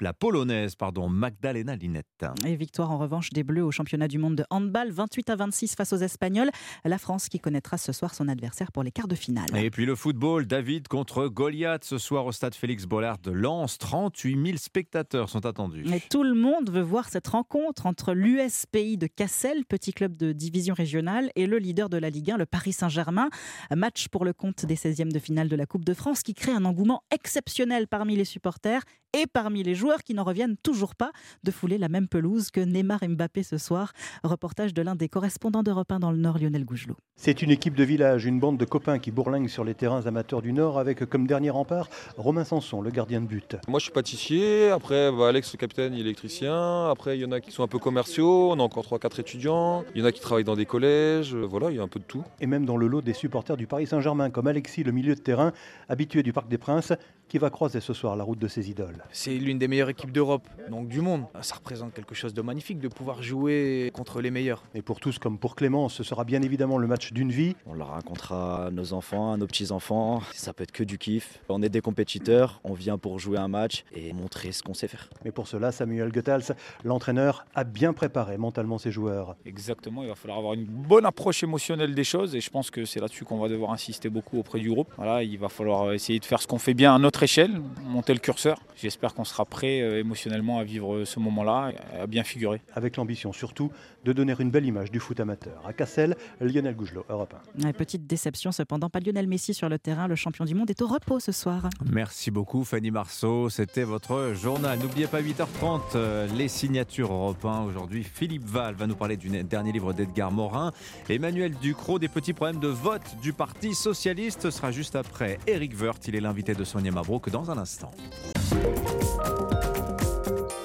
la 0.00 0.12
Polonaise 0.14 0.74
pardon, 0.74 1.10
Magdalena 1.10 1.76
Linette. 1.76 2.24
Et 2.46 2.56
victoire 2.56 2.90
en 2.90 2.98
revanche 2.98 3.30
des 3.30 3.44
Bleus 3.44 3.64
au 3.64 3.70
championnat 3.70 4.08
du 4.08 4.16
monde 4.16 4.36
de 4.36 4.44
handball, 4.48 4.90
28 4.90 5.30
à 5.30 5.36
26 5.36 5.63
face 5.72 5.92
aux 5.92 5.98
Espagnols. 5.98 6.50
La 6.84 6.98
France 6.98 7.28
qui 7.28 7.40
connaîtra 7.40 7.78
ce 7.78 7.92
soir 7.92 8.14
son 8.14 8.28
adversaire 8.28 8.72
pour 8.72 8.82
les 8.82 8.90
quarts 8.90 9.08
de 9.08 9.14
finale. 9.14 9.46
Et 9.54 9.70
puis 9.70 9.86
le 9.86 9.94
football, 9.94 10.46
David 10.46 10.88
contre 10.88 11.28
Goliath 11.28 11.84
ce 11.84 11.98
soir 11.98 12.26
au 12.26 12.32
stade 12.32 12.54
Félix 12.54 12.84
Bollard 12.84 13.18
de 13.18 13.30
Lens. 13.30 13.78
38 13.78 14.46
000 14.46 14.58
spectateurs 14.58 15.28
sont 15.28 15.46
attendus. 15.46 15.84
Et 15.92 16.00
tout 16.00 16.22
le 16.22 16.34
monde 16.34 16.70
veut 16.70 16.82
voir 16.82 17.08
cette 17.08 17.28
rencontre 17.28 17.86
entre 17.86 18.12
l'USPI 18.12 18.96
de 18.96 19.06
Cassel, 19.06 19.64
petit 19.64 19.92
club 19.92 20.16
de 20.16 20.32
division 20.32 20.74
régionale, 20.74 21.30
et 21.36 21.46
le 21.46 21.58
leader 21.58 21.88
de 21.88 21.96
la 21.96 22.10
Ligue 22.10 22.30
1, 22.30 22.36
le 22.36 22.46
Paris 22.46 22.72
Saint-Germain. 22.72 23.30
Match 23.74 24.08
pour 24.08 24.24
le 24.24 24.32
compte 24.32 24.66
des 24.66 24.76
16e 24.76 25.12
de 25.12 25.18
finale 25.18 25.48
de 25.48 25.56
la 25.56 25.66
Coupe 25.66 25.84
de 25.84 25.94
France 25.94 26.22
qui 26.22 26.34
crée 26.34 26.52
un 26.52 26.64
engouement 26.64 27.02
exceptionnel 27.10 27.86
parmi 27.88 28.16
les 28.16 28.24
supporters 28.24 28.82
et 29.14 29.26
parmi 29.26 29.62
les 29.62 29.74
joueurs 29.74 30.02
qui 30.02 30.12
n'en 30.12 30.24
reviennent 30.24 30.56
toujours 30.56 30.94
pas 30.94 31.12
de 31.44 31.50
fouler 31.50 31.78
la 31.78 31.88
même 31.88 32.08
pelouse 32.08 32.50
que 32.50 32.60
Neymar 32.60 33.02
et 33.02 33.08
Mbappé 33.08 33.42
ce 33.42 33.58
soir. 33.58 33.92
Reportage 34.24 34.74
de 34.74 34.82
l'un 34.82 34.96
des 34.96 35.08
correspondants 35.08 35.62
d'Europe 35.62 35.90
1 35.90 36.00
dans 36.00 36.10
le 36.10 36.18
Nord, 36.18 36.38
Lionel 36.38 36.64
Gougelot. 36.64 36.96
C'est 37.16 37.42
une 37.42 37.50
équipe 37.50 37.74
de 37.74 37.84
village, 37.84 38.26
une 38.26 38.40
bande 38.40 38.58
de 38.58 38.64
copains 38.64 38.98
qui 38.98 39.12
bourlinguent 39.12 39.48
sur 39.48 39.62
les 39.62 39.74
terrains 39.74 40.06
amateurs 40.06 40.42
du 40.42 40.52
Nord 40.52 40.78
avec 40.78 41.04
comme 41.06 41.26
dernier 41.26 41.50
rempart 41.50 41.88
Romain 42.16 42.44
Sanson, 42.44 42.82
le 42.82 42.90
gardien 42.90 43.20
de 43.20 43.26
but. 43.26 43.56
Moi 43.68 43.78
je 43.78 43.84
suis 43.84 43.92
pâtissier, 43.92 44.70
après 44.70 45.12
bah, 45.12 45.28
Alex 45.28 45.52
le 45.52 45.58
capitaine 45.58 45.94
il 45.94 46.00
est 46.00 46.02
électricien, 46.02 46.90
après 46.90 47.16
il 47.16 47.22
y 47.22 47.24
en 47.24 47.32
a 47.32 47.40
qui 47.40 47.52
sont 47.52 47.62
un 47.62 47.68
peu 47.68 47.78
commerciaux, 47.78 48.50
on 48.50 48.58
a 48.58 48.62
encore 48.62 48.84
3-4 48.84 49.20
étudiants, 49.20 49.84
il 49.94 50.00
y 50.00 50.04
en 50.04 50.06
a 50.06 50.12
qui 50.12 50.20
travaillent 50.20 50.44
dans 50.44 50.56
des 50.56 50.66
collèges, 50.66 51.34
voilà, 51.34 51.70
il 51.70 51.76
y 51.76 51.80
a 51.80 51.82
un 51.82 51.88
peu 51.88 52.00
de 52.00 52.04
tout. 52.04 52.24
Et 52.40 52.46
même 52.46 52.66
dans 52.66 52.76
le 52.76 52.88
lot 52.88 53.00
des 53.00 53.14
supporters 53.14 53.56
du 53.56 53.66
Paris 53.66 53.86
Saint-Germain 53.86 54.30
comme 54.30 54.48
Alexis, 54.48 54.82
le 54.82 54.92
milieu 54.92 55.14
de 55.14 55.20
terrain, 55.20 55.52
habitué 55.88 56.22
du 56.22 56.32
Parc 56.32 56.48
des 56.48 56.58
Princes, 56.58 56.92
qui 57.34 57.38
va 57.38 57.50
croiser 57.50 57.80
ce 57.80 57.92
soir 57.94 58.14
la 58.14 58.22
route 58.22 58.38
de 58.38 58.46
ses 58.46 58.70
idoles. 58.70 59.02
C'est 59.10 59.34
l'une 59.34 59.58
des 59.58 59.66
meilleures 59.66 59.88
équipes 59.88 60.12
d'Europe, 60.12 60.46
donc 60.70 60.86
du 60.86 61.00
monde. 61.00 61.24
Ça 61.40 61.56
représente 61.56 61.92
quelque 61.92 62.14
chose 62.14 62.32
de 62.32 62.42
magnifique 62.42 62.78
de 62.78 62.86
pouvoir 62.86 63.24
jouer 63.24 63.90
contre 63.92 64.20
les 64.20 64.30
meilleurs. 64.30 64.62
Et 64.72 64.82
pour 64.82 65.00
tous 65.00 65.18
comme 65.18 65.36
pour 65.36 65.56
Clément, 65.56 65.88
ce 65.88 66.04
sera 66.04 66.22
bien 66.22 66.42
évidemment 66.42 66.78
le 66.78 66.86
match 66.86 67.12
d'une 67.12 67.32
vie. 67.32 67.56
On 67.66 67.74
le 67.74 67.82
racontera 67.82 68.66
à 68.66 68.70
nos 68.70 68.92
enfants, 68.92 69.32
à 69.32 69.36
nos 69.36 69.48
petits-enfants. 69.48 70.22
Ça 70.32 70.52
peut 70.52 70.62
être 70.62 70.70
que 70.70 70.84
du 70.84 70.96
kiff. 70.96 71.40
On 71.48 71.60
est 71.60 71.68
des 71.68 71.80
compétiteurs, 71.80 72.60
on 72.62 72.72
vient 72.72 72.98
pour 72.98 73.18
jouer 73.18 73.38
un 73.38 73.48
match 73.48 73.84
et 73.92 74.12
montrer 74.12 74.52
ce 74.52 74.62
qu'on 74.62 74.74
sait 74.74 74.86
faire. 74.86 75.10
Mais 75.24 75.32
pour 75.32 75.48
cela, 75.48 75.72
Samuel 75.72 76.12
Goethals, 76.12 76.54
l'entraîneur, 76.84 77.46
a 77.56 77.64
bien 77.64 77.92
préparé 77.94 78.38
mentalement 78.38 78.78
ses 78.78 78.92
joueurs. 78.92 79.34
Exactement, 79.44 80.04
il 80.04 80.08
va 80.08 80.14
falloir 80.14 80.38
avoir 80.38 80.54
une 80.54 80.66
bonne 80.66 81.04
approche 81.04 81.42
émotionnelle 81.42 81.96
des 81.96 82.04
choses 82.04 82.36
et 82.36 82.40
je 82.40 82.50
pense 82.50 82.70
que 82.70 82.84
c'est 82.84 83.00
là-dessus 83.00 83.24
qu'on 83.24 83.38
va 83.38 83.48
devoir 83.48 83.72
insister 83.72 84.08
beaucoup 84.08 84.38
auprès 84.38 84.60
du 84.60 84.70
groupe. 84.70 84.92
Voilà, 84.96 85.24
il 85.24 85.36
va 85.36 85.48
falloir 85.48 85.92
essayer 85.92 86.20
de 86.20 86.24
faire 86.24 86.40
ce 86.40 86.46
qu'on 86.46 86.60
fait 86.60 86.74
bien 86.74 86.94
à 86.94 86.98
notre 87.00 87.23
échelle, 87.24 87.60
monter 87.84 88.12
le 88.12 88.20
curseur. 88.20 88.60
J'espère 88.76 89.14
qu'on 89.14 89.24
sera 89.24 89.44
prêt 89.44 89.80
euh, 89.80 90.00
émotionnellement 90.00 90.58
à 90.58 90.64
vivre 90.64 91.04
ce 91.04 91.18
moment-là, 91.20 91.72
à 91.98 92.06
bien 92.06 92.22
figurer. 92.22 92.60
Avec 92.74 92.96
l'ambition 92.96 93.32
surtout 93.32 93.70
de 94.04 94.12
donner 94.12 94.34
une 94.38 94.50
belle 94.50 94.66
image 94.66 94.90
du 94.90 95.00
foot 95.00 95.18
amateur. 95.20 95.62
À 95.66 95.72
Cassel, 95.72 96.16
Lionel 96.40 96.76
Gougelot, 96.76 97.06
Europe 97.08 97.34
1. 97.62 97.72
petite 97.72 98.06
déception 98.06 98.52
cependant, 98.52 98.90
pas 98.90 99.00
Lionel 99.00 99.26
Messi 99.26 99.54
sur 99.54 99.68
le 99.68 99.78
terrain, 99.78 100.06
le 100.06 100.16
champion 100.16 100.44
du 100.44 100.54
monde 100.54 100.70
est 100.70 100.82
au 100.82 100.86
repos 100.86 101.20
ce 101.20 101.32
soir. 101.32 101.68
Merci 101.90 102.30
beaucoup 102.30 102.64
Fanny 102.64 102.90
Marceau, 102.90 103.48
c'était 103.48 103.84
votre 103.84 104.34
journal. 104.34 104.78
N'oubliez 104.78 105.06
pas 105.06 105.22
8h30, 105.22 105.80
euh, 105.94 106.26
les 106.36 106.48
signatures 106.48 107.12
Europe 107.12 107.44
1. 107.44 107.62
Aujourd'hui, 107.64 108.04
Philippe 108.04 108.44
Val 108.44 108.74
va 108.74 108.86
nous 108.86 108.96
parler 108.96 109.16
du 109.16 109.30
dernier 109.44 109.72
livre 109.72 109.94
d'Edgar 109.94 110.30
Morin. 110.30 110.72
Emmanuel 111.08 111.54
Ducrot, 111.54 111.98
des 111.98 112.08
petits 112.08 112.34
problèmes 112.34 112.60
de 112.60 112.68
vote 112.68 113.16
du 113.22 113.32
Parti 113.32 113.74
Socialiste, 113.74 114.42
ce 114.42 114.50
sera 114.50 114.70
juste 114.70 114.96
après 114.96 115.38
Eric 115.46 115.80
Woerth, 115.80 116.06
il 116.08 116.14
est 116.14 116.20
l'invité 116.20 116.54
de 116.54 116.64
Sonia 116.64 116.92
Mabrouk 117.04 117.28
dans 117.28 117.50
un 117.50 117.58
instant. 117.58 117.90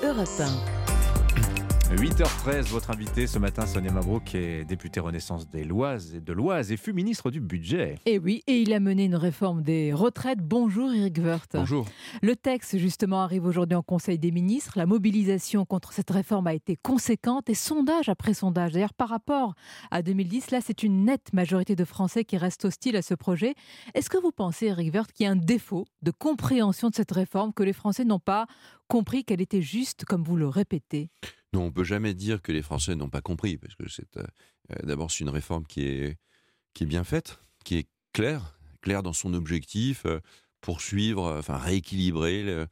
Europe 0.02 0.28
1. 0.40 0.89
8h13, 1.96 2.70
votre 2.70 2.92
invité 2.92 3.26
ce 3.26 3.40
matin, 3.40 3.66
Sonia 3.66 3.92
Mabrouk, 3.92 4.36
est 4.36 4.64
députée 4.64 5.00
Renaissance 5.00 5.50
des 5.50 5.64
Loises 5.64 6.14
et 6.14 6.22
de 6.22 6.34
l'Oise 6.34 6.72
et 6.72 6.78
fut 6.78 6.94
ministre 6.94 7.32
du 7.32 7.42
Budget. 7.42 7.98
Et 8.06 8.20
oui, 8.20 8.44
et 8.46 8.62
il 8.62 8.74
a 8.74 8.80
mené 8.80 9.06
une 9.06 9.16
réforme 9.16 9.64
des 9.64 9.92
retraites. 9.92 10.38
Bonjour 10.40 10.94
Eric 10.94 11.18
Woerth. 11.18 11.50
Bonjour. 11.54 11.88
Le 12.22 12.36
texte, 12.36 12.78
justement, 12.78 13.22
arrive 13.22 13.44
aujourd'hui 13.44 13.76
en 13.76 13.82
Conseil 13.82 14.20
des 14.20 14.30
ministres. 14.32 14.74
La 14.76 14.86
mobilisation 14.86 15.66
contre 15.66 15.92
cette 15.92 16.12
réforme 16.12 16.46
a 16.46 16.54
été 16.54 16.76
conséquente 16.76 17.50
et 17.50 17.56
sondage 17.56 18.08
après 18.08 18.36
sondage. 18.36 18.74
D'ailleurs, 18.74 18.94
par 18.94 19.10
rapport 19.10 19.56
à 19.90 20.04
2010, 20.04 20.52
là, 20.52 20.60
c'est 20.62 20.84
une 20.84 21.06
nette 21.06 21.34
majorité 21.34 21.76
de 21.76 21.86
Français 21.86 22.24
qui 22.24 22.38
restent 22.38 22.66
hostiles 22.66 22.98
à 22.98 23.02
ce 23.02 23.16
projet. 23.16 23.56
Est-ce 23.96 24.12
que 24.12 24.22
vous 24.22 24.32
pensez, 24.32 24.68
Eric 24.68 24.94
Woerth, 24.94 25.12
qu'il 25.12 25.26
y 25.26 25.28
a 25.28 25.32
un 25.32 25.36
défaut 25.36 25.86
de 26.04 26.12
compréhension 26.12 26.90
de 26.90 26.96
cette 26.96 27.12
réforme, 27.12 27.52
que 27.52 27.64
les 27.64 27.74
Français 27.74 28.06
n'ont 28.06 28.20
pas 28.20 28.46
compris 28.88 29.26
qu'elle 29.26 29.42
était 29.42 29.64
juste, 29.64 30.06
comme 30.06 30.24
vous 30.24 30.38
le 30.38 30.48
répétez? 30.48 31.10
Non, 31.54 31.64
on 31.64 31.72
peut 31.72 31.84
jamais 31.84 32.14
dire 32.14 32.42
que 32.42 32.52
les 32.52 32.62
Français 32.62 32.96
n'ont 32.96 33.10
pas 33.10 33.22
compris, 33.22 33.58
parce 33.58 33.76
que 33.76 33.90
c'est 33.90 34.18
euh, 34.18 34.24
euh, 34.72 34.76
d'abord 34.86 35.12
c'est 35.12 35.24
une 35.24 35.30
réforme 35.30 35.66
qui 35.66 35.82
est 35.82 36.18
qui 36.74 36.84
est 36.84 36.88
bien 36.88 37.04
faite, 37.04 37.40
qui 37.66 37.78
est 37.78 37.88
claire, 38.14 38.60
claire 38.82 39.02
dans 39.02 39.14
son 39.14 39.34
objectif, 39.34 40.06
euh, 40.06 40.20
poursuivre, 40.62 41.38
enfin 41.40 41.58
rééquilibrer 41.58 42.44
le, 42.44 42.68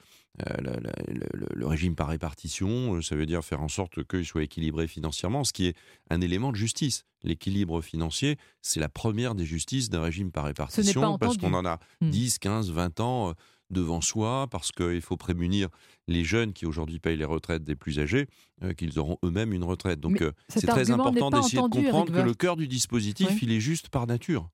le, 1.55 1.65
régime 1.65 1.95
par 1.95 2.09
répartition, 2.09 3.01
ça 3.01 3.15
veut 3.15 3.25
dire 3.25 3.43
faire 3.43 3.61
en 3.61 3.69
sorte 3.69 4.05
qu'il 4.05 4.25
soit 4.25 4.43
équilibré 4.43 4.87
financièrement, 4.87 5.43
ce 5.43 5.53
qui 5.53 5.65
est 5.67 5.75
un 6.11 6.21
élément 6.21 6.51
de 6.51 6.57
justice. 6.57 7.05
L'équilibre 7.23 7.81
financier, 7.81 8.37
c'est 8.61 8.79
la 8.79 8.89
première 8.89 9.33
des 9.33 9.45
justices 9.45 9.89
d'un 9.89 10.01
régime 10.01 10.31
par 10.31 10.43
répartition, 10.43 11.17
parce 11.17 11.37
qu'on 11.37 11.53
en 11.53 11.65
a 11.65 11.79
10, 12.01 12.37
15, 12.37 12.71
20 12.71 12.99
ans 12.99 13.33
devant 13.69 14.01
soi, 14.01 14.47
parce 14.49 14.71
qu'il 14.71 15.01
faut 15.01 15.17
prémunir 15.17 15.69
les 16.07 16.23
jeunes 16.23 16.53
qui 16.53 16.65
aujourd'hui 16.65 16.99
payent 16.99 17.17
les 17.17 17.25
retraites 17.25 17.63
des 17.63 17.75
plus 17.75 17.99
âgés, 17.99 18.27
euh, 18.63 18.73
qu'ils 18.73 18.99
auront 18.99 19.17
eux-mêmes 19.23 19.53
une 19.53 19.63
retraite. 19.63 19.99
Donc 19.99 20.21
euh, 20.21 20.31
c'est 20.49 20.65
très 20.65 20.91
important 20.91 21.29
d'essayer 21.29 21.61
de 21.61 21.67
comprendre 21.67 22.13
que 22.13 22.21
le 22.21 22.33
cœur 22.33 22.55
du 22.55 22.67
dispositif, 22.67 23.41
il 23.41 23.51
est 23.51 23.59
juste 23.59 23.89
par 23.89 24.07
nature. 24.07 24.49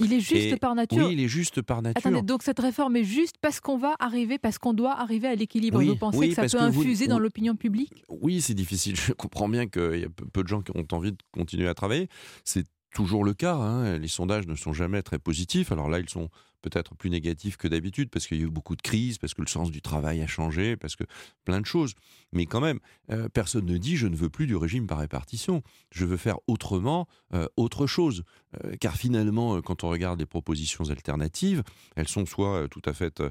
Il 0.00 0.12
est 0.12 0.20
juste 0.20 0.60
par 0.60 0.74
nature. 0.74 1.06
Oui, 1.06 1.14
il 1.14 1.20
est 1.20 1.28
juste 1.28 1.60
par 1.62 1.82
nature. 1.82 1.98
Attendez, 1.98 2.22
donc 2.22 2.42
cette 2.42 2.60
réforme 2.60 2.96
est 2.96 3.04
juste 3.04 3.36
parce 3.40 3.58
qu'on 3.60 3.78
va 3.78 3.96
arriver, 3.98 4.38
parce 4.38 4.58
qu'on 4.58 4.72
doit 4.72 4.98
arriver 4.98 5.26
à 5.26 5.34
l'équilibre. 5.34 5.82
vous 5.82 5.96
pensez 5.96 6.28
que 6.28 6.34
ça 6.34 6.46
peut 6.46 6.62
infuser 6.62 7.08
dans 7.08 7.18
l'opinion 7.18 7.56
publique? 7.56 8.04
Oui, 8.08 8.40
c'est 8.40 8.54
difficile. 8.54 8.96
Je 8.96 9.12
comprends 9.12 9.48
bien 9.48 9.66
qu'il 9.66 10.00
y 10.00 10.04
a 10.04 10.08
peu 10.32 10.42
de 10.42 10.48
gens 10.48 10.62
qui 10.62 10.70
ont 10.76 10.86
envie 10.92 11.12
de 11.12 11.18
continuer 11.32 11.68
à 11.68 11.74
travailler. 11.74 12.08
C'est 12.44 12.64
toujours 12.94 13.24
le 13.24 13.34
cas. 13.34 13.54
Hein. 13.54 13.98
Les 13.98 14.08
sondages 14.08 14.46
ne 14.46 14.54
sont 14.54 14.72
jamais 14.72 15.02
très 15.02 15.18
positifs. 15.18 15.72
Alors 15.72 15.88
là, 15.88 15.98
ils 15.98 16.08
sont 16.08 16.28
peut-être 16.62 16.94
plus 16.94 17.10
négatif 17.10 17.56
que 17.56 17.68
d'habitude 17.68 18.10
parce 18.10 18.26
qu'il 18.26 18.38
y 18.38 18.40
a 18.40 18.44
eu 18.44 18.50
beaucoup 18.50 18.76
de 18.76 18.82
crises, 18.82 19.18
parce 19.18 19.34
que 19.34 19.42
le 19.42 19.48
sens 19.48 19.70
du 19.70 19.82
travail 19.82 20.20
a 20.22 20.26
changé, 20.26 20.76
parce 20.76 20.96
que 20.96 21.04
plein 21.44 21.60
de 21.60 21.66
choses. 21.66 21.94
Mais 22.32 22.46
quand 22.46 22.60
même, 22.60 22.80
euh, 23.10 23.28
personne 23.28 23.66
ne 23.66 23.78
dit 23.78 23.96
je 23.96 24.06
ne 24.06 24.16
veux 24.16 24.28
plus 24.28 24.46
du 24.46 24.56
régime 24.56 24.86
par 24.86 24.98
répartition. 24.98 25.62
Je 25.90 26.04
veux 26.04 26.16
faire 26.16 26.38
autrement, 26.46 27.08
euh, 27.34 27.46
autre 27.56 27.86
chose. 27.86 28.24
Euh, 28.64 28.74
car 28.80 28.96
finalement, 28.96 29.60
quand 29.62 29.84
on 29.84 29.88
regarde 29.88 30.18
les 30.18 30.26
propositions 30.26 30.90
alternatives, 30.90 31.62
elles 31.96 32.08
sont 32.08 32.26
soit 32.26 32.68
tout 32.68 32.82
à 32.84 32.92
fait 32.92 33.22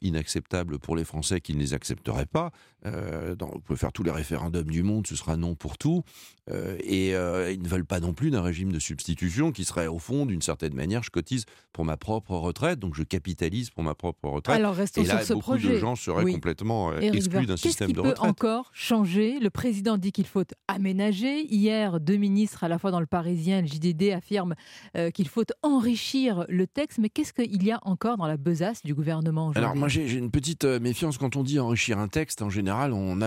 inacceptables 0.00 0.78
pour 0.78 0.96
les 0.96 1.04
Français 1.04 1.40
qui 1.40 1.54
ne 1.54 1.60
les 1.60 1.74
accepteraient 1.74 2.26
pas. 2.26 2.50
Dans, 2.84 3.50
on 3.54 3.60
peut 3.60 3.76
faire 3.76 3.92
tous 3.92 4.02
les 4.02 4.10
référendums 4.10 4.70
du 4.70 4.82
monde, 4.82 5.06
ce 5.06 5.14
sera 5.14 5.36
non 5.36 5.54
pour 5.54 5.78
tout. 5.78 6.02
et 6.50 7.10
ils 7.10 7.62
ne 7.62 7.68
veulent 7.68 7.84
pas 7.84 8.00
non 8.00 8.14
plus 8.14 8.30
d'un 8.30 8.42
régime 8.42 8.72
de 8.72 8.78
substitution 8.78 9.52
qui 9.52 9.64
serait 9.64 9.86
au 9.86 9.98
fond, 9.98 10.26
d'une 10.26 10.42
certaine 10.42 10.74
manière, 10.74 11.02
je 11.02 11.10
cotise 11.10 11.44
pour 11.72 11.84
ma 11.84 11.96
propre 11.96 12.32
retraite 12.32 12.78
donc 12.82 12.94
je 12.94 13.02
capitalise 13.02 13.70
pour 13.70 13.82
ma 13.82 13.94
propre 13.94 14.28
retraite. 14.28 14.56
Alors 14.56 14.74
restons 14.74 15.02
et 15.02 15.06
là, 15.06 15.18
sur 15.18 15.26
ce 15.26 15.32
beaucoup 15.34 15.52
projet. 15.52 15.70
de 15.70 15.78
gens 15.78 15.96
seraient 15.96 16.30
complètement 16.30 16.90
euh, 16.90 17.00
exclus 17.00 17.46
d'un 17.46 17.56
système 17.56 17.92
de 17.92 18.00
retraite. 18.00 18.16
Qu'est-ce 18.16 18.28
qui 18.28 18.34
peut 18.34 18.46
encore 18.46 18.70
changer? 18.74 19.38
Le 19.40 19.48
président 19.48 19.96
dit 19.96 20.12
qu'il 20.12 20.26
faut 20.26 20.44
aménager. 20.68 21.46
Hier, 21.46 22.00
deux 22.00 22.16
ministres, 22.16 22.64
à 22.64 22.68
la 22.68 22.78
fois 22.78 22.90
dans 22.90 23.00
le 23.00 23.06
Parisien 23.06 23.58
et 23.58 23.62
le 23.62 23.68
JDD, 23.68 24.12
affirment 24.12 24.54
euh, 24.96 25.10
qu'il 25.10 25.28
faut 25.28 25.44
enrichir 25.62 26.44
le 26.48 26.66
texte. 26.66 26.98
Mais 26.98 27.08
qu'est-ce 27.08 27.32
qu'il 27.32 27.62
y 27.62 27.70
a 27.70 27.78
encore 27.82 28.16
dans 28.16 28.26
la 28.26 28.36
besace 28.36 28.82
du 28.82 28.94
gouvernement 28.94 29.52
Alors 29.54 29.76
moi, 29.76 29.88
j'ai 29.88 30.12
une 30.12 30.30
petite 30.30 30.64
euh, 30.64 30.80
méfiance 30.80 31.16
quand 31.16 31.36
on 31.36 31.42
dit 31.42 31.58
enrichir 31.58 31.98
un 31.98 32.08
texte. 32.08 32.42
En 32.42 32.50
général, 32.50 32.92
on, 32.92 33.18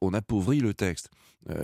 on 0.00 0.14
appauvrit 0.14 0.60
le 0.60 0.74
texte. 0.74 1.10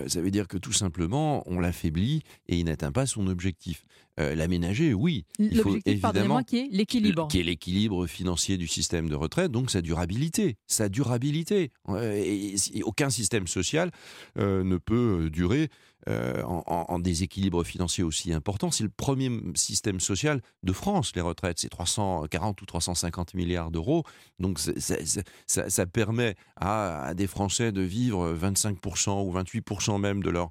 Ça 0.07 0.21
veut 0.21 0.31
dire 0.31 0.47
que 0.47 0.57
tout 0.57 0.73
simplement, 0.73 1.43
on 1.47 1.59
l'affaiblit 1.59 2.21
et 2.47 2.57
il 2.57 2.65
n'atteint 2.65 2.91
pas 2.91 3.05
son 3.05 3.27
objectif. 3.27 3.85
L'aménager, 4.17 4.93
oui. 4.93 5.25
Faut 5.63 5.77
évidemment 5.83 6.43
qui 6.43 6.59
est 6.59 6.67
l'équilibre 6.69 7.27
qui 7.27 7.39
est 7.39 7.43
l'équilibre 7.43 8.05
financier 8.05 8.57
du 8.57 8.67
système 8.67 9.09
de 9.09 9.15
retraite, 9.15 9.51
donc 9.51 9.71
sa 9.71 9.81
durabilité. 9.81 10.57
Sa 10.67 10.89
durabilité. 10.89 11.71
Et, 11.97 12.55
aucun 12.83 13.09
système 13.09 13.47
social 13.47 13.91
euh, 14.37 14.63
ne 14.63 14.77
peut 14.77 15.25
euh, 15.25 15.29
durer 15.29 15.69
euh, 16.09 16.41
en, 16.43 16.99
déséquilibre 16.99 17.63
financier 17.63 18.03
aussi 18.03 18.33
important. 18.33 18.71
C'est 18.71 18.83
le 18.83 18.89
premier 18.89 19.29
système 19.55 19.99
social 19.99 20.41
de 20.63 20.73
France, 20.73 21.11
les 21.15 21.21
retraites. 21.21 21.59
C'est 21.59 21.69
340 21.69 22.61
ou 22.61 22.65
350 22.65 23.33
milliards 23.33 23.71
d'euros. 23.71 24.03
Donc 24.39 24.59
ça, 24.59 25.85
permet 25.85 26.35
à, 26.55 27.13
des 27.15 27.27
Français 27.27 27.71
de 27.71 27.81
vivre 27.81 28.33
25% 28.33 29.25
ou 29.25 29.33
28% 29.37 29.99
même 29.99 30.23
de 30.23 30.29
leur 30.29 30.49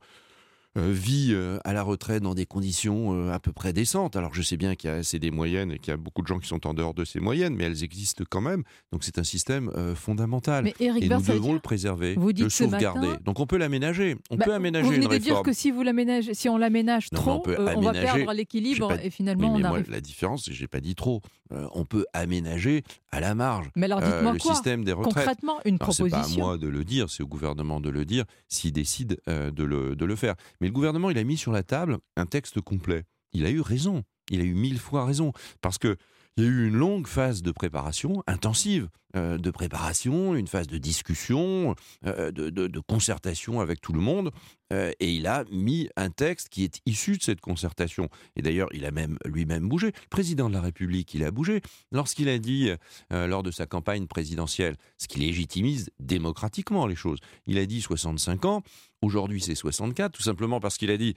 vit 0.77 1.31
euh, 1.33 1.59
à 1.65 1.73
la 1.73 1.83
retraite 1.83 2.23
dans 2.23 2.35
des 2.35 2.47
conditions 2.47 3.15
euh, 3.15 3.33
à 3.33 3.41
peu 3.41 3.53
près 3.53 3.73
décentes. 3.73 4.17
Alors 4.17 4.35
je 4.35 4.43
sais 4.43 4.57
bien 4.57 4.75
qu'il 4.75 4.91
y 4.91 4.93
a 4.93 5.19
des 5.19 5.31
moyennes 5.31 5.73
et 5.73 5.79
qu'il 5.79 5.91
y 5.91 5.95
a 5.95 5.97
beaucoup 5.97 6.23
de 6.23 6.27
gens 6.27 6.39
qui 6.39 6.49
sont 6.49 6.67
en 6.67 6.75
dehors 6.75 6.95
de 6.95 7.05
ces 7.05 7.21
moyennes, 7.21 7.55
mais 7.55 7.65
elles 7.65 7.83
existent 7.83 8.25
quand 8.29 8.41
même. 8.41 8.63
Donc 8.93 9.05
c'est 9.05 9.19
un 9.19 9.25
système 9.25 9.71
fondamental. 9.95 10.65
Mais 10.65 10.75
et 10.79 11.09
nous 11.09 11.23
devons 11.23 11.53
le 11.53 11.61
préserver, 11.61 12.15
le 12.15 12.49
sauvegarder. 12.49 13.09
Donc 13.25 13.41
on 13.41 13.47
peut 13.47 13.59
l'aménager. 13.59 14.17
On 14.31 14.37
bah, 14.37 14.45
peut 14.47 14.55
aménager 14.55 14.87
vous 14.87 14.93
venez 14.93 15.09
de 15.09 15.19
dire 15.19 15.43
que 15.43 15.53
si, 15.53 15.71
vous 15.71 15.85
si 16.33 16.49
on 16.49 16.57
l'aménage 16.57 17.11
trop, 17.11 17.43
on, 17.47 17.81
va 17.81 17.93
perdre 17.93 18.33
l'équilibre 18.33 18.93
et 19.03 19.11
finalement 19.11 19.55
on 19.55 19.65
arrive... 19.65 19.91
la 19.91 20.01
différence, 20.01 20.45
c'est 20.45 20.53
j'ai 20.53 20.69
pas 20.69 20.81
dit 20.81 20.95
trop. 20.95 21.23
On 21.51 21.85
peut 21.85 22.07
aménager 22.13 22.85
à 23.11 23.21
la 23.21 23.35
marge 23.35 23.71
mais 23.77 23.87
alors, 23.87 24.01
le 24.01 24.39
système 24.39 24.85
des 24.85 24.93
retraites. 24.93 25.15
Concrètement, 25.15 25.61
une 25.65 25.79
proposition. 25.79 26.23
C'est 26.23 26.37
pas 26.37 26.43
à 26.43 26.47
moi 26.47 26.59
de 26.59 26.69
le 26.69 26.85
dire, 26.85 27.11
c'est 27.11 27.23
au 27.23 27.27
gouvernement 27.27 27.81
de 27.81 27.91
le 27.91 28.05
dire 28.05 28.25
s'il 28.49 28.73
décide 28.73 29.21
de, 29.27 29.65
le, 29.65 29.97
de 29.97 30.05
le 30.05 30.17
faire. 30.17 30.35
Mais 30.61 30.69
le 30.69 30.73
gouvernement, 30.73 31.11
il 31.11 31.19
a 31.19 31.25
mis 31.25 31.37
sur 31.37 31.53
la 31.53 31.63
table 31.63 31.99
un 32.17 32.27
texte 32.27 32.61
complet. 32.61 33.05
Il 33.33 33.47
a 33.47 33.51
eu 33.51 33.61
raison. 33.61 34.05
Il 34.31 34.41
a 34.41 34.45
eu 34.45 34.55
mille 34.55 34.79
fois 34.79 35.05
raison. 35.05 35.33
Parce 35.61 35.79
que 35.79 35.97
il 36.37 36.45
y 36.45 36.47
a 36.47 36.51
eu 36.51 36.69
une 36.69 36.77
longue 36.77 37.07
phase 37.07 37.43
de 37.43 37.51
préparation, 37.51 38.23
intensive, 38.27 38.89
euh, 39.17 39.39
de 39.39 39.51
préparation, 39.51 40.37
une 40.37 40.47
phase 40.47 40.69
de 40.69 40.79
discussion, 40.79 41.75
euh, 42.07 42.31
de, 42.31 42.81
concertation 42.81 43.61
avec 43.61 43.81
tout 43.81 43.93
le 43.93 44.01
monde, 44.01 44.31
euh, 44.73 44.93
et 45.01 45.13
il 45.13 45.27
a 45.27 45.45
mis 45.51 45.89
un 45.97 46.11
texte 46.11 46.49
qui 46.49 46.63
est 46.63 46.81
issu 46.87 47.17
de 47.17 47.23
cette 47.23 47.41
concertation. 47.41 48.09
Et 48.37 48.43
d'ailleurs, 48.43 48.69
il 48.73 48.85
a 48.85 48.93
même 48.93 49.19
lui-même 49.25 49.69
bougé. 49.69 49.89
Le 49.89 50.09
président 50.11 50.49
de 50.49 50.55
la 50.55 50.61
République, 50.61 51.13
il 51.15 51.25
a 51.25 51.33
bougé 51.33 51.61
lorsqu'il 51.91 52.29
a 52.29 52.39
dit 52.39 52.71
lors 53.11 53.43
de 53.43 53.51
sa 53.51 53.67
campagne 53.67 54.07
présidentielle, 54.07 54.77
ce 54.97 55.09
qui 55.09 55.19
légitimise 55.19 55.91
démocratiquement 55.99 56.87
les 56.87 56.95
choses. 56.95 57.19
Il 57.47 57.59
a 57.59 57.67
dit 57.67 57.81
65 57.81 58.45
ans. 58.45 58.63
Aujourd'hui, 59.03 59.41
c'est 59.41 59.55
64, 59.55 60.13
tout 60.13 60.23
simplement 60.23 60.61
parce 60.61 60.77
qu'il 60.79 60.91
a 60.91 60.97
dit 60.97 61.15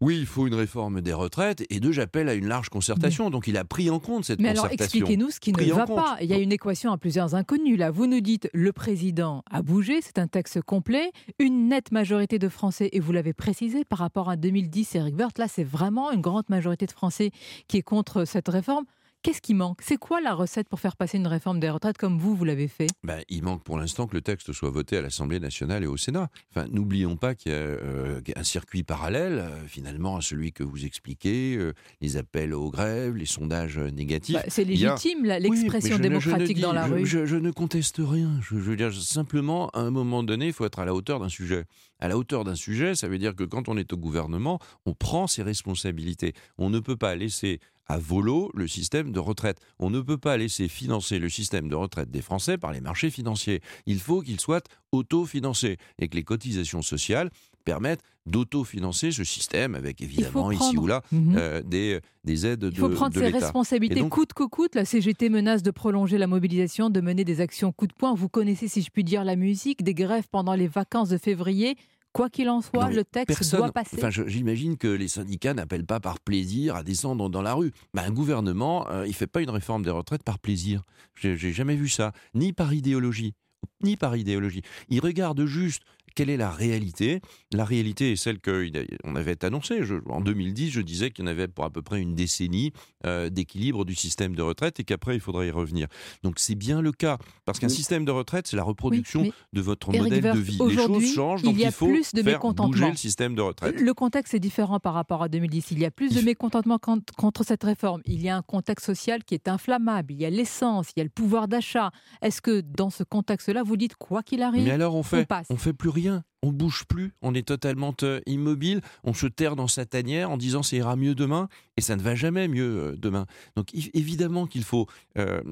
oui, 0.00 0.18
il 0.18 0.26
faut 0.26 0.46
une 0.46 0.54
réforme 0.54 1.02
des 1.02 1.12
retraites, 1.12 1.62
et 1.68 1.78
deux, 1.78 1.92
j'appelle 1.92 2.30
à 2.30 2.34
une 2.34 2.48
large 2.48 2.70
concertation. 2.70 3.28
Donc 3.28 3.46
il 3.46 3.58
a 3.58 3.64
pris 3.64 3.90
en 3.90 3.98
compte 3.98 4.24
cette 4.24 4.40
Mais 4.40 4.50
concertation. 4.50 4.64
alors 4.64 4.84
expliquez-nous 4.84 5.30
ce 5.30 5.40
qui 5.40 5.52
ne 5.52 5.74
va 5.74 5.86
pas. 5.86 6.16
Il 6.22 6.26
y 6.26 6.32
a 6.32 6.38
une 6.38 6.52
équation 6.52 6.90
à 6.90 6.96
plusieurs 6.96 7.34
inconnus. 7.34 7.78
Là, 7.78 7.90
vous 7.90 8.06
nous 8.06 8.20
dites 8.20 8.48
le 8.54 8.72
président 8.72 9.44
a 9.50 9.60
bougé, 9.60 10.00
c'est 10.00 10.18
un 10.18 10.26
texte 10.26 10.62
complet, 10.62 11.12
une 11.38 11.68
nette 11.68 11.92
majorité 11.92 12.38
de 12.38 12.48
Français, 12.48 12.88
et 12.92 13.00
vous 13.00 13.12
l'avez 13.12 13.34
précisé 13.34 13.84
par 13.84 13.98
rapport 13.98 14.30
à 14.30 14.36
2010, 14.36 14.94
Eric 14.94 15.18
Woerth, 15.18 15.38
là 15.38 15.48
c'est 15.48 15.64
vraiment 15.64 16.10
une 16.12 16.22
grande 16.22 16.48
majorité 16.48 16.86
de 16.86 16.92
Français 16.92 17.30
qui 17.68 17.76
est 17.76 17.82
contre 17.82 18.24
cette 18.24 18.48
réforme. 18.48 18.84
Qu'est-ce 19.22 19.42
qui 19.42 19.52
manque? 19.52 19.80
C'est 19.82 19.98
quoi 19.98 20.22
la 20.22 20.32
recette 20.32 20.66
pour 20.70 20.80
faire 20.80 20.96
passer 20.96 21.18
une 21.18 21.26
réforme 21.26 21.60
des 21.60 21.68
retraites 21.68 21.98
comme 21.98 22.18
vous, 22.18 22.34
vous 22.34 22.44
l'avez 22.46 22.68
fait? 22.68 22.86
Ben, 23.04 23.20
Il 23.28 23.42
manque 23.42 23.62
pour 23.62 23.76
l'instant 23.76 24.06
que 24.06 24.14
le 24.14 24.22
texte 24.22 24.54
soit 24.54 24.70
voté 24.70 24.96
à 24.96 25.02
l'Assemblée 25.02 25.38
nationale 25.38 25.84
et 25.84 25.86
au 25.86 25.98
Sénat. 25.98 26.30
Enfin, 26.50 26.66
N'oublions 26.70 27.16
pas 27.18 27.34
qu'il 27.34 27.52
y 27.52 27.54
a 27.54 27.58
euh, 27.58 28.22
un 28.34 28.44
circuit 28.44 28.82
parallèle, 28.82 29.40
euh, 29.40 29.66
finalement, 29.66 30.16
à 30.16 30.22
celui 30.22 30.52
que 30.52 30.62
vous 30.62 30.86
expliquez, 30.86 31.54
euh, 31.58 31.74
les 32.00 32.16
appels 32.16 32.54
aux 32.54 32.70
grèves, 32.70 33.14
les 33.14 33.26
sondages 33.26 33.78
négatifs. 33.78 34.36
Bah, 34.36 34.44
c'est 34.48 34.64
légitime, 34.64 35.26
l'expression 35.26 35.98
démocratique 35.98 36.58
dans 36.58 36.72
la 36.72 36.86
rue. 36.86 37.04
Je, 37.04 37.36
ne 37.36 37.50
conteste 37.50 38.00
rien. 38.00 38.30
Je, 38.40 38.54
veux 38.54 38.76
dire 38.76 38.90
simplement, 38.94 39.68
à 39.70 39.80
un 39.80 39.90
moment 39.90 40.22
donné, 40.22 40.46
il 40.46 40.52
faut 40.54 40.64
être 40.64 40.78
à 40.78 40.86
la 40.86 40.94
hauteur 40.94 41.20
d'un 41.20 41.28
sujet. 41.28 41.66
À 42.00 42.08
la 42.08 42.18
hauteur 42.18 42.44
d'un 42.44 42.54
sujet, 42.54 42.94
ça 42.94 43.08
veut 43.08 43.18
dire 43.18 43.36
que 43.36 43.44
quand 43.44 43.68
on 43.68 43.76
est 43.76 43.92
au 43.92 43.96
gouvernement, 43.96 44.58
on 44.86 44.94
prend 44.94 45.26
ses 45.26 45.42
responsabilités. 45.42 46.32
On 46.58 46.70
ne 46.70 46.80
peut 46.80 46.96
pas 46.96 47.14
laisser 47.14 47.60
à 47.90 47.98
volo 47.98 48.50
le 48.54 48.68
système 48.68 49.10
de 49.10 49.18
retraite. 49.18 49.58
On 49.80 49.90
ne 49.90 50.00
peut 50.00 50.18
pas 50.18 50.36
laisser 50.36 50.68
financer 50.68 51.18
le 51.18 51.28
système 51.28 51.68
de 51.68 51.74
retraite 51.74 52.10
des 52.10 52.22
Français 52.22 52.56
par 52.56 52.72
les 52.72 52.80
marchés 52.80 53.10
financiers. 53.10 53.60
Il 53.84 53.98
faut 53.98 54.20
qu'il 54.20 54.40
soit 54.40 54.64
autofinancé 54.92 55.76
et 55.98 56.08
que 56.08 56.16
les 56.16 56.22
cotisations 56.22 56.82
sociales 56.82 57.30
permettent 57.64 58.02
d'autofinancer 58.26 59.10
ce 59.10 59.24
système 59.24 59.74
avec 59.74 60.00
évidemment 60.00 60.50
ici 60.50 60.76
ou 60.76 60.86
là 60.86 61.02
mhm. 61.10 61.34
euh, 61.36 61.62
des, 61.62 62.00
des, 62.24 62.46
aides 62.46 62.60
de 62.60 62.68
l'État. 62.68 62.80
Il 62.80 62.88
faut 62.88 62.94
prendre 62.94 63.14
ses 63.14 63.28
responsabilités 63.28 64.08
coûte 64.08 64.32
que 64.34 64.44
coûte. 64.44 64.74
La 64.74 64.84
CGT 64.84 65.28
menace 65.28 65.62
de 65.62 65.70
prolonger 65.70 66.16
la 66.16 66.26
mobilisation, 66.26 66.90
de 66.90 67.00
mener 67.00 67.24
des 67.24 67.40
actions 67.40 67.72
coup 67.72 67.86
de 67.86 67.92
poing. 67.92 68.14
Vous 68.14 68.28
connaissez, 68.28 68.68
si 68.68 68.82
je 68.82 68.90
puis 68.90 69.04
dire, 69.04 69.24
la 69.24 69.36
musique, 69.36 69.82
des 69.82 69.94
grèves 69.94 70.28
pendant 70.30 70.54
les 70.54 70.68
vacances 70.68 71.08
de 71.08 71.18
février. 71.18 71.76
Quoi 72.12 72.28
qu'il 72.28 72.48
en 72.48 72.60
soit, 72.60 72.90
le 72.90 73.04
texte 73.04 73.54
doit 73.54 73.70
passer. 73.72 73.96
Enfin, 73.96 74.10
j'imagine 74.10 74.76
que 74.76 74.88
les 74.88 75.08
syndicats 75.08 75.54
n'appellent 75.54 75.86
pas 75.86 76.00
par 76.00 76.18
plaisir 76.18 76.74
à 76.74 76.82
descendre 76.82 77.28
dans 77.30 77.42
la 77.42 77.54
rue. 77.54 77.72
Un 77.96 78.10
gouvernement, 78.10 78.88
euh, 78.90 79.06
il 79.06 79.14
fait 79.14 79.28
pas 79.28 79.42
une 79.42 79.50
réforme 79.50 79.84
des 79.84 79.90
retraites 79.90 80.24
par 80.24 80.38
plaisir. 80.38 80.82
J'ai 81.14 81.52
jamais 81.52 81.76
vu 81.76 81.88
ça, 81.88 82.12
ni 82.34 82.52
par 82.52 82.72
idéologie 82.74 83.34
ni 83.82 83.96
par 83.96 84.16
idéologie. 84.16 84.62
Il 84.88 85.00
regarde 85.00 85.44
juste 85.44 85.82
quelle 86.14 86.30
est 86.30 86.36
la 86.36 86.50
réalité? 86.50 87.20
La 87.52 87.64
réalité 87.64 88.12
est 88.12 88.16
celle 88.16 88.40
qu'on 88.40 89.16
avait 89.16 89.44
annoncée. 89.44 89.80
en 90.06 90.20
2010, 90.20 90.70
je 90.70 90.80
disais 90.80 91.10
qu'il 91.10 91.24
y 91.24 91.28
en 91.28 91.30
avait 91.30 91.48
pour 91.48 91.64
à 91.64 91.70
peu 91.70 91.82
près 91.82 92.00
une 92.00 92.14
décennie 92.14 92.72
euh, 93.06 93.30
d'équilibre 93.30 93.84
du 93.84 93.94
système 93.94 94.34
de 94.34 94.42
retraite 94.42 94.80
et 94.80 94.84
qu'après, 94.84 95.14
il 95.14 95.20
faudrait 95.20 95.48
y 95.48 95.50
revenir. 95.50 95.88
Donc 96.22 96.38
c'est 96.38 96.54
bien 96.54 96.80
le 96.80 96.92
cas. 96.92 97.18
Parce 97.44 97.58
qu'un 97.58 97.68
système 97.68 98.04
de 98.04 98.10
retraite, 98.10 98.46
c'est 98.46 98.56
la 98.56 98.62
reproduction 98.62 99.30
de 99.52 99.60
votre 99.60 99.92
modèle 99.92 100.22
de 100.22 100.38
vie. 100.38 100.58
Les 100.68 100.76
choses 100.76 101.14
changent, 101.14 101.42
donc 101.42 101.54
il, 101.54 101.60
y 101.60 101.64
a 101.64 101.70
faut 101.70 101.86
plus 101.86 102.12
de 102.12 102.22
faire 102.22 102.40
bouger 102.40 102.90
le 102.90 102.96
système 102.96 103.34
de 103.34 103.42
retraite. 103.42 103.80
Le 103.80 103.94
contexte 103.94 104.34
est 104.34 104.40
différent 104.40 104.80
par 104.80 104.94
rapport 104.94 105.22
à 105.22 105.28
2010. 105.28 105.70
Il 105.72 105.78
y 105.78 105.84
a 105.84 105.90
plus 105.90 106.14
de 106.14 106.20
mécontentement 106.20 106.78
contre 106.78 107.44
cette 107.44 107.64
réforme. 107.64 108.02
Il 108.04 108.20
y 108.22 108.28
a 108.28 108.36
un 108.36 108.42
contexte 108.42 108.86
social 108.86 109.24
qui 109.24 109.34
est 109.34 109.48
inflammable. 109.48 110.12
Il 110.12 110.20
y 110.20 110.24
a 110.24 110.30
l'essence, 110.30 110.88
il 110.96 110.98
y 110.98 111.02
a 111.02 111.04
le 111.04 111.10
pouvoir 111.10 111.48
d'achat. 111.48 111.90
Est-ce 112.22 112.42
que 112.42 112.60
dans 112.60 112.90
ce 112.90 113.02
contexte-là, 113.02 113.62
vous 113.62 113.76
dites 113.76 113.96
quoi 113.96 114.22
qu'il 114.22 114.42
arrive 114.42 114.64
Mais 114.64 114.70
alors 114.70 114.94
on 114.94 115.02
fait, 115.02 115.26
on, 115.48 115.56
fait 115.56 115.72
plus 115.72 115.88
rien 115.88 115.99
on 116.42 116.52
bouge 116.52 116.84
plus, 116.88 117.12
on 117.20 117.34
est 117.34 117.46
totalement 117.46 117.94
euh, 118.02 118.20
immobile, 118.26 118.80
on 119.04 119.12
se 119.12 119.26
terre 119.26 119.56
dans 119.56 119.68
sa 119.68 119.84
tanière 119.84 120.30
en 120.30 120.36
disant 120.36 120.62
ça 120.62 120.76
ira 120.76 120.96
mieux 120.96 121.14
demain, 121.14 121.48
et 121.76 121.80
ça 121.80 121.96
ne 121.96 122.02
va 122.02 122.14
jamais 122.14 122.48
mieux 122.48 122.78
euh, 122.78 122.96
demain. 122.96 123.26
Donc 123.56 123.68
évidemment 123.74 124.46
qu'il 124.46 124.64
faut, 124.64 124.86
euh, 125.18 125.42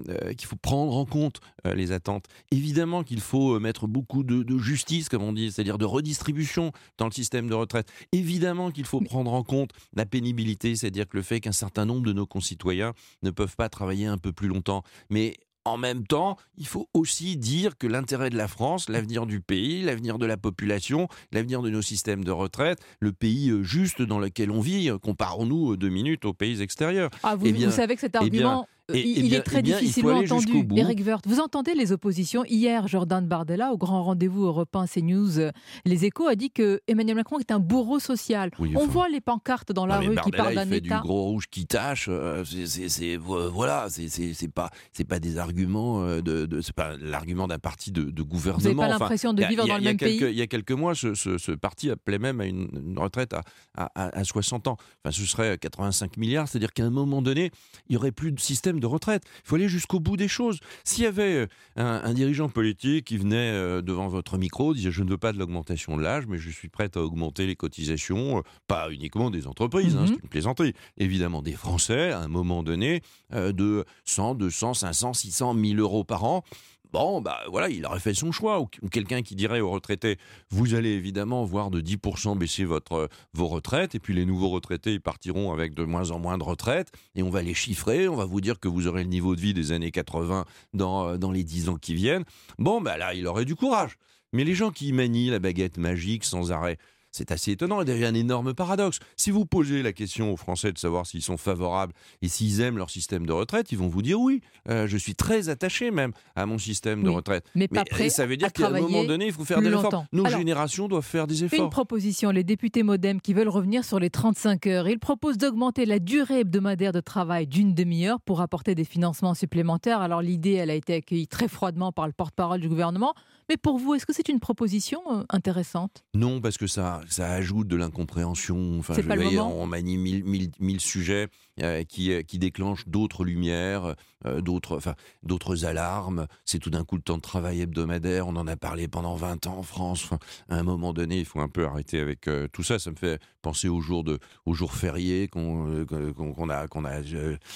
faut 0.42 0.56
prendre 0.56 0.96
en 0.96 1.04
compte 1.04 1.40
les 1.64 1.92
attentes, 1.92 2.26
évidemment 2.50 3.02
qu'il 3.02 3.20
faut 3.20 3.60
mettre 3.60 3.86
beaucoup 3.86 4.22
de, 4.22 4.42
de 4.42 4.58
justice, 4.58 5.08
comme 5.08 5.22
on 5.22 5.32
dit, 5.32 5.52
c'est-à-dire 5.52 5.78
de 5.78 5.84
redistribution 5.84 6.72
dans 6.96 7.06
le 7.06 7.12
système 7.12 7.48
de 7.48 7.54
retraite, 7.54 7.90
évidemment 8.12 8.70
qu'il 8.70 8.86
faut 8.86 9.00
prendre 9.00 9.32
en 9.32 9.42
compte 9.42 9.72
la 9.94 10.06
pénibilité, 10.06 10.74
c'est-à-dire 10.74 11.06
que 11.06 11.16
le 11.16 11.22
fait 11.22 11.40
qu'un 11.40 11.52
certain 11.52 11.84
nombre 11.84 12.06
de 12.06 12.12
nos 12.12 12.26
concitoyens 12.26 12.94
ne 13.22 13.30
peuvent 13.30 13.56
pas 13.56 13.68
travailler 13.68 14.06
un 14.06 14.18
peu 14.18 14.32
plus 14.32 14.48
longtemps, 14.48 14.82
mais 15.10 15.34
en 15.68 15.76
même 15.76 16.06
temps, 16.06 16.36
il 16.56 16.66
faut 16.66 16.88
aussi 16.94 17.36
dire 17.36 17.78
que 17.78 17.86
l'intérêt 17.86 18.30
de 18.30 18.36
la 18.36 18.48
France, 18.48 18.88
l'avenir 18.88 19.26
du 19.26 19.40
pays, 19.40 19.82
l'avenir 19.82 20.18
de 20.18 20.26
la 20.26 20.36
population, 20.36 21.08
l'avenir 21.32 21.62
de 21.62 21.70
nos 21.70 21.82
systèmes 21.82 22.24
de 22.24 22.30
retraite, 22.30 22.80
le 23.00 23.12
pays 23.12 23.50
euh, 23.50 23.62
juste 23.62 24.02
dans 24.02 24.18
lequel 24.18 24.50
on 24.50 24.60
vit, 24.60 24.90
euh, 24.90 24.98
comparons-nous 24.98 25.72
euh, 25.72 25.76
deux 25.76 25.88
minutes 25.88 26.24
aux 26.24 26.34
pays 26.34 26.62
extérieurs. 26.62 27.10
Ah, 27.22 27.36
vous, 27.36 27.46
eh 27.46 27.70
savez 27.70 27.94
que 27.94 28.00
cet 28.00 28.14
eh 28.14 28.18
argument... 28.18 28.66
Et, 28.94 29.06
il, 29.06 29.34
est 29.34 29.42
très 29.42 29.60
difficilement 29.60 30.16
entendu. 30.16 30.66
Eric 30.74 31.02
Woerth, 31.04 31.26
vous 31.26 31.40
entendez 31.40 31.74
les 31.74 31.92
oppositions. 31.92 32.44
Hier, 32.46 32.88
Jordan 32.88 33.26
Bardella, 33.26 33.70
au 33.72 33.76
grand 33.76 34.02
rendez-vous 34.02 34.46
européen 34.46 34.86
CNews, 34.86 35.50
Les 35.84 36.06
Échos, 36.06 36.26
a 36.26 36.36
dit 36.36 36.50
que 36.50 36.80
Emmanuel 36.88 37.16
Macron 37.16 37.38
est 37.38 37.50
un 37.50 37.58
bourreau 37.58 37.98
social. 37.98 38.50
On 38.58 38.86
voit 38.86 39.10
les 39.10 39.20
pancartes 39.20 39.72
dans 39.72 39.84
la 39.84 39.98
rue 39.98 40.16
qui 40.24 40.30
parlent 40.30 40.54
d'un 40.54 40.70
État. 40.70 40.96
du 40.96 41.02
gros 41.02 41.24
rouge 41.24 41.48
qui 41.50 41.66
tâche. 41.66 42.06
Euh, 42.08 42.44
c'est 42.44 43.16
voilà, 43.16 43.88
c'est 43.90 44.52
pas 44.52 44.70
c'est 44.92 45.04
pas 45.04 45.20
des 45.20 45.36
arguments 45.36 46.02
euh, 46.02 46.22
de, 46.22 46.46
de 46.46 46.60
c'est 46.62 46.74
pas 46.74 46.96
l'argument 46.96 47.46
d'un 47.46 47.58
parti 47.58 47.92
de, 47.92 48.04
de, 48.04 48.22
gouvernement. 48.22 48.70
Vous 48.70 48.76
n'avez 48.76 48.92
pas 48.92 48.98
l'impression 48.98 49.34
de 49.34 49.44
vivre 49.44 49.66
dans 49.66 49.76
le 49.76 49.82
même 49.82 49.96
pays. 49.98 50.18
Il 50.18 50.36
y 50.36 50.42
a 50.42 50.46
quelques 50.46 50.72
mois, 50.72 50.94
ce, 50.94 51.14
ce, 51.14 51.52
parti 51.52 51.90
appelait 51.90 52.18
même 52.18 52.40
à 52.40 52.46
une, 52.46 52.96
retraite 52.96 53.34
à, 53.34 53.42
à, 53.74 54.18
à, 54.18 54.24
60 54.24 54.68
ans. 54.68 54.76
Enfin, 55.04 55.12
ce 55.12 55.24
serait 55.26 55.58
85 55.58 56.16
milliards, 56.16 56.48
c'est-à-dire 56.48 56.72
qu'à 56.72 56.84
un 56.84 56.90
moment 56.90 57.20
donné, 57.20 57.50
il 57.88 57.94
y 57.94 57.96
aurait 57.96 58.12
plus 58.12 58.32
de 58.32 58.40
système 58.40 58.77
de 58.80 58.86
retraite. 58.86 59.22
Il 59.44 59.48
faut 59.48 59.56
aller 59.56 59.68
jusqu'au 59.68 60.00
bout 60.00 60.16
des 60.16 60.28
choses. 60.28 60.58
S'il 60.84 61.04
y 61.04 61.06
avait 61.06 61.34
euh, 61.34 61.46
un, 61.76 62.12
dirigeant 62.14 62.48
politique 62.48 63.06
qui 63.06 63.16
venait 63.16 63.52
euh, 63.52 63.82
devant 63.82 64.08
votre 64.08 64.38
micro, 64.38 64.74
disait 64.74 64.90
je 64.90 65.02
ne 65.02 65.10
veux 65.10 65.18
pas 65.18 65.32
de 65.32 65.38
l'augmentation 65.38 65.96
de 65.96 66.02
l'âge, 66.02 66.26
mais 66.26 66.38
je 66.38 66.50
suis 66.50 66.68
prêt 66.68 66.90
à 66.94 67.00
augmenter 67.00 67.46
les 67.46 67.56
cotisations, 67.56 68.38
euh, 68.38 68.42
pas 68.66 68.90
uniquement 68.90 69.30
des 69.30 69.46
entreprises, 69.46 69.96
hein, 69.96 70.02
mhm. 70.02 70.06
c'est 70.08 70.22
une 70.22 70.28
plaisanterie, 70.28 70.74
évidemment 70.96 71.42
des 71.42 71.52
Français, 71.52 72.12
à 72.12 72.20
un 72.20 72.28
moment 72.28 72.62
donné, 72.62 73.02
de 73.32 73.84
100, 74.04 74.34
200, 74.36 74.74
500, 74.74 75.12
600, 75.12 75.54
1000 75.54 75.80
euros 75.80 76.04
par 76.04 76.24
an, 76.24 76.44
Bon, 76.92 77.20
bah 77.20 77.40
voilà, 77.50 77.68
il 77.68 77.84
aurait 77.84 78.00
fait 78.00 78.14
son 78.14 78.32
choix. 78.32 78.60
Ou 78.60 78.88
quelqu'un 78.90 79.22
qui 79.22 79.34
dirait 79.34 79.60
aux 79.60 79.70
retraités, 79.70 80.16
vous 80.50 80.74
allez 80.74 80.90
évidemment 80.90 81.44
voir 81.44 81.70
de 81.70 81.80
10% 81.80 82.38
baisser 82.38 82.64
votre, 82.64 82.92
euh, 82.92 83.08
vos 83.34 83.46
retraites, 83.46 83.94
et 83.94 83.98
puis 83.98 84.14
les 84.14 84.24
nouveaux 84.24 84.48
retraités, 84.48 84.94
ils 84.94 85.00
partiront 85.00 85.52
avec 85.52 85.74
de 85.74 85.84
moins 85.84 86.10
en 86.10 86.18
moins 86.18 86.38
de 86.38 86.44
retraites, 86.44 86.90
et 87.14 87.22
on 87.22 87.30
va 87.30 87.42
les 87.42 87.54
chiffrer, 87.54 88.08
on 88.08 88.16
va 88.16 88.24
vous 88.24 88.40
dire 88.40 88.58
que 88.58 88.68
vous 88.68 88.86
aurez 88.86 89.02
le 89.02 89.10
niveau 89.10 89.36
de 89.36 89.40
vie 89.40 89.54
des 89.54 89.72
années 89.72 89.90
80 89.90 90.44
dans, 90.72 91.08
euh, 91.08 91.16
dans 91.18 91.30
les 91.30 91.44
10 91.44 91.68
ans 91.68 91.76
qui 91.76 91.94
viennent. 91.94 92.24
Bon, 92.58 92.80
bah 92.80 92.96
là, 92.96 93.14
il 93.14 93.26
aurait 93.26 93.44
du 93.44 93.54
courage. 93.54 93.96
Mais 94.32 94.44
les 94.44 94.54
gens 94.54 94.70
qui 94.70 94.92
manient 94.92 95.30
la 95.30 95.38
baguette 95.38 95.78
magique 95.78 96.24
sans 96.24 96.52
arrêt, 96.52 96.78
c'est 97.10 97.32
assez 97.32 97.52
étonnant. 97.52 97.82
Y 97.82 98.04
a 98.04 98.08
un 98.08 98.14
énorme 98.14 98.54
paradoxe. 98.54 98.98
Si 99.16 99.30
vous 99.30 99.44
posez 99.44 99.82
la 99.82 99.92
question 99.92 100.32
aux 100.32 100.36
Français 100.36 100.72
de 100.72 100.78
savoir 100.78 101.06
s'ils 101.06 101.22
sont 101.22 101.36
favorables 101.36 101.92
et 102.22 102.28
s'ils 102.28 102.60
aiment 102.60 102.78
leur 102.78 102.90
système 102.90 103.26
de 103.26 103.32
retraite, 103.32 103.72
ils 103.72 103.78
vont 103.78 103.88
vous 103.88 104.02
dire 104.02 104.20
oui. 104.20 104.40
Euh, 104.68 104.86
je 104.86 104.96
suis 104.96 105.14
très 105.14 105.48
attaché 105.48 105.90
même 105.90 106.12
à 106.36 106.46
mon 106.46 106.58
système 106.58 107.02
de 107.02 107.10
retraite. 107.10 107.44
Mais, 107.54 107.68
pas 107.68 107.84
prêt 107.84 108.08
ça 108.08 108.26
veut 108.26 108.36
dire 108.36 108.52
qu'à 108.52 108.68
un 108.68 108.80
moment 108.80 109.04
donné, 109.04 109.26
il 109.26 109.32
faut 109.32 109.44
faire 109.44 109.60
des 109.60 109.68
efforts. 109.68 110.04
Nos 110.12 110.26
générations 110.26 110.88
doivent 110.88 111.04
faire 111.04 111.26
des 111.26 111.44
efforts. 111.44 111.64
Une 111.64 111.70
proposition, 111.70 112.30
les 112.30 112.44
députés 112.44 112.82
Modem 112.82 113.20
qui 113.20 113.34
veulent 113.34 113.48
revenir 113.48 113.84
sur 113.84 113.98
les 113.98 114.10
35 114.10 114.66
heures. 114.66 114.88
Ils 114.88 114.98
proposent 114.98 115.38
d'augmenter 115.38 115.86
la 115.86 115.98
durée 115.98 116.40
hebdomadaire 116.40 116.92
de 116.92 117.00
travail 117.00 117.46
d'une 117.46 117.74
demi-heure 117.74 118.20
pour 118.20 118.40
apporter 118.40 118.74
des 118.74 118.84
financements 118.84 119.34
supplémentaires. 119.34 120.00
Alors 120.00 120.22
l'idée, 120.22 120.52
elle 120.52 120.70
a 120.70 120.74
été 120.74 120.94
accueillie 120.94 121.28
très 121.28 121.48
froidement 121.48 121.92
par 121.92 122.06
le 122.06 122.12
porte-parole 122.12 122.60
du 122.60 122.68
gouvernement. 122.68 123.14
Mais 123.48 123.56
pour 123.56 123.78
vous, 123.78 123.94
est-ce 123.94 124.04
que 124.04 124.12
c'est 124.12 124.28
une 124.28 124.40
proposition 124.40 125.00
euh, 125.10 125.24
intéressante? 125.30 126.04
Non, 126.14 126.40
parce 126.40 126.58
que 126.58 126.66
ça, 126.66 126.97
ça 127.08 127.30
ajoute 127.32 127.68
de 127.68 127.76
l'incompréhension. 127.76 128.78
Enfin, 128.78 128.94
je 128.94 129.38
on 129.38 129.66
manie 129.66 129.96
mille, 129.96 130.50
mille, 130.58 130.80
sujets 130.80 131.28
euh, 131.62 131.84
qui, 131.84 132.12
euh, 132.12 132.22
qui 132.22 132.38
déclenchent 132.38 132.86
d'autres 132.88 133.24
lumières, 133.24 133.94
d'autres, 134.40 134.76
enfin, 134.76 134.94
d'autres 135.22 135.64
alarmes. 135.64 136.26
C'est 136.44 136.58
tout 136.58 136.70
d'un 136.70 136.84
coup 136.84 136.96
le 136.96 137.02
temps 137.02 137.16
de 137.16 137.22
travail 137.22 137.60
hebdomadaire. 137.60 138.26
On 138.26 138.36
en 138.36 138.46
a 138.46 138.56
parlé 138.56 138.88
pendant 138.88 139.14
20 139.14 139.46
ans 139.46 139.58
en 139.58 139.62
France. 139.62 140.10
à 140.48 140.56
un 140.56 140.62
moment 140.64 140.92
donné, 140.92 141.18
il 141.18 141.24
faut 141.24 141.40
un 141.40 141.48
peu 141.48 141.64
arrêter 141.64 142.00
avec 142.00 142.28
tout 142.52 142.62
ça. 142.62 142.78
Ça 142.78 142.90
me 142.90 142.96
fait 142.96 143.20
penser 143.42 143.68
aux 143.68 143.80
jours, 143.80 144.02
de, 144.02 144.18
aux 144.44 144.54
jours 144.54 144.72
fériés 144.72 145.28
qu'on, 145.28 145.86
qu'on, 145.86 146.50
a, 146.50 146.66
qu'on 146.66 146.84
a 146.84 147.00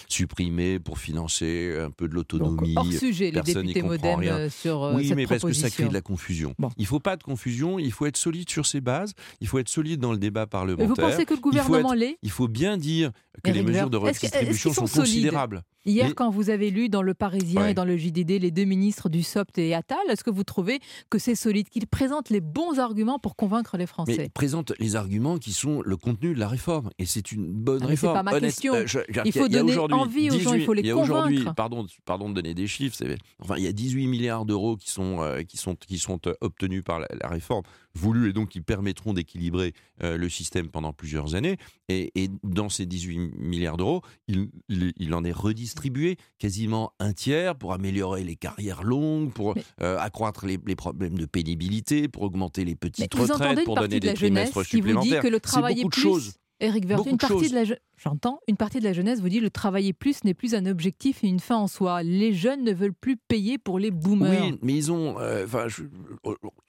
supprimés 0.09 0.79
pour 0.79 0.99
financer 0.99 1.77
un 1.81 1.91
peu 1.91 2.09
de 2.09 2.15
l'autonomie. 2.15 2.75
hors 2.77 2.93
sujet, 2.93 3.33
les 3.33 3.43
députés 3.43 3.83
modem 3.83 4.49
sur 4.49 4.93
oui, 4.95 5.13
mais 5.17 5.27
parce 5.27 5.43
que 5.43 5.53
ça 5.53 5.69
de 5.89 5.95
la 5.95 6.01
confusion. 6.01 6.55
Il 6.77 6.83
ne 6.83 6.87
faut 6.87 7.01
pas 7.01 7.17
de 7.17 7.23
confusion, 7.23 7.79
il 7.79 7.93
faut 7.93 8.07
être 8.07 8.17
solide 8.17 8.51
sur 8.51 8.67
ses 8.67 8.81
bases, 8.81 9.15
il 9.41 9.49
faut 9.49 9.59
être 9.59 9.69
solide 9.69 10.01
dans 10.01 10.13
le 10.13 10.19
débat 10.19 10.47
parlementaire. 10.47 10.89
vous 10.89 10.95
pensez 10.95 11.25
que 11.25 11.35
le 11.35 11.41
gouvernement 11.41 11.93
l'est 11.93 12.19
Il 12.23 12.31
faut 12.31 12.49
bien 12.49 12.77
dire 12.77 13.11
que 13.43 13.51
les 13.51 13.63
mesures 13.63 13.91
de 13.91 13.97
redistribution 13.97 14.73
sont, 14.73 14.87
considérables. 14.87 15.63
Hier, 15.85 16.15
quand 16.15 16.31
vous 16.31 16.51
avez 16.51 16.71
lu 16.71 16.89
dans 16.89 17.03
Le 17.03 17.15
Parisien 17.15 17.67
et 17.67 17.75
dans 17.75 17.85
le 17.85 17.97
JDD 17.97 18.41
les 18.41 18.51
deux 18.51 18.65
ministres 18.65 19.09
du 19.09 19.23
SOPT 19.23 19.59
et 19.59 19.75
Attal, 19.75 19.99
est-ce 20.11 20.23
que 20.23 20.31
vous 20.31 20.45
trouvez 20.45 20.81
que 21.11 21.19
c'est 21.19 21.35
solide, 21.35 21.69
qu'ils 21.69 21.89
présentent 21.89 22.31
les 22.31 22.41
bons 22.41 22.79
arguments 22.79 23.19
pour 23.19 23.35
convaincre 23.35 23.77
les 23.77 23.87
Français 23.87 24.15
Mais 24.17 24.25
ils 24.27 24.31
présentent 24.31 24.73
les 24.79 24.95
arguments 24.95 25.39
qui 25.39 25.53
sont 25.53 25.83
le 25.85 25.97
contenu 25.97 26.35
de 26.35 26.39
la 26.39 26.47
réforme. 26.47 26.91
Et 26.99 27.07
c'est 27.07 27.33
une 27.33 27.53
bonne 27.53 27.81
ah, 27.83 27.87
réforme. 27.87 28.17
C'est 28.17 28.25
pas 28.25 28.31
ma 28.33 28.41
question. 28.41 28.75
Euh, 28.75 28.87
il 29.25 29.33
faut 29.33 29.49
donner 29.49 29.77
envie 29.77 30.31
aux 30.31 30.39
gens, 30.39 30.55
il 30.55 30.65
faut 30.65 30.73
les 30.73 30.89
convaincre. 30.91 31.55
Pardon, 31.55 31.87
pardon 32.05 32.29
de 32.29 32.35
donner 32.35 32.55
des 32.55 32.69
chiffres. 32.69 32.97
Enfin, 33.41 33.57
il 33.57 33.65
y 33.65 33.69
a 33.69 33.73
18 33.73 34.07
milliards 34.07 34.45
d'euros 34.45 34.77
qui 34.77 34.91
sont, 34.91 35.21
euh, 35.21 35.43
qui 35.43 35.57
sont, 35.57 35.75
qui 35.75 35.99
sont 35.99 36.21
euh, 36.27 36.35
obtenus 36.41 36.85
par 36.85 37.01
la, 37.01 37.09
réforme 37.29 37.63
voulue 37.95 38.31
et 38.31 38.33
donc 38.33 38.51
qui 38.51 38.61
permettront 38.61 39.13
d'équilibrer 39.13 39.73
le 40.01 40.29
système 40.29 40.69
pendant 40.69 40.93
plusieurs 40.93 41.35
années. 41.35 41.57
Et, 41.89 42.11
dans 42.43 42.69
ces 42.69 42.87
18 42.87 43.19
milliards 43.37 43.77
d'euros, 43.77 44.03
il, 44.29 44.49
il 44.69 45.15
en 45.15 45.25
est 45.25 45.33
redistribué 45.33 46.17
quasiment 46.39 46.93
un 46.99 47.13
tiers 47.13 47.57
pour 47.57 47.73
améliorer 47.73 48.25
les 48.25 48.37
carrières 48.37 48.83
longues, 48.83 49.33
pour 49.33 49.55
euh, 49.81 49.99
accroître 49.99 50.47
les, 50.47 50.59
problèmes 50.77 51.19
de 51.19 51.27
pénibilité, 51.27 52.09
pour 52.09 52.23
augmenter 52.23 52.65
les 52.65 52.75
petites 52.75 53.15
retraites, 53.15 53.65
pour 53.65 53.77
donner 53.77 54.01
des 54.01 54.15
trimestres 54.15 54.65
supplémentaires. 54.65 55.23
que 55.23 55.29
le 55.29 55.41
travail 55.41 55.81
est 55.81 55.83
beaucoup 55.83 55.97
de 55.97 56.03
choses. 56.03 56.33
Eric 56.63 56.85
une 57.07 57.19
partie 57.19 57.49
de 57.49 57.55
la 57.55 57.65
j'entends, 57.97 58.39
une 58.47 58.57
partie 58.57 58.79
de 58.79 58.85
la 58.85 58.93
jeunesse 58.93 59.21
vous 59.21 59.29
dit 59.29 59.41
le 59.41 59.51
travailler 59.51 59.93
plus 59.93 60.23
n'est 60.23 60.33
plus 60.33 60.55
un 60.55 60.65
objectif 60.65 61.25
et 61.25 61.27
une 61.27 61.41
fin 61.41 61.57
en 61.57 61.67
soi. 61.67 62.05
Les 62.05 62.33
jeunes 62.33 62.63
ne 62.63 62.73
veulent 62.73 62.95
plus 62.95 63.17
payer 63.17 63.59
pour 63.59 63.81
les 63.81 63.91
boomers. 63.91 64.45
Oui, 64.45 64.59
mais 64.63 64.75
ils 64.75 64.93
ont, 64.93 65.17
euh, 65.19 65.45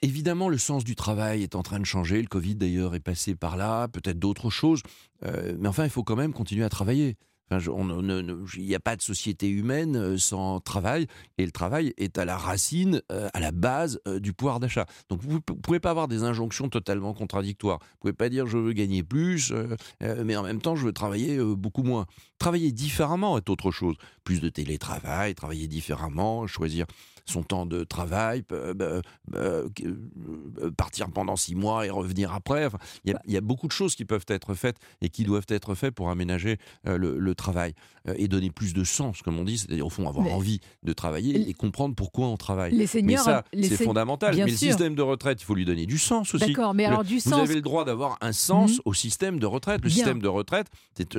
évidemment, 0.02 0.50
le 0.50 0.58
sens 0.58 0.84
du 0.84 0.96
travail 0.96 1.44
est 1.44 1.54
en 1.54 1.62
train 1.62 1.80
de 1.80 1.86
changer. 1.86 2.20
Le 2.20 2.28
Covid 2.28 2.56
d'ailleurs 2.56 2.96
est 2.96 3.00
passé 3.00 3.36
par 3.36 3.56
là, 3.56 3.88
peut-être 3.88 4.18
d'autres 4.18 4.50
choses, 4.50 4.82
euh, 5.26 5.56
mais 5.60 5.68
enfin, 5.68 5.84
il 5.84 5.92
faut 5.92 6.04
quand 6.04 6.16
même 6.16 6.34
continuer 6.34 6.66
à 6.66 6.70
travailler 6.70 7.16
il 7.52 8.66
n'y 8.66 8.76
a 8.76 8.80
pas 8.80 8.96
de 8.96 9.02
société 9.02 9.50
humaine 9.50 9.96
euh, 9.96 10.18
sans 10.18 10.60
travail, 10.60 11.08
et 11.38 11.46
le 11.46 11.52
travail 11.52 11.94
est 11.98 12.18
à 12.18 12.26
la 12.26 12.38
racine, 12.38 13.02
euh, 13.12 13.30
à 13.34 13.40
la 13.40 13.52
base 13.52 14.00
euh, 14.08 14.20
du 14.20 14.34
pouvoir 14.34 14.60
d'achat. 14.60 14.86
Donc 15.10 15.22
vous 15.22 15.36
ne 15.36 15.40
pouvez 15.40 15.80
pas 15.80 15.92
avoir 15.92 16.08
des 16.08 16.24
injonctions 16.24 16.70
totalement 16.70 17.14
contradictoires. 17.14 17.80
Vous 17.80 17.86
ne 17.96 18.00
pouvez 18.02 18.14
pas 18.14 18.30
dire 18.30 18.48
je 18.48 18.58
veux 18.58 18.74
gagner 18.74 19.04
plus, 19.04 19.54
mais 20.02 20.36
en 20.36 20.44
même 20.44 20.62
temps 20.62 20.76
je 20.76 20.86
veux 20.86 20.94
travailler 20.94 21.38
beaucoup 21.56 21.84
moins. 21.84 22.06
Travailler 22.40 22.72
différemment 22.72 23.38
est 23.38 23.50
autre 23.50 23.72
chose. 23.72 23.96
Plus 24.24 24.42
de 24.42 24.50
télétravail, 24.50 25.36
travailler 25.36 25.68
différemment, 25.68 26.48
choisir 26.48 26.86
son 27.26 27.44
temps 27.44 27.66
de 27.66 27.84
travail, 27.84 28.44
partir 30.78 31.10
pendant 31.12 31.36
six 31.36 31.56
mois 31.56 31.86
et 31.86 31.90
revenir 31.90 32.34
après. 32.34 32.68
il, 33.06 33.16
y 33.28 33.38
a, 33.38 33.42
beaucoup 33.42 33.68
de 33.68 33.72
choses 33.72 33.96
qui 33.96 34.06
peuvent 34.06 34.26
être 34.28 34.54
faites 34.54 34.78
et 35.02 35.10
qui 35.10 35.24
doivent 35.24 35.46
être 35.48 35.76
faites 35.76 35.94
pour 35.94 36.10
aménager 36.10 36.58
le, 36.86 37.34
travail 37.34 37.74
et 38.16 38.28
donner 38.28 38.52
plus 38.52 38.74
de 38.74 38.84
sens, 38.84 39.22
comme 39.22 39.40
on 39.40 39.44
dit, 39.44 39.58
c'est-à-dire 39.58 39.86
au 39.86 39.90
fond 39.90 40.08
avoir 40.08 40.28
envie 40.28 40.60
de 40.84 40.94
travailler 40.94 41.50
et 41.50 41.54
comprendre 41.54 41.96
pourquoi 41.96 42.28
on 42.28 42.38
travaille. 42.38 42.74
Les 42.74 42.88
seniors, 42.88 43.26
mais 43.54 43.64
ça, 43.64 43.76
c'est 43.76 43.84
fondamental. 43.84 44.36
mais 44.36 44.46
le 44.46 44.52
système 44.52 44.96
de 44.96 45.02
retraite, 45.02 45.42
il 45.42 45.46
faut 45.46 45.56
lui 45.56 45.66
donner 45.66 45.86
du 45.86 45.98
sens 45.98 46.34
aussi. 46.34 46.48
D'accord, 46.48 46.74
mais 46.74 46.86
alors 46.86 47.04
du 47.04 47.20
sens. 47.20 47.34
Vous 47.34 47.40
avez 47.40 47.56
le 47.56 47.62
droit 47.62 47.86
d'avoir 47.86 48.18
un 48.22 48.32
sens 48.32 48.74
mhm. 48.74 48.82
au 48.86 48.94
système 48.94 49.40
de 49.40 49.46
retraite. 49.46 49.82
Le 49.84 49.90
système 49.90 50.22
de 50.22 50.28
retraite, 50.28 50.68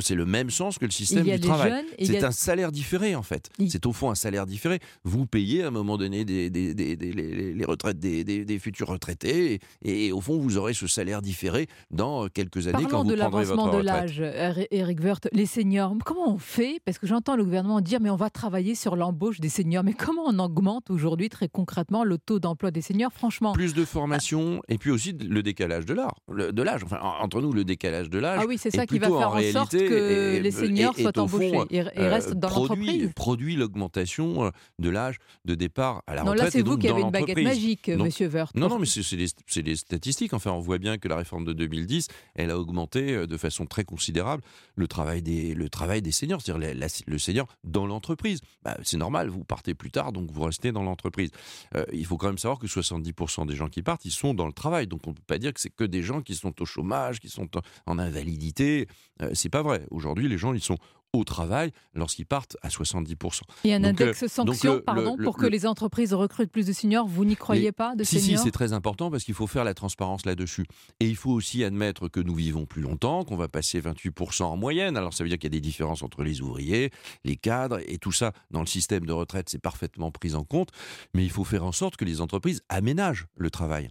c'est 0.01 0.15
le 0.15 0.27
même 0.27 0.51
sens 0.51 0.79
que 0.79 0.85
le 0.85 0.91
système 0.91 1.25
du 1.25 1.41
travail. 1.41 1.85
C'est 2.03 2.25
un 2.25 2.33
salaire 2.33 2.73
différé 2.73 3.15
en 3.15 3.23
fait. 3.23 3.51
C'est 3.69 3.87
au 3.87 3.93
fond 3.93 4.11
un 4.11 4.15
salaire 4.15 4.47
différé. 4.47 4.81
Vous 5.05 5.27
payez 5.27 5.63
à 5.63 5.69
un 5.69 5.71
moment 5.71 5.94
donné 5.97 6.25
des, 6.25 6.51
les, 6.51 7.65
retraites 7.65 7.99
des, 7.99 8.59
futurs 8.59 8.89
retraités 8.89 9.61
et, 9.85 10.13
au 10.13 10.21
fond 10.21 10.39
vous 10.39 10.57
aurez 10.57 10.75
ce 10.75 10.87
salaire 10.87 11.23
différé 11.23 11.67
dans 11.91 12.29
quelques 12.29 12.69
années 12.69 12.87
quand 12.89 13.03
vous 13.03 13.11
de 13.11 13.17
prendrez 13.17 13.45
votre 13.45 13.77
de 13.77 13.83
l'âge, 13.83 14.23
Eric 14.71 15.01
Woerth, 15.01 15.29
les 15.33 15.47
seniors, 15.47 15.95
comment 16.05 16.35
on 16.35 16.39
fait? 16.39 16.81
Parce 16.85 16.99
que 16.99 17.07
j'entends 17.07 17.37
le 17.37 17.45
gouvernement 17.45 17.81
dire 17.81 18.01
mais 18.01 18.11
on 18.11 18.17
va 18.17 18.31
travailler 18.31 18.75
sur 18.75 18.97
l'embauche 18.97 19.41
des 19.41 19.49
seniors. 19.49 19.85
Mais 19.85 19.95
comment 19.95 20.25
on 20.27 20.39
augmente 20.39 20.91
aujourd'hui 20.91 21.29
très 21.29 21.49
concrètement 21.49 22.05
le 22.05 22.19
taux 22.19 22.39
d'emploi 22.39 22.71
des 22.71 22.83
seniors? 22.83 23.13
Franchement. 23.13 23.53
Plus 23.53 23.75
de 23.75 23.85
formation 23.85 24.61
et 24.69 24.79
puis 24.79 24.91
aussi 24.91 25.13
le 25.13 25.43
décalage 25.43 25.87
de 25.87 25.95
l'âge. 25.95 26.11
De 26.29 26.63
l'âge. 26.63 26.83
Enfin, 26.85 26.99
entre 27.21 27.41
nous, 27.41 27.53
le 27.53 27.65
décalage 27.65 28.11
de 28.11 28.19
l'âge. 28.19 28.41
Ah 28.43 28.47
oui, 28.47 28.59
c'est 28.59 28.71
ça 28.71 28.87
qui 28.87 28.99
va 28.99 29.07
faire 29.07 29.31
en, 29.31 29.43
sorte 29.53 29.73
que 29.73 30.39
les 30.41 30.51
seniors 30.51 30.97
soient 30.97 31.19
embauchés 31.19 31.53
et, 31.71 31.81
euh, 31.81 31.87
restent 31.97 32.35
dans 32.35 32.49
l'entreprise. 32.49 33.13
Produit 33.15 33.57
l'augmentation 33.57 34.45
euh, 34.45 34.51
de 34.79 34.89
l'âge 34.89 35.17
de 35.45 35.55
départ 35.55 35.84
à 36.07 36.15
la 36.15 36.23
retraite. 36.23 36.39
Non, 36.39 36.45
là, 36.45 36.51
c'est 36.51 36.63
vous 36.63 36.79
qui 36.79 36.89
avez 36.89 37.03
une 37.03 37.11
baguette 37.11 37.43
magique, 37.43 37.89
Monsieur 37.89 38.29
Wörth. 38.29 38.55
Non, 38.55 38.69
non, 38.69 38.79
mais 38.79 38.87
c'est 38.87 39.63
des, 39.63 39.77
statistiques. 39.77 40.33
Enfin, 40.33 40.53
on 40.53 40.61
voit 40.61 40.79
bien 40.79 40.99
que 40.99 41.09
la 41.09 41.17
réforme 41.17 41.45
de 41.45 41.53
2010, 41.53 42.09
elle 42.35 42.51
a 42.51 42.59
augmenté 42.59 43.15
euh, 43.15 43.27
de 43.27 43.37
façon 43.37 43.67
très 43.67 43.85
considérable 43.85 44.43
le 44.77 44.89
travail 44.89 45.23
des, 45.23 45.55
le 45.55 45.69
travail 45.69 46.03
des 46.03 46.13
seniors, 46.13 46.41
c'est-à-dire 46.41 46.89
le 47.07 47.19
senior 47.19 47.47
dans 47.65 47.87
l'entreprise. 47.87 48.41
Bah, 48.63 48.77
c'est 48.83 48.97
normal, 48.97 49.29
vous 49.29 49.45
partez 49.45 49.75
plus 49.75 49.91
tard, 49.91 50.13
donc 50.13 50.31
vous 50.31 50.43
restez 50.43 50.73
dans 50.73 50.83
l'entreprise. 50.83 51.31
il 51.93 52.05
faut 52.07 52.17
quand 52.17 52.29
même 52.29 52.39
savoir 52.39 52.59
que 52.59 52.67
70% 52.67 53.47
des 53.47 53.55
gens 53.55 53.69
qui 53.69 53.83
partent, 53.83 54.05
ils 54.05 54.11
sont 54.11 54.35
dans 54.35 54.47
le 54.47 54.53
travail. 54.53 54.87
Donc 54.87 55.07
on 55.07 55.11
ne 55.11 55.15
peut 55.15 55.23
pas 55.27 55.39
dire 55.39 55.53
que 55.53 55.61
c'est 55.61 55.71
que 55.75 55.85
des 55.85 56.03
gens 56.03 56.23
qui 56.23 56.35
sont 56.35 56.61
au 56.61 56.65
chômage, 56.65 57.21
qui 57.21 57.29
sont 57.29 57.49
en 57.87 57.99
invalidité. 57.99 58.89
Euh, 59.23 59.31
c'est 59.35 59.49
pas 59.49 59.63
vrai. 59.63 59.87
Aujourd'hui, 59.91 60.29
les 60.29 60.39
gens, 60.39 60.55
ils 60.55 60.63
sont 60.63 60.79
au 61.19 61.25
travail 61.25 61.71
lorsqu'ils 61.95 62.27
partent 62.27 62.57
à 62.63 62.69
70%. 62.69 63.41
Il 63.65 63.71
y 63.71 63.73
a 63.73 63.77
un 63.77 63.85
index 63.85 64.23
euh, 64.23 64.29
sanction, 64.29 64.81
pardon, 64.85 65.17
pour 65.23 65.37
que 65.37 65.47
les 65.47 65.67
entreprises 65.67 66.13
recrutent 66.15 66.51
plus 66.51 66.67
de 66.67 66.73
seniors. 66.73 67.07
Vous 67.07 67.25
n'y 67.25 67.37
croyez 67.37 67.73
pas 67.73 67.95
de 67.95 68.05
si, 68.05 68.21
seniors 68.21 68.41
Si, 68.41 68.45
c'est 68.45 68.51
très 68.51 68.73
important 68.73 69.11
parce 69.11 69.25
qu'il 69.25 69.35
faut 69.35 69.47
faire 69.47 69.65
la 69.65 69.75
transparence 69.75 70.27
là-dessus. 70.27 70.67
Et 71.01 71.09
il 71.09 71.17
faut 71.17 71.31
aussi 71.31 71.65
admettre 71.65 72.09
que 72.09 72.21
nous 72.21 72.35
vivons 72.35 72.67
plus 72.67 72.83
longtemps, 72.83 73.25
qu'on 73.25 73.37
va 73.37 73.49
passer 73.49 73.81
28% 73.81 74.45
en 74.45 74.57
moyenne. 74.57 74.97
Alors 74.97 75.15
ça 75.15 75.25
veut 75.25 75.29
dire 75.29 75.39
qu'il 75.39 75.53
y 75.53 75.55
a 75.55 75.59
des 75.59 75.61
différences 75.61 76.03
entre 76.03 76.23
les 76.23 76.41
ouvriers, 76.41 76.91
les 77.25 77.37
cadres 77.37 77.81
et 77.87 77.99
tout 77.99 78.13
ça 78.13 78.33
dans 78.51 78.61
le 78.61 78.67
système 78.67 79.07
de 79.07 79.13
retraite, 79.13 79.49
c'est 79.49 79.59
parfaitement 79.59 80.11
pris 80.11 80.35
en 80.35 80.45
compte. 80.45 80.71
Mais 81.15 81.25
il 81.25 81.31
faut 81.31 81.45
faire 81.45 81.65
en 81.65 81.73
sorte 81.73 81.97
que 81.97 82.05
les 82.05 82.21
entreprises 82.21 82.63
aménagent 82.69 83.27
le 83.37 83.51
travail 83.51 83.91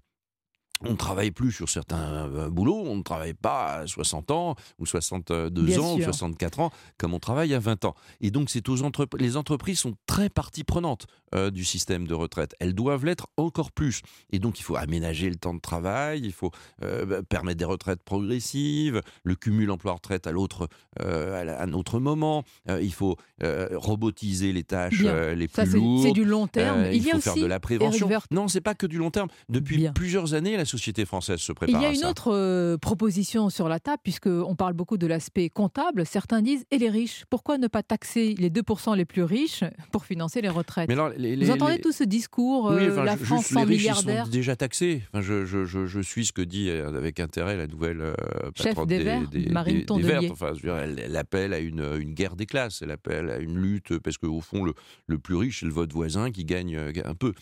on 0.85 0.91
ne 0.91 0.95
travaille 0.95 1.31
plus 1.31 1.51
sur 1.51 1.69
certains 1.69 2.27
euh, 2.27 2.49
boulots, 2.49 2.83
on 2.85 2.97
ne 2.97 3.03
travaille 3.03 3.33
pas 3.33 3.79
à 3.79 3.87
60 3.87 4.31
ans 4.31 4.55
ou 4.79 4.85
62 4.85 5.79
ans 5.79 5.95
ou 5.95 6.01
64 6.01 6.59
ans 6.59 6.71
comme 6.97 7.13
on 7.13 7.19
travaille 7.19 7.53
à 7.53 7.59
20 7.59 7.85
ans. 7.85 7.95
Et 8.21 8.31
donc 8.31 8.49
c'est 8.49 8.67
aux 8.69 8.77
les 9.17 9.37
entreprises 9.37 9.79
sont 9.79 9.95
très 10.05 10.29
partie 10.29 10.63
prenante 10.63 11.07
euh, 11.35 11.51
du 11.51 11.63
système 11.63 12.07
de 12.07 12.13
retraite. 12.13 12.55
Elles 12.59 12.73
doivent 12.73 13.05
l'être 13.05 13.27
encore 13.37 13.71
plus. 13.71 14.01
Et 14.31 14.39
donc 14.39 14.59
il 14.59 14.63
faut 14.63 14.75
aménager 14.75 15.29
le 15.29 15.35
temps 15.35 15.53
de 15.53 15.59
travail, 15.59 16.21
il 16.23 16.33
faut 16.33 16.51
euh, 16.83 17.05
bah, 17.05 17.23
permettre 17.23 17.57
des 17.57 17.65
retraites 17.65 18.03
progressives, 18.03 19.01
le 19.23 19.35
cumul 19.35 19.71
emploi-retraite 19.71 20.27
à 20.27 20.31
l'autre 20.31 20.67
à 20.99 21.63
un 21.63 21.73
autre 21.73 21.99
moment. 21.99 22.43
il 22.67 22.93
faut 22.93 23.17
robotiser 23.41 24.53
les 24.53 24.63
tâches 24.63 25.01
les 25.01 25.47
plus 25.47 25.65
lourdes. 25.73 26.03
C'est 26.03 26.11
du 26.11 26.25
long 26.25 26.47
terme. 26.47 26.85
il, 26.91 27.03
y 27.03 27.11
a 27.11 27.15
faut 27.15 27.21
faire 27.21 27.35
de 27.35 27.45
la 27.45 27.59
prévention. 27.59 28.09
Non, 28.31 28.47
c'est 28.47 28.61
pas 28.61 28.75
que 28.75 28.85
du 28.85 28.97
long 28.97 29.11
terme. 29.11 29.29
Depuis 29.49 29.89
plusieurs 29.93 30.33
années, 30.33 30.57
la 30.57 30.65
société 30.73 31.05
française 31.05 31.39
se 31.39 31.51
prépare. 31.51 31.79
Il 31.79 31.83
y 31.83 31.85
a 31.85 31.93
une 31.93 32.05
autre 32.05 32.33
euh, 32.33 32.77
proposition 32.77 33.49
sur 33.49 33.69
la 33.69 33.79
table, 33.79 33.99
puisqu'on 34.03 34.55
parle 34.55 34.73
beaucoup 34.73 34.97
de 34.97 35.05
l'aspect 35.05 35.49
comptable. 35.49 36.05
Certains 36.05 36.41
disent 36.41 36.65
et 36.71 36.79
les 36.79 36.89
riches 36.89 37.25
Pourquoi 37.29 37.57
ne 37.57 37.67
pas 37.67 37.83
taxer 37.83 38.33
les 38.37 38.49
2% 38.49 38.95
les 38.95 39.05
plus 39.05 39.23
riches 39.23 39.63
pour 39.91 40.05
financer 40.05 40.41
les 40.41 40.49
retraites? 40.49 40.91
Vous 40.91 41.51
entendez 41.51 41.79
tout 41.79 41.91
ce 41.91 42.03
discours 42.03 42.71
euh, 42.71 43.03
La 43.03 43.17
France 43.17 43.47
sans 43.47 43.65
milliardaires 43.65 44.25
sont 44.25 44.31
déjà 44.31 44.55
taxés. 44.55 45.03
Enfin, 45.13 45.21
je, 45.21 45.45
je, 45.45 45.65
je, 45.65 45.99
suis 46.01 46.25
ce 46.25 46.33
que 46.33 46.41
dit 46.41 46.69
euh, 46.69 46.87
avec 46.87 47.19
intérêt 47.19 47.55
la 47.55 47.67
nouvelle 47.67 48.13
chef 48.55 48.75
des, 48.85 48.97
des, 48.97 49.03
Verts, 49.03 49.29
des, 49.29 49.49
Marine 49.49 49.85
des, 49.85 50.29
Enfin, 50.31 50.53
elle, 50.65 50.99
elle, 50.99 51.15
appelle 51.15 51.53
à 51.53 51.59
une, 51.59 51.83
une, 51.99 52.13
guerre 52.13 52.35
des 52.35 52.45
classes. 52.45 52.81
Elle 52.81 52.91
appelle 52.91 53.29
à 53.29 53.37
une 53.37 53.57
lutte 53.57 53.99
parce 53.99 54.17
qu'au 54.17 54.41
fond, 54.41 54.63
le, 54.63 54.73
le, 55.07 55.19
plus 55.19 55.35
riche, 55.35 55.59
c'est 55.59 55.65
le 55.65 55.71
vote 55.71 55.93
voisin 55.93 56.31
qui 56.31 56.45
gagne 56.45 56.77
un 57.05 57.15
peu. 57.15 57.33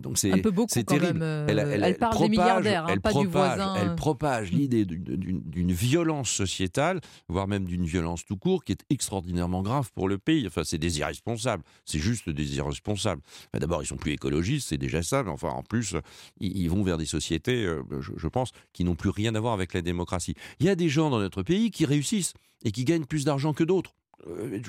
donc 0.00 0.18
c'est 0.18 0.32
un 0.32 0.38
peu 0.38 0.50
beaucoup 0.50 0.72
quand 0.74 0.82
terrible. 0.82 1.20
Même. 1.20 1.46
Elle, 1.48 1.58
elle, 1.58 1.96
parle 1.96 2.28
des 2.28 2.61
Hein, 2.66 2.86
elle, 2.88 3.00
propage, 3.00 3.60
elle 3.76 3.94
propage 3.94 4.52
l'idée 4.52 4.84
d'une 4.84 5.72
violence 5.72 6.30
sociétale, 6.30 7.00
voire 7.28 7.48
même 7.48 7.64
d'une 7.64 7.84
violence 7.84 8.24
tout 8.24 8.36
court, 8.36 8.64
qui 8.64 8.72
est 8.72 8.84
extraordinairement 8.90 9.62
grave 9.62 9.90
pour 9.94 10.08
le 10.08 10.18
pays. 10.18 10.46
Enfin, 10.46 10.62
c'est 10.64 10.78
des 10.78 10.98
irresponsables. 10.98 11.62
C'est 11.84 11.98
juste 11.98 12.28
des 12.28 12.56
irresponsables. 12.56 13.22
D'abord, 13.54 13.82
ils 13.82 13.86
sont 13.86 13.96
plus 13.96 14.12
écologistes, 14.12 14.68
c'est 14.68 14.78
déjà 14.78 15.02
ça, 15.02 15.22
mais 15.22 15.30
enfin, 15.30 15.48
en 15.48 15.62
plus, 15.62 15.96
ils, 16.40 16.68
vont 16.68 16.82
vers 16.82 16.98
des 16.98 17.06
sociétés, 17.06 17.64
euh, 17.64 17.82
je 18.16 18.28
pense, 18.28 18.52
qui 18.72 18.84
n'ont 18.84 18.94
plus 18.94 19.10
rien 19.10 19.34
à 19.34 19.40
voir 19.40 19.52
avec 19.52 19.74
la 19.74 19.82
démocratie. 19.82 20.34
Il 20.60 20.66
y 20.66 20.68
a 20.68 20.74
des 20.74 20.88
gens 20.88 21.10
dans 21.10 21.20
notre 21.20 21.42
pays 21.42 21.70
qui 21.70 21.84
réussissent 21.84 22.34
et 22.64 22.72
qui 22.72 22.84
gagnent 22.84 23.06
plus 23.06 23.24
d'argent 23.24 23.52
que 23.52 23.64
d'autres. 23.64 23.94
Euh, 24.26 24.60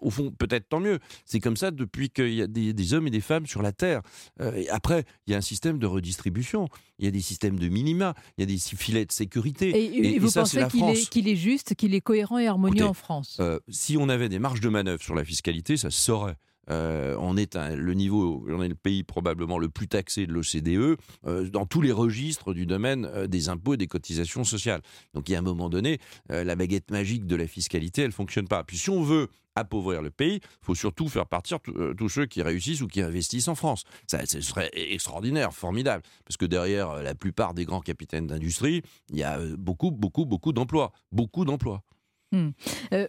au 0.00 0.10
fond, 0.10 0.30
peut-être 0.30 0.68
tant 0.68 0.80
mieux. 0.80 0.98
C'est 1.24 1.40
comme 1.40 1.56
ça 1.56 1.70
depuis 1.70 2.10
qu'il 2.10 2.32
y 2.34 2.42
a 2.42 2.46
des, 2.46 2.94
hommes 2.94 3.06
et 3.06 3.10
des 3.10 3.20
femmes 3.20 3.46
sur 3.46 3.62
la 3.62 3.72
Terre. 3.72 4.02
Euh, 4.40 4.54
et 4.54 4.68
après, 4.68 5.04
il 5.26 5.32
y 5.32 5.34
a 5.34 5.38
un 5.38 5.42
système 5.42 5.78
de 5.78 5.86
redistribution, 5.86 6.68
il 6.98 7.04
y 7.04 7.08
a 7.08 7.10
des 7.10 7.20
systèmes 7.20 7.58
de 7.58 7.68
minima, 7.68 8.14
il 8.36 8.42
y 8.42 8.44
a 8.44 8.46
des 8.46 8.58
filets 8.58 9.06
de 9.06 9.12
sécurité. 9.12 9.96
Et, 9.96 10.18
vous 10.18 10.30
pensez 10.30 10.64
qu'il 11.10 11.28
est, 11.28 11.36
juste, 11.36 11.74
qu'il 11.74 11.94
est 11.94 12.00
cohérent 12.00 12.38
et 12.38 12.46
harmonieux 12.46 12.84
en 12.84 12.94
France? 12.94 13.38
euh, 13.40 13.58
Si 13.68 13.96
on 13.96 14.08
avait 14.08 14.28
des 14.28 14.38
marges 14.38 14.60
de 14.60 14.68
manœuvre 14.68 15.02
sur 15.02 15.14
la 15.14 15.24
fiscalité, 15.24 15.76
ça 15.76 15.90
se 15.90 16.00
saurait. 16.00 16.36
Euh, 16.70 17.16
on 17.18 17.36
est 17.36 17.56
le 17.56 17.94
niveau, 17.94 18.44
on 18.48 18.62
est 18.62 18.68
le 18.68 18.74
pays 18.74 19.02
probablement 19.02 19.58
le 19.58 19.68
plus 19.68 19.88
taxé 19.88 20.26
de 20.26 20.32
l'OCDE 20.32 20.98
euh, 21.26 21.48
dans 21.48 21.66
tous 21.66 21.80
les 21.80 21.92
registres 21.92 22.52
du 22.52 22.66
domaine 22.66 23.06
euh, 23.06 23.26
des 23.26 23.48
impôts 23.48 23.74
et 23.74 23.76
des 23.76 23.86
cotisations 23.86 24.44
sociales. 24.44 24.82
Donc 25.14 25.28
il 25.28 25.32
y 25.32 25.34
a 25.34 25.38
un 25.38 25.42
moment 25.42 25.68
donné, 25.68 25.98
la 26.28 26.56
baguette 26.56 26.90
magique 26.90 27.26
de 27.26 27.36
la 27.36 27.46
fiscalité, 27.46 28.02
elle 28.02 28.12
fonctionne 28.12 28.48
pas. 28.48 28.64
Puis 28.64 28.78
si 28.78 28.90
on 28.90 29.02
veut 29.02 29.28
appauvrir 29.54 30.02
le 30.02 30.10
pays, 30.10 30.36
il 30.42 30.64
faut 30.64 30.74
surtout 30.74 31.08
faire 31.08 31.26
partir 31.26 31.58
tous 31.60 32.08
ceux 32.08 32.26
qui 32.26 32.42
réussissent 32.42 32.80
ou 32.80 32.86
qui 32.86 33.00
investissent 33.00 33.48
en 33.48 33.54
France. 33.54 33.84
Ça, 34.06 34.24
ce 34.26 34.40
serait 34.40 34.70
extraordinaire, 34.72 35.52
formidable, 35.52 36.02
parce 36.24 36.36
que 36.36 36.46
derrière 36.46 37.02
la 37.02 37.14
plupart 37.14 37.54
des 37.54 37.64
grands 37.64 37.80
capitaines 37.80 38.26
d'industrie, 38.26 38.82
il 39.10 39.18
y 39.18 39.24
a 39.24 39.38
beaucoup, 39.56 39.90
beaucoup, 39.90 40.26
beaucoup 40.26 40.52
d'emplois, 40.52 40.92
beaucoup 41.12 41.44
d'emplois. 41.44 41.82
Hmm. 42.30 42.50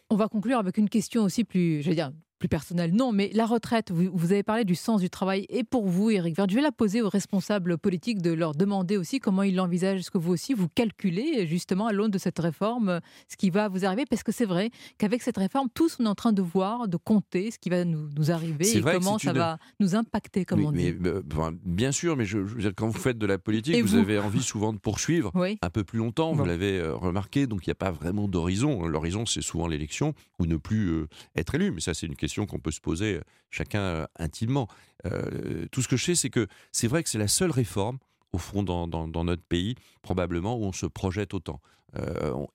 on 0.10 0.16
va 0.16 0.30
conclure 0.30 0.60
avec 0.60 0.78
une 0.78 0.88
question 0.90 1.24
aussi 1.24 1.44
plus, 1.44 1.82
je 1.82 1.90
veux 1.90 1.96
dire, 1.96 2.12
plus 2.40 2.48
personnel, 2.48 2.94
non, 2.94 3.12
mais 3.12 3.30
la 3.34 3.46
retraite, 3.46 3.92
vous, 3.92 4.32
avez 4.32 4.44
parlé 4.44 4.64
du 4.64 4.76
sens 4.76 5.02
du 5.02 5.10
travail. 5.10 5.46
Et 5.50 5.66
pour 5.66 5.88
vous, 5.88 6.10
Eric 6.10 6.36
Vert, 6.36 6.48
je 6.50 6.56
vais 6.56 6.62
la 6.62 6.72
poser 6.72 7.02
aux 7.02 7.10
responsables 7.10 7.78
politiques 7.78 8.22
de 8.22 8.32
leur 8.32 8.56
demander 8.56 8.96
aussi 8.96 9.20
comment 9.20 9.44
ils 9.44 9.56
l'envisagent. 9.56 10.00
Est-ce 10.00 10.12
que 10.12 10.18
vous 10.18 10.32
aussi, 10.32 10.54
vous 10.54 10.70
calculez 10.70 11.46
justement 11.46 11.88
à 11.88 11.92
l'aune 11.94 12.12
de 12.12 12.18
cette 12.18 12.40
réforme 12.40 13.02
ce 13.28 13.36
qui 13.36 13.50
va 13.50 13.68
vous 13.68 13.86
arriver? 13.86 14.06
Parce 14.10 14.24
que 14.24 14.32
c'est 14.32 14.46
vrai 14.46 14.72
qu'avec 14.98 15.22
cette 15.22 15.38
réforme, 15.38 15.68
tous 15.74 15.98
on 16.00 16.06
est 16.06 16.10
en 16.10 16.16
train 16.16 16.32
de 16.32 16.42
voir, 16.42 16.88
de 16.88 16.96
compter 16.96 17.52
ce 17.52 17.60
qui 17.60 17.70
va 17.70 17.84
nous, 17.84 18.32
arriver 18.32 18.78
et 18.78 18.82
comment 18.82 19.20
ça 19.20 19.34
va 19.34 19.58
nous 19.80 19.96
impacter, 19.96 20.46
comme 20.46 20.64
on 20.64 20.72
dit. 20.72 20.96
Mais, 21.00 21.10
euh, 21.10 21.22
bien 21.66 21.92
sûr, 21.92 22.16
mais 22.16 22.26
je, 22.26 22.70
quand 22.70 22.88
vous 22.88 23.00
faites 23.00 23.18
de 23.18 23.26
la 23.26 23.38
politique, 23.38 23.84
vous, 23.84 23.96
avez 23.96 24.18
envie 24.18 24.44
souvent 24.44 24.72
de 24.72 24.78
poursuivre 24.78 25.32
un 25.62 25.70
peu 25.70 25.84
plus 25.84 26.00
longtemps, 26.00 26.32
vous 26.32 26.46
l'avez 26.46 26.80
euh, 26.80 26.96
remarqué, 26.96 27.48
donc 27.48 27.68
il 27.68 27.70
n'y 27.70 27.74
a 27.74 27.76
pas 27.76 27.92
vraiment 27.92 28.28
d'horizon. 28.30 28.86
L'horizon, 28.88 29.26
c'est 29.26 29.42
souvent 29.42 29.68
l'élection 29.68 30.14
ou 30.40 30.46
ne 30.46 30.56
plus 30.56 30.88
euh, 30.88 31.08
être 31.36 31.56
élu, 31.56 31.72
mais 31.72 31.82
ça 31.82 31.94
c'est 31.94 32.06
une 32.06 32.16
question 32.16 32.29
qu'on 32.38 32.60
peut 32.60 32.72
se 32.72 32.82
poser 32.82 33.16
euh, 33.16 33.22
chacun 33.50 33.82
euh, 33.82 34.08
intimement. 34.18 34.68
Euh, 35.06 35.66
tout 35.72 35.82
ce 35.82 35.88
que 35.88 35.98
je 35.98 36.06
sais, 36.06 36.16
c'est 36.16 36.30
que 36.30 36.48
c'est 36.72 36.88
vrai 36.88 37.04
que 37.04 37.10
c'est 37.10 37.18
la 37.18 37.28
seule 37.28 37.52
réforme, 37.52 38.00
au 38.32 38.38
fond, 38.38 38.64
dans, 38.64 38.88
notre 39.24 39.44
pays, 39.44 39.76
probablement, 40.02 40.56
où 40.58 40.64
on 40.64 40.72
se 40.72 40.86
projette 40.86 41.34
autant. 41.34 41.62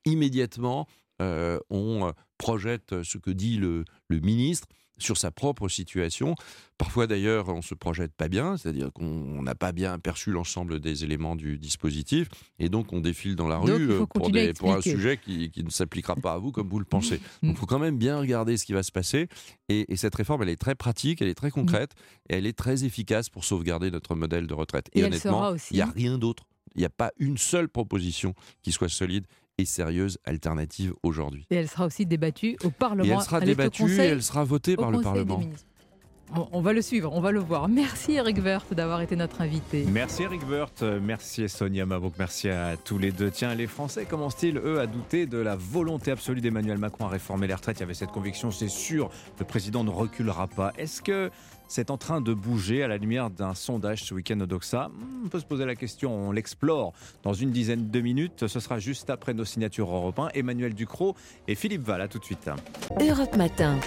immédiatement, 0.05 0.87
on 1.19 2.13
projette 2.39 3.03
ce 3.03 3.19
que 3.19 3.31
dit 3.31 3.57
le, 3.57 3.85
ministre, 4.09 4.69
sur 4.99 5.17
sa 5.17 5.31
propre 5.31 5.69
situation. 5.69 6.35
Parfois 6.79 7.07
d'ailleurs, 7.07 7.49
on 7.49 7.63
se 7.63 7.75
projette 7.75 8.13
pas 8.13 8.29
bien, 8.29 8.57
c'est-à-dire 8.57 8.93
qu'on 8.93 9.43
n'a 9.43 9.55
pas 9.55 9.73
bien 9.73 9.99
perçu 9.99 10.31
l'ensemble 10.31 10.81
des 10.81 11.05
éléments 11.05 11.37
du 11.37 11.59
dispositif, 11.59 12.29
et 12.59 12.69
donc 12.69 12.93
on 12.93 13.01
défile 13.01 13.37
dans 13.37 13.49
la 13.49 13.57
Donc, 13.59 13.69
rue 13.69 13.91
euh, 13.93 14.07
pour, 14.07 14.31
des- 14.31 14.53
un 14.65 14.81
sujet 14.81 15.17
qui, 15.19 15.51
qui 15.51 15.63
ne 15.65 15.71
s'appliquera 15.71 16.17
pas 16.17 16.33
à 16.35 16.39
vous 16.39 16.53
comme 16.53 16.69
vous 16.69 16.79
le 16.79 16.85
pensez. 16.85 17.21
Mm. 17.43 17.49
Donc 17.49 17.57
il 17.57 17.61
faut 17.61 17.67
quand 17.67 17.79
même 17.79 17.99
bien 17.99 18.19
regarder 18.19 18.57
ce 18.57 18.65
qui 18.65 18.73
va 18.73 18.83
se 18.83 18.93
passer, 18.93 19.29
et, 19.69 19.93
et 19.93 19.97
cette 19.97 20.15
réforme, 20.15 20.43
elle 20.43 20.49
est 20.49 20.57
très 20.61 20.75
pratique, 20.75 21.21
elle 21.23 21.29
est 21.29 21.35
très 21.35 21.51
concrète, 21.51 21.93
et 22.29 22.35
elle 22.37 22.47
est 22.47 22.57
très 22.57 22.85
efficace 22.85 23.29
pour 23.29 23.45
sauvegarder 23.45 23.91
notre 23.91 24.15
modèle 24.15 24.47
de 24.47 24.55
retraite. 24.55 24.89
Et 24.95 25.01
Et, 25.01 25.05
honnêtement, 25.05 25.55
il 25.71 25.75
n'y 25.77 25.81
a 25.83 25.87
rien 25.87 26.19
d'autre. 26.19 26.45
Il 26.77 26.81
n'y 26.81 26.85
a 26.87 26.91
pas 26.91 27.13
une 27.19 27.39
seule 27.39 27.69
proposition 27.69 28.35
qui 28.63 28.73
soit 28.73 28.89
solide 28.89 29.27
et 29.59 29.65
sérieuse 29.65 30.19
alternative 30.25 30.95
aujourd'hui. 31.03 31.47
Et 31.51 31.57
elle 31.57 31.69
sera 31.69 31.87
aussi 31.87 32.07
débattue 32.07 32.57
au 32.65 32.71
Parlement. 32.71 33.05
Et 33.05 33.17
elle 33.17 33.21
sera 33.23 33.39
Elle 33.39 33.47
débattue 33.47 34.01
et 34.01 34.07
elle 34.07 34.23
sera 34.23 34.45
votée 34.45 34.77
par 34.77 34.91
le 34.91 35.01
Parlement. 35.01 35.41
Bon, 36.35 36.49
on 36.53 36.63
va 36.63 36.73
le 36.73 36.81
suivre, 36.81 37.13
on 37.13 37.21
va 37.21 37.33
le 37.33 37.39
voir. 37.39 37.69
Merci 37.69 38.13
Eric 38.13 38.39
Werth 38.43 38.73
d'avoir 38.73 39.03
été 39.03 39.15
notre 39.15 39.43
invité. 39.43 39.85
Merci 39.93 40.23
Eric 40.23 40.41
Wirth, 40.49 40.83
euh, 40.83 40.99
merci 41.01 41.49
Sonia 41.49 41.85
Mabrouk, 41.85 42.15
merci 42.19 42.49
à 42.49 42.77
tous 42.77 42.99
les 42.99 43.13
deux. 43.13 43.31
Tiens, 43.31 43.55
les 43.55 43.67
Français 43.67 44.07
commencent-ils, 44.07 44.57
eux, 44.57 44.81
à 44.81 44.87
douter 44.87 45.27
de 45.27 45.37
la 45.39 45.55
volonté 45.55 46.11
absolue 46.11 46.41
d'Emmanuel 46.41 46.79
Macron 46.79 47.05
à 47.05 47.09
réformer 47.09 47.47
les 47.47 47.55
retraites? 47.55 47.77
Il 47.77 47.81
y 47.81 47.83
avait 47.85 47.95
cette 47.95 48.11
conviction, 48.11 48.51
c'est 48.51 48.69
sûr, 48.69 49.11
le 49.39 49.45
président 49.45 49.85
ne 49.85 49.91
reculera 49.91 50.49
pas. 50.49 50.73
Est-ce 50.79 51.03
que 51.03 51.31
c'est 51.69 51.91
en 51.91 51.97
train 51.97 52.21
de 52.21 52.35
bouger 52.35 52.83
à 52.83 52.89
la 52.89 52.97
lumière 52.97 53.31
d'un 53.31 53.55
sondage 53.55 54.05
ce 54.05 54.15
week-end 54.15 54.41
au 54.41 54.47
Doxa 54.47 54.91
On 55.25 55.29
peut 55.29 55.41
se 55.41 55.45
poser 55.45 55.65
la 55.65 55.75
question, 55.75 56.29
on 56.29 56.33
l'explore 56.33 56.93
dans 57.23 57.33
une 57.33 57.51
dizaine 57.51 57.91
de 57.91 58.01
minutes. 58.01 58.47
Ce 58.47 58.61
sera 58.61 58.79
juste 58.79 59.11
après 59.11 59.35
nos 59.35 59.45
signatures 59.45 59.91
européens. 59.93 60.29
Emmanuel 60.35 60.75
Ducrot 60.75 61.15
et 61.49 61.55
Philippe 61.55 61.83
Val, 61.83 62.01
à 62.01 62.09
tout 62.09 62.19
de 62.19 62.25
suite. 62.25 62.49
Europe 63.01 63.37
Matin. 63.37 63.79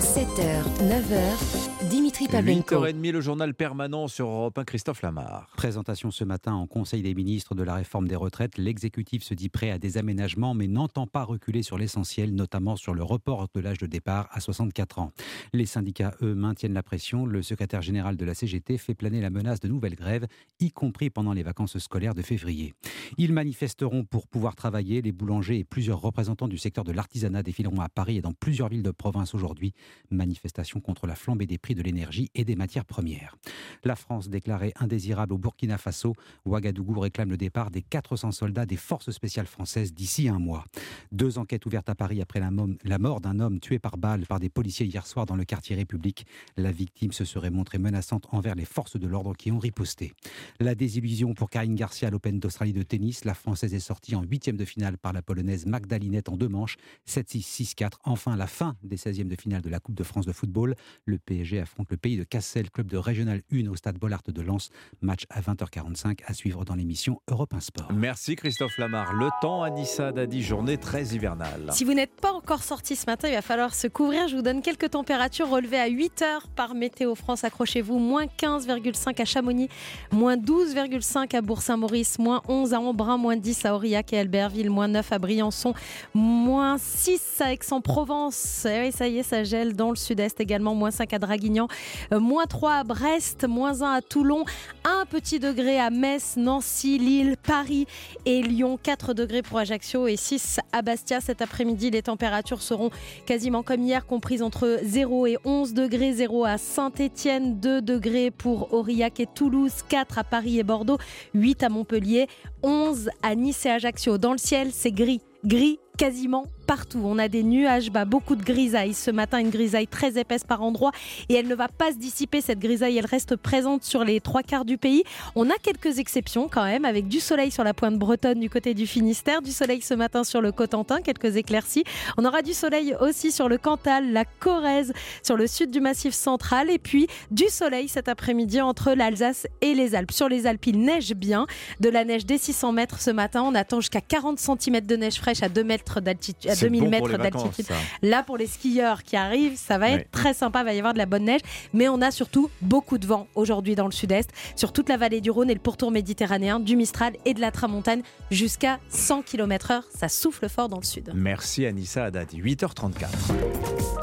7h, 0.00 0.64
9h, 0.80 1.88
Dimitri 2.10 2.26
Pavlenko. 2.26 2.86
8h30, 2.86 3.12
le 3.12 3.20
journal 3.20 3.54
permanent 3.54 4.08
sur 4.08 4.26
Europe 4.26 4.58
1, 4.58 4.64
Christophe 4.64 5.00
Lamar. 5.02 5.48
Présentation 5.56 6.10
ce 6.10 6.24
matin 6.24 6.54
en 6.54 6.66
Conseil 6.66 7.02
des 7.02 7.14
ministres 7.14 7.54
de 7.54 7.62
la 7.62 7.76
réforme 7.76 8.08
des 8.08 8.16
retraites. 8.16 8.58
L'exécutif 8.58 9.22
se 9.22 9.32
dit 9.32 9.48
prêt 9.48 9.70
à 9.70 9.78
des 9.78 9.96
aménagements, 9.96 10.52
mais 10.52 10.66
n'entend 10.66 11.06
pas 11.06 11.22
reculer 11.22 11.62
sur 11.62 11.78
l'essentiel, 11.78 12.34
notamment 12.34 12.74
sur 12.74 12.94
le 12.94 13.04
report 13.04 13.46
de 13.54 13.60
l'âge 13.60 13.78
de 13.78 13.86
départ 13.86 14.28
à 14.32 14.40
64 14.40 14.98
ans. 14.98 15.12
Les 15.52 15.66
syndicats, 15.66 16.16
eux, 16.20 16.34
maintiennent 16.34 16.72
la 16.72 16.82
pression. 16.82 17.26
Le 17.26 17.42
secrétaire 17.42 17.80
général 17.80 18.16
de 18.16 18.24
la 18.24 18.34
CGT 18.34 18.76
fait 18.78 18.94
planer 18.94 19.20
la 19.20 19.30
menace 19.30 19.60
de 19.60 19.68
nouvelles 19.68 19.94
grèves, 19.94 20.26
y 20.58 20.72
compris 20.72 21.10
pendant 21.10 21.32
les 21.32 21.44
vacances 21.44 21.78
scolaires 21.78 22.16
de 22.16 22.22
février. 22.22 22.74
Ils 23.18 23.32
manifesteront 23.32 24.02
pour 24.02 24.26
pouvoir 24.26 24.56
travailler. 24.56 25.00
Les 25.00 25.12
boulangers 25.12 25.60
et 25.60 25.64
plusieurs 25.64 26.00
représentants 26.00 26.48
du 26.48 26.58
secteur 26.58 26.82
de 26.82 26.90
l'artisanat 26.90 27.44
défileront 27.44 27.80
à 27.80 27.88
Paris 27.88 28.16
et 28.16 28.20
dans 28.20 28.32
plusieurs 28.32 28.68
villes 28.68 28.82
de 28.82 28.90
province 28.90 29.32
aujourd'hui. 29.32 29.74
Manifestation 30.10 30.80
contre 30.80 31.06
la 31.06 31.14
flambée 31.14 31.46
des 31.46 31.58
prix 31.58 31.76
de 31.76 31.82
l'énergie 31.82 31.99
et 32.34 32.44
des 32.44 32.56
matières 32.56 32.84
premières. 32.84 33.36
La 33.84 33.96
France 33.96 34.28
déclarée 34.28 34.72
indésirable 34.76 35.34
au 35.34 35.38
Burkina 35.38 35.78
Faso. 35.78 36.14
Ouagadougou 36.46 37.00
réclame 37.00 37.30
le 37.30 37.36
départ 37.36 37.70
des 37.70 37.82
400 37.82 38.32
soldats 38.32 38.66
des 38.66 38.76
forces 38.76 39.10
spéciales 39.10 39.46
françaises 39.46 39.92
d'ici 39.92 40.28
un 40.28 40.38
mois. 40.38 40.64
Deux 41.12 41.38
enquêtes 41.38 41.66
ouvertes 41.66 41.88
à 41.88 41.94
Paris 41.94 42.20
après 42.20 42.40
la, 42.40 42.98
mort 42.98 43.20
d'un 43.20 43.40
homme 43.40 43.60
tué 43.60 43.78
par 43.78 43.96
balle 43.96 44.26
par 44.26 44.40
des 44.40 44.48
policiers 44.48 44.86
hier 44.86 45.06
soir 45.06 45.26
dans 45.26 45.36
le 45.36 45.44
quartier 45.44 45.76
République. 45.76 46.26
La 46.56 46.72
victime 46.72 47.12
se 47.12 47.24
serait 47.24 47.50
montrée 47.50 47.78
menaçante 47.78 48.26
envers 48.32 48.54
les 48.54 48.64
forces 48.64 48.98
de 48.98 49.06
l'ordre 49.06 49.34
qui 49.34 49.50
ont 49.52 49.58
riposté. 49.58 50.12
La 50.58 50.74
désillusion 50.74 51.34
pour 51.34 51.50
Karine 51.50 51.74
Garcia 51.74 52.08
à 52.08 52.10
l'Open 52.10 52.38
d'Australie 52.38 52.72
de 52.72 52.82
tennis. 52.82 53.24
La 53.24 53.34
Française 53.34 53.74
est 53.74 53.80
sortie 53.80 54.14
en 54.14 54.22
huitième 54.22 54.56
de 54.56 54.64
finale 54.64 54.98
par 54.98 55.12
la 55.12 55.22
Polonaise 55.22 55.66
Magdalinette 55.66 56.28
en 56.28 56.36
deux 56.36 56.48
manches. 56.48 56.76
7-6, 57.08 57.74
6-4. 57.74 57.92
Enfin, 58.04 58.36
la 58.36 58.46
fin 58.46 58.76
des 58.82 58.96
16e 58.96 59.28
de 59.28 59.36
finale 59.36 59.62
de 59.62 59.68
la 59.68 59.80
Coupe 59.80 59.94
de 59.94 60.04
France 60.04 60.26
de 60.26 60.32
football. 60.32 60.74
Le 61.04 61.18
PSG 61.18 61.60
affronte 61.60 61.89
le 61.90 61.96
pays 61.96 62.16
de 62.16 62.24
Cassel, 62.24 62.70
club 62.70 62.86
de 62.86 62.96
Régional 62.96 63.42
1 63.52 63.68
au 63.68 63.76
stade 63.76 63.98
Bollard 63.98 64.22
de 64.26 64.42
Lens. 64.42 64.70
Match 65.02 65.24
à 65.28 65.40
20h45 65.40 66.20
à 66.24 66.34
suivre 66.34 66.64
dans 66.64 66.74
l'émission 66.74 67.20
Europe 67.28 67.52
1 67.52 67.60
Sport. 67.60 67.92
Merci 67.92 68.36
Christophe 68.36 68.78
Lamar. 68.78 69.12
Le 69.12 69.28
temps 69.42 69.62
à 69.62 69.70
Nissa 69.70 70.12
Dadi, 70.12 70.42
journée 70.42 70.78
très 70.78 71.08
hivernale. 71.08 71.70
Si 71.72 71.84
vous 71.84 71.94
n'êtes 71.94 72.20
pas 72.20 72.32
encore 72.32 72.62
sorti 72.62 72.96
ce 72.96 73.06
matin, 73.06 73.28
il 73.28 73.34
va 73.34 73.42
falloir 73.42 73.74
se 73.74 73.88
couvrir. 73.88 74.28
Je 74.28 74.36
vous 74.36 74.42
donne 74.42 74.62
quelques 74.62 74.90
températures 74.90 75.48
relevées 75.48 75.80
à 75.80 75.88
8 75.88 76.22
heures 76.22 76.48
par 76.48 76.74
Météo 76.74 77.14
France. 77.14 77.44
Accrochez-vous. 77.44 77.98
Moins 77.98 78.26
15,5 78.26 79.20
à 79.20 79.24
Chamonix, 79.24 79.68
moins 80.12 80.36
12,5 80.36 81.36
à 81.36 81.40
Bourg-Saint-Maurice, 81.42 82.18
moins 82.18 82.42
11 82.48 82.74
à 82.74 82.80
Embrun, 82.80 83.16
moins 83.16 83.36
10 83.36 83.64
à 83.64 83.74
Aurillac 83.74 84.12
et 84.12 84.18
Albertville, 84.18 84.70
moins 84.70 84.88
9 84.88 85.12
à 85.12 85.18
Briançon, 85.18 85.74
moins 86.14 86.78
6 86.78 87.40
à 87.40 87.52
Aix-en-Provence. 87.52 88.66
Eh 88.68 88.80
oui, 88.80 88.92
ça 88.92 89.08
y 89.08 89.18
est, 89.18 89.22
ça 89.22 89.44
gèle 89.44 89.74
dans 89.74 89.90
le 89.90 89.96
sud-est 89.96 90.40
également, 90.40 90.74
moins 90.74 90.90
5 90.90 91.12
à 91.12 91.18
Draguignan, 91.18 91.68
moins 92.12 92.46
3 92.46 92.74
à 92.74 92.84
Brest, 92.84 93.46
moins 93.46 93.82
1 93.82 93.92
à 93.92 94.02
Toulon, 94.02 94.44
1 94.84 95.06
petit 95.06 95.38
degré 95.38 95.78
à 95.78 95.90
Metz, 95.90 96.34
Nancy, 96.36 96.98
Lille, 96.98 97.36
Paris 97.42 97.86
et 98.26 98.42
Lyon, 98.42 98.78
4 98.82 99.14
degrés 99.14 99.42
pour 99.42 99.58
Ajaccio 99.58 100.06
et 100.06 100.16
6 100.16 100.60
à 100.72 100.82
Bastia. 100.82 101.20
Cet 101.20 101.42
après-midi, 101.42 101.90
les 101.90 102.02
températures 102.02 102.62
seront 102.62 102.90
quasiment 103.26 103.62
comme 103.62 103.82
hier, 103.82 104.06
comprises 104.06 104.42
entre 104.42 104.80
0 104.82 105.26
et 105.26 105.38
11 105.44 105.74
degrés, 105.74 106.12
0 106.12 106.44
à 106.44 106.58
Saint-Étienne, 106.58 107.60
2 107.60 107.82
degrés 107.82 108.30
pour 108.30 108.72
Aurillac 108.72 109.20
et 109.20 109.26
Toulouse, 109.26 109.72
4 109.88 110.18
à 110.18 110.24
Paris 110.24 110.58
et 110.58 110.64
Bordeaux, 110.64 110.98
8 111.34 111.62
à 111.62 111.68
Montpellier, 111.68 112.28
11 112.62 113.10
à 113.22 113.34
Nice 113.34 113.66
et 113.66 113.70
Ajaccio. 113.70 114.18
Dans 114.18 114.32
le 114.32 114.38
ciel, 114.38 114.70
c'est 114.72 114.92
gris, 114.92 115.20
gris 115.44 115.78
quasiment 116.00 116.46
partout. 116.66 117.02
On 117.04 117.18
a 117.18 117.28
des 117.28 117.42
nuages 117.42 117.90
bas, 117.90 118.06
beaucoup 118.06 118.34
de 118.34 118.42
grisailles. 118.42 118.94
Ce 118.94 119.10
matin, 119.10 119.38
une 119.38 119.50
grisaille 119.50 119.86
très 119.86 120.18
épaisse 120.18 120.44
par 120.44 120.62
endroits 120.62 120.92
et 121.28 121.34
elle 121.34 121.46
ne 121.46 121.54
va 121.54 121.68
pas 121.68 121.92
se 121.92 121.98
dissiper. 121.98 122.40
Cette 122.40 122.58
grisaille, 122.58 122.96
elle 122.96 123.04
reste 123.04 123.36
présente 123.36 123.84
sur 123.84 124.02
les 124.02 124.18
trois 124.20 124.42
quarts 124.42 124.64
du 124.64 124.78
pays. 124.78 125.04
On 125.34 125.50
a 125.50 125.56
quelques 125.62 125.98
exceptions 125.98 126.48
quand 126.48 126.64
même, 126.64 126.86
avec 126.86 127.06
du 127.06 127.20
soleil 127.20 127.50
sur 127.50 127.64
la 127.64 127.74
pointe 127.74 127.98
bretonne 127.98 128.40
du 128.40 128.48
côté 128.48 128.72
du 128.72 128.86
Finistère, 128.86 129.42
du 129.42 129.50
soleil 129.50 129.82
ce 129.82 129.92
matin 129.92 130.24
sur 130.24 130.40
le 130.40 130.52
Cotentin, 130.52 131.02
quelques 131.02 131.36
éclaircies. 131.36 131.84
On 132.16 132.24
aura 132.24 132.40
du 132.40 132.54
soleil 132.54 132.96
aussi 133.02 133.30
sur 133.30 133.50
le 133.50 133.58
Cantal, 133.58 134.10
la 134.10 134.24
Corrèze, 134.24 134.94
sur 135.22 135.36
le 135.36 135.46
sud 135.46 135.70
du 135.70 135.80
Massif 135.80 136.14
central 136.14 136.70
et 136.70 136.78
puis 136.78 137.08
du 137.30 137.48
soleil 137.50 137.88
cet 137.88 138.08
après-midi 138.08 138.62
entre 138.62 138.92
l'Alsace 138.92 139.46
et 139.60 139.74
les 139.74 139.94
Alpes. 139.94 140.12
Sur 140.12 140.30
les 140.30 140.46
Alpes, 140.46 140.64
il 140.68 140.80
neige 140.80 141.12
bien, 141.14 141.46
de 141.80 141.90
la 141.90 142.06
neige 142.06 142.24
dès 142.24 142.38
600 142.38 142.72
mètres 142.72 143.00
ce 143.00 143.10
matin. 143.10 143.42
On 143.42 143.54
attend 143.54 143.80
jusqu'à 143.80 144.00
40 144.00 144.38
cm 144.38 144.80
de 144.86 144.96
neige 144.96 145.16
fraîche 145.16 145.42
à 145.42 145.50
2 145.50 145.62
mètres 145.62 145.89
d'altitude, 145.98 146.50
à 146.50 146.54
C'est 146.54 146.66
2000 146.66 146.80
bon 146.90 146.98
pour 146.98 147.08
mètres 147.08 147.18
d'altitude. 147.22 147.66
ça. 147.66 147.74
Là, 148.02 148.22
pour 148.22 148.36
les 148.36 148.46
skieurs 148.46 149.02
qui 149.02 149.16
arrivent, 149.16 149.56
ça 149.56 149.78
va 149.78 149.90
être 149.90 150.10
très 150.10 150.34
sympa. 150.34 150.60
Il 150.60 150.66
va 150.66 150.74
y 150.74 150.78
avoir 150.78 150.92
de 150.92 150.98
la 150.98 151.06
bonne 151.06 151.24
neige. 151.24 151.40
Mais 151.72 151.88
on 151.88 152.00
a 152.02 152.10
surtout 152.10 152.50
beaucoup 152.60 152.98
de 152.98 153.06
vent 153.06 153.26
aujourd'hui 153.34 153.74
dans 153.74 153.86
le 153.86 153.92
sud-est, 153.92 154.30
sur 154.54 154.72
toute 154.72 154.88
la 154.88 154.96
vallée 154.96 155.20
du 155.20 155.30
Rhône 155.30 155.50
et 155.50 155.54
le 155.54 155.60
pourtour 155.60 155.90
méditerranéen, 155.90 156.60
du 156.60 156.76
Mistral 156.76 157.14
et 157.24 157.34
de 157.34 157.40
la 157.40 157.50
Tramontane, 157.50 158.02
jusqu'à 158.30 158.78
100 158.90 159.22
km/h. 159.22 159.80
Ça 159.98 160.08
souffle 160.08 160.48
fort 160.48 160.68
dans 160.68 160.78
le 160.78 160.84
sud. 160.84 161.10
Merci 161.14 161.66
Anissa 161.66 162.04
Haddadi, 162.04 162.40
8h34. 162.40 163.06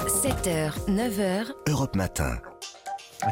7h, 0.07 0.87
9h, 0.89 1.45
Europe 1.69 1.95
Matin. 1.95 2.39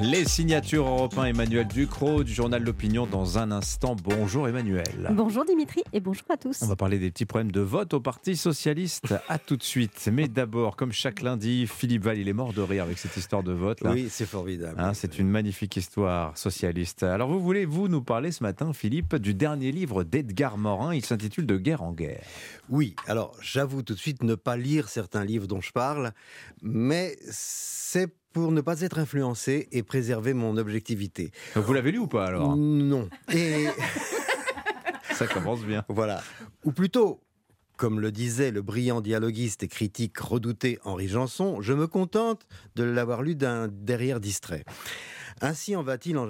Les 0.01 0.25
signatures 0.25 0.87
européens 0.87 1.25
Emmanuel 1.25 1.67
Ducrot 1.67 2.23
du 2.23 2.33
journal 2.33 2.63
L'Opinion 2.63 3.05
dans 3.05 3.37
un 3.37 3.51
instant. 3.51 3.95
Bonjour 3.95 4.47
Emmanuel. 4.47 5.11
Bonjour 5.11 5.45
Dimitri 5.45 5.83
et 5.93 5.99
bonjour 5.99 6.25
à 6.29 6.37
tous. 6.37 6.63
On 6.63 6.65
va 6.65 6.75
parler 6.75 6.97
des 6.97 7.11
petits 7.11 7.25
problèmes 7.25 7.51
de 7.51 7.61
vote 7.61 7.93
au 7.93 7.99
Parti 7.99 8.35
Socialiste. 8.35 9.13
À 9.29 9.37
tout 9.37 9.57
de 9.57 9.63
suite. 9.63 10.09
Mais 10.11 10.27
d'abord, 10.27 10.75
comme 10.75 10.91
chaque 10.91 11.21
lundi, 11.21 11.67
Philippe 11.67 12.03
Val, 12.03 12.17
il 12.17 12.27
est 12.27 12.33
mort 12.33 12.53
de 12.53 12.61
rire 12.61 12.83
avec 12.83 12.97
cette 12.97 13.15
histoire 13.15 13.43
de 13.43 13.53
vote. 13.53 13.81
Là. 13.81 13.91
Oui, 13.91 14.07
c'est 14.09 14.25
formidable. 14.25 14.75
Hein, 14.79 14.93
c'est 14.93 15.19
une 15.19 15.29
magnifique 15.29 15.75
histoire 15.77 16.37
socialiste. 16.37 17.03
Alors 17.03 17.29
vous 17.29 17.39
voulez, 17.39 17.65
vous, 17.65 17.87
nous 17.87 18.01
parler 18.01 18.31
ce 18.31 18.43
matin, 18.43 18.73
Philippe, 18.73 19.15
du 19.15 19.33
dernier 19.33 19.71
livre 19.71 20.03
d'Edgar 20.03 20.57
Morin. 20.57 20.95
Il 20.95 21.05
s'intitule 21.05 21.45
De 21.45 21.57
guerre 21.57 21.83
en 21.83 21.91
guerre. 21.91 22.23
Oui, 22.69 22.95
alors 23.07 23.35
j'avoue 23.41 23.83
tout 23.83 23.93
de 23.93 23.99
suite 23.99 24.23
ne 24.23 24.35
pas 24.35 24.57
lire 24.57 24.89
certains 24.89 25.23
livres 25.23 25.47
dont 25.47 25.61
je 25.61 25.71
parle, 25.71 26.11
mais 26.61 27.17
c'est 27.29 28.07
pour 28.33 28.51
ne 28.51 28.61
pas 28.61 28.81
être 28.81 28.99
influencé 28.99 29.67
et 29.71 29.83
préserver 29.83 30.33
mon 30.33 30.57
objectivité. 30.57 31.31
Vous 31.55 31.73
l'avez 31.73 31.91
lu 31.91 31.99
ou 31.99 32.07
pas 32.07 32.25
alors? 32.25 32.55
Non. 32.57 33.09
Et 33.33 33.67
Ça 35.13 35.27
commence 35.27 35.61
bien. 35.63 35.85
voilà. 35.87 36.21
Ou 36.65 36.71
plutôt, 36.73 37.21
comme 37.77 37.99
le 38.01 38.11
disait 38.11 38.51
le 38.51 38.61
brillant 38.61 38.99
dialoguiste 38.99 39.63
et 39.63 39.67
critique 39.69 40.17
redouté 40.17 40.79
Henri 40.83 41.07
Janson, 41.07 41.61
je 41.61 41.71
me 41.73 41.87
contente 41.87 42.45
de 42.75 42.83
l'avoir 42.83 43.21
lu 43.21 43.35
d'un 43.35 43.69
derrière 43.69 44.19
distrait. 44.19 44.65
Ainsi 45.41 45.75
en 45.75 45.83
va-t-il 45.83 46.17
en- 46.17 46.27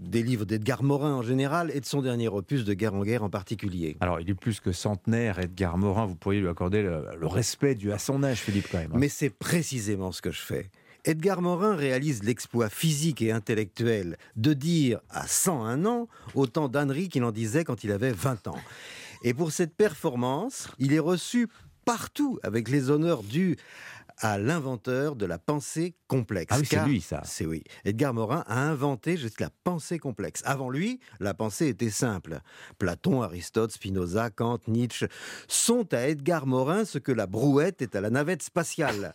des 0.00 0.22
livres 0.22 0.44
d'Edgar 0.44 0.82
Morin 0.82 1.14
en 1.14 1.22
général 1.22 1.70
et 1.74 1.80
de 1.80 1.84
son 1.86 2.00
dernier 2.02 2.28
opus 2.28 2.64
de 2.64 2.72
Guerre 2.74 2.94
en 2.94 3.02
guerre 3.02 3.22
en 3.22 3.28
particulier. 3.30 3.96
Alors, 4.00 4.20
il 4.20 4.30
est 4.30 4.34
plus 4.34 4.60
que 4.60 4.72
centenaire, 4.72 5.38
Edgar 5.38 5.76
Morin. 5.76 6.06
Vous 6.06 6.14
pourriez 6.16 6.40
lui 6.40 6.48
accorder 6.48 6.82
le, 6.82 7.04
le 7.18 7.26
respect 7.26 7.74
dû 7.74 7.92
à 7.92 7.98
son 7.98 8.22
âge, 8.22 8.38
Philippe, 8.40 8.68
quand 8.72 8.78
même. 8.78 8.92
hein. 8.94 8.98
Mais 8.98 9.08
c'est 9.08 9.30
précisément 9.30 10.10
ce 10.12 10.22
que 10.22 10.30
je 10.30 10.40
fais. 10.40 10.70
Edgar 11.04 11.40
Morin 11.42 11.76
réalise 11.76 12.24
l'exploit 12.24 12.68
physique 12.68 13.22
et 13.22 13.30
intellectuel 13.30 14.16
de 14.36 14.54
dire 14.54 15.00
à 15.10 15.26
101 15.28 15.84
ans 15.86 16.08
autant 16.34 16.68
d'âneries 16.68 17.08
qu'il 17.08 17.22
en 17.24 17.30
disait 17.32 17.62
quand 17.62 17.84
il 17.84 17.92
avait 17.92 18.10
20 18.12 18.48
ans. 18.48 18.58
Et 19.22 19.32
pour 19.32 19.52
cette 19.52 19.74
performance, 19.76 20.68
il 20.78 20.92
est 20.92 20.98
reçu 20.98 21.46
partout 21.84 22.40
avec 22.42 22.68
les 22.68 22.90
honneurs 22.90 23.22
dus 23.22 23.56
à 24.18 24.38
l'inventeur 24.38 25.16
de 25.16 25.26
la 25.26 25.38
pensée 25.38 25.94
complexe. 26.08 26.54
Ah 26.54 26.58
oui, 26.58 26.66
c'est 26.68 26.84
lui, 26.84 27.00
ça. 27.00 27.22
C'est 27.24 27.46
oui. 27.46 27.62
Edgar 27.84 28.14
Morin 28.14 28.44
a 28.46 28.60
inventé 28.60 29.16
juste 29.16 29.40
la 29.40 29.50
pensée 29.64 29.98
complexe. 29.98 30.42
Avant 30.44 30.70
lui, 30.70 31.00
la 31.20 31.34
pensée 31.34 31.68
était 31.68 31.90
simple. 31.90 32.40
Platon, 32.78 33.22
Aristote, 33.22 33.72
Spinoza, 33.72 34.30
Kant, 34.30 34.58
Nietzsche 34.68 35.06
sont 35.48 35.92
à 35.92 36.08
Edgar 36.08 36.46
Morin 36.46 36.84
ce 36.84 36.98
que 36.98 37.12
la 37.12 37.26
brouette 37.26 37.82
est 37.82 37.96
à 37.96 38.00
la 38.00 38.10
navette 38.10 38.42
spatiale. 38.42 39.14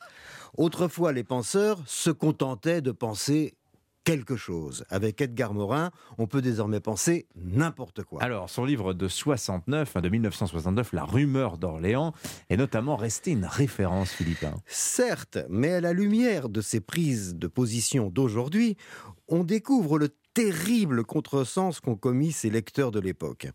Autrefois, 0.57 1.13
les 1.13 1.23
penseurs 1.23 1.81
se 1.85 2.09
contentaient 2.09 2.81
de 2.81 2.91
penser 2.91 3.55
quelque 4.03 4.35
chose. 4.35 4.85
Avec 4.89 5.21
Edgar 5.21 5.53
Morin, 5.53 5.91
on 6.17 6.27
peut 6.27 6.41
désormais 6.41 6.79
penser 6.79 7.27
n'importe 7.35 8.03
quoi. 8.03 8.21
Alors, 8.23 8.49
son 8.49 8.65
livre 8.65 8.93
de 8.93 9.07
69, 9.07 9.95
hein, 9.95 10.01
de 10.01 10.09
1969, 10.09 10.93
La 10.93 11.03
rumeur 11.03 11.57
d'Orléans, 11.57 12.13
est 12.49 12.57
notamment 12.57 12.95
resté 12.95 13.31
une 13.31 13.45
référence, 13.45 14.11
Philippe. 14.11 14.43
hein. 14.43 14.55
Certes, 14.65 15.37
mais 15.49 15.73
à 15.73 15.81
la 15.81 15.93
lumière 15.93 16.49
de 16.49 16.61
ces 16.61 16.79
prises 16.81 17.35
de 17.35 17.47
position 17.47 18.09
d'aujourd'hui, 18.09 18.77
on 19.27 19.43
découvre 19.43 19.97
le 19.99 20.09
terrible 20.33 21.03
contresens 21.03 21.79
qu'ont 21.79 21.95
commis 21.95 22.31
ces 22.31 22.49
lecteurs 22.49 22.91
de 22.91 22.99
l'époque. 22.99 23.47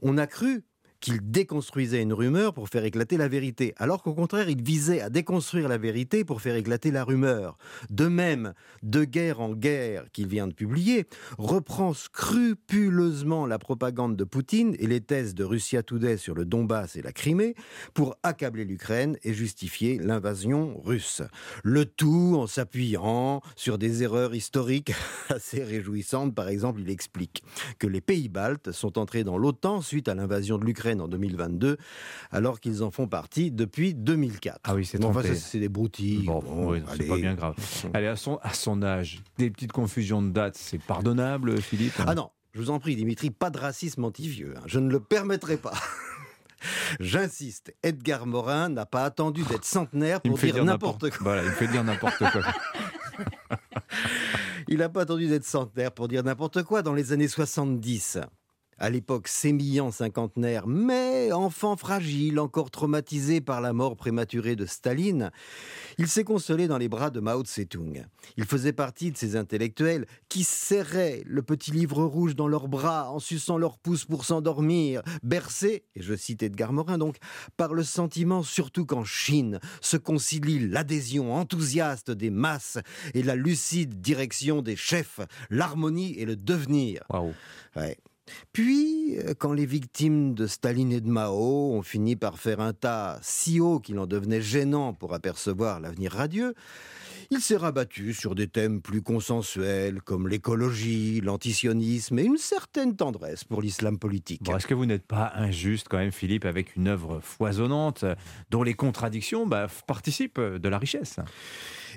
On 0.00 0.16
a 0.18 0.26
cru 0.26 0.64
qu'il 1.02 1.20
déconstruisait 1.30 2.00
une 2.00 2.14
rumeur 2.14 2.54
pour 2.54 2.68
faire 2.70 2.84
éclater 2.84 3.18
la 3.18 3.28
vérité, 3.28 3.74
alors 3.76 4.02
qu'au 4.02 4.14
contraire, 4.14 4.48
il 4.48 4.62
visait 4.62 5.02
à 5.02 5.10
déconstruire 5.10 5.68
la 5.68 5.76
vérité 5.76 6.24
pour 6.24 6.40
faire 6.40 6.54
éclater 6.54 6.90
la 6.90 7.04
rumeur. 7.04 7.58
De 7.90 8.06
même, 8.06 8.54
De 8.82 9.04
guerre 9.04 9.40
en 9.40 9.52
guerre, 9.52 10.04
qu'il 10.12 10.28
vient 10.28 10.46
de 10.46 10.52
publier, 10.52 11.06
reprend 11.38 11.92
scrupuleusement 11.92 13.46
la 13.46 13.58
propagande 13.58 14.16
de 14.16 14.24
Poutine 14.24 14.76
et 14.78 14.86
les 14.86 15.00
thèses 15.00 15.34
de 15.34 15.44
Russia 15.44 15.82
Today 15.82 16.16
sur 16.16 16.34
le 16.34 16.44
Donbass 16.44 16.94
et 16.96 17.02
la 17.02 17.12
Crimée 17.12 17.54
pour 17.94 18.16
accabler 18.22 18.64
l'Ukraine 18.64 19.16
et 19.24 19.34
justifier 19.34 19.98
l'invasion 19.98 20.80
russe. 20.84 21.22
Le 21.64 21.84
tout 21.84 22.36
en 22.38 22.46
s'appuyant 22.46 23.40
sur 23.56 23.76
des 23.76 24.04
erreurs 24.04 24.34
historiques 24.34 24.92
assez 25.28 25.64
réjouissantes. 25.64 26.34
Par 26.34 26.48
exemple, 26.48 26.80
il 26.80 26.90
explique 26.90 27.42
que 27.78 27.88
les 27.88 28.00
pays 28.00 28.28
baltes 28.28 28.70
sont 28.70 28.98
entrés 28.98 29.24
dans 29.24 29.38
l'OTAN 29.38 29.80
suite 29.80 30.08
à 30.08 30.14
l'invasion 30.14 30.58
de 30.58 30.64
l'Ukraine 30.64 30.91
en 31.00 31.08
2022, 31.08 31.76
alors 32.30 32.60
qu'ils 32.60 32.82
en 32.82 32.90
font 32.90 33.08
partie 33.08 33.50
depuis 33.50 33.94
2004. 33.94 34.60
Ah 34.64 34.74
oui, 34.74 34.84
c'est 34.84 34.98
Bon, 34.98 35.08
enfin, 35.08 35.20
trompé. 35.22 35.34
ça, 35.36 35.46
c'est 35.48 35.58
des 35.60 35.68
broutilles. 35.68 36.24
Bon, 36.26 36.40
Bon, 36.40 36.72
oui, 36.72 36.82
c'est 36.96 37.06
pas 37.06 37.16
bien 37.16 37.34
grave. 37.34 37.54
Allez, 37.94 38.06
à 38.08 38.16
son, 38.16 38.36
à 38.42 38.52
son 38.52 38.82
âge, 38.82 39.22
des 39.38 39.50
petites 39.50 39.72
confusions 39.72 40.20
de 40.22 40.30
dates, 40.30 40.56
c'est 40.56 40.80
pardonnable, 40.82 41.60
Philippe? 41.62 41.94
Ah 42.06 42.14
non, 42.14 42.30
je 42.52 42.60
vous 42.60 42.70
en 42.70 42.78
prie, 42.78 42.96
Dimitri, 42.96 43.30
pas 43.30 43.50
de 43.50 43.58
racisme 43.58 44.04
anti-vieux. 44.04 44.54
hein. 44.56 44.62
Je 44.66 44.78
ne 44.78 44.90
le 44.90 45.00
permettrai 45.00 45.56
pas. 45.56 45.72
J'insiste, 47.00 47.74
Edgar 47.82 48.26
Morin 48.26 48.68
n'a 48.68 48.86
pas 48.86 49.04
attendu 49.04 49.42
d'être 49.42 49.64
centenaire 49.64 50.20
pour 50.20 50.38
dire 50.38 50.64
n'importe 50.64 51.10
quoi. 51.10 51.18
Voilà, 51.20 51.42
il 51.42 51.48
me 51.48 51.54
fait 51.54 51.66
dire 51.66 51.82
n'importe 51.82 52.18
quoi. 52.18 52.42
Il 54.68 54.78
n'a 54.78 54.88
pas 54.88 55.02
attendu 55.02 55.26
d'être 55.26 55.44
centenaire 55.44 55.92
pour 55.92 56.08
dire 56.08 56.22
n'importe 56.22 56.62
quoi 56.62 56.82
dans 56.82 56.94
les 56.94 57.12
années 57.12 57.28
70. 57.28 58.18
À 58.78 58.90
l'époque, 58.90 59.28
sémillant 59.28 59.90
cinquantenaire, 59.90 60.66
mais 60.66 61.30
enfant 61.30 61.76
fragile, 61.76 62.40
encore 62.40 62.70
traumatisé 62.70 63.40
par 63.40 63.60
la 63.60 63.72
mort 63.72 63.96
prématurée 63.96 64.56
de 64.56 64.66
Staline, 64.66 65.30
il 65.98 66.08
s'est 66.08 66.24
consolé 66.24 66.66
dans 66.66 66.78
les 66.78 66.88
bras 66.88 67.10
de 67.10 67.20
Mao 67.20 67.42
Tse-tung. 67.42 68.06
Il 68.36 68.44
faisait 68.44 68.72
partie 68.72 69.12
de 69.12 69.16
ces 69.16 69.36
intellectuels 69.36 70.06
qui 70.28 70.42
serraient 70.42 71.22
le 71.26 71.42
petit 71.42 71.70
livre 71.70 72.02
rouge 72.04 72.34
dans 72.34 72.48
leurs 72.48 72.68
bras 72.68 73.10
en 73.10 73.18
suçant 73.18 73.58
leurs 73.58 73.78
pouces 73.78 74.04
pour 74.04 74.24
s'endormir, 74.24 75.02
bercés, 75.22 75.84
et 75.94 76.02
je 76.02 76.14
cite 76.14 76.42
Edgar 76.42 76.72
Morin 76.72 76.98
donc, 76.98 77.16
par 77.56 77.74
le 77.74 77.84
sentiment 77.84 78.42
surtout 78.42 78.86
qu'en 78.86 79.04
Chine 79.04 79.60
se 79.80 79.96
concilie 79.96 80.68
l'adhésion 80.68 81.34
enthousiaste 81.34 82.10
des 82.10 82.30
masses 82.30 82.78
et 83.14 83.22
la 83.22 83.36
lucide 83.36 84.00
direction 84.00 84.62
des 84.62 84.76
chefs, 84.76 85.20
l'harmonie 85.50 86.14
et 86.18 86.24
le 86.24 86.36
devenir. 86.36 87.02
Ouais. 87.76 87.96
Puis, 88.52 89.18
euh, 89.18 89.34
quand 89.36 89.52
les 89.52 89.66
victimes 89.66 90.34
de 90.34 90.46
Staline 90.46 90.92
et 90.92 91.00
de 91.00 91.08
Mao 91.08 91.72
ont 91.72 91.82
fini 91.82 92.16
par 92.16 92.38
faire 92.38 92.60
un 92.60 92.72
tas 92.72 93.18
si 93.22 93.60
haut 93.60 93.80
qu'il 93.80 93.98
en 93.98 94.06
devenait 94.06 94.42
gênant 94.42 94.94
pour 94.94 95.14
apercevoir 95.14 95.80
l'avenir 95.80 96.12
radieux, 96.12 96.54
il 97.30 97.40
s'est 97.40 97.56
rabattu 97.56 98.12
sur 98.12 98.34
des 98.34 98.46
thèmes 98.46 98.82
plus 98.82 99.00
consensuels 99.00 100.02
comme 100.02 100.28
l'écologie, 100.28 101.20
l'antisionisme 101.22 102.18
et 102.18 102.24
une 102.24 102.36
certaine 102.36 102.94
tendresse 102.94 103.44
pour 103.44 103.62
l'islam 103.62 103.98
politique. 103.98 104.48
Est-ce 104.48 104.66
que 104.66 104.74
vous 104.74 104.86
n'êtes 104.86 105.06
pas 105.06 105.32
injuste 105.34 105.88
quand 105.88 105.98
même, 105.98 106.12
Philippe, 106.12 106.44
avec 106.44 106.76
une 106.76 106.88
œuvre 106.88 107.20
foisonnante 107.20 108.04
dont 108.50 108.62
les 108.62 108.74
contradictions 108.74 109.46
bah, 109.46 109.66
participent 109.86 110.40
de 110.40 110.68
la 110.68 110.78
richesse? 110.78 111.16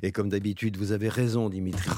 Et 0.04 0.12
comme 0.12 0.30
d'habitude, 0.30 0.78
vous 0.78 0.92
avez 0.92 1.10
raison, 1.10 1.50
Dimitri. 1.50 1.90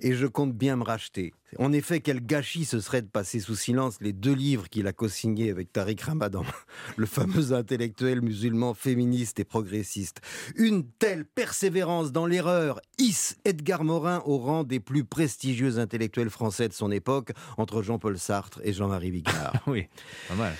Et 0.00 0.14
je 0.14 0.26
compte 0.26 0.52
bien 0.54 0.76
me 0.76 0.84
racheter. 0.84 1.32
En 1.58 1.72
effet, 1.72 2.00
quel 2.00 2.24
gâchis 2.24 2.64
ce 2.64 2.80
serait 2.80 3.02
de 3.02 3.08
passer 3.08 3.40
sous 3.40 3.56
silence 3.56 3.96
les 4.00 4.12
deux 4.12 4.34
livres 4.34 4.68
qu'il 4.68 4.86
a 4.86 4.92
co-signés 4.92 5.50
avec 5.50 5.72
Tariq 5.72 6.02
Ramadan, 6.04 6.44
le 6.96 7.06
fameux 7.06 7.52
intellectuel 7.52 8.20
musulman 8.20 8.74
féministe 8.74 9.40
et 9.40 9.44
progressiste. 9.44 10.20
Une 10.56 10.86
telle 10.86 11.24
persévérance 11.24 12.12
dans 12.12 12.26
l'erreur 12.26 12.80
hisse 12.98 13.36
Edgar 13.44 13.84
Morin 13.84 14.22
au 14.26 14.38
rang 14.38 14.62
des 14.64 14.80
plus 14.80 15.04
prestigieux 15.04 15.78
intellectuels 15.78 16.30
français 16.30 16.68
de 16.68 16.74
son 16.74 16.90
époque, 16.90 17.32
entre 17.56 17.82
Jean-Paul 17.82 18.18
Sartre 18.18 18.60
et 18.62 18.72
Jean-Marie 18.72 19.10
Bigard. 19.10 19.54
oui, 19.66 19.86
pas 20.28 20.34
mal. 20.34 20.54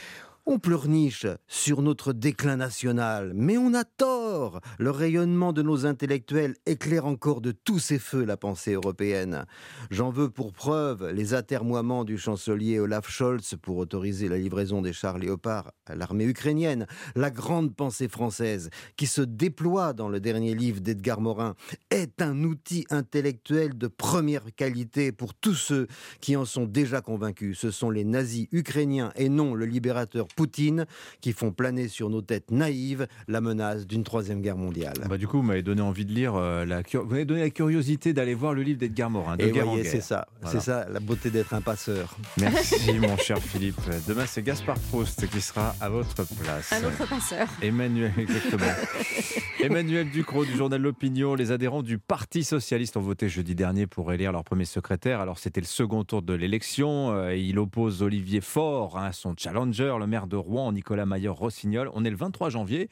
On 0.46 0.58
pleurniche 0.58 1.26
sur 1.46 1.82
notre 1.82 2.14
déclin 2.14 2.56
national, 2.56 3.32
mais 3.34 3.58
on 3.58 3.74
a 3.74 3.84
tort. 3.84 4.60
Le 4.78 4.90
rayonnement 4.90 5.52
de 5.52 5.60
nos 5.60 5.84
intellectuels 5.84 6.56
éclaire 6.64 7.04
encore 7.04 7.42
de 7.42 7.52
tous 7.52 7.78
ses 7.78 7.98
feux 7.98 8.24
la 8.24 8.38
pensée 8.38 8.72
européenne. 8.72 9.44
J'en 9.90 10.10
veux 10.10 10.30
pour 10.30 10.52
preuve 10.52 11.10
les 11.10 11.34
atermoiements 11.34 12.04
du 12.04 12.16
chancelier 12.16 12.80
Olaf 12.80 13.10
Scholz 13.10 13.56
pour 13.60 13.76
autoriser 13.76 14.28
la 14.28 14.38
livraison 14.38 14.80
des 14.80 14.94
chars 14.94 15.18
Léopard 15.18 15.72
à 15.86 15.94
l'armée 15.94 16.24
ukrainienne, 16.24 16.86
la 17.14 17.30
grande 17.30 17.74
pensée 17.74 18.08
française 18.08 18.70
qui 18.96 19.06
se 19.06 19.22
déploie 19.22 19.92
dans 19.92 20.08
le 20.08 20.20
dernier 20.20 20.54
livre 20.54 20.80
d'Edgar 20.80 21.20
Morin 21.20 21.54
est 21.90 22.22
un 22.22 22.44
outil 22.44 22.86
intellectuel 22.90 23.76
de 23.76 23.88
première 23.88 24.54
qualité 24.56 25.12
pour 25.12 25.34
tous 25.34 25.54
ceux 25.54 25.86
qui 26.20 26.36
en 26.36 26.44
sont 26.44 26.64
déjà 26.64 27.02
convaincus. 27.02 27.58
Ce 27.58 27.70
sont 27.70 27.90
les 27.90 28.04
nazis 28.04 28.48
ukrainiens 28.52 29.12
et 29.16 29.28
non 29.28 29.54
le 29.54 29.66
libérateur 29.66 30.28
Poutine 30.34 30.86
qui 31.20 31.32
font 31.32 31.52
planer 31.52 31.88
sur 31.88 32.10
nos 32.10 32.22
têtes 32.22 32.50
naïves 32.50 33.06
la 33.28 33.40
menace 33.40 33.86
d'une 33.86 34.04
troisième 34.04 34.40
guerre 34.40 34.56
mondiale. 34.56 34.94
Bah, 35.08 35.18
du 35.18 35.26
coup, 35.28 35.38
vous 35.38 35.42
m'avez 35.42 35.62
donné 35.62 35.82
envie 35.82 36.04
de 36.04 36.12
lire 36.12 36.34
euh, 36.36 36.64
la 36.64 36.82
vous 36.92 37.04
m'avez 37.04 37.24
donné 37.24 37.40
la 37.42 37.50
curiosité 37.50 38.12
d'aller 38.12 38.34
voir 38.34 38.54
le 38.54 38.62
livre 38.62 38.78
d'Edgar 38.78 39.10
Morin. 39.10 39.36
De 39.36 39.44
Et 39.44 39.50
guerre 39.50 39.64
en 39.66 39.70
voyez, 39.70 39.82
guerre. 39.84 39.92
c'est 39.92 40.00
ça, 40.00 40.26
Voilà. 40.40 40.58
c'est 40.60 40.64
ça 40.64 40.86
la 40.90 41.00
beauté 41.00 41.30
d'être 41.30 41.54
un 41.54 41.60
passeur. 41.60 42.16
Merci 42.38 42.92
mon 43.00 43.16
cher 43.16 43.38
Philippe. 43.38 43.80
Demain 44.08 44.26
c'est 44.26 44.42
Gaspard 44.42 44.78
Proust 44.90 45.28
qui 45.28 45.40
sera 45.40 45.74
à 45.80 45.88
votre 45.88 46.24
place. 46.24 46.72
Un 46.72 46.84
autre 46.84 47.08
passeur. 47.08 47.48
Emmanuel, 47.62 48.12
exactement. 48.18 48.64
Emmanuel 49.62 50.08
Ducrot 50.08 50.44
du 50.46 50.56
journal 50.56 50.80
L'Opinion. 50.80 51.34
Les 51.34 51.52
adhérents 51.52 51.82
du 51.82 51.98
Parti 51.98 52.44
Socialiste 52.44 52.96
ont 52.96 53.02
voté 53.02 53.28
jeudi 53.28 53.54
dernier 53.54 53.86
pour 53.86 54.12
élire 54.12 54.32
leur 54.32 54.42
premier 54.42 54.64
secrétaire. 54.64 55.20
Alors 55.20 55.38
c'était 55.38 55.60
le 55.60 55.66
second 55.66 56.02
tour 56.04 56.22
de 56.22 56.32
l'élection. 56.32 57.10
Euh, 57.12 57.36
Il 57.36 57.58
oppose 57.58 58.02
Olivier 58.02 58.40
Faure, 58.40 58.96
hein, 58.96 59.12
son 59.12 59.34
challenger, 59.36 59.96
le 59.98 60.06
maire 60.06 60.26
de 60.26 60.36
Rouen, 60.36 60.72
Nicolas 60.72 61.04
Maillot-Rossignol. 61.04 61.90
On 61.94 62.04
est 62.04 62.10
le 62.10 62.16
23 62.16 62.48
janvier. 62.50 62.88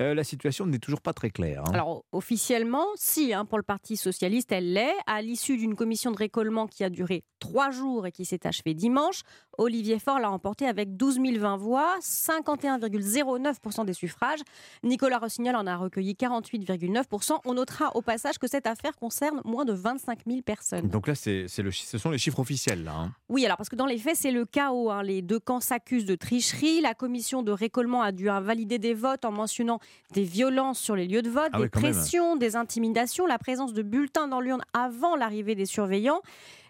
Euh, 0.00 0.14
la 0.14 0.24
situation 0.24 0.64
n'est 0.66 0.78
toujours 0.78 1.00
pas 1.02 1.12
très 1.12 1.30
claire. 1.30 1.64
hein. 1.66 1.72
Alors 1.74 2.04
officiellement, 2.12 2.86
si, 2.94 3.34
hein, 3.34 3.44
pour 3.44 3.58
le 3.58 3.62
Parti 3.64 3.96
socialiste, 3.96 4.50
elle 4.52 4.72
l'est. 4.72 4.94
À 5.06 5.20
l'issue 5.20 5.56
d'une 5.58 5.74
commission 5.74 6.10
de 6.10 6.16
récollement 6.16 6.66
qui 6.66 6.82
a 6.82 6.88
duré 6.90 7.24
trois 7.40 7.70
jours 7.70 8.06
et 8.06 8.12
qui 8.12 8.24
s'est 8.24 8.46
achevée 8.46 8.72
dimanche, 8.72 9.20
Olivier 9.58 9.98
Faure 9.98 10.18
l'a 10.18 10.28
remporté 10.28 10.66
avec 10.66 10.96
12 10.96 11.18
020 11.38 11.56
voix, 11.58 11.96
51,09% 12.00 13.84
des 13.84 13.92
suffrages. 13.92 14.40
Nicolas 14.82 15.18
Rossignol 15.18 15.56
en 15.56 15.66
a 15.66 15.76
recueilli 15.76 16.14
48,9%. 16.14 17.38
On 17.44 17.54
notera 17.54 17.94
au 17.96 18.02
passage 18.02 18.38
que 18.38 18.46
cette 18.48 18.66
affaire 18.66 18.96
concerne 18.96 19.40
moins 19.44 19.64
de 19.64 19.72
25 19.72 20.20
000 20.26 20.42
personnes. 20.42 20.88
Donc 20.88 21.06
là, 21.06 21.14
c'est, 21.14 21.46
c'est 21.48 21.62
le, 21.62 21.70
chi- 21.70 21.86
ce 21.86 21.98
sont 21.98 22.10
les 22.10 22.18
chiffres 22.18 22.38
officiels. 22.38 22.84
Là, 22.84 22.94
hein. 22.94 23.12
Oui, 23.28 23.44
alors 23.44 23.56
parce 23.56 23.68
que 23.68 23.76
dans 23.76 23.86
les 23.86 23.98
faits, 23.98 24.16
c'est 24.16 24.30
le 24.32 24.44
chaos. 24.46 24.90
hein. 24.90 25.02
Les 25.02 25.22
deux 25.22 25.40
camps 25.40 25.60
s'accusent 25.60 26.04
de 26.06 26.14
tricherie. 26.14 26.80
La 26.80 26.94
commission 26.94 27.42
de 27.42 27.52
récollement 27.52 28.02
a 28.02 28.12
dû 28.12 28.28
invalider 28.28 28.78
des 28.78 28.94
votes 28.94 29.24
en 29.24 29.32
mentionnant 29.32 29.78
des 30.12 30.24
violences 30.24 30.78
sur 30.78 30.94
les 30.96 31.06
lieux 31.06 31.22
de 31.22 31.30
vote, 31.30 31.50
Ah 31.52 31.58
des 31.58 31.64
oui, 31.64 31.70
quand 31.70 31.80
même. 31.80 31.92
pressions, 31.92 32.36
des 32.36 32.56
intimidations, 32.56 33.26
la 33.26 33.38
présence 33.38 33.72
de 33.72 33.82
bulletins 33.82 34.28
dans 34.28 34.40
l'urne 34.40 34.62
avant 34.72 35.16
l'arrivée 35.16 35.54
des 35.54 35.66
surveillants. 35.66 36.20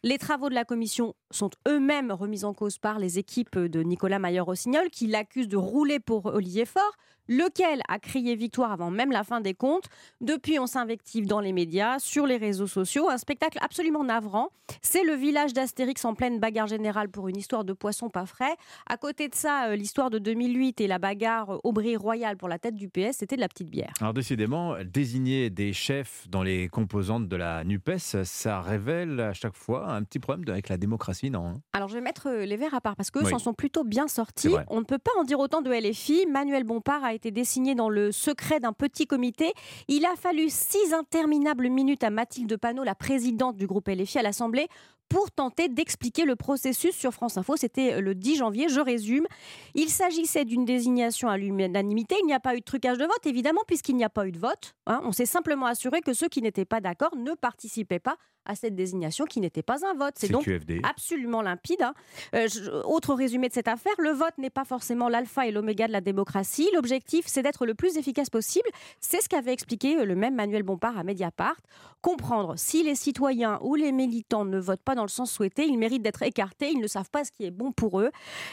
Les 0.04 0.18
travaux 0.18 0.48
de 0.48 0.54
la 0.54 0.64
commission 0.64 1.14
sont 1.30 1.50
eux-mêmes 1.68 2.10
remis 2.10 2.44
en 2.44 2.54
cause 2.54 2.76
par 2.76 2.98
les 2.98 3.20
équipes 3.20 3.56
de 3.56 3.84
Nicolas 3.84 4.18
Maillot-Rossignol 4.18 4.90
qui 4.90 5.06
l'accusent 5.06 5.46
de 5.46 5.56
rouler 5.56 6.00
pour 6.00 6.26
Olivier 6.26 6.64
Faure, 6.64 6.96
lequel 7.28 7.82
a 7.88 8.00
crié 8.00 8.34
victoire 8.34 8.72
avant 8.72 8.90
même 8.90 9.12
la 9.12 9.22
fin 9.22 9.40
des 9.40 9.54
comptes. 9.54 9.88
Depuis, 10.20 10.58
on 10.58 10.66
s'invective 10.66 11.26
dans 11.26 11.38
les 11.38 11.52
médias, 11.52 11.98
sur 11.98 12.26
les 12.26 12.36
réseaux 12.36 12.66
sociaux. 12.66 13.08
Un 13.08 13.18
spectacle 13.18 13.58
absolument 13.60 14.02
navrant. 14.02 14.48
C'est 14.80 15.04
le 15.04 15.14
village 15.14 15.52
d'Astérix 15.52 16.04
en 16.04 16.14
pleine 16.14 16.40
bagarre 16.40 16.66
générale 16.66 17.08
pour 17.08 17.28
une 17.28 17.36
histoire 17.36 17.64
de 17.64 17.72
poisson 17.72 18.10
pas 18.10 18.26
frais. 18.26 18.56
À 18.88 18.96
côté 18.96 19.28
de 19.28 19.34
ça, 19.34 19.68
euh, 19.68 19.76
l'histoire 19.76 20.10
de 20.10 20.18
2008 20.18 20.80
et 20.80 20.86
la 20.86 20.98
bagarre 20.98 21.50
euh, 21.50 21.58
Aubry 21.64 21.96
Royal 21.96 22.36
pour 22.36 22.48
la 22.48 22.58
tête 22.58 22.74
du. 22.74 22.88
PS, 22.88 23.18
c'était 23.18 23.36
de 23.36 23.40
la 23.40 23.48
petite 23.48 23.70
bière. 23.70 23.92
Alors 24.00 24.12
décidément, 24.12 24.74
désigner 24.84 25.48
des 25.50 25.72
chefs 25.72 26.28
dans 26.28 26.42
les 26.42 26.68
composantes 26.68 27.28
de 27.28 27.36
la 27.36 27.64
NUPES, 27.64 28.24
ça 28.24 28.60
révèle 28.60 29.20
à 29.20 29.32
chaque 29.32 29.56
fois 29.56 29.91
un 29.93 30.02
petit 30.02 30.19
problème 30.19 30.44
avec 30.48 30.69
la 30.69 30.77
démocratie, 30.77 31.31
non 31.31 31.47
hein? 31.47 31.55
Alors 31.73 31.89
je 31.89 31.94
vais 31.94 32.01
mettre 32.01 32.28
euh, 32.28 32.44
les 32.44 32.56
verts 32.56 32.74
à 32.74 32.81
part 32.81 32.97
parce 32.97 33.10
qu'eux 33.10 33.23
Oui. 33.24 33.31
s'en 33.31 33.39
sont 33.39 33.55
plutôt 33.55 33.85
bien 33.85 34.09
sortis. 34.09 34.55
On 34.69 34.81
ne 34.81 34.85
peut 34.85 34.98
pas 34.98 35.10
en 35.19 35.24
dire 35.24 35.39
autant 35.39 35.62
de 35.62 35.70
LFI. 35.70 36.27
Manuel 36.27 36.64
Bompard 36.64 37.05
a 37.05 37.14
été 37.14 37.31
désigné 37.31 37.74
dans 37.74 37.89
le 37.89 38.12
secret 38.12 38.60
d'un 38.60 38.73
petit 38.73 39.06
comité. 39.06 39.52
Il 39.89 40.05
a 40.05 40.14
fallu 40.16 40.48
six 40.48 40.93
interminables 40.93 41.69
minutes 41.69 42.05
à 42.05 42.10
Mathilde 42.10 42.56
Panot, 42.56 42.85
la 42.85 42.94
présidente 42.94 43.56
du 43.56 43.66
groupe 43.66 43.89
LFI 43.89 44.19
à 44.19 44.23
l'Assemblée, 44.23 44.69
pour 45.08 45.30
tenter 45.30 45.68
d'expliquer 45.68 46.24
le 46.24 46.36
processus 46.36 46.94
sur 46.96 47.12
France 47.12 47.36
Info. 47.36 47.56
C'était 47.56 48.00
le 48.00 48.14
10 48.14 48.36
janvier, 48.36 48.68
je 48.68 48.80
résume. 48.80 49.26
Il 49.74 49.88
s'agissait 49.90 50.44
d'une 50.44 50.64
désignation 50.64 51.28
à 51.28 51.36
l'unanimité. 51.36 52.16
Il 52.22 52.26
n'y 52.26 52.32
a 52.34 52.40
pas 52.40 52.54
eu 52.56 52.60
de 52.60 52.64
trucage 52.64 52.96
de 52.98 53.04
vote, 53.04 53.26
évidemment, 53.26 53.60
puisqu'il 53.66 53.96
n'y 53.96 54.04
a 54.04 54.10
pas 54.10 54.26
eu 54.26 54.32
de 54.32 54.38
vote. 54.38 54.74
hein. 54.86 55.00
On 55.04 55.12
s'est 55.12 55.26
simplement 55.26 55.66
assuré 55.66 56.00
que 56.00 56.14
ceux 56.14 56.28
qui 56.28 56.40
n'étaient 56.42 56.64
pas 56.64 56.80
d'accord 56.80 57.14
ne 57.16 57.32
participaient 57.34 57.98
pas 57.98 58.16
à 58.44 58.56
cette 58.56 58.74
désignation 58.74 59.24
qui 59.24 59.40
n'était 59.40 59.62
pas 59.62 59.86
un 59.86 59.94
vote. 59.94 60.14
C'est 60.16 60.28
donc 60.28 60.42
QFD. 60.42 60.80
absolument 60.82 61.42
limpide. 61.42 61.80
hein. 61.82 61.94
Euh, 62.34 62.48
je- 62.48 62.70
autre 62.86 63.14
résumé 63.14 63.48
de 63.48 63.52
cette 63.54 63.68
affaire, 63.68 63.92
le 63.98 64.10
vote 64.10 64.36
n'est 64.38 64.50
pas 64.50 64.64
forcément 64.64 65.08
l'alpha 65.08 65.46
et 65.46 65.52
l'oméga 65.52 65.86
de 65.86 65.92
la 65.92 66.00
démocratie. 66.00 66.68
L'objectif, 66.74 67.24
c'est 67.28 67.42
d'être 67.42 67.66
le 67.66 67.74
plus 67.74 67.98
efficace 67.98 68.30
possible. 68.30 68.68
C'est 68.98 69.20
ce 69.20 69.28
qu'avait 69.28 69.52
expliqué 69.52 69.98
euh, 69.98 70.04
le 70.04 70.16
même 70.16 70.34
Manuel 70.34 70.64
Bompard 70.64 70.98
à 70.98 71.04
Mediapart. 71.04 71.54
Comprendre 72.00 72.54
si 72.56 72.82
les 72.82 72.96
citoyens 72.96 73.60
ou 73.62 73.76
les 73.76 73.92
militants 73.92 74.44
ne 74.44 74.58
votent 74.58 74.82
pas 74.82 74.96
dans 74.96 75.01
le 75.02 75.08
sens 75.08 75.30
souhaité, 75.30 75.66
ils 75.66 75.78
méritent 75.78 76.02
d'être 76.02 76.22
écartés, 76.22 76.70
ils 76.70 76.80
ne 76.80 76.86
savent 76.86 77.10
pas 77.10 77.24
ce 77.24 77.32
qui 77.32 77.44
est 77.44 77.50
bon 77.50 77.72
pour 77.72 78.00
eux. 78.00 78.10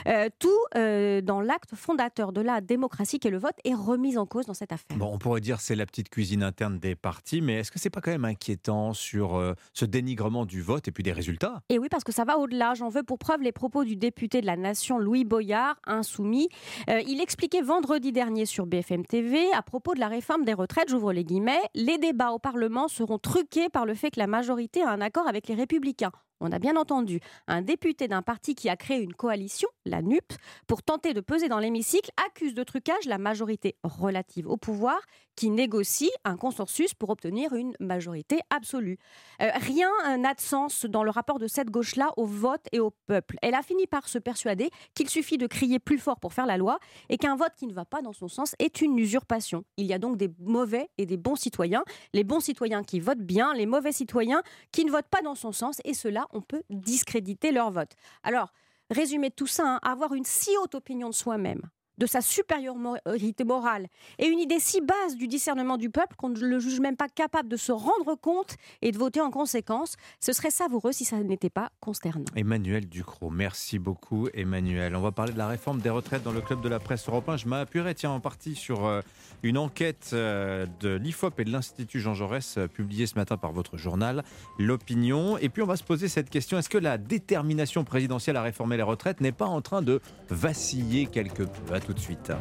Euh, 0.07 0.29
tout 0.39 0.49
euh, 0.75 1.21
dans 1.21 1.41
l'acte 1.41 1.75
fondateur 1.75 2.31
de 2.31 2.41
la 2.41 2.61
démocratie 2.61 3.19
qu'est 3.19 3.29
le 3.29 3.37
vote 3.37 3.55
est 3.63 3.73
remis 3.73 4.17
en 4.17 4.25
cause 4.25 4.45
dans 4.45 4.53
cette 4.53 4.71
affaire. 4.71 4.97
Bon, 4.97 5.09
on 5.11 5.17
pourrait 5.17 5.41
dire 5.41 5.59
c'est 5.61 5.75
la 5.75 5.85
petite 5.85 6.09
cuisine 6.09 6.43
interne 6.43 6.79
des 6.79 6.95
partis, 6.95 7.41
mais 7.41 7.59
est-ce 7.59 7.71
que 7.71 7.79
c'est 7.79 7.89
pas 7.89 8.01
quand 8.01 8.11
même 8.11 8.25
inquiétant 8.25 8.93
sur 8.93 9.35
euh, 9.35 9.53
ce 9.73 9.85
dénigrement 9.85 10.45
du 10.45 10.61
vote 10.61 10.87
et 10.87 10.91
puis 10.91 11.03
des 11.03 11.11
résultats? 11.11 11.61
Et 11.69 11.79
oui, 11.79 11.87
parce 11.89 12.03
que 12.03 12.11
ça 12.11 12.23
va 12.23 12.37
au-delà. 12.37 12.73
J'en 12.73 12.89
veux 12.89 13.03
pour 13.03 13.17
preuve 13.17 13.41
les 13.41 13.51
propos 13.51 13.83
du 13.83 13.95
député 13.95 14.41
de 14.41 14.45
la 14.45 14.57
Nation, 14.57 14.99
Louis 14.99 15.25
Boyard, 15.25 15.75
insoumis. 15.85 16.49
Il 16.87 17.21
expliquait 17.21 17.61
vendredi 17.61 18.11
dernier 18.11 18.45
sur 18.45 18.65
BFM 18.65 19.05
TV, 19.05 19.39
à 19.53 19.61
propos 19.61 19.93
de 19.93 19.99
la 19.99 20.07
réforme 20.07 20.45
des 20.45 20.53
retraites, 20.53 20.89
j'ouvre 20.89 21.13
les 21.13 21.23
guillemets, 21.23 21.61
les 21.75 21.97
débats 21.97 22.31
au 22.31 22.39
Parlement 22.39 22.87
seront 22.87 23.17
truqués 23.17 23.69
par 23.69 23.85
le 23.85 23.93
fait 23.93 24.11
que 24.11 24.19
la 24.19 24.27
majorité 24.27 24.81
a 24.81 24.89
un 24.89 25.01
accord 25.01 25.27
avec 25.27 25.47
les 25.47 25.55
Républicains. 25.55 26.11
On 26.41 26.51
a 26.51 26.59
bien 26.59 26.75
entendu 26.77 27.19
un 27.47 27.61
député 27.61 28.07
d'un 28.07 28.21
parti 28.21 28.55
qui 28.55 28.69
a 28.69 28.77
créé 28.77 28.99
une 29.01 29.13
coalition, 29.13 29.67
la 29.85 30.01
NUP, 30.01 30.33
pour 30.67 30.83
tenter 30.83 31.13
de 31.13 31.21
peser 31.21 31.49
dans 31.49 31.59
l'hémicycle, 31.59 32.11
accuse 32.25 32.53
de 32.53 32.63
trucage 32.63 33.05
la 33.05 33.17
majorité 33.17 33.75
relative 33.83 34.47
au 34.47 34.57
pouvoir 34.57 34.99
qui 35.39 35.49
négocie 35.49 36.11
un 36.25 36.35
consensus 36.35 36.93
pour 36.93 37.09
obtenir 37.11 37.53
une 37.53 37.73
majorité 37.79 38.41
absolue. 38.49 38.97
Euh, 39.41 39.49
rien 39.55 39.89
n'a 40.17 40.33
de 40.33 40.41
sens 40.41 40.85
dans 40.85 41.01
le 41.01 41.09
rapport 41.09 41.39
de 41.39 41.47
cette 41.47 41.69
gauche-là 41.69 42.11
au 42.17 42.25
vote 42.25 42.65
et 42.73 42.81
au 42.81 42.91
peuple. 43.07 43.37
Elle 43.41 43.55
a 43.55 43.61
fini 43.61 43.87
par 43.87 44.09
se 44.09 44.17
persuader 44.17 44.69
qu'il 44.95 45.09
suffit 45.09 45.37
de 45.37 45.47
crier 45.47 45.79
plus 45.79 45.97
fort 45.97 46.19
pour 46.19 46.33
faire 46.33 46.45
la 46.45 46.57
loi 46.57 46.77
et 47.07 47.17
qu'un 47.17 47.37
vote 47.37 47.53
qui 47.55 47.67
ne 47.67 47.73
va 47.73 47.85
pas 47.85 48.01
dans 48.01 48.11
son 48.11 48.27
sens 48.27 48.53
est 48.59 48.81
une 48.81 48.99
usurpation. 48.99 49.63
Il 49.77 49.85
y 49.85 49.93
a 49.93 49.97
donc 49.97 50.17
des 50.17 50.29
mauvais 50.39 50.89
et 50.97 51.05
des 51.05 51.15
bons 51.15 51.37
citoyens. 51.37 51.85
Les 52.13 52.25
bons 52.25 52.41
citoyens 52.41 52.83
qui 52.83 52.99
votent 52.99 53.19
bien, 53.19 53.53
les 53.53 53.65
mauvais 53.65 53.93
citoyens 53.93 54.41
qui 54.73 54.83
ne 54.83 54.91
votent 54.91 55.07
pas 55.07 55.21
dans 55.21 55.35
son 55.35 55.53
sens 55.53 55.79
et 55.85 55.93
cela, 55.93 56.27
on 56.31 56.41
peut 56.41 56.63
discréditer 56.69 57.51
leur 57.51 57.71
vote. 57.71 57.91
Alors, 58.23 58.53
résumé 58.89 59.29
de 59.29 59.35
tout 59.35 59.47
ça, 59.47 59.75
hein, 59.75 59.79
avoir 59.83 60.13
une 60.13 60.25
si 60.25 60.51
haute 60.57 60.75
opinion 60.75 61.09
de 61.09 61.13
soi-même, 61.15 61.61
de 61.99 62.05
sa 62.05 62.21
supériorité 62.21 63.43
morale 63.43 63.87
et 64.17 64.27
une 64.27 64.39
idée 64.39 64.59
si 64.59 64.81
basse 64.81 65.15
du 65.15 65.27
discernement 65.27 65.77
du 65.77 65.89
peuple 65.89 66.15
qu'on 66.17 66.29
ne 66.29 66.39
le 66.39 66.59
juge 66.59 66.79
même 66.79 66.95
pas 66.95 67.09
capable 67.09 67.49
de 67.49 67.57
se 67.57 67.71
rendre 67.71 68.15
compte 68.15 68.55
et 68.81 68.91
de 68.91 68.97
voter 68.97 69.21
en 69.21 69.29
conséquence, 69.29 69.95
ce 70.19 70.33
serait 70.33 70.51
savoureux 70.51 70.91
si 70.91 71.05
ça 71.05 71.17
n'était 71.17 71.49
pas 71.49 71.71
consternant. 71.79 72.25
Emmanuel 72.35 72.87
Ducrot, 72.87 73.29
merci 73.29 73.79
beaucoup 73.79 74.27
Emmanuel. 74.33 74.95
On 74.95 75.01
va 75.01 75.11
parler 75.11 75.33
de 75.33 75.37
la 75.37 75.47
réforme 75.47 75.81
des 75.81 75.89
retraites 75.89 76.23
dans 76.23 76.31
le 76.31 76.41
club 76.41 76.61
de 76.61 76.69
la 76.69 76.79
presse 76.79 77.07
européen. 77.07 77.37
Je 77.37 77.47
m'appuierai 77.47 77.93
tiens 77.95 78.11
en 78.11 78.19
partie 78.19 78.55
sur 78.55 78.85
euh, 78.85 79.01
une 79.43 79.57
enquête 79.57 80.11
euh, 80.13 80.65
de 80.79 80.95
l'IFOP 80.95 81.39
et 81.39 81.43
de 81.43 81.51
l'Institut 81.51 81.99
Jean 81.99 82.13
Jaurès 82.13 82.57
euh, 82.57 82.67
publiée 82.67 83.07
ce 83.07 83.15
matin 83.15 83.37
par 83.37 83.51
votre 83.51 83.77
journal 83.77 84.23
L'Opinion. 84.57 85.37
Et 85.37 85.49
puis 85.49 85.61
on 85.61 85.67
va 85.67 85.75
se 85.75 85.83
poser 85.83 86.07
cette 86.07 86.29
question, 86.29 86.57
est-ce 86.57 86.69
que 86.69 86.77
la 86.77 86.97
détermination 86.97 87.83
présidentielle 87.83 88.37
à 88.37 88.41
réformer 88.41 88.77
les 88.77 88.83
retraites 88.83 89.21
n'est 89.21 89.31
pas 89.31 89.45
en 89.45 89.61
train 89.61 89.81
de 89.81 90.01
vaciller 90.29 91.07
quelque 91.07 91.43
peu? 91.43 91.73
À 91.73 91.79
tout 91.89 91.95
de 91.95 91.99
suite. 91.99 92.31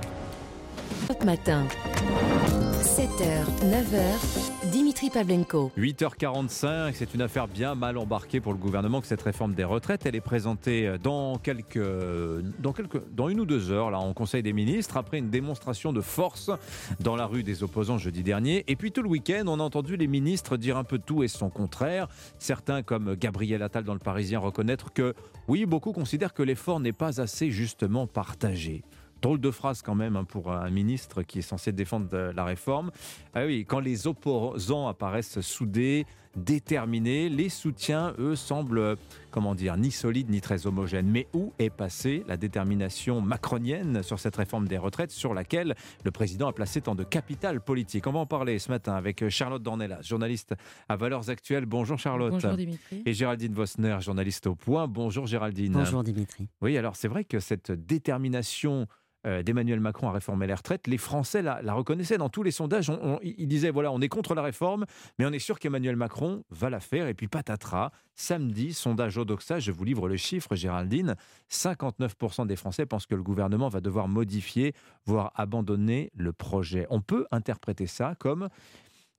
Top 1.07 1.25
matin. 1.25 1.67
7h, 2.83 3.45
9h, 3.65 4.71
Dimitri 4.71 5.09
Pavlenko. 5.09 5.73
8h45, 5.79 6.93
c'est 6.93 7.15
une 7.15 7.23
affaire 7.23 7.49
bien 7.49 7.75
mal 7.75 7.97
embarquée 7.97 8.41
pour 8.41 8.53
le 8.53 8.59
gouvernement 8.59 9.01
que 9.01 9.07
cette 9.07 9.23
réforme 9.23 9.55
des 9.55 9.65
retraites. 9.65 10.05
Elle 10.05 10.17
est 10.17 10.21
présentée 10.21 10.97
dans 11.03 11.39
quelques, 11.39 11.81
dans 12.59 12.75
quelques, 12.75 13.01
dans 13.15 13.31
une 13.31 13.41
ou 13.41 13.47
deux 13.47 13.71
heures 13.71 13.91
là 13.91 13.99
en 13.99 14.13
Conseil 14.13 14.43
des 14.43 14.53
ministres 14.53 14.99
après 14.99 15.19
une 15.19 15.31
démonstration 15.31 15.95
de 15.95 16.03
force 16.03 16.51
dans 17.01 17.17
la 17.17 17.25
rue 17.25 17.43
des 17.43 17.63
opposants 17.63 17.97
jeudi 17.97 18.23
dernier. 18.23 18.65
Et 18.69 18.77
puis 18.77 18.93
tout 18.93 19.03
le 19.03 19.09
week-end, 19.09 19.45
on 19.47 19.61
a 19.61 19.63
entendu 19.63 19.97
les 19.97 20.09
ministres 20.09 20.59
dire 20.59 20.77
un 20.77 20.85
peu 20.85 20.99
tout 20.99 21.23
et 21.23 21.29
son 21.29 21.49
contraire. 21.49 22.09
Certains, 22.39 22.83
comme 22.83 23.15
Gabriel 23.15 23.63
Attal 23.63 23.85
dans 23.85 23.95
le 23.95 23.99
Parisien, 23.99 24.41
reconnaître 24.41 24.93
que 24.93 25.15
oui, 25.47 25.65
beaucoup 25.65 25.93
considèrent 25.93 26.35
que 26.35 26.43
l'effort 26.43 26.81
n'est 26.81 26.93
pas 26.93 27.23
assez 27.23 27.51
justement 27.51 28.07
partagé. 28.07 28.83
Drôle 29.21 29.41
de 29.41 29.51
phrase 29.51 29.83
quand 29.83 29.97
même 29.97 30.17
hein, 30.17 30.25
pour 30.25 30.53
un 30.53 30.71
ministre 30.71 31.23
qui 31.23 31.41
est 31.41 31.43
censé 31.43 31.73
défendre 31.73 32.09
euh, 32.13 32.33
la 32.33 32.45
réforme. 32.45 32.93
Ah 33.35 33.47
oui, 33.47 33.65
quand 33.67 33.81
les 33.81 34.07
opposants 34.07 34.87
apparaissent 34.87 35.41
soudés, 35.41 36.07
déterminés, 36.37 37.29
les 37.29 37.49
soutiens, 37.49 38.15
eux, 38.19 38.37
semblent, 38.37 38.79
euh, 38.79 38.97
comment 39.31 39.55
dire, 39.55 39.77
ni 39.77 39.91
solides 39.91 40.31
ni 40.31 40.41
très 40.41 40.67
homogènes. 40.67 41.09
Mais 41.09 41.27
où 41.35 41.53
est 41.59 41.71
passée 41.71 42.25
la 42.29 42.37
détermination 42.37 43.21
macronienne 43.21 44.03
sur 44.03 44.21
cette 44.21 44.37
réforme 44.37 44.69
des 44.69 44.79
retraites 44.79 45.11
sur 45.11 45.35
laquelle 45.35 45.75
le 46.05 46.11
président 46.11 46.49
a 46.49 46.53
placé 46.53 46.81
tant 46.81 46.95
de 46.95 47.05
capital 47.05 47.61
politique? 47.61 48.07
On 48.07 48.13
va 48.13 48.21
en 48.21 48.27
parler 48.27 48.59
ce 48.59 48.71
matin 48.71 48.95
avec 48.95 49.23
euh, 49.23 49.31
Charlotte 49.31 49.63
Dornelas, 49.63 50.03
journaliste 50.03 50.55
à 50.89 50.97
Valeurs 50.97 51.29
Actuelles. 51.29 51.67
Bonjour 51.67 51.99
Charlotte. 51.99 52.31
Bonjour 52.31 52.55
Dimitri. 52.55 53.03
Et 53.05 53.13
Géraldine 53.13 53.53
Vosner, 53.53 53.99
journaliste 54.01 54.47
au 54.47 54.55
Point. 54.55 54.87
Bonjour 54.87 55.27
Géraldine. 55.27 55.73
Bonjour 55.73 56.05
Dimitri. 56.05 56.49
Oui, 56.61 56.77
alors 56.77 56.95
c'est 56.95 57.09
vrai 57.09 57.25
que 57.25 57.41
cette 57.41 57.73
détermination 57.73 58.87
euh, 59.27 59.43
d'Emmanuel 59.43 59.81
Macron 59.81 60.09
à 60.09 60.13
réformer 60.13 60.47
les 60.47 60.55
retraites, 60.55 60.87
les 60.87 60.99
Français 60.99 61.43
la, 61.43 61.61
reconnaissaient 61.75 62.19
dans 62.19 62.29
tous 62.29 62.43
les 62.43 62.51
sondages. 62.53 62.89
On- 62.91 63.15
on- 63.15 63.19
ils 63.23 63.49
disaient 63.49 63.71
voilà, 63.71 63.91
on 63.93 64.01
est 64.01 64.09
contre 64.09 64.35
la 64.35 64.43
réforme, 64.43 64.85
mais 65.19 65.27
on 65.27 65.33
est 65.33 65.39
sûr 65.39 65.59
qu'Emmanuel 65.59 65.97
Macron 65.97 66.45
va 66.51 66.71
la 66.71 66.81
faire. 66.81 67.09
Et 67.09 67.15
puis 67.15 67.27
patatras, 67.29 67.91
samedi, 68.15 68.73
sondage 68.73 69.19
Odoxa, 69.19 69.59
je 69.59 69.73
vous 69.73 69.85
livre 69.85 70.09
le 70.09 70.17
chiffre, 70.17 70.55
Géraldine 70.55 71.17
59% 71.51 72.47
des 72.47 72.57
Français 72.57 72.87
pensent 72.87 73.07
que 73.07 73.15
le 73.15 73.23
gouvernement 73.23 73.69
va 73.69 73.81
devoir 73.81 74.09
modifier, 74.09 74.73
voire 75.05 75.33
abandonner 75.35 76.11
le 76.15 76.33
projet. 76.33 76.87
On 76.91 77.01
peut 77.01 77.27
interpréter 77.31 77.87
ça 77.87 78.15
comme 78.19 78.49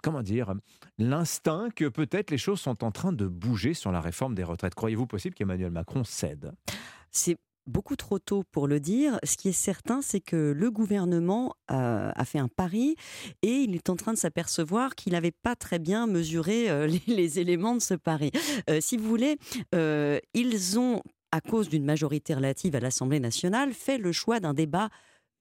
comment 0.01 0.23
dire, 0.23 0.53
l'instinct 0.97 1.67
que 1.76 1.89
peut-être 1.89 2.31
les 2.31 2.38
choses 2.38 2.61
sont 2.61 2.85
en 2.85 2.91
train 2.91 3.11
de 3.11 3.27
bouger 3.27 3.73
sur 3.73 3.91
la 3.91 3.99
réforme 3.99 4.34
des 4.34 4.45
retraites. 4.45 4.73
Croyez-vous 4.73 5.07
possible 5.07 5.35
qu'Emmanuel 5.35 5.71
Macron 5.71 6.05
cède? 6.05 6.53
Beaucoup 7.69 7.95
trop 7.95 8.19
tôt 8.19 8.43
pour 8.51 8.67
le 8.67 8.79
dire. 8.79 9.19
Ce 9.23 9.37
qui 9.37 9.49
est 9.49 9.53
certain, 9.53 10.01
c'est 10.01 10.19
que 10.19 10.53
le 10.55 10.71
gouvernement 10.71 11.55
euh, 11.71 12.11
a 12.13 12.25
fait 12.25 12.39
un 12.39 12.49
pari 12.49 12.95
et 13.41 13.53
il 13.53 13.75
est 13.75 13.89
en 13.89 13.95
train 13.95 14.11
de 14.11 14.17
s'apercevoir 14.17 14.95
qu'il 14.95 15.13
n'avait 15.13 15.31
pas 15.31 15.55
très 15.55 15.79
bien 15.79 16.07
mesuré 16.07 16.69
euh, 16.69 16.87
les, 17.07 17.39
éléments 17.39 17.75
de 17.75 17.81
ce 17.81 17.93
pari. 17.93 18.31
Euh, 18.69 18.79
si 18.81 18.97
vous 18.97 19.07
voulez, 19.07 19.37
ils 20.33 20.79
ont, 20.79 21.01
à 21.31 21.41
cause 21.41 21.69
d'une 21.69 21.85
majorité 21.85 22.33
relative 22.33 22.75
à 22.75 22.79
l'Assemblée 22.79 23.19
nationale, 23.19 23.73
fait 23.73 23.97
le 23.97 24.11
choix 24.11 24.39
d'un 24.39 24.53
débat 24.53 24.89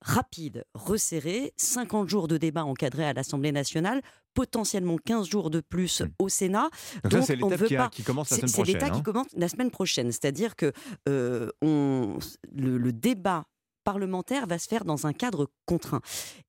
rapide, 0.01 0.65
resserré, 0.75 1.53
50 1.57 2.09
jours 2.09 2.29
de 2.29 2.37
débat 2.37 2.65
encadré 2.65 3.05
à 3.05 3.13
l'Assemblée 3.13 3.53
nationale, 3.53 4.01
potentiellement 4.35 4.97
15 5.05 5.29
jours 5.29 5.51
de 5.51 5.61
plus 5.61 6.03
au 6.19 6.29
Sénat. 6.29 6.69
Donc 7.03 7.13
ça, 7.13 7.23
c'est 7.23 7.43
on 7.43 7.49
l'étape 7.49 7.61
veut 7.61 7.67
qui 7.69 7.77
pas- 7.77 7.89
qui 7.89 8.03
commence 8.05 8.31
la 8.31 8.37
semaine 8.37 8.49
C'est 8.49 8.63
l'étape 8.65 8.81
prochaine, 8.81 8.95
qui 8.95 8.99
hein. 9.01 9.13
commence 9.13 9.27
la 9.37 9.49
semaine 9.49 9.71
prochaine. 9.71 10.13
C'est-à-dire 10.13 10.55
que 10.57 10.73
euh, 11.09 11.51
on, 11.63 12.19
le, 12.55 12.79
le 12.79 12.93
débat 12.93 13.45
parlementaire 13.85 14.47
va 14.47 14.59
se 14.59 14.69
faire 14.69 14.85
dans 14.85 15.07
un 15.07 15.13
cadre 15.13 15.51
contraint. 15.67 16.03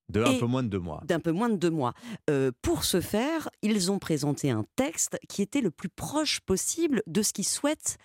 De 0.09 0.23
un 0.23 0.37
peu 0.39 0.45
moins 0.45 0.63
de 0.63 0.67
deux 0.69 0.79
mois. 0.79 1.01
D'un 1.05 1.19
peu 1.19 1.31
moins 1.31 1.49
de 1.49 1.55
deux 1.55 1.69
mois. 1.69 1.93
Euh, 2.29 2.51
pour 2.61 2.83
ce 2.83 2.99
faire, 2.99 3.47
ils 3.61 3.91
ont 3.91 3.99
présenté 3.99 4.49
un 4.51 4.65
texte 4.75 5.17
qui 5.29 5.41
était 5.41 5.61
le 5.61 5.71
plus 5.71 5.89
proche 5.89 6.39
possible 6.41 7.01
de 7.07 7.21
ce 7.21 7.31
qu'ils 7.31 7.47
souhaitent 7.47 7.97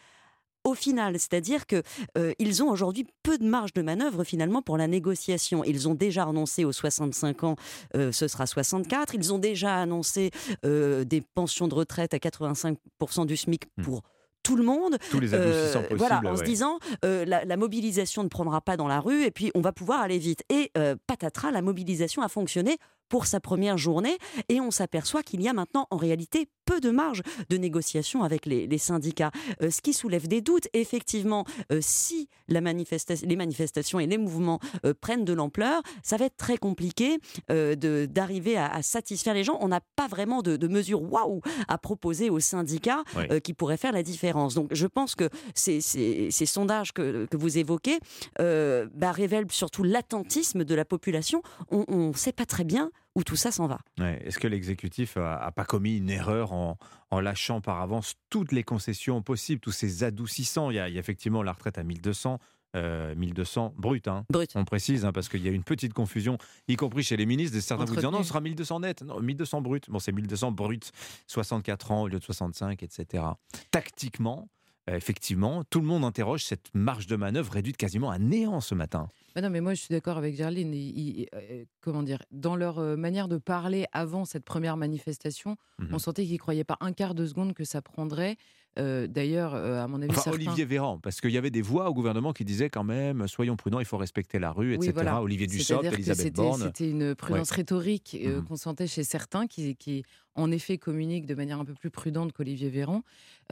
au 0.65 0.75
final, 0.75 1.19
c'est-à-dire 1.19 1.67
que 1.67 1.83
euh, 2.19 2.33
ils 2.39 2.63
ont 2.63 2.71
aujourd'hui 2.71 3.07
peu 3.23 3.39
de 3.39 3.45
marge 3.45 3.73
de 3.75 3.83
manœuvre 3.83 4.25
finalement 4.25 4.63
pour 4.63 4.77
la 4.79 4.87
négociation. 4.87 5.63
Ils 5.65 5.89
ont 5.89 5.95
déjà 5.95 6.25
annoncé 6.25 6.65
aux 6.65 6.73
65 6.73 7.45
ans, 7.45 7.57
euh, 7.97 8.13
ce 8.13 8.29
sera 8.29 8.47
64. 8.47 9.15
Ils 9.15 9.33
ont 9.33 9.39
déjà 9.39 9.77
annoncé 9.77 10.31
euh, 10.65 11.05
des 11.05 11.21
pensions 11.35 11.69
de 11.69 11.75
retraite 11.75 12.15
à 12.15 12.19
85% 12.19 13.27
du 13.27 13.37
SMIC 13.37 13.67
pour 13.83 14.03
tout 14.45 14.57
le 14.57 14.63
monde. 14.63 14.99
Tous 15.11 15.19
les 15.19 15.35
adoucissants 15.35 15.81
possibles, 15.81 15.99
Voilà, 15.99 16.21
en 16.25 16.37
se 16.37 16.43
disant 16.45 16.79
euh, 17.05 17.25
la, 17.25 17.45
la 17.45 17.57
mobilisation 17.57 18.23
ne 18.23 18.29
prendra 18.29 18.61
pas 18.61 18.77
dans 18.77 18.87
la 18.87 19.01
rue 19.01 19.25
et 19.25 19.31
puis 19.31 19.51
on 19.55 19.61
va 19.61 19.73
pouvoir 19.73 20.01
aller 20.03 20.19
vite. 20.19 20.45
Et 20.51 20.71
euh, 20.77 20.95
patatras, 21.07 21.51
la 21.51 21.63
mobilisation 21.63 22.23
a 22.23 22.29
fonctionné 22.29 22.77
pour 23.09 23.27
sa 23.27 23.41
première 23.41 23.79
journée 23.79 24.19
et 24.49 24.61
on 24.61 24.71
s'aperçoit 24.71 25.23
qu'il 25.23 25.41
y 25.43 25.49
a 25.49 25.53
maintenant 25.53 25.87
en 25.91 25.97
réalité 25.97 26.49
peu 26.65 26.81
de 26.81 26.91
marge 26.91 27.23
de 27.51 27.57
négociation 27.59 28.23
avec 28.23 28.47
les, 28.47 28.67
les 28.67 28.79
syndicats, 28.79 29.31
Euh, 29.63 29.71
ce 29.71 29.83
qui 29.83 29.93
soulève 29.93 30.27
des 30.29 30.41
doutes. 30.41 30.67
Effectivement, 30.73 31.45
euh, 31.71 31.79
si 31.83 32.29
la 32.49 32.61
manifesta- 32.61 33.25
les 33.25 33.37
manifestations 33.37 34.01
et 34.01 34.07
les 34.07 34.17
mouvements 34.19 34.59
euh, 34.87 34.95
prennent 34.99 35.25
de 35.27 35.33
l'ampleur, 35.35 35.83
ça 36.03 36.17
va 36.17 36.25
être 36.25 36.37
très 36.37 36.57
compliqué 36.57 37.19
d'arriver 37.49 38.57
à, 38.57 38.67
à 38.73 38.83
satisfaire 38.83 39.35
les 39.35 39.45
gens. 39.45 39.59
On 39.61 39.69
n'a 39.69 39.81
pas 39.97 40.09
vraiment 40.09 40.43
de, 40.43 40.57
de 40.57 40.69
mesures 40.69 41.03
waouh 41.03 41.41
à 41.69 41.79
proposer 41.79 42.31
aux 42.31 42.41
syndicats 42.41 43.03
Oui. 43.17 43.41
qui 43.43 43.53
pourraient 43.55 43.77
faire 43.77 43.93
la 43.93 44.03
différence. 44.03 44.55
Donc 44.55 44.69
je 44.73 44.87
pense 44.87 45.15
que 45.15 45.29
ces, 45.55 45.81
ces- 45.81 46.31
ces 46.31 46.47
sondages 46.47 46.93
que, 46.93 47.27
que 47.27 47.37
vous 47.37 47.59
évoquez 47.59 47.99
bah, 48.39 49.13
révèlent 49.13 49.51
surtout 49.51 49.83
l'attentisme 49.83 50.65
de 50.65 50.75
la 50.75 50.85
population. 50.85 51.43
On 51.71 52.09
ne 52.09 52.13
sait 52.15 52.33
pas 52.33 52.47
très 52.47 52.65
bien 52.65 52.91
où 53.15 53.23
tout 53.25 53.37
ça 53.37 53.53
s'en 53.53 53.67
va. 53.67 53.79
Ouais, 53.99 54.21
Est-ce 54.25 54.39
que 54.39 54.49
l'exécutif 54.49 55.17
a, 55.17 55.37
a 55.37 55.53
pas 55.53 55.65
commis 55.65 55.99
une 55.99 56.11
erreur 56.11 56.53
en, 56.53 56.79
en 57.11 57.21
lâchant 57.21 57.61
par 57.61 57.81
avance 57.81 58.15
toutes 58.31 58.51
les 58.53 58.65
concessions 58.65 59.23
possibles, 59.23 59.61
tous 59.61 59.71
ces 59.73 60.03
adoucissants? 60.05 60.71
Il 60.71 60.77
y, 60.77 60.79
a, 60.81 60.89
il 60.89 60.95
y 60.95 60.97
a 60.97 61.01
effectivement 61.01 61.43
la 61.43 61.53
retraite 61.53 61.79
à 61.79 61.85
1200. 61.85 62.39
euh, 62.77 63.15
1200 63.15 63.75
brut, 63.77 64.09
hein. 64.09 64.25
on 64.57 64.65
précise, 64.65 65.05
hein, 65.05 65.13
parce 65.13 65.29
qu'il 65.29 65.45
y 65.45 65.49
a 65.49 65.53
une 65.53 65.63
petite 65.63 65.93
confusion, 65.93 66.39
y 66.67 66.75
compris 66.75 67.05
chez 67.05 67.17
les 67.17 67.25
ministres. 67.25 67.57
Certains 67.61 67.85
vous 67.85 67.95
disent 67.95 68.03
non, 68.05 68.23
ce 68.25 68.29
sera 68.31 68.41
1200 68.41 68.81
net, 68.81 69.03
non, 69.03 69.21
1200 69.21 69.61
brut. 69.63 69.89
Bon, 69.89 70.01
c'est 70.01 70.11
1200 70.11 70.51
brut, 70.51 70.91
64 71.29 71.93
ans 71.93 72.03
au 72.03 72.09
lieu 72.09 72.19
de 72.19 72.25
65, 72.25 72.83
etc. 72.83 73.23
Tactiquement, 73.71 74.49
effectivement, 74.89 75.65
tout 75.65 75.81
le 75.81 75.87
monde 75.87 76.05
interroge 76.05 76.45
cette 76.45 76.69
marge 76.75 77.07
de 77.07 77.17
manœuvre 77.17 77.53
réduite 77.53 77.77
quasiment 77.77 78.11
à 78.11 78.19
néant 78.19 78.61
ce 78.61 78.75
matin. 78.75 79.09
Mais 79.35 79.43
non, 79.43 79.51
mais 79.51 79.61
moi 79.61 79.75
je 79.75 79.81
suis 79.81 79.93
d'accord 79.93 80.17
avec 80.19 80.37
Gerline. 80.37 80.73
Ils- 80.75 81.21
ils- 81.21 81.29
euh, 81.35 81.65
comment 81.81 82.03
dire 82.03 82.23
Dans 82.31 82.57
leur 82.57 82.79
euh, 82.79 82.97
manière 82.97 83.29
de 83.29 83.39
parler 83.39 83.87
avant 83.93 84.25
cette 84.25 84.45
première 84.45 84.77
manifestation, 84.77 85.57
Mhm. 85.79 85.89
on 85.93 85.99
sentait 85.99 86.25
qu'ils 86.25 86.39
croyaient 86.39 86.65
pas 86.65 86.77
un 86.81 86.93
quart 86.93 87.15
de 87.15 87.27
seconde 87.27 87.55
que 87.55 87.65
ça 87.65 87.83
prendrait. 87.83 88.37
Euh, 88.79 89.07
D'ailleurs, 89.07 89.55
euh, 89.55 89.83
à 89.83 89.87
mon 89.87 90.01
avis, 90.03 90.11
Enfin, 90.11 90.21
certains- 90.23 90.37
Olivier 90.37 90.65
Véran, 90.65 90.99
parce 90.99 91.21
qu'il 91.21 91.31
y 91.31 91.39
avait 91.39 91.51
des 91.51 91.63
voix 91.63 91.89
au 91.89 91.95
gouvernement 91.95 92.33
qui 92.33 92.45
disaient 92.45 92.71
quand 92.71 92.83
même, 92.85 93.29
soyons 93.29 93.57
prudents, 93.57 93.79
il 93.81 93.85
faut 93.87 93.97
respecter 93.97 94.39
la 94.39 94.51
rue, 94.51 94.75
etc. 94.75 94.89
Oui, 94.89 94.93
voilà. 94.95 95.23
Olivier 95.23 95.47
Dussopt, 95.47 95.85
Elisabeth 95.85 96.17
c'était- 96.23 96.31
Borne. 96.43 96.61
C'était 96.63 96.91
une 96.91 97.15
prudence 97.15 97.51
Ouais. 97.51 97.57
rhétorique 97.57 98.17
euh, 98.25 98.39
Mhm. 98.41 98.45
qu'on 98.47 98.57
sentait 98.57 98.87
chez 98.87 99.05
certains 99.05 99.47
qui, 99.47 99.77
qui, 99.77 100.03
en 100.35 100.51
effet, 100.51 100.79
communiquent 100.79 101.27
de 101.27 101.35
manière 101.35 101.61
un 101.61 101.65
peu 101.65 101.75
plus 101.75 101.91
prudente 101.91 102.33
qu'Olivier 102.33 102.69
Véran. 102.69 103.03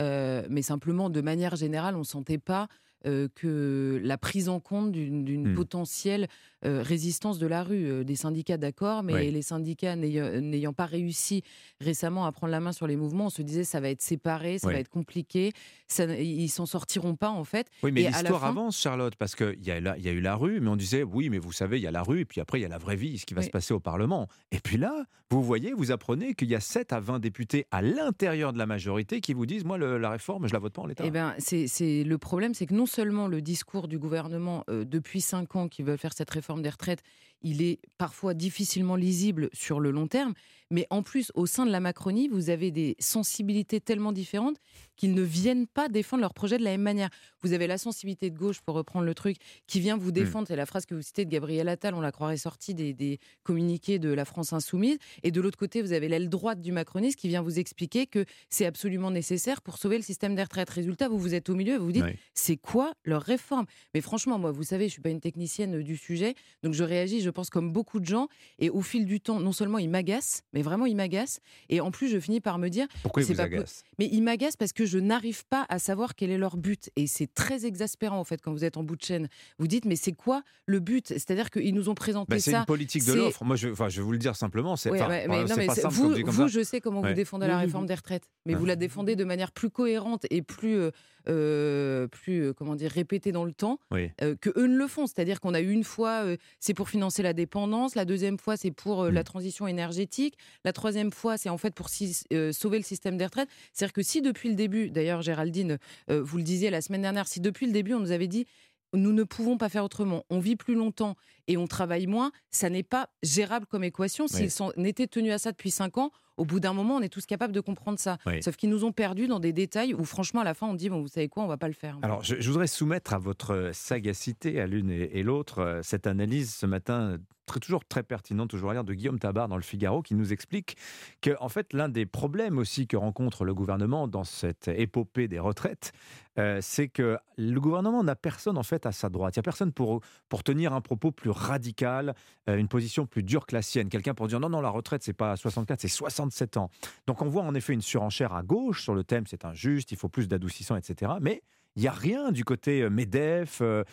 Euh, 0.01 0.45
mais 0.51 0.63
simplement, 0.63 1.11
de 1.11 1.21
manière 1.21 1.55
générale, 1.57 1.95
on 1.97 2.01
ne 2.01 2.05
sentait 2.05 2.39
pas 2.39 2.69
euh, 3.05 3.27
que 3.35 4.01
la 4.05 4.17
prise 4.17 4.49
en 4.49 4.61
compte 4.61 4.93
d'une 4.93 5.25
d'une 5.25 5.51
Hmm. 5.51 5.55
potentielle 5.55 6.29
euh, 6.65 6.83
résistance 6.83 7.39
de 7.39 7.47
la 7.47 7.63
rue. 7.63 7.91
Euh, 7.91 8.05
des 8.05 8.17
syndicats, 8.17 8.57
d'accord, 8.57 9.03
mais 9.03 9.31
les 9.31 9.43
syndicats 9.43 9.97
n'ayant 9.97 10.41
n'ayant 10.41 10.73
pas 10.73 10.87
réussi 10.87 11.43
récemment 11.81 12.27
à 12.27 12.33
prendre 12.33 12.51
la 12.51 12.61
main 12.61 12.73
sur 12.73 12.87
les 12.87 12.97
mouvements, 12.97 13.27
on 13.27 13.31
se 13.31 13.43
disait 13.43 13.65
ça 13.65 13.81
va 13.81 13.89
être 13.89 14.03
séparé, 14.03 14.59
ça 14.59 14.69
va 14.69 14.79
être 14.79 14.89
compliqué, 14.89 15.53
ça, 15.89 16.05
ils 16.07 16.49
s'en 16.49 16.67
sortiront 16.67 17.15
pas 17.17 17.31
en 17.31 17.45
fait. 17.45 17.69
Oui, 17.83 17.93
mais 17.93 18.03
l'histoire 18.03 18.41
fin- 18.41 18.49
avance, 18.49 18.79
Charlotte, 18.81 19.15
parce 19.17 19.35
qu'il 19.35 19.59
y, 19.63 19.67
y 19.67 19.71
a 19.73 20.13
eu 20.13 20.21
la 20.21 20.35
rue, 20.37 20.61
mais 20.61 20.69
on 20.69 20.77
disait, 20.77 21.03
oui, 21.03 21.29
mais 21.31 21.39
vous 21.39 21.53
savez, 21.53 21.79
il 21.79 21.83
y 21.83 21.87
a 21.87 21.91
la 21.91 22.03
rue, 22.03 22.21
et 22.21 22.25
puis 22.25 22.41
après, 22.41 22.59
il 22.59 22.63
y 22.63 22.67
a 22.67 22.69
la 22.69 22.79
vraie 22.79 22.97
vie, 22.97 23.19
ce 23.19 23.27
qui 23.27 23.35
va 23.35 23.41
Oui. 23.41 23.47
se 23.47 23.51
passer 23.51 23.73
au 23.75 23.81
Parlement. 23.81 24.29
Et 24.51 24.59
puis 24.61 24.77
là, 24.77 25.05
vous 25.31 25.43
voyez, 25.43 25.73
vous 25.73 25.91
apprenez 25.93 26.35
qu'il 26.35 26.49
y 26.51 26.55
a 26.55 26.61
7 26.61 26.93
à 26.93 27.01
20 27.01 27.19
députés 27.19 27.67
à 27.71 27.81
l'intérieur 27.83 28.53
de 28.53 28.59
la 28.59 28.67
majorité 28.67 29.21
qui 29.21 29.33
vous 29.33 29.47
disent, 29.47 29.65
moi, 29.65 29.79
le- 29.79 29.99
la 29.99 30.11
réforme, 30.11 30.47
je 30.47 30.53
la 30.53 30.59
vote 30.59 30.73
pas 30.75 30.83
en 30.83 30.87
l'état. 30.87 31.05
Eh 31.07 31.11
ben, 31.11 31.35
c'est 31.39 32.05
le 32.05 32.19
problème, 32.19 32.53
c'est 32.55 32.67
que 32.67 32.75
non 32.75 32.87
seulement 32.87 33.27
le 33.29 33.41
discours 33.41 33.89
du 33.89 33.99
gouvernement 33.99 34.65
euh, 34.69 34.85
depuis 34.85 35.21
cinq 35.21 35.57
ans 35.57 35.69
qui 35.69 35.83
veulent 35.83 35.99
faire 35.99 36.13
cette 36.13 36.31
réforme 36.31 36.52
des 36.61 36.69
retraites, 36.69 37.03
il 37.41 37.63
est 37.63 37.81
parfois 37.99 38.35
difficilement 38.35 38.95
lisible 38.95 39.49
sur 39.53 39.81
le 39.81 39.91
long 39.91 40.07
terme, 40.07 40.35
mais 40.71 40.87
en 40.91 41.03
plus, 41.03 41.33
au 41.35 41.45
sein 41.45 41.67
de 41.67 41.71
la 41.71 41.81
Macronie, 41.81 42.29
vous 42.29 42.49
avez 42.49 42.71
des 42.71 42.97
sensibilités 42.99 43.81
tellement 43.81 44.13
différentes 44.13 44.57
qu'ils 44.97 45.13
ne 45.13 45.23
viennent 45.23 45.67
pas 45.67 45.89
défendre 45.89 46.23
leur 46.23 46.33
projet 46.33 46.57
de 46.57 46.63
la 46.63 46.71
même 46.71 46.83
manière. 46.83 47.11
Vous 47.43 47.53
avez 47.53 47.67
la 47.67 47.77
sensibilité 47.77 48.31
de 48.31 48.39
gauche, 48.39 48.61
pour 48.61 48.75
reprendre 48.77 49.05
le 49.05 49.15
truc, 49.15 49.37
qui 49.67 49.81
vient 49.81 49.97
vous 49.97 50.13
défendre, 50.13 50.47
c'est 50.49 50.57
la 50.57 50.65
phrase 50.65 50.87
que 50.87 50.95
vous 50.95 51.03
citez 51.03 51.25
de 51.25 51.31
Gabriel 51.31 51.69
Attal, 51.69 51.95
on 51.95 52.01
la 52.01 52.13
croirait 52.13 52.37
sortie 52.37 52.75
des, 52.75 52.95
des 52.95 53.19
communiqués 53.43 53.99
de 53.99 54.09
la 54.09 54.25
France 54.25 54.53
insoumise, 54.53 54.99
et 55.23 55.31
de 55.31 55.41
l'autre 55.41 55.59
côté, 55.59 55.83
vous 55.83 55.93
avez 55.93 56.09
l'aile 56.09 56.31
droite 56.31 56.63
du 56.63 56.73
macronisme 56.73 57.17
qui 57.17 57.29
vient 57.29 57.43
vous 57.43 57.59
expliquer 57.59 58.07
que 58.07 58.25
c'est 58.49 58.65
absolument 58.65 59.11
nécessaire 59.11 59.61
pour 59.61 59.77
sauver 59.77 59.97
le 59.97 60.03
système 60.03 60.35
des 60.37 60.43
retraites. 60.43 60.71
Résultat, 60.71 61.09
vous 61.09 61.19
vous 61.19 61.35
êtes 61.35 61.51
au 61.51 61.55
milieu 61.55 61.75
et 61.75 61.79
vous 61.79 61.87
vous 61.87 61.93
dites, 61.93 62.05
c'est 62.35 62.57
quoi 62.57 62.95
leur 63.05 63.23
réforme? 63.23 63.67
Mais 63.95 64.01
franchement, 64.01 64.39
moi, 64.39 64.53
vous 64.53 64.63
savez, 64.63 64.87
je 64.87 64.93
suis 64.93 65.03
pas 65.03 65.11
une 65.11 65.21
technicienne 65.21 65.83
du 65.83 65.97
sujet, 65.97 66.35
donc 66.63 66.75
je 66.75 66.85
réagis, 66.85 67.21
je 67.21 67.31
pense, 67.31 67.51
comme 67.51 67.73
beaucoup 67.73 68.01
de 68.01 68.07
gens, 68.07 68.29
et 68.59 68.71
au 68.71 68.83
fil 68.83 69.05
du 69.07 69.21
temps, 69.21 69.41
non 69.41 69.53
seulement 69.53 69.79
il 69.79 69.89
m'agace, 69.91 70.43
mais 70.53 70.63
vraiment 70.63 70.87
il 70.87 70.97
m'agace, 70.97 71.41
et 71.69 71.81
en 71.81 71.91
plus, 71.91 72.09
je 72.09 72.19
finis 72.21 72.41
par 72.41 72.59
me 72.59 72.69
dire, 72.69 72.87
Pourquoi 73.03 73.23
il 73.23 73.27
c'est 73.27 73.33
vous 73.35 73.39
pas 73.39 73.49
po- 73.49 73.55
agace 73.57 73.85
Mais 73.99 74.09
il 74.13 74.23
m'agace 74.23 74.57
parce 74.57 74.73
que 74.73 74.85
je 74.87 74.99
n'arrive 74.99 75.45
pas 75.47 75.67
à 75.69 75.79
savoir 75.79 76.15
quel 76.15 76.31
est 76.31 76.39
leur 76.39 76.57
but, 76.57 76.91
et 76.97 77.07
c'est 77.07 77.33
très 77.33 77.67
exaspérant 77.67 78.19
en 78.19 78.25
fait 78.25 78.41
quand 78.41 78.53
vous 78.53 78.65
êtes 78.65 78.77
en 78.77 78.83
bout 78.83 78.97
de 78.97 79.03
chaîne. 79.03 79.29
Vous 79.59 79.67
dites, 79.67 79.85
mais 79.85 79.97
c'est 79.97 80.13
quoi 80.13 80.43
le 80.67 80.81
but? 80.81 81.09
C'est-à-dire 81.09 81.51
qu'ils 81.51 81.75
nous 81.75 81.89
ont 81.89 81.95
présenté 81.95 82.31
Bah, 82.31 82.39
c'est 82.39 82.51
ça. 82.53 82.61
une 82.61 82.65
politique 82.67 83.05
de 83.05 83.13
c'est- 83.13 83.17
l'offre. 83.17 83.45
Moi, 83.45 83.57
je, 83.57 83.69
enfin, 83.69 83.89
je 83.89 83.97
vais 83.99 84.05
vous 84.05 84.13
le 84.13 84.19
dire 84.19 84.37
simplement. 84.37 84.77
C'est 84.77 84.91
Ouais, 84.91 84.99
mais 85.09 85.27
non, 85.27 85.47
c'est 85.49 85.57
mais 85.57 85.67
pas 85.67 85.75
c'est- 85.75 85.81
simple 85.83 85.95
vous, 85.95 86.03
comme 86.09 86.15
dit 86.15 86.23
comme 86.23 86.35
vous, 86.35 86.49
ça. 86.49 86.59
je 86.59 86.63
sais 86.65 86.81
comment 86.81 87.01
Ouais. 87.01 87.11
vous 87.11 87.15
défendez 87.17 87.47
la 87.47 87.59
réforme 87.59 87.87
des 87.87 87.95
retraites, 87.95 88.29
mais 88.47 88.55
vous 88.55 88.65
la 88.67 88.77
défendez 88.77 89.17
de 89.17 89.25
manière 89.25 89.53
plus 89.53 89.71
cohérente 89.71 90.27
et 90.31 90.43
plus, 90.43 90.75
euh, 90.77 90.91
euh, 91.29 92.07
plus 92.09 92.41
euh, 92.43 92.53
comment 92.53 92.75
dire, 92.75 92.91
répétée 92.91 93.33
dans 93.33 93.45
le 93.45 93.53
temps 93.53 93.79
Oui. 93.91 94.11
euh, 94.23 94.35
que 94.41 94.51
eux 94.57 94.67
ne 94.67 94.77
le 94.77 94.87
font. 94.87 95.07
C'est-à-dire 95.07 95.41
qu'on 95.41 95.55
a 95.55 95.61
eu 95.61 95.71
une 95.71 95.85
fois, 95.85 96.25
euh, 96.25 96.37
c'est 96.61 96.75
pour 96.75 96.89
financer 96.89 97.23
la 97.23 97.33
dépendance, 97.33 97.95
la 97.95 98.05
deuxième 98.05 98.39
fois, 98.39 98.57
c'est 98.57 98.71
pour 98.71 99.07
la 99.07 99.25
transition 99.25 99.67
énergétique, 99.67 100.37
la 100.65 100.73
troisième 100.73 101.13
fois, 101.13 101.37
c'est 101.37 101.49
en 101.49 101.59
fait 101.59 101.75
pour 101.75 101.89
si- 101.89 102.25
sauver 102.53 102.79
le 102.79 102.85
système 102.85 103.17
des 103.17 103.25
retraites. 103.25 103.49
C'est-à-dire 103.73 103.93
que 103.93 104.03
si 104.03 104.23
depuis 104.23 104.49
le 104.49 104.55
début, 104.55 104.91
d'ailleurs 104.91 105.23
Géraldine, 105.23 105.79
vous 106.09 106.37
le 106.37 106.43
disiez 106.43 106.71
la 106.71 106.81
semaine 106.81 107.03
dernière, 107.03 107.27
si 107.29 107.41
depuis 107.41 107.67
le 107.67 107.73
début 107.73 107.95
on 107.95 108.01
nous 108.01 108.13
avait 108.13 108.27
dit 108.29 108.47
nous 108.95 109.13
ne 109.15 109.23
pouvons 109.25 109.57
pas 109.57 109.71
faire 109.71 109.85
autrement. 109.85 110.25
On 110.29 110.39
vit 110.39 110.55
plus 110.57 110.75
longtemps 110.75 111.17
et 111.49 111.57
on 111.57 111.67
travaille 111.67 112.07
moins. 112.07 112.31
Ça 112.51 112.71
n'est 112.71 112.83
pas 112.83 113.09
gérable 113.23 113.67
comme 113.67 113.85
équation. 113.85 114.27
S'ils 114.29 114.51
Oui. 114.77 114.89
étaient 114.89 115.07
tenus 115.07 115.33
à 115.33 115.39
ça 115.39 115.53
depuis 115.53 115.71
cinq 115.71 115.99
ans, 115.99 116.11
au 116.39 116.45
bout 116.47 116.61
d'un 116.61 116.73
moment, 116.73 116.97
on 116.97 117.01
est 117.03 117.11
tous 117.11 117.27
capables 117.27 117.53
de 117.53 117.61
comprendre 117.61 117.99
ça. 117.99 118.17
Oui. 118.27 118.43
Sauf 118.43 118.57
qu'ils 118.57 118.71
nous 118.71 118.85
ont 118.85 118.93
perdus 118.93 119.27
dans 119.29 119.39
des 119.41 119.53
détails 119.53 119.93
où, 119.95 120.05
franchement, 120.05 120.41
à 120.41 120.45
la 120.45 120.55
fin, 120.55 120.67
on 120.67 120.75
dit 120.75 120.89
bon, 120.89 121.01
vous 121.03 121.09
savez 121.09 121.29
quoi, 121.29 121.45
on 121.45 121.47
va 121.47 121.59
pas 121.59 121.69
le 121.69 121.75
faire. 121.75 121.99
Alors, 122.03 122.23
je, 122.25 122.37
je 122.41 122.49
voudrais 122.51 122.67
soumettre 122.67 123.13
à 123.13 123.19
votre 123.19 123.71
sagacité, 123.75 124.61
à 124.61 124.67
l'une 124.67 124.91
et, 124.91 125.19
et 125.19 125.23
l'autre, 125.23 125.59
euh, 125.59 125.81
cette 125.83 126.07
analyse 126.07 126.55
ce 126.55 126.65
matin, 126.65 127.19
très, 127.45 127.61
toujours 127.61 127.85
très 127.85 128.03
pertinente, 128.03 128.49
toujours 128.49 128.71
à 128.71 128.73
lire, 128.73 128.85
de 128.85 128.95
Guillaume 128.95 129.19
Tabar 129.19 129.47
dans 129.49 129.57
le 129.57 129.63
Figaro, 129.63 130.01
qui 130.01 130.15
nous 130.15 130.33
explique 130.33 130.77
que, 131.21 131.37
en 131.39 131.51
fait, 131.51 131.75
l'un 131.75 131.91
des 131.91 132.07
problèmes 132.07 132.57
aussi 132.57 132.87
que 132.87 132.97
rencontre 132.97 133.45
le 133.45 133.53
gouvernement 133.53 134.09
dans 134.09 134.25
cette 134.25 134.69
épopée 134.69 135.29
des 135.29 135.39
retraites, 135.39 135.93
euh, 136.39 136.61
c'est 136.63 136.89
que 136.89 137.19
le 137.37 137.61
gouvernement 137.61 138.03
n'a 138.03 138.17
personne, 138.17 138.57
en 138.57 138.63
fait, 138.63 138.87
à 138.87 138.93
sa 138.93 139.11
droite. 139.11 139.37
Il 139.37 139.39
n'y 139.39 139.43
a 139.43 139.45
personne 139.45 139.73
pour, 139.73 140.01
pour 140.31 140.43
tenir 140.43 140.73
un 140.73 140.81
propos 140.81 141.11
plus 141.13 141.31
radical, 141.33 142.15
euh, 142.49 142.57
une 142.57 142.69
position 142.69 143.07
plus 143.07 143.23
dure 143.23 143.47
que 143.47 143.55
la 143.55 143.63
sienne. 143.63 143.89
Quelqu'un 143.89 144.15
pour 144.15 144.29
dire 144.29 144.41
non, 144.41 144.49
non, 144.49 144.61
la 144.61 144.71
retraite, 144.71 145.03
c'est 145.03 145.13
pas 145.13 145.37
64, 145.37 145.81
c'est 145.81 145.89
67 145.89 146.57
ans. 146.57 146.71
Donc, 147.07 147.23
on 147.23 147.29
voit 147.29 147.43
en 147.43 147.55
effet 147.55 147.73
une 147.73 147.83
surenchère 147.83 148.33
à 148.35 148.43
gauche 148.43 148.83
sur 148.83 148.95
le 148.95 149.05
thème, 149.05 149.25
c'est 149.27 149.45
injuste, 149.45 149.93
il 149.93 149.99
faut 149.99 150.09
plus 150.09 150.29
d'adoucissant, 150.29 150.77
etc. 150.77 151.13
Mais 151.21 151.43
il 151.77 151.83
n'y 151.83 151.89
a 151.89 151.93
rien 151.93 152.33
du 152.33 152.45
côté 152.45 152.83
euh, 152.83 152.91
MEDEF, 152.91 153.61
euh, 153.63 153.85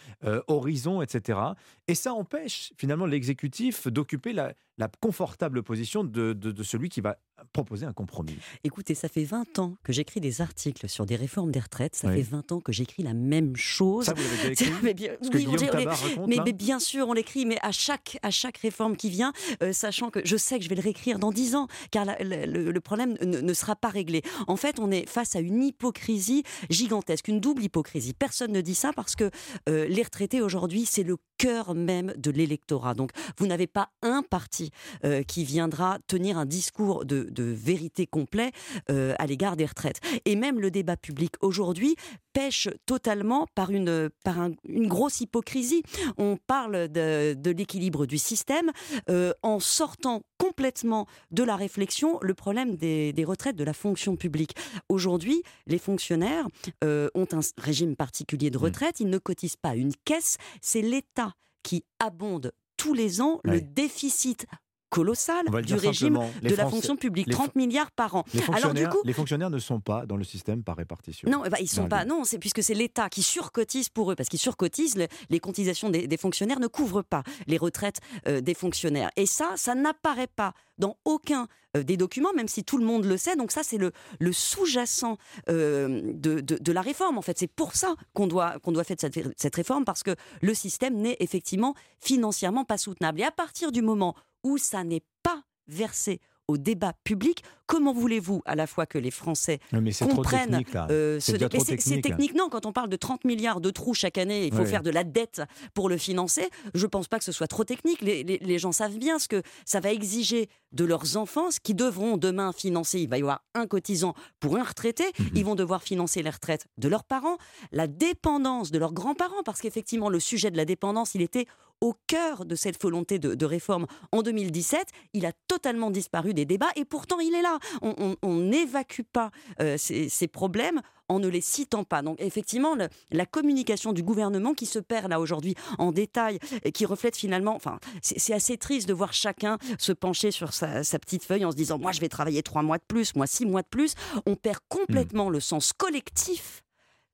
Horizon, 0.48 1.02
etc. 1.02 1.40
Et 1.88 1.96
ça 1.96 2.14
empêche 2.14 2.74
finalement 2.78 3.06
l'exécutif 3.06 3.88
d'occuper 3.88 4.34
la, 4.34 4.54
la 4.80 4.90
confortable 5.02 5.62
position 5.62 6.04
de, 6.04 6.34
de- 6.34 6.52
de 6.52 6.64
celui 6.64 6.90
qui 6.90 7.02
va 7.02 7.18
proposer 7.54 7.86
un 7.86 7.94
compromis. 7.94 8.36
Écoutez, 8.64 8.96
ça 8.96 9.08
fait 9.08 9.24
20 9.24 9.60
ans 9.60 9.76
que 9.84 9.94
j'écris 9.94 10.20
des 10.22 10.42
articles 10.42 10.90
sur 10.90 11.06
des 11.06 11.16
réformes 11.16 11.52
des 11.52 11.60
retraites. 11.60 11.96
Ça 11.96 12.08
Oui. 12.08 12.16
fait 12.16 12.22
20 12.24 12.52
ans 12.54 12.60
que 12.60 12.72
j'écris 12.72 13.04
la 13.04 13.14
même 13.14 13.56
chose. 13.56 14.06
Ça, 14.06 14.14
vous 14.14 14.22
l'avez 14.24 14.50
déjà 14.56 14.66
écrit 14.72 14.74
Mais 14.84 14.94
bien, 14.94 15.12
oui, 15.34 15.46
on 15.48 15.52
raconte, 15.86 16.28
mais, 16.28 16.38
mais 16.44 16.54
bien 16.54 16.80
sûr, 16.80 17.08
on 17.08 17.14
l'écrit, 17.14 17.46
mais 17.46 17.58
à 17.62 17.72
chaque, 17.72 18.18
à 18.24 18.32
chaque 18.32 18.58
réforme 18.58 18.96
qui 18.98 19.10
vient, 19.10 19.32
euh, 19.64 19.72
sachant 19.74 20.10
que 20.10 20.20
je 20.26 20.36
sais 20.38 20.58
que 20.58 20.64
je 20.66 20.70
vais 20.70 20.76
le 20.76 20.82
réécrire 20.82 21.20
dans 21.20 21.32
10 21.32 21.56
ans, 21.56 21.68
car 21.92 22.06
la- 22.06 22.18
la- 22.24 22.46
le, 22.46 22.72
le 22.72 22.82
problème 22.82 23.18
ne, 23.22 23.40
ne 23.42 23.54
sera 23.54 23.76
pas 23.76 23.90
réglé. 23.90 24.22
En 24.48 24.56
fait, 24.56 24.80
on 24.80 24.90
est 24.92 25.08
face 25.08 25.36
à 25.36 25.40
une 25.40 25.62
hypocrisie 25.64 26.44
gigantesque, 26.70 27.28
une 27.28 27.40
double 27.40 27.64
hypocrisie. 27.64 28.14
Personne 28.14 28.52
ne 28.52 28.62
dit 28.62 28.76
ça 28.76 28.92
parce 28.94 29.16
que 29.16 29.30
euh, 29.68 29.86
les 29.88 30.04
retraités 30.04 30.42
aujourd'hui, 30.42 30.86
c'est 30.86 31.04
le 31.04 31.18
cœur 31.40 31.74
même 31.74 32.14
de 32.18 32.30
l'électorat. 32.32 32.94
Donc, 32.94 33.12
vous 33.38 33.48
n'avez 33.48 33.66
pas 33.66 33.90
un 34.04 34.22
parti 34.22 34.70
euh, 35.06 35.24
qui 35.24 35.44
viendra 35.46 35.98
tenir 36.06 36.38
un 36.38 36.46
discours 36.46 37.06
de, 37.06 37.24
de 37.32 37.44
vérité 37.44 38.06
complet 38.06 38.52
euh, 38.92 39.16
à 39.18 39.26
l'égard 39.26 39.56
des 39.56 39.66
retraites. 39.66 40.00
Et 40.26 40.36
même 40.36 40.60
le 40.60 40.70
débat 40.70 40.98
public 40.98 41.34
aujourd'hui 41.42 41.96
pêche 42.34 42.68
totalement 42.86 43.48
par 43.56 43.72
une, 43.72 44.10
par 44.24 44.40
un- 44.40 44.52
une 44.68 44.88
grosse 44.88 45.22
hypocrisie. 45.22 45.82
On 46.18 46.38
parle 46.38 46.88
de, 46.90 47.34
de 47.34 47.52
l'équilibre 47.52 48.06
du 48.06 48.18
système 48.20 48.70
euh, 49.10 49.32
en 49.42 49.60
sortant 49.60 50.22
complètement 50.38 51.08
de 51.32 51.44
la 51.44 51.56
réflexion 51.56 52.20
le 52.22 52.34
problème 52.34 52.76
des, 52.76 53.14
des 53.14 53.26
retraites 53.26 53.56
de 53.56 53.64
la 53.64 53.74
fonction 53.74 54.16
publique. 54.16 54.54
Aujourd'hui, 54.90 55.42
les 55.68 55.80
fonctionnaires 55.80 56.46
euh, 56.84 57.10
ont 57.16 57.28
un 57.32 57.40
régime 57.58 57.96
particulier 57.96 58.50
de 58.52 58.58
Mmh. 58.60 58.64
retraite, 58.64 59.00
ils 59.00 59.10
ne 59.10 59.18
cotisent 59.18 59.56
pas 59.56 59.76
une 59.76 59.94
caisse, 60.04 60.36
c'est 60.62 60.82
l'État 60.82 61.29
qui 61.64 61.86
abonde 62.00 62.54
tous 62.78 62.94
les 62.94 63.22
ans 63.22 63.40
le 63.44 63.62
déficit 63.62 64.46
colossal 64.90 65.46
On 65.48 65.52
va 65.52 65.60
le 65.62 65.66
du 65.66 65.76
régime 65.76 66.20
de 66.42 66.56
la 66.56 66.68
fonction 66.70 66.96
publique, 66.96 67.28
les 67.28 67.34
30 67.34 67.56
milliards 67.56 67.92
par 67.92 68.16
an. 68.16 68.24
Les 68.34 68.40
Alors 68.42 68.50
du 68.50 68.56
fonctionnaires, 68.62 68.90
coup, 68.90 68.98
les 69.06 69.14
fonctionnaires 69.14 69.50
ne 69.50 69.60
sont 69.60 69.80
pas 69.80 70.06
dans 70.06 70.18
le 70.18 70.24
système 70.24 70.64
par 70.64 70.78
répartition. 70.78 71.30
non, 71.30 71.44
eh 71.46 71.50
ben, 71.50 71.58
ils 71.62 71.68
sont 71.70 71.88
pas. 71.88 72.06
Non, 72.06 72.24
c'est 72.24 72.40
puisque 72.40 72.64
c'est 72.64 72.74
l'État 72.74 73.10
qui 73.10 73.24
surcotise 73.24 73.90
pour 73.90 74.12
eux, 74.12 74.16
parce 74.16 74.30
qu'ils 74.30 74.40
surcotisent. 74.40 74.96
le- 74.98 75.08
les 75.30 75.40
cotisations 75.40 75.90
des, 75.90 76.08
des 76.08 76.18
fonctionnaires 76.18 76.60
ne 76.60 76.68
couvrent 76.68 77.04
pas 77.04 77.24
les 77.48 77.58
retraites 77.58 78.00
euh, 78.28 78.42
des 78.42 78.54
fonctionnaires. 78.54 79.12
Et 79.16 79.26
ça, 79.26 79.52
ça 79.56 79.76
n'apparaît 79.76 80.28
pas 80.28 80.54
dans 80.78 80.98
aucun 81.06 81.48
euh, 81.78 81.84
des 81.84 81.98
documents, 81.98 82.34
même 82.34 82.48
si 82.48 82.64
tout 82.64 82.78
le 82.78 82.86
monde 82.86 83.06
le 83.06 83.18
sait. 83.18 83.36
Donc 83.36 83.52
ça, 83.52 83.62
c'est 83.64 83.78
le, 83.78 83.92
le 84.20 84.32
sous-jacent 84.32 85.18
euh, 85.50 86.02
de, 86.14 86.40
de- 86.40 86.58
de 86.58 86.72
la 86.72 86.82
réforme. 86.82 87.18
En 87.18 87.22
fait, 87.22 87.38
c'est 87.38 87.48
pour 87.52 87.76
ça 87.76 87.96
qu'on 88.14 88.28
doit 88.28 88.60
qu'on 88.60 88.72
doit 88.72 88.84
faire 88.84 88.98
cette, 89.00 89.20
cette 89.38 89.56
réforme, 89.56 89.86
parce 89.86 90.04
que 90.04 90.16
le 90.42 90.54
système 90.54 90.96
n'est 90.96 91.18
effectivement 91.20 91.76
financièrement 92.00 92.64
pas 92.66 92.78
soutenable. 92.78 93.20
Et 93.20 93.24
à 93.24 93.32
partir 93.32 93.72
du 93.72 93.82
moment 93.82 94.16
où 94.44 94.58
ça 94.58 94.84
n'est 94.84 95.04
pas 95.24 95.44
versé 95.68 96.22
au 96.48 96.58
débat 96.58 96.94
public, 97.04 97.44
comment 97.70 97.94
voulez-vous 97.94 98.42
à 98.46 98.56
la 98.56 98.66
fois 98.66 98.88
que 98.88 98.98
les 98.98 99.12
Français 99.12 99.60
mais 99.72 99.92
trop 99.92 100.08
comprennent 100.08 100.64
euh, 100.90 101.20
ce- 101.20 101.34
trop 101.34 101.64
c'est- 101.64 102.02
technique. 102.02 102.34
non 102.34 102.50
quand 102.50 102.66
on 102.66 102.74
parle 102.74 102.90
de 102.90 102.96
30 102.96 103.26
milliards 103.26 103.62
de 103.62 103.70
trous 103.70 103.94
chaque 103.94 104.18
année 104.18 104.48
il 104.48 104.52
faut 104.54 104.62
Ouais. 104.62 104.66
faire 104.66 104.82
de 104.82 104.90
la 104.90 105.04
dette 105.04 105.44
pour 105.76 105.88
le 105.88 105.98
financer 105.98 106.50
je 106.74 106.88
pense 106.88 107.08
pas 107.08 107.20
que 107.20 107.24
ce 107.26 107.32
soit 107.32 107.46
trop 107.48 107.64
technique 107.64 108.02
les, 108.02 108.24
les- 108.24 108.40
les 108.40 108.58
gens 108.58 108.72
savent 108.72 108.98
bien 108.98 109.20
ce 109.20 109.28
que 109.28 109.44
ça 109.66 109.80
va 109.80 109.92
exiger 109.94 110.50
de 110.72 110.84
leurs 110.84 111.16
enfants 111.16 111.52
ce 111.52 111.60
qu'ils 111.60 111.76
devront 111.76 112.18
demain 112.18 112.52
financer 112.54 113.00
il 113.02 113.08
va 113.08 113.18
y 113.20 113.22
avoir 113.22 113.44
un 113.54 113.68
cotisant 113.68 114.16
pour 114.40 114.58
un 114.58 114.64
retraité 114.64 115.04
Mhm. 115.20 115.30
ils 115.36 115.46
vont 115.46 115.56
devoir 115.56 115.84
financer 115.84 116.24
les 116.24 116.30
retraites 116.32 116.66
de 116.80 116.88
leurs 116.90 117.04
parents 117.04 117.38
la 117.72 117.86
dépendance 117.88 118.72
de 118.72 118.80
leurs 118.80 118.94
grands-parents 118.94 119.44
parce 119.46 119.62
qu'effectivement 119.62 120.10
le 120.10 120.20
sujet 120.20 120.50
de 120.50 120.58
la 120.58 120.66
dépendance 120.66 121.14
il 121.14 121.22
était 121.22 121.46
au 121.82 121.96
cœur 122.08 122.44
de 122.44 122.56
cette 122.56 122.82
volonté 122.82 123.20
de, 123.20 123.36
de 123.36 123.46
réforme 123.46 123.86
en 124.12 124.22
2017. 124.22 124.86
Il 125.14 125.26
a 125.26 125.32
totalement 125.48 125.92
disparu 125.92 126.34
des 126.34 126.44
débats 126.44 126.68
et 126.76 126.84
pourtant 126.84 127.20
il 127.22 127.34
est 127.34 127.42
là. 127.42 127.58
On- 127.82 128.36
n'évacue 128.36 129.02
pas 129.12 129.32
euh, 129.62 129.78
ces, 129.78 130.10
ces 130.10 130.28
problèmes 130.28 130.82
en 131.08 131.20
ne 131.20 131.28
les 131.28 131.42
citant 131.42 131.84
pas. 131.84 132.02
Donc 132.02 132.18
effectivement, 132.22 132.76
le- 132.76 132.88
la 133.12 133.26
communication 133.26 133.94
du 133.94 134.04
gouvernement 134.04 134.54
qui 134.54 134.66
se 134.66 134.80
perd 134.80 135.10
là 135.10 135.20
aujourd'hui 135.20 135.56
en 135.78 135.92
détail 135.92 136.40
et 136.64 136.72
qui 136.72 136.86
reflète 136.86 137.16
finalement, 137.16 137.56
enfin, 137.56 137.80
c'est 138.02 138.34
assez 138.34 138.58
triste 138.58 138.88
de 138.88 138.94
voir 138.94 139.14
chacun 139.14 139.58
se 139.78 139.92
pencher 139.92 140.32
sur 140.32 140.54
sa, 140.54 140.84
sa 140.84 141.00
petite 141.00 141.24
feuille 141.24 141.46
en 141.46 141.52
se 141.52 141.56
disant, 141.56 141.78
moi 141.80 141.92
je 141.92 142.00
vais 142.00 142.10
travailler 142.10 142.44
trois 142.44 142.62
mois 142.62 142.78
de 142.78 142.84
plus, 142.88 143.16
moi 143.16 143.28
six 143.28 143.46
mois 143.46 143.62
de 143.64 143.68
plus. 143.68 143.96
On 144.26 144.36
perd 144.36 144.60
complètement 144.70 145.30
le 145.30 145.40
sens 145.40 145.74
collectif 145.74 146.64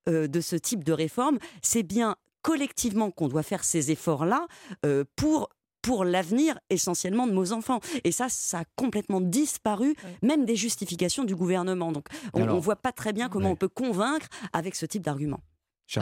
euh, 0.10 0.28
de 0.28 0.42
ce 0.42 0.56
type 0.56 0.84
de 0.84 0.94
réforme. 0.94 1.40
C'est 1.62 1.84
bien 1.84 2.16
collectivement 2.42 3.10
qu'on 3.12 3.28
doit 3.28 3.44
faire 3.44 3.64
ces 3.64 3.92
efforts-là 3.92 4.46
euh, 4.86 5.04
pour 5.16 5.50
pour 5.86 6.04
l'avenir 6.04 6.58
essentiellement 6.72 7.28
de 7.28 7.32
nos 7.32 7.54
enfants. 7.54 7.80
Et 8.04 8.12
ça, 8.12 8.26
ça 8.28 8.62
a 8.62 8.64
complètement 8.76 9.22
disparu, 9.22 9.96
même 10.24 10.44
des 10.44 10.56
justifications 10.56 11.24
du 11.24 11.36
gouvernement. 11.36 11.92
Donc 11.92 12.08
on 12.34 12.44
ne 12.46 12.60
voit 12.60 12.76
pas 12.76 12.92
très 12.92 13.14
bien 13.14 13.30
comment 13.30 13.52
on 13.52 13.56
peut 13.56 13.70
convaincre 13.70 14.28
avec 14.52 14.74
ce 14.74 14.88
type 14.88 15.04
d'argument. 15.04 15.42
Je, 15.88 16.00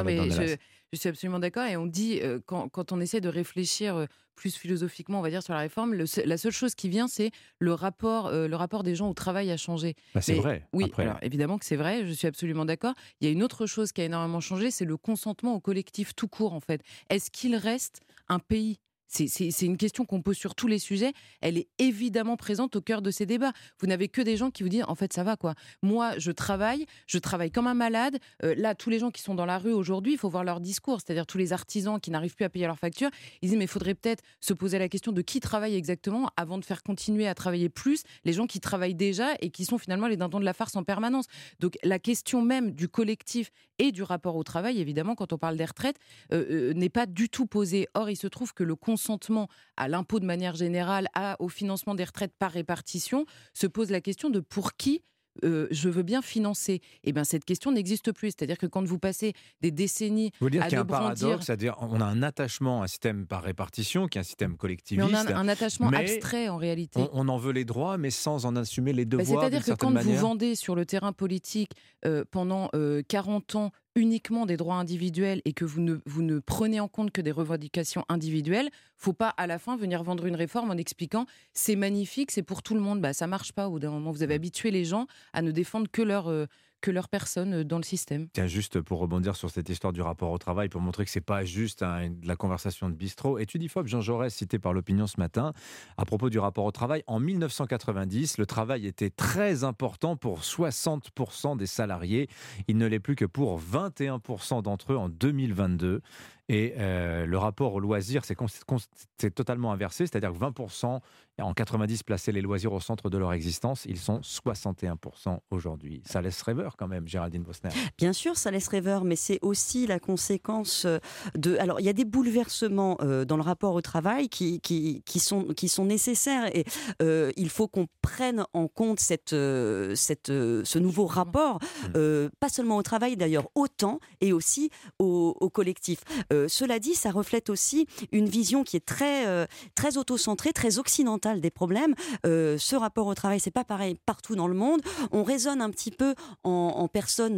je 0.94 0.98
suis 0.98 1.10
absolument 1.10 1.40
d'accord. 1.40 1.66
Et 1.66 1.76
on 1.76 1.86
dit, 1.86 2.20
euh, 2.22 2.40
quand, 2.46 2.70
quand 2.70 2.94
on 2.94 3.02
essaie 3.02 3.20
de 3.20 3.28
réfléchir 3.28 3.98
euh, 3.98 4.06
plus 4.36 4.56
philosophiquement, 4.56 5.20
on 5.20 5.22
va 5.22 5.30
dire, 5.30 5.44
sur 5.44 5.54
la 5.54 5.60
réforme, 5.60 5.94
le 5.94 6.06
la 6.26 6.38
seule 6.38 6.54
chose 6.54 6.74
qui 6.76 6.88
vient, 6.88 7.10
c'est 7.10 7.32
le 7.60 7.74
rapport, 7.74 8.28
euh, 8.28 8.48
le 8.48 8.56
rapport 8.56 8.84
des 8.84 8.96
gens 8.96 9.10
au 9.10 9.14
travail 9.14 9.52
a 9.52 9.58
changé. 9.58 9.96
Bah, 10.16 10.22
c'est 10.22 10.36
vrai, 10.36 10.66
Oui, 10.72 10.86
après. 10.86 11.04
alors, 11.04 11.18
évidemment 11.22 11.58
que 11.58 11.66
c'est 11.66 11.76
vrai, 11.76 12.06
je 12.06 12.14
suis 12.14 12.28
absolument 12.28 12.64
d'accord. 12.64 12.94
Il 13.20 13.28
y 13.28 13.30
a 13.30 13.34
une 13.34 13.44
autre 13.44 13.66
chose 13.66 13.92
qui 13.92 14.00
a 14.00 14.06
énormément 14.06 14.40
changé, 14.40 14.72
c'est 14.72 14.86
le 14.86 14.96
consentement 14.96 15.54
au 15.56 15.60
collectif 15.60 16.16
tout 16.16 16.30
court, 16.30 16.54
en 16.54 16.62
fait. 16.62 16.82
Est-ce 17.10 17.30
qu'il 17.30 17.58
reste 17.58 18.00
un 18.30 18.40
pays 18.40 18.80
c'est- 19.14 19.62
une 19.66 19.78
question 19.78 20.06
qu'on 20.06 20.22
pose 20.22 20.38
sur 20.38 20.56
tous 20.56 20.68
les 20.68 20.80
sujets. 20.80 21.14
Elle 21.42 21.58
est 21.58 21.68
évidemment 21.80 22.36
présente 22.36 22.76
au 22.76 22.82
cœur 22.82 23.02
de 23.02 23.12
ces 23.12 23.26
débats. 23.26 23.54
Vous 23.80 23.88
n'avez 23.88 24.08
que 24.08 24.22
des 24.22 24.38
gens 24.38 24.50
qui 24.52 24.64
vous 24.64 24.70
disent 24.70 24.84
en 24.88 24.96
fait 24.96 25.14
ça 25.14 25.24
va 25.24 25.38
quoi. 25.38 25.54
Moi 25.82 26.18
je 26.18 26.32
travaille, 26.32 26.86
je 27.08 27.18
travaille 27.18 27.52
comme 27.52 27.68
un 27.68 27.74
malade. 27.74 28.18
Euh, 28.44 28.56
là 28.58 28.76
tous 28.76 28.90
les 28.90 29.00
gens 29.00 29.12
qui 29.12 29.22
sont 29.22 29.36
dans 29.36 29.46
la 29.46 29.58
rue 29.60 29.72
aujourd'hui, 29.74 30.14
il 30.14 30.18
faut 30.18 30.30
voir 30.30 30.44
leur 30.44 30.60
discours, 30.60 31.00
c'est-à-dire 31.02 31.26
tous 31.26 31.38
les 31.38 31.54
artisans 31.54 32.00
qui 32.00 32.12
n'arrivent 32.12 32.36
plus 32.36 32.46
à 32.46 32.50
payer 32.50 32.66
leurs 32.66 32.80
factures. 32.80 33.10
Ils 33.42 33.50
disent 33.50 33.58
mais 33.58 33.66
il 33.66 33.70
faudrait 33.70 33.94
peut-être 33.96 34.24
se 34.42 34.54
poser 34.54 34.80
la 34.80 34.90
question 34.90 35.12
de 35.12 35.22
qui 35.22 35.40
travaille 35.40 35.76
exactement 35.76 36.30
avant 36.36 36.58
de 36.58 36.66
faire 36.66 36.84
continuer 36.84 37.28
à 37.28 37.36
travailler 37.36 37.70
plus 37.70 38.04
les 38.26 38.34
gens 38.34 38.48
qui 38.48 38.60
travaillent 38.60 38.96
déjà 38.96 39.30
et 39.42 39.50
qui 39.50 39.66
sont 39.66 39.78
finalement 39.78 40.08
les 40.08 40.18
dindons 40.18 40.40
de 40.40 40.46
la 40.46 40.54
farce 40.54 40.76
en 40.76 40.84
permanence. 40.84 41.26
Donc 41.60 41.78
la 41.84 42.00
question 42.00 42.42
même 42.42 42.72
du 42.72 42.88
collectif 42.88 43.52
et 43.80 43.92
du 43.92 44.04
rapport 44.04 44.36
au 44.36 44.44
travail, 44.44 44.80
évidemment, 44.80 45.16
quand 45.16 45.34
on 45.34 45.38
parle 45.38 45.58
des 45.58 45.66
retraites, 45.66 45.98
euh, 46.32 46.46
euh, 46.50 46.74
n'est 46.74 46.90
pas 46.90 47.06
du 47.08 47.28
tout 47.30 47.46
posée. 47.48 47.88
Or, 47.96 48.10
il 48.10 48.16
se 48.16 48.28
trouve 48.28 48.54
que 48.54 48.64
le 48.64 48.76
consentement 49.04 49.48
à 49.78 49.88
l'impôt 49.88 50.20
de 50.20 50.26
manière 50.26 50.56
générale, 50.56 51.08
à, 51.14 51.36
au 51.40 51.50
financement 51.50 51.96
des 51.96 52.04
retraites 52.06 52.34
par 52.40 52.52
répartition, 52.52 53.26
se 53.54 53.68
pose 53.68 53.90
la 53.92 54.02
question 54.02 54.30
de 54.30 54.40
pour 54.40 54.76
qui 54.76 55.02
euh, 55.44 55.68
je 55.72 55.90
veux 55.90 56.04
bien 56.04 56.22
financer. 56.22 56.80
Et 57.04 57.12
bien 57.12 57.24
cette 57.24 57.44
question 57.44 57.72
n'existe 57.72 58.12
plus. 58.12 58.28
C'est-à-dire 58.28 58.60
que 58.60 58.68
quand 58.68 58.86
vous 58.86 59.00
passez 59.00 59.34
des 59.62 59.72
décennies 59.72 60.30
Vous 60.40 60.52
dire 60.52 60.62
qu'il 60.66 60.74
y 60.74 60.76
a 60.76 60.82
un 60.82 60.84
brandir- 60.84 60.90
paradoxe, 61.30 61.46
c'est-à-dire 61.48 61.76
on 61.82 62.00
a 62.02 62.06
un 62.06 62.22
attachement 62.22 62.82
à 62.82 62.84
un 62.84 62.88
système 62.88 63.26
par 63.26 63.42
répartition, 63.42 64.08
qui 64.08 64.20
est 64.20 64.22
un 64.22 64.24
système 64.24 64.52
mais 64.52 64.58
collectiviste. 64.58 65.04
on 65.10 65.12
a 65.16 65.22
un, 65.34 65.36
un 65.36 65.48
attachement 65.48 65.90
abstrait 65.90 66.50
en 66.50 66.58
réalité. 66.58 67.00
On, 67.02 67.10
on 67.14 67.28
en 67.30 67.38
veut 67.38 67.52
les 67.52 67.66
droits, 67.66 67.98
mais 67.98 68.12
sans 68.12 68.46
en 68.46 68.56
assumer 68.56 68.94
les 68.94 69.06
Bah, 69.06 69.18
devoirs. 69.18 69.42
C'est-à-dire 69.42 69.66
que 69.66 69.72
quand 69.72 69.92
vous 70.00 70.14
vendez 70.18 70.54
sur 70.54 70.76
le 70.76 70.86
terrain 70.86 71.14
politique 71.14 71.72
euh, 72.06 72.24
pendant 72.30 72.70
euh, 72.76 73.02
40 73.08 73.56
ans 73.56 73.72
uniquement 73.96 74.46
des 74.46 74.58
droits 74.58 74.76
individuels 74.76 75.42
et 75.46 75.54
que 75.54 75.66
vous 75.66 75.82
ne, 75.82 75.98
vous 76.06 76.24
ne 76.24 76.40
prenez 76.40 76.80
en 76.80 76.88
compte 76.88 77.12
que 77.12 77.22
des 77.22 77.32
revendications 77.32 78.06
individuelles, 78.10 78.70
faut 78.98 79.14
pas 79.14 79.30
à 79.30 79.48
la 79.48 79.60
fin 79.60 79.78
venir 79.78 80.04
vendre 80.04 80.26
une 80.26 80.36
réforme 80.36 80.72
en 80.72 80.78
expliquant 80.78 81.26
c'est 81.54 81.76
magnifique, 81.76 82.32
c'est 82.32 82.44
pour 82.44 82.64
tout 82.64 82.74
le 82.74 82.80
monde. 82.80 83.02
Bah, 83.02 83.14
ça 83.14 83.28
marche 83.28 83.52
pas. 83.52 83.68
Au 83.68 83.72
bout 83.72 83.80
d'un 83.80 83.92
moment, 83.92 84.12
vous 84.12 84.24
avez 84.24 84.34
habitué 84.34 84.72
les 84.72 84.86
gens 84.86 85.08
à 85.34 85.42
ne 85.42 85.52
défendre 85.52 85.88
que 85.92 86.02
leur, 86.02 86.28
euh, 86.28 86.46
que 86.84 86.92
leur 86.92 87.08
personne 87.08 87.54
euh, 87.54 87.64
dans 87.64 87.78
le 87.78 87.84
système. 87.84 88.28
Tiens, 88.34 88.46
juste 88.46 88.82
pour 88.82 89.00
rebondir 89.00 89.36
sur 89.36 89.50
cette 89.50 89.70
histoire 89.70 89.94
du 89.94 90.02
rapport 90.02 90.32
au 90.32 90.38
travail, 90.38 90.68
pour 90.68 90.82
montrer 90.82 91.06
que 91.06 91.12
c'est 91.12 91.22
pas 91.22 91.46
juste 91.46 91.82
de 91.82 92.28
la 92.28 92.36
conversation 92.36 92.90
de 92.90 92.94
bistrot. 92.94 93.40
Étude 93.40 93.64
IFOP, 93.64 93.88
Jean 93.88 94.02
Jaurès, 94.02 94.34
cité 94.34 94.60
par 94.60 94.74
l'opinion 94.74 95.08
ce 95.08 95.18
matin, 95.18 95.54
à 95.98 96.06
propos 96.06 96.30
du 96.30 96.40
rapport 96.40 96.66
au 96.66 96.72
travail. 96.72 97.02
En 97.08 97.20
1990, 97.20 98.38
le 98.38 98.46
travail 98.46 98.86
était 98.86 99.10
très 99.10 99.64
important 99.64 100.18
pour 100.18 100.42
60% 100.42 101.58
des 101.58 101.68
salariés. 101.68 102.28
Il 102.68 102.78
ne 102.78 102.86
l'est 102.86 103.00
plus 103.00 103.16
que 103.16 103.26
pour 103.26 103.62
21% 103.62 104.62
d'entre 104.62 104.92
eux 104.94 104.98
en 104.98 105.08
2022. 105.08 106.02
Et 106.50 106.74
euh, 106.78 107.26
le 107.26 107.38
rapport 107.38 107.74
au 107.74 107.80
loisir, 107.80 108.24
c'est 108.26 109.32
totalement 109.34 109.72
inversé, 109.72 110.06
c'est-à-dire 110.08 110.34
que 110.34 110.38
20% 110.38 111.00
en 111.42 111.54
90 111.54 112.04
plaçaient 112.04 112.32
les 112.32 112.42
loisirs 112.42 112.74
au 112.74 112.80
centre 112.80 113.10
de 113.10 113.18
leur 113.18 113.34
existence, 113.34 113.86
ils 113.86 113.98
sont 113.98 114.20
61% 114.20 115.40
aujourd'hui. 115.50 116.02
Ça 116.06 116.22
laisse 116.22 116.42
rêveur 116.42 116.76
quand 116.78 116.88
même, 116.88 117.08
Géraldine 117.08 117.44
Bosner. 117.44 117.72
Bien 117.98 118.14
sûr, 118.14 118.38
ça 118.38 118.52
laisse 118.52 118.68
rêveur, 118.68 119.04
mais 119.04 119.16
c'est 119.16 119.40
aussi 119.42 119.88
la 119.88 120.00
conséquence 120.00 120.86
euh, 120.86 121.00
de. 121.36 121.58
Alors, 121.58 121.80
il 121.80 121.86
y 121.86 121.90
a 121.90 121.94
des 121.94 122.06
bouleversements 122.06 122.98
euh, 123.02 123.26
dans 123.26 123.38
le 123.38 123.42
rapport 123.42 123.74
au 123.74 123.82
travail 123.82 124.30
qui, 124.30 124.60
qui, 124.62 125.02
qui 125.06 125.20
sont, 125.20 125.46
qui 125.46 125.70
sont 125.70 125.86
nécessaires 125.86 126.56
et 126.56 126.66
euh, 127.02 127.32
il 127.36 127.50
faut 127.50 127.68
qu'on 127.68 127.88
prenne 128.02 128.46
en 128.54 128.68
compte 128.68 129.00
cette, 129.00 129.34
euh, 129.34 129.96
cette, 129.96 130.30
euh, 130.30 130.62
ce 130.66 130.78
nouveau 130.78 131.06
rapport, 131.06 131.60
euh, 131.96 132.30
pas 132.40 132.50
seulement 132.50 132.78
au 132.78 132.84
travail 132.84 133.18
d'ailleurs, 133.18 133.48
au 133.56 133.68
temps 133.68 134.00
et 134.22 134.34
aussi 134.34 134.70
au, 135.00 135.36
au 135.40 135.50
collectif. 135.50 136.04
Euh, 136.34 136.48
cela 136.48 136.80
dit, 136.80 136.96
ça 136.96 137.12
reflète 137.12 137.50
aussi 137.50 137.88
une 138.12 138.28
vision 138.28 138.64
qui 138.64 138.76
est 138.76 138.86
très, 138.86 139.28
euh, 139.28 139.46
très 139.76 139.98
auto-centrée, 139.98 140.52
très 140.52 140.80
occidentale 140.80 141.40
des 141.40 141.52
problèmes. 141.52 141.94
Euh, 142.26 142.58
ce 142.58 142.76
rapport 142.76 143.08
au 143.08 143.14
travail, 143.14 143.40
c'est 143.40 143.52
pas 143.52 143.64
pareil 143.64 143.96
partout 144.06 144.36
dans 144.36 144.48
le 144.48 144.56
monde. 144.56 144.82
On 145.12 145.24
raisonne 145.24 145.62
un 145.62 145.70
petit 145.70 145.92
peu 145.92 146.16
en, 146.44 146.74
en 146.76 146.88
personnes 146.88 147.38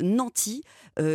nanties 0.00 0.62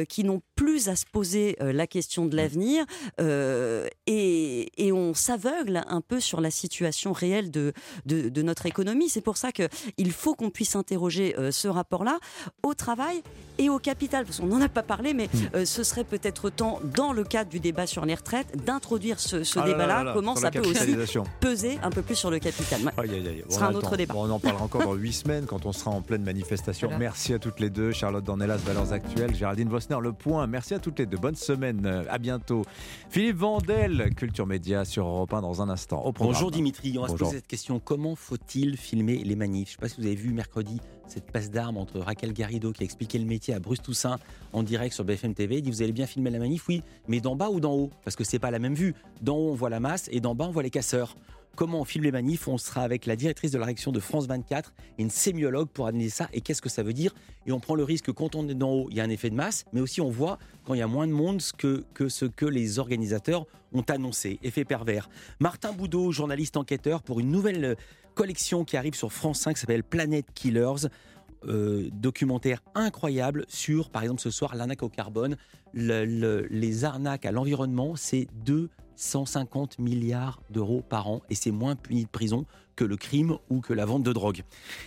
qui 0.09 0.23
n'ont 0.23 0.41
plus 0.55 0.89
à 0.89 0.95
se 0.95 1.05
poser 1.11 1.57
la 1.59 1.87
question 1.87 2.27
de 2.27 2.35
l'avenir 2.35 2.85
et, 3.19 4.71
et 4.77 4.91
on 4.91 5.15
s'aveugle 5.15 5.81
un 5.87 6.01
peu 6.01 6.19
sur 6.19 6.39
la 6.39 6.51
situation 6.51 7.13
réelle 7.13 7.49
de, 7.49 7.73
de, 8.05 8.29
de 8.29 8.41
notre 8.43 8.67
économie. 8.67 9.09
C'est 9.09 9.21
pour 9.21 9.37
ça 9.37 9.51
qu'il 9.51 10.11
faut 10.11 10.35
qu'on 10.35 10.51
puisse 10.51 10.75
interroger 10.75 11.35
ce 11.51 11.67
rapport-là 11.67 12.19
au 12.61 12.75
travail 12.75 13.23
et 13.57 13.69
au 13.69 13.79
capital, 13.79 14.25
parce 14.25 14.39
qu'on 14.39 14.47
n'en 14.47 14.61
a 14.61 14.69
pas 14.69 14.83
parlé, 14.83 15.13
mais 15.13 15.29
euh, 15.55 15.65
ce 15.65 15.83
serait 15.83 16.03
peut-être 16.03 16.49
temps, 16.49 16.79
dans 16.83 17.10
le 17.13 17.23
cadre 17.23 17.49
du 17.49 17.59
débat 17.59 17.87
sur 17.87 18.05
les 18.05 18.15
retraites, 18.15 18.63
d'introduire 18.65 19.19
ce, 19.19 19.43
ce 19.43 19.59
Ah 19.59 19.61
là 19.61 19.67
là 19.67 19.73
débat-là, 19.73 19.97
là 19.97 20.03
là, 20.03 20.13
comment 20.13 20.35
ça 20.35 20.51
peut 20.51 20.59
aussi 20.59 20.95
peser 21.39 21.79
un 21.83 21.89
peu 21.89 22.01
plus 22.01 22.15
sur 22.15 22.31
le 22.31 22.39
capital. 22.39 22.81
Ouais. 22.81 22.91
Aïe, 22.97 23.11
aïe, 23.15 23.27
aïe. 23.27 23.43
Ce 23.49 23.55
sera 23.55 23.67
On 23.67 23.71
un 23.71 23.75
autre 23.75 23.97
débat. 23.97 24.13
Bon, 24.13 24.27
on 24.27 24.31
en 24.31 24.39
parlera 24.39 24.63
encore 24.63 24.83
dans 24.83 24.93
huit 24.95 25.13
semaines 25.13 25.45
quand 25.45 25.65
on 25.65 25.71
sera 25.71 25.91
en 25.91 26.01
pleine 26.01 26.23
manifestation. 26.23 26.87
Voilà. 26.87 26.99
Merci 26.99 27.33
à 27.33 27.39
toutes 27.39 27.59
les 27.59 27.69
deux. 27.69 27.91
Charlotte 27.91 28.23
Dornelas, 28.23 28.57
Valeurs 28.57 28.93
Actuelles. 28.93 29.35
Géraldine 29.35 29.69
Vosner, 29.69 29.97
Le 30.01 30.13
Point. 30.13 30.47
Merci 30.47 30.73
à 30.73 30.79
toutes 30.79 30.99
les 30.99 31.05
deux. 31.05 31.17
Bonne 31.17 31.35
semaine. 31.35 32.05
À 32.09 32.17
bientôt. 32.17 32.63
Philippe 33.09 33.37
Vandel, 33.37 34.13
Culture 34.15 34.47
Média 34.47 34.85
sur 34.85 35.05
Europe 35.07 35.33
1 35.33 35.41
dans 35.41 35.61
un 35.61 35.69
instant. 35.69 36.03
Au. 36.05 36.11
Bonjour 36.11 36.51
Dimitri, 36.51 36.97
on 36.97 37.03
va 37.03 37.07
se 37.09 37.13
poser 37.15 37.37
cette 37.37 37.47
question. 37.47 37.79
Comment 37.79 38.15
faut-il 38.15 38.77
filmer 38.77 39.17
les 39.23 39.35
manifs? 39.35 39.71
Je 39.71 39.71
ne 39.71 39.75
sais 39.75 39.77
pas 39.81 39.89
si 39.89 40.01
vous 40.01 40.07
avez 40.07 40.15
vu 40.15 40.33
mercredi 40.33 40.79
cette 41.11 41.29
passe 41.29 41.51
d'armes 41.51 41.77
entre 41.77 41.99
Raquel 41.99 42.31
Garrido 42.31 42.71
qui 42.71 42.83
a 42.83 42.85
expliqué 42.85 43.19
le 43.19 43.25
métier 43.25 43.53
à 43.53 43.59
Bruce 43.59 43.81
Toussaint 43.81 44.17
en 44.53 44.63
direct 44.63 44.95
sur 44.95 45.03
BFM 45.03 45.33
TV. 45.33 45.57
Il 45.57 45.61
dit 45.61 45.69
Vous 45.69 45.81
allez 45.81 45.91
bien 45.91 46.07
filmer 46.07 46.29
la 46.29 46.39
manif? 46.39 46.67
Oui, 46.69 46.83
mais 47.07 47.19
d'en 47.19 47.35
bas 47.35 47.49
ou 47.49 47.59
d'en 47.59 47.73
haut? 47.73 47.89
Parce 48.05 48.15
que 48.15 48.23
c'est 48.23 48.39
pas 48.39 48.49
la 48.49 48.59
même 48.59 48.75
vue. 48.75 48.95
D'en 49.21 49.35
haut, 49.35 49.51
on 49.51 49.55
voit 49.55 49.69
la 49.69 49.81
masse 49.81 50.07
et 50.11 50.21
d'en 50.21 50.35
bas, 50.35 50.45
on 50.47 50.51
voit 50.51 50.63
les 50.63 50.69
casseurs. 50.69 51.15
Comment 51.55 51.81
on 51.81 51.83
filme 51.83 52.05
les 52.05 52.13
manifs? 52.13 52.47
On 52.47 52.57
sera 52.57 52.81
avec 52.81 53.05
la 53.05 53.17
directrice 53.17 53.51
de 53.51 53.57
la 53.57 53.65
réaction 53.65 53.91
de 53.91 53.99
France 53.99 54.25
24 54.25 54.73
et 54.97 55.01
une 55.01 55.09
sémiologue 55.09 55.67
pour 55.67 55.87
analyser 55.87 56.09
ça 56.09 56.29
et 56.31 56.39
qu'est-ce 56.39 56.61
que 56.61 56.69
ça 56.69 56.81
veut 56.81 56.93
dire? 56.93 57.13
Et 57.45 57.51
on 57.51 57.59
prend 57.59 57.75
le 57.75 57.83
risque 57.83 58.05
que 58.05 58.11
quand 58.11 58.35
on 58.35 58.47
est 58.47 58.55
d'en 58.55 58.71
haut, 58.71 58.87
il 58.89 58.95
y 58.95 59.01
a 59.01 59.03
un 59.03 59.09
effet 59.09 59.29
de 59.29 59.35
masse, 59.35 59.65
mais 59.73 59.81
aussi 59.81 59.99
on 59.99 60.09
voit 60.09 60.39
quand 60.63 60.75
il 60.75 60.79
y 60.79 60.83
a 60.83 60.87
moins 60.87 61.07
de 61.07 61.11
monde 61.11 61.41
que, 61.57 61.83
que 61.93 62.07
ce 62.07 62.23
que 62.23 62.45
les 62.45 62.79
organisateurs 62.79 63.47
ont 63.73 63.83
annoncé. 63.89 64.39
Effet 64.43 64.63
pervers. 64.63 65.09
Martin 65.39 65.73
Boudot, 65.73 66.11
journaliste 66.11 66.55
enquêteur, 66.55 67.03
pour 67.03 67.19
une 67.19 67.31
nouvelle 67.31 67.75
collection 68.15 68.63
qui 68.65 68.77
arrive 68.77 68.93
sur 68.95 69.11
France 69.11 69.39
5 69.39 69.53
qui 69.55 69.59
s'appelle 69.61 69.83
Planet 69.83 70.25
Killers. 70.33 70.87
Euh, 71.47 71.89
documentaire 71.93 72.61
incroyable 72.75 73.45
sur, 73.47 73.89
par 73.89 74.03
exemple, 74.03 74.21
ce 74.21 74.29
soir, 74.29 74.55
l'arnaque 74.55 74.83
au 74.83 74.89
carbone. 74.89 75.37
Le- 75.73 76.05
le- 76.05 76.45
les 76.51 76.85
arnaques 76.85 77.25
à 77.25 77.31
l'environnement, 77.31 77.95
c'est 77.95 78.27
250 78.45 79.79
milliards 79.79 80.39
d'euros 80.51 80.83
par 80.87 81.07
an 81.07 81.21
et 81.31 81.35
c'est 81.35 81.49
moins 81.49 81.75
puni 81.75 82.03
de 82.03 82.09
prison 82.09 82.45
que 82.75 82.83
le 82.85 82.95
crime 82.95 83.37
ou 83.49 83.59
que 83.59 83.73
la 83.73 83.85
vente 83.85 84.03
de 84.03 84.13
drogue. 84.13 84.43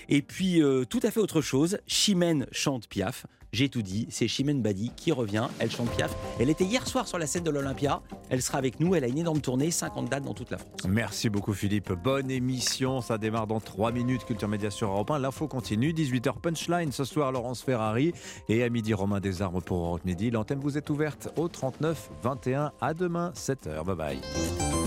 Et 0.08 0.22
puis, 0.22 0.62
euh, 0.62 0.84
tout 0.84 1.00
à 1.02 1.10
fait 1.10 1.18
autre 1.20 1.40
chose, 1.40 1.78
Chimène 1.88 2.46
chante 2.52 2.86
Piaf. 2.88 3.26
J'ai 3.54 3.68
tout 3.68 3.82
dit, 3.82 4.08
c'est 4.10 4.26
Chimène 4.26 4.62
Badi 4.62 4.90
qui 4.96 5.12
revient, 5.12 5.46
elle 5.60 5.70
chante 5.70 5.88
Piaf. 5.90 6.12
Elle 6.40 6.50
était 6.50 6.64
hier 6.64 6.84
soir 6.88 7.06
sur 7.06 7.18
la 7.18 7.28
scène 7.28 7.44
de 7.44 7.50
l'Olympia, 7.50 8.02
elle 8.28 8.42
sera 8.42 8.58
avec 8.58 8.80
nous, 8.80 8.96
elle 8.96 9.04
a 9.04 9.06
une 9.06 9.18
énorme 9.18 9.40
tournée, 9.40 9.70
50 9.70 10.10
dates 10.10 10.24
dans 10.24 10.34
toute 10.34 10.50
la 10.50 10.58
France. 10.58 10.80
Merci 10.88 11.28
beaucoup 11.28 11.52
Philippe. 11.52 11.92
Bonne 11.92 12.32
émission. 12.32 13.00
Ça 13.00 13.16
démarre 13.16 13.46
dans 13.46 13.60
3 13.60 13.92
minutes. 13.92 14.24
Culture 14.24 14.48
Média 14.48 14.70
sur 14.70 14.88
Europe 14.88 15.12
1. 15.12 15.20
L'info 15.20 15.46
continue. 15.46 15.92
18h 15.92 16.40
Punchline. 16.40 16.90
Ce 16.90 17.04
soir, 17.04 17.30
Laurence 17.30 17.62
Ferrari. 17.62 18.12
Et 18.48 18.64
à 18.64 18.68
midi, 18.70 18.92
Romain 18.92 19.20
Desarmes 19.20 19.62
pour 19.62 19.78
Europe. 19.78 20.00
L'antenne 20.32 20.58
vous 20.58 20.76
est 20.76 20.90
ouverte 20.90 21.28
au 21.36 21.46
39 21.46 22.10
21. 22.24 22.72
À 22.80 22.92
demain, 22.92 23.32
7h. 23.36 23.84
Bye 23.84 23.96
bye. 23.96 24.84